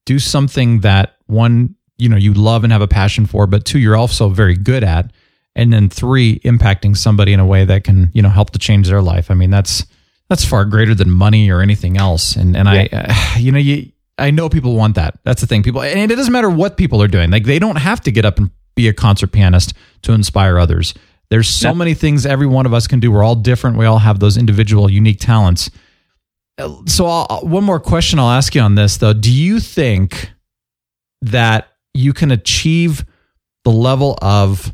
do 0.05 0.19
something 0.19 0.81
that 0.81 1.17
one, 1.27 1.75
you 1.97 2.09
know, 2.09 2.17
you 2.17 2.35
love 2.35 2.65
and 2.65 2.73
have 2.73 2.83
a 2.83 2.89
passion 2.89 3.27
for, 3.27 3.47
but 3.47 3.65
two, 3.65 3.79
you're 3.79 3.97
also 3.97 4.29
very 4.29 4.57
good 4.57 4.85
at. 4.85 5.11
And 5.57 5.73
then 5.73 5.89
three, 5.89 6.41
impacting 6.41 6.97
somebody 6.97 7.33
in 7.33 7.41
a 7.41 7.47
way 7.47 7.65
that 7.65 7.85
can, 7.85 8.11
you 8.13 8.21
know, 8.21 8.29
help 8.29 8.51
to 8.51 8.59
change 8.59 8.89
their 8.89 9.01
life. 9.01 9.31
I 9.31 9.35
mean, 9.35 9.51
that's 9.51 9.87
that's 10.29 10.45
far 10.45 10.65
greater 10.65 10.95
than 10.95 11.11
money 11.11 11.51
or 11.51 11.61
anything 11.61 11.97
else. 11.97 12.37
And 12.37 12.57
and 12.57 12.69
I 12.69 12.89
uh, 12.93 13.39
you 13.39 13.53
know, 13.53 13.59
you 13.59 13.93
I 14.19 14.31
know 14.31 14.49
people 14.49 14.75
want 14.77 14.95
that. 14.97 15.19
That's 15.25 15.41
the 15.41 15.47
thing. 15.47 15.63
People 15.63 15.83
and 15.83 16.11
it 16.11 16.17
doesn't 16.17 16.33
matter 16.33 16.51
what 16.51 16.77
people 16.77 17.03
are 17.03 17.09
doing. 17.09 17.31
Like 17.31 17.45
they 17.45 17.59
don't 17.59 17.77
have 17.77 18.01
to 18.03 18.11
get 18.13 18.25
up 18.25 18.39
and 18.39 18.51
be 18.75 18.89
a 18.89 18.93
concert 18.93 19.29
pianist 19.33 19.75
to 20.03 20.13
inspire 20.13 20.59
others. 20.59 20.95
There's 21.31 21.49
so 21.49 21.75
many 21.75 21.95
things 21.95 22.27
every 22.27 22.47
one 22.47 22.67
of 22.67 22.75
us 22.75 22.87
can 22.87 23.01
do. 23.01 23.11
We're 23.11 23.23
all 23.25 23.35
different. 23.35 23.77
We 23.77 23.87
all 23.87 23.99
have 23.99 24.21
those 24.21 24.37
individual 24.37 24.91
unique 24.91 25.19
talents. 25.21 25.71
Uh, 26.59 26.77
So 26.87 27.07
I'll, 27.07 27.41
one 27.43 27.65
more 27.65 27.81
question 27.81 28.19
I'll 28.19 28.31
ask 28.31 28.55
you 28.55 28.61
on 28.61 28.75
this 28.75 28.99
though. 28.99 29.13
Do 29.15 29.33
you 29.33 29.59
think 29.59 30.31
that 31.23 31.69
you 31.95 32.13
can 32.13 32.31
achieve 32.31 33.05
the 33.65 33.71
level 33.71 34.19
of 34.21 34.73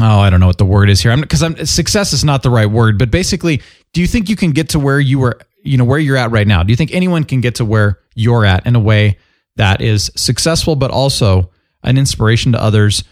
oh, 0.00 0.20
I 0.20 0.30
don't 0.30 0.40
know 0.40 0.46
what 0.46 0.58
the 0.58 0.64
word 0.64 0.90
is 0.90 1.00
here. 1.00 1.12
I'm 1.12 1.20
because 1.20 1.42
I'm 1.42 1.64
success 1.66 2.12
is 2.12 2.24
not 2.24 2.42
the 2.42 2.50
right 2.50 2.66
word, 2.66 2.98
but 2.98 3.10
basically, 3.10 3.62
do 3.92 4.00
you 4.00 4.06
think 4.06 4.28
you 4.28 4.36
can 4.36 4.52
get 4.52 4.70
to 4.70 4.78
where 4.78 5.00
you 5.00 5.18
were, 5.18 5.38
you 5.62 5.76
know, 5.76 5.84
where 5.84 5.98
you're 5.98 6.16
at 6.16 6.30
right 6.30 6.46
now? 6.46 6.62
Do 6.62 6.72
you 6.72 6.76
think 6.76 6.94
anyone 6.94 7.24
can 7.24 7.40
get 7.40 7.56
to 7.56 7.64
where 7.64 7.98
you're 8.14 8.44
at 8.44 8.66
in 8.66 8.76
a 8.76 8.80
way 8.80 9.18
that 9.56 9.80
is 9.80 10.10
successful 10.16 10.76
but 10.76 10.90
also 10.90 11.50
an 11.82 11.98
inspiration 11.98 12.52
to 12.52 12.62
others? 12.62 13.04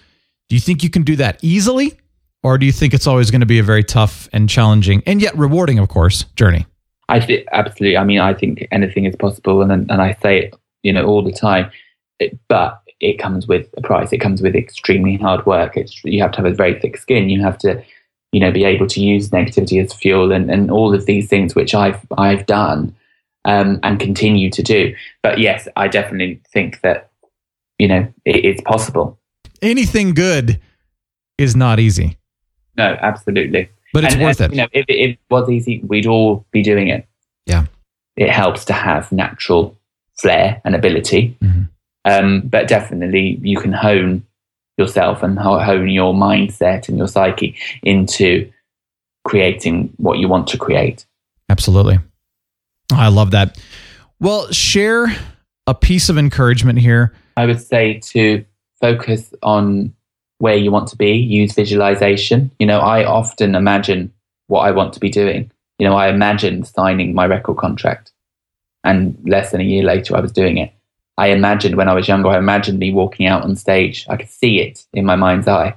Do 0.48 0.57
you 0.57 0.61
think 0.61 0.82
you 0.82 0.90
can 0.90 1.02
do 1.02 1.16
that 1.16 1.39
easily? 1.43 1.98
Or 2.43 2.57
do 2.57 2.65
you 2.65 2.73
think 2.73 2.94
it's 2.94 3.07
always 3.07 3.31
going 3.31 3.40
to 3.40 3.47
be 3.47 3.59
a 3.59 3.62
very 3.62 3.85
tough 3.85 4.28
and 4.32 4.48
challenging 4.48 5.02
and 5.07 5.20
yet 5.20 5.36
rewarding, 5.36 5.78
of 5.78 5.89
course, 5.89 6.24
journey? 6.36 6.66
I 7.11 7.20
think 7.20 7.47
absolutely. 7.52 7.97
I 7.97 8.05
mean, 8.05 8.20
I 8.20 8.32
think 8.32 8.66
anything 8.70 9.05
is 9.05 9.16
possible, 9.16 9.62
and 9.62 9.73
and 9.73 10.01
I 10.01 10.16
say 10.23 10.44
it, 10.44 10.55
you 10.82 10.93
know, 10.93 11.05
all 11.05 11.23
the 11.23 11.32
time. 11.32 11.70
It, 12.19 12.39
but 12.48 12.81
it 13.01 13.18
comes 13.18 13.47
with 13.47 13.68
a 13.77 13.81
price. 13.81 14.12
It 14.12 14.18
comes 14.18 14.43
with 14.43 14.55
extremely 14.55 15.16
hard 15.16 15.44
work. 15.47 15.77
It's 15.77 16.02
you 16.05 16.20
have 16.22 16.32
to 16.32 16.39
have 16.39 16.47
a 16.47 16.55
very 16.55 16.78
thick 16.78 16.97
skin. 16.97 17.31
You 17.31 17.43
have 17.43 17.59
to, 17.59 17.82
you 18.32 18.40
know, 18.40 18.52
be 18.52 18.64
able 18.64 18.86
to 18.86 19.01
use 19.01 19.31
negativity 19.31 19.82
as 19.82 19.93
fuel, 19.93 20.32
and, 20.32 20.51
and 20.51 20.70
all 20.70 20.94
of 20.94 21.06
these 21.06 21.28
things 21.28 21.55
which 21.55 21.74
I've 21.74 22.01
I've 22.18 22.47
done 22.47 22.94
um, 23.44 23.81
and 23.82 23.98
continue 23.98 24.51
to 24.51 24.62
do. 24.62 24.94
But 25.22 25.39
yes, 25.39 25.68
I 25.77 25.89
definitely 25.89 26.40
think 26.52 26.81
that 26.82 27.10
you 27.78 27.89
know 27.89 28.12
it, 28.24 28.44
it's 28.44 28.62
possible. 28.62 29.18
Anything 29.62 30.14
good 30.14 30.60
is 31.39 31.56
not 31.56 31.81
easy. 31.81 32.16
No, 32.77 32.97
absolutely. 33.01 33.68
But 33.93 34.05
it's 34.05 34.14
And, 34.14 34.22
worth 34.22 34.40
uh, 34.40 34.44
it. 34.44 34.51
You 34.52 34.56
know, 34.59 34.68
if, 34.72 34.85
if 34.89 35.10
it 35.10 35.18
was 35.31 35.51
easy, 35.51 35.81
we'd 35.86 36.06
all 36.06 36.47
be 36.51 36.62
doing 36.62 36.89
it. 36.89 37.06
Yeah. 37.47 37.66
It 38.16 38.31
helps 38.31 38.64
to 38.66 38.72
have 38.72 39.10
natural 39.10 39.77
flair 40.18 40.60
and 40.64 40.74
ability. 40.74 41.36
Mm-hmm. 41.43 41.62
Um, 42.05 42.43
but 42.43 42.68
definitely 42.68 43.39
you 43.43 43.59
can 43.59 43.72
hone 43.72 44.24
yourself 44.78 45.22
and 45.22 45.39
hone 45.39 45.89
your 45.89 46.14
mindset 46.14 46.89
and 46.89 46.97
your 46.97 47.09
psyche 47.09 47.56
into 47.82 48.51
creating 49.24 49.93
what 49.98 50.18
you 50.18 50.28
want 50.28 50.47
to 50.48 50.59
create. 50.59 51.05
Absolutely. 51.48 51.98
I 52.93 53.09
love 53.09 53.32
that. 53.32 53.59
Well, 54.18 54.51
share 54.51 55.06
a 55.66 55.74
piece 55.74 56.09
of 56.09 56.18
encouragement 56.18 56.78
here. 56.78 57.14
I 57.36 57.47
would 57.47 57.60
say 57.60 58.01
to 58.05 58.44
focus 58.81 59.32
on 59.43 59.94
where 60.39 60.56
you 60.56 60.70
want 60.70 60.89
to 60.89 60.97
be, 60.97 61.12
use 61.12 61.52
visualization. 61.52 62.51
You 62.59 62.66
know, 62.66 62.81
I 62.81 63.05
often 63.05 63.55
imagine 63.55 64.12
what 64.47 64.60
I 64.60 64.70
want 64.70 64.94
to 64.94 65.01
be 65.01 65.10
doing. 65.10 65.51
You 65.78 65.86
know, 65.86 65.97
I 65.97 66.09
imagined 66.09 66.66
signing 66.66 67.14
my 67.14 67.27
record 67.27 67.56
contract 67.56 68.12
and 68.85 69.16
less 69.27 69.51
than 69.52 69.60
a 69.60 69.64
year 69.64 69.82
later 69.82 70.16
I 70.16 70.20
was 70.20 70.32
doing 70.32 70.56
it. 70.59 70.72
I 71.20 71.26
imagined 71.26 71.76
when 71.76 71.86
I 71.86 71.92
was 71.92 72.09
younger, 72.09 72.30
I 72.30 72.38
imagined 72.38 72.78
me 72.78 72.92
walking 72.92 73.26
out 73.26 73.42
on 73.42 73.55
stage. 73.55 74.06
I 74.09 74.16
could 74.16 74.30
see 74.30 74.59
it 74.59 74.86
in 74.94 75.05
my 75.05 75.16
mind's 75.16 75.47
eye, 75.47 75.76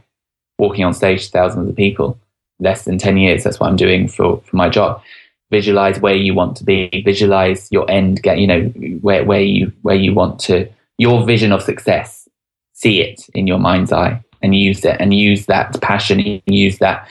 walking 0.58 0.86
on 0.86 0.94
stage 0.94 1.26
to 1.26 1.32
thousands 1.32 1.70
of 1.70 1.76
people. 1.76 2.18
Less 2.60 2.86
than 2.86 2.98
10 2.98 3.18
years, 3.18 3.44
that's 3.44 3.60
what 3.60 3.68
I'm 3.68 3.76
doing 3.76 4.08
for, 4.08 4.38
for 4.46 4.56
my 4.56 4.70
job. 4.70 5.02
Visualize 5.52 6.00
where 6.00 6.16
you 6.16 6.34
want 6.34 6.56
to 6.58 6.64
be, 6.64 7.04
visualize 7.04 7.68
your 7.72 7.92
end 7.92 8.24
game, 8.24 8.40
you 8.40 8.48
know, 8.48 8.62
where, 9.02 9.26
where 9.26 9.42
you 9.42 9.74
where 9.82 9.98
you 9.98 10.14
want 10.14 10.40
to 10.48 10.70
your 10.98 11.26
vision 11.26 11.52
of 11.52 11.62
success. 11.62 12.26
See 12.72 13.02
it 13.02 13.28
in 13.34 13.46
your 13.46 13.60
mind's 13.60 13.92
eye 13.92 14.24
and 14.42 14.56
use 14.56 14.86
it 14.86 14.96
and 15.02 15.14
use 15.14 15.46
that 15.48 15.80
passion 15.82 16.42
use 16.46 16.78
that 16.78 17.08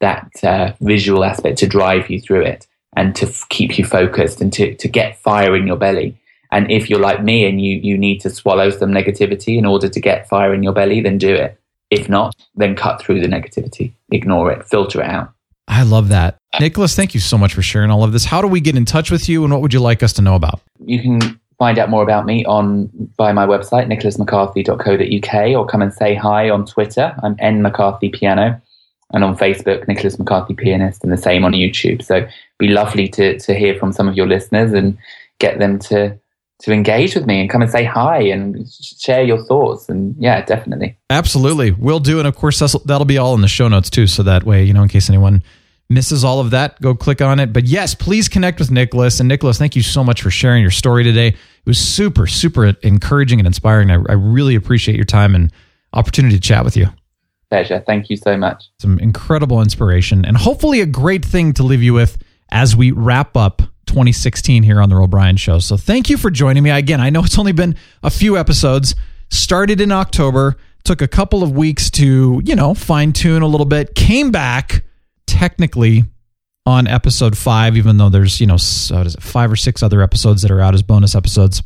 that 0.00 0.28
uh, 0.42 0.72
visual 0.80 1.24
aspect 1.24 1.58
to 1.58 1.68
drive 1.68 2.10
you 2.10 2.20
through 2.20 2.42
it 2.42 2.66
and 2.96 3.14
to 3.14 3.26
f- 3.26 3.46
keep 3.48 3.78
you 3.78 3.84
focused 3.84 4.40
and 4.40 4.52
to, 4.54 4.74
to 4.74 4.88
get 4.88 5.18
fire 5.18 5.54
in 5.54 5.66
your 5.66 5.76
belly. 5.76 6.16
And 6.52 6.70
if 6.70 6.88
you're 6.88 7.00
like 7.00 7.22
me 7.22 7.46
and 7.46 7.60
you, 7.60 7.78
you 7.78 7.98
need 7.98 8.20
to 8.20 8.30
swallow 8.30 8.70
some 8.70 8.90
negativity 8.90 9.58
in 9.58 9.66
order 9.66 9.88
to 9.88 10.00
get 10.00 10.28
fire 10.28 10.54
in 10.54 10.62
your 10.62 10.72
belly, 10.72 11.00
then 11.00 11.18
do 11.18 11.34
it. 11.34 11.60
If 11.90 12.08
not, 12.08 12.34
then 12.54 12.74
cut 12.74 13.00
through 13.00 13.20
the 13.20 13.28
negativity, 13.28 13.92
ignore 14.10 14.50
it, 14.50 14.66
filter 14.66 15.00
it 15.02 15.08
out. 15.08 15.32
I 15.68 15.82
love 15.82 16.08
that. 16.08 16.38
Nicholas, 16.60 16.94
thank 16.94 17.14
you 17.14 17.20
so 17.20 17.36
much 17.36 17.54
for 17.54 17.62
sharing 17.62 17.90
all 17.90 18.04
of 18.04 18.12
this. 18.12 18.24
How 18.24 18.40
do 18.40 18.48
we 18.48 18.60
get 18.60 18.76
in 18.76 18.84
touch 18.84 19.10
with 19.10 19.28
you 19.28 19.44
and 19.44 19.52
what 19.52 19.62
would 19.62 19.74
you 19.74 19.80
like 19.80 20.02
us 20.02 20.12
to 20.14 20.22
know 20.22 20.34
about? 20.34 20.60
You 20.84 21.00
can 21.00 21.38
find 21.58 21.78
out 21.78 21.90
more 21.90 22.02
about 22.02 22.26
me 22.26 22.44
on 22.44 22.90
via 23.16 23.32
my 23.32 23.46
website, 23.46 23.86
nicholasmccarthy.co.uk, 23.88 25.56
or 25.56 25.66
come 25.66 25.82
and 25.82 25.92
say 25.92 26.14
hi 26.14 26.50
on 26.50 26.66
Twitter. 26.66 27.14
I'm 27.22 27.36
N 27.38 27.62
McCarthy 27.62 28.08
Piano, 28.08 28.60
and 29.12 29.24
on 29.24 29.36
Facebook, 29.36 29.86
Nicholas 29.88 30.18
McCarthy 30.18 30.54
Pianist, 30.54 31.02
and 31.02 31.12
the 31.12 31.16
same 31.16 31.44
on 31.44 31.52
YouTube. 31.52 32.02
So 32.02 32.26
be 32.58 32.68
lovely 32.68 33.08
to 33.08 33.38
to 33.38 33.54
hear 33.54 33.74
from 33.78 33.92
some 33.92 34.08
of 34.08 34.16
your 34.16 34.26
listeners 34.26 34.72
and 34.72 34.96
get 35.38 35.58
them 35.58 35.78
to 35.78 36.18
to 36.58 36.72
engage 36.72 37.14
with 37.14 37.26
me 37.26 37.40
and 37.40 37.50
come 37.50 37.60
and 37.62 37.70
say 37.70 37.84
hi 37.84 38.18
and 38.18 38.66
share 38.70 39.22
your 39.22 39.42
thoughts. 39.44 39.88
And 39.88 40.14
yeah, 40.18 40.42
definitely. 40.44 40.96
Absolutely. 41.10 41.70
We'll 41.72 42.00
do. 42.00 42.18
And 42.18 42.26
of 42.26 42.34
course, 42.34 42.60
that'll 42.60 43.04
be 43.04 43.18
all 43.18 43.34
in 43.34 43.42
the 43.42 43.48
show 43.48 43.68
notes 43.68 43.90
too. 43.90 44.06
So 44.06 44.22
that 44.22 44.44
way, 44.44 44.64
you 44.64 44.72
know, 44.72 44.82
in 44.82 44.88
case 44.88 45.08
anyone 45.08 45.42
misses 45.90 46.24
all 46.24 46.40
of 46.40 46.50
that, 46.50 46.80
go 46.80 46.94
click 46.94 47.20
on 47.20 47.40
it. 47.40 47.52
But 47.52 47.66
yes, 47.66 47.94
please 47.94 48.28
connect 48.28 48.58
with 48.58 48.70
Nicholas. 48.70 49.20
And 49.20 49.28
Nicholas, 49.28 49.58
thank 49.58 49.76
you 49.76 49.82
so 49.82 50.02
much 50.02 50.22
for 50.22 50.30
sharing 50.30 50.62
your 50.62 50.70
story 50.70 51.04
today. 51.04 51.28
It 51.28 51.66
was 51.66 51.78
super, 51.78 52.26
super 52.26 52.66
encouraging 52.82 53.38
and 53.38 53.46
inspiring. 53.46 53.90
I, 53.90 53.94
I 54.08 54.14
really 54.14 54.54
appreciate 54.54 54.96
your 54.96 55.04
time 55.04 55.34
and 55.34 55.52
opportunity 55.92 56.36
to 56.36 56.40
chat 56.40 56.64
with 56.64 56.76
you. 56.76 56.86
Pleasure. 57.50 57.82
Thank 57.86 58.10
you 58.10 58.16
so 58.16 58.36
much. 58.36 58.64
Some 58.80 58.98
incredible 58.98 59.60
inspiration 59.60 60.24
and 60.24 60.36
hopefully 60.36 60.80
a 60.80 60.86
great 60.86 61.24
thing 61.24 61.52
to 61.54 61.62
leave 61.62 61.82
you 61.82 61.92
with 61.92 62.18
as 62.50 62.74
we 62.74 62.90
wrap 62.90 63.36
up 63.36 63.62
2016 63.96 64.62
here 64.62 64.78
on 64.78 64.90
the 64.90 65.06
Brian 65.08 65.38
Show. 65.38 65.58
So 65.58 65.78
thank 65.78 66.10
you 66.10 66.18
for 66.18 66.30
joining 66.30 66.62
me. 66.62 66.68
Again, 66.68 67.00
I 67.00 67.08
know 67.08 67.24
it's 67.24 67.38
only 67.38 67.52
been 67.52 67.76
a 68.02 68.10
few 68.10 68.36
episodes, 68.36 68.94
started 69.30 69.80
in 69.80 69.90
October, 69.90 70.58
took 70.84 71.00
a 71.00 71.08
couple 71.08 71.42
of 71.42 71.52
weeks 71.52 71.90
to, 71.92 72.42
you 72.44 72.54
know, 72.54 72.74
fine 72.74 73.14
tune 73.14 73.40
a 73.40 73.46
little 73.46 73.64
bit, 73.64 73.94
came 73.94 74.30
back 74.30 74.84
technically 75.26 76.04
on 76.66 76.86
episode 76.86 77.38
five, 77.38 77.74
even 77.78 77.96
though 77.96 78.10
there's, 78.10 78.38
you 78.38 78.46
know, 78.46 78.58
what 78.90 79.06
is 79.06 79.14
it, 79.14 79.22
five 79.22 79.50
or 79.50 79.56
six 79.56 79.82
other 79.82 80.02
episodes 80.02 80.42
that 80.42 80.50
are 80.50 80.60
out 80.60 80.74
as 80.74 80.82
bonus 80.82 81.14
episodes. 81.14 81.62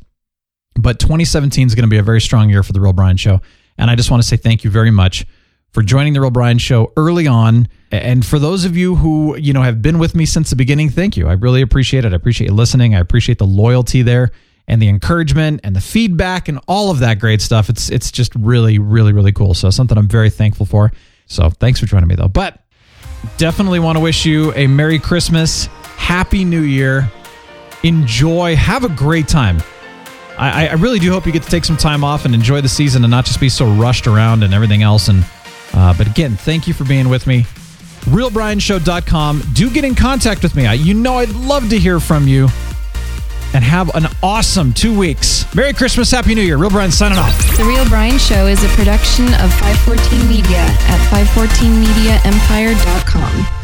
But 0.77 1.01
2017 1.01 1.67
is 1.67 1.75
going 1.75 1.83
to 1.83 1.91
be 1.91 1.99
a 1.99 2.03
very 2.05 2.21
strong 2.21 2.49
year 2.49 2.63
for 2.63 2.73
the 2.73 2.81
Real 2.81 2.93
Brian 2.93 3.17
Show. 3.17 3.41
And 3.77 3.91
I 3.91 3.97
just 3.97 4.09
want 4.09 4.23
to 4.23 4.29
say 4.29 4.37
thank 4.37 4.63
you 4.63 4.71
very 4.71 4.93
much 4.93 5.27
for 5.73 5.83
joining 5.83 6.13
the 6.13 6.21
Real 6.21 6.31
Brian 6.31 6.59
Show 6.59 6.93
early 6.97 7.27
on. 7.27 7.69
And 7.93 8.25
for 8.25 8.39
those 8.39 8.65
of 8.65 8.77
you 8.77 8.97
who, 8.97 9.37
you 9.37 9.53
know, 9.53 9.63
have 9.63 9.83
been 9.83 9.99
with 9.99 10.15
me 10.15 10.27
since 10.27 10.51
the 10.51 10.57
beginning, 10.57 10.91
thank 10.91 11.17
you. 11.17 11.29
I 11.29 11.33
really 11.33 11.63
appreciate 11.63 12.05
it. 12.05 12.13
I 12.13 12.17
appreciate 12.17 12.49
you 12.49 12.55
listening. 12.55 12.95
I 12.95 13.01
appreciate 13.01 13.39
the 13.39 13.47
loyalty 13.47 14.03
there 14.03 14.31
and 14.69 14.81
the 14.81 14.89
encouragement 14.89 15.61
and 15.65 15.75
the 15.75 15.81
feedback 15.81 16.49
and 16.49 16.61
all 16.69 16.91
of 16.91 17.01
that 17.01 17.19
great 17.19 17.41
stuff. 17.41 17.69
It's 17.69 17.91
it's 17.91 18.13
just 18.13 18.35
really, 18.37 18.79
really, 18.79 19.13
really 19.13 19.33
cool. 19.33 19.55
So 19.55 19.71
something 19.71 19.99
I'm 19.99 20.09
very 20.09 20.31
thankful 20.31 20.67
for. 20.67 20.93
So 21.27 21.51
thanks 21.51 21.81
for 21.81 21.87
joining 21.87 22.09
me 22.09 22.15
though. 22.15 22.29
But 22.29 22.61
definitely 23.37 23.81
want 23.81 23.97
to 23.97 24.01
wish 24.01 24.25
you 24.25 24.53
a 24.55 24.67
Merry 24.67 24.99
Christmas, 24.99 25.67
Happy 25.97 26.45
New 26.45 26.63
Year. 26.63 27.11
Enjoy, 27.83 28.55
have 28.57 28.85
a 28.85 28.89
great 28.89 29.27
time. 29.27 29.61
I, 30.39 30.69
I 30.69 30.73
really 30.75 30.99
do 30.99 31.11
hope 31.11 31.27
you 31.27 31.33
get 31.33 31.43
to 31.43 31.51
take 31.51 31.65
some 31.65 31.77
time 31.77 32.03
off 32.03 32.25
and 32.25 32.35
enjoy 32.35 32.61
the 32.63 32.69
season 32.69 33.05
and 33.05 33.11
not 33.11 33.27
just 33.27 33.41
be 33.41 33.49
so 33.49 33.71
rushed 33.75 34.07
around 34.07 34.43
and 34.43 34.55
everything 34.55 34.83
else. 34.83 35.09
And 35.09 35.25
uh, 35.75 35.95
but 35.97 36.07
again, 36.07 36.37
thank 36.37 36.67
you 36.67 36.75
for 36.75 36.85
being 36.85 37.09
with 37.09 37.27
me. 37.27 37.47
RealBrianShow.com. 38.07 39.43
Do 39.53 39.71
get 39.71 39.85
in 39.85 39.95
contact 39.95 40.43
with 40.43 40.57
me. 40.57 40.67
I, 40.67 40.73
you 40.75 40.95
know, 40.95 41.19
I'd 41.19 41.29
love 41.31 41.69
to 41.71 41.79
hear 41.79 42.01
from 42.01 42.27
you. 42.27 42.49
And 43.53 43.65
have 43.65 43.93
an 43.97 44.07
awesome 44.23 44.73
two 44.73 44.97
weeks. 44.97 45.45
Merry 45.57 45.73
Christmas, 45.73 46.13
Happy 46.13 46.37
New 46.37 46.43
Year. 46.43 46.57
Real 46.57 46.71
Brian 46.71 46.93
signing 46.93 47.19
off. 47.19 47.37
The 47.57 47.65
Real 47.65 47.85
Brian 47.89 48.17
Show 48.17 48.47
is 48.47 48.63
a 48.63 48.69
production 48.69 49.25
of 49.27 49.53
514 49.55 50.29
Media 50.29 50.59
at 50.59 51.01
514mediaempire.com. 51.11 53.60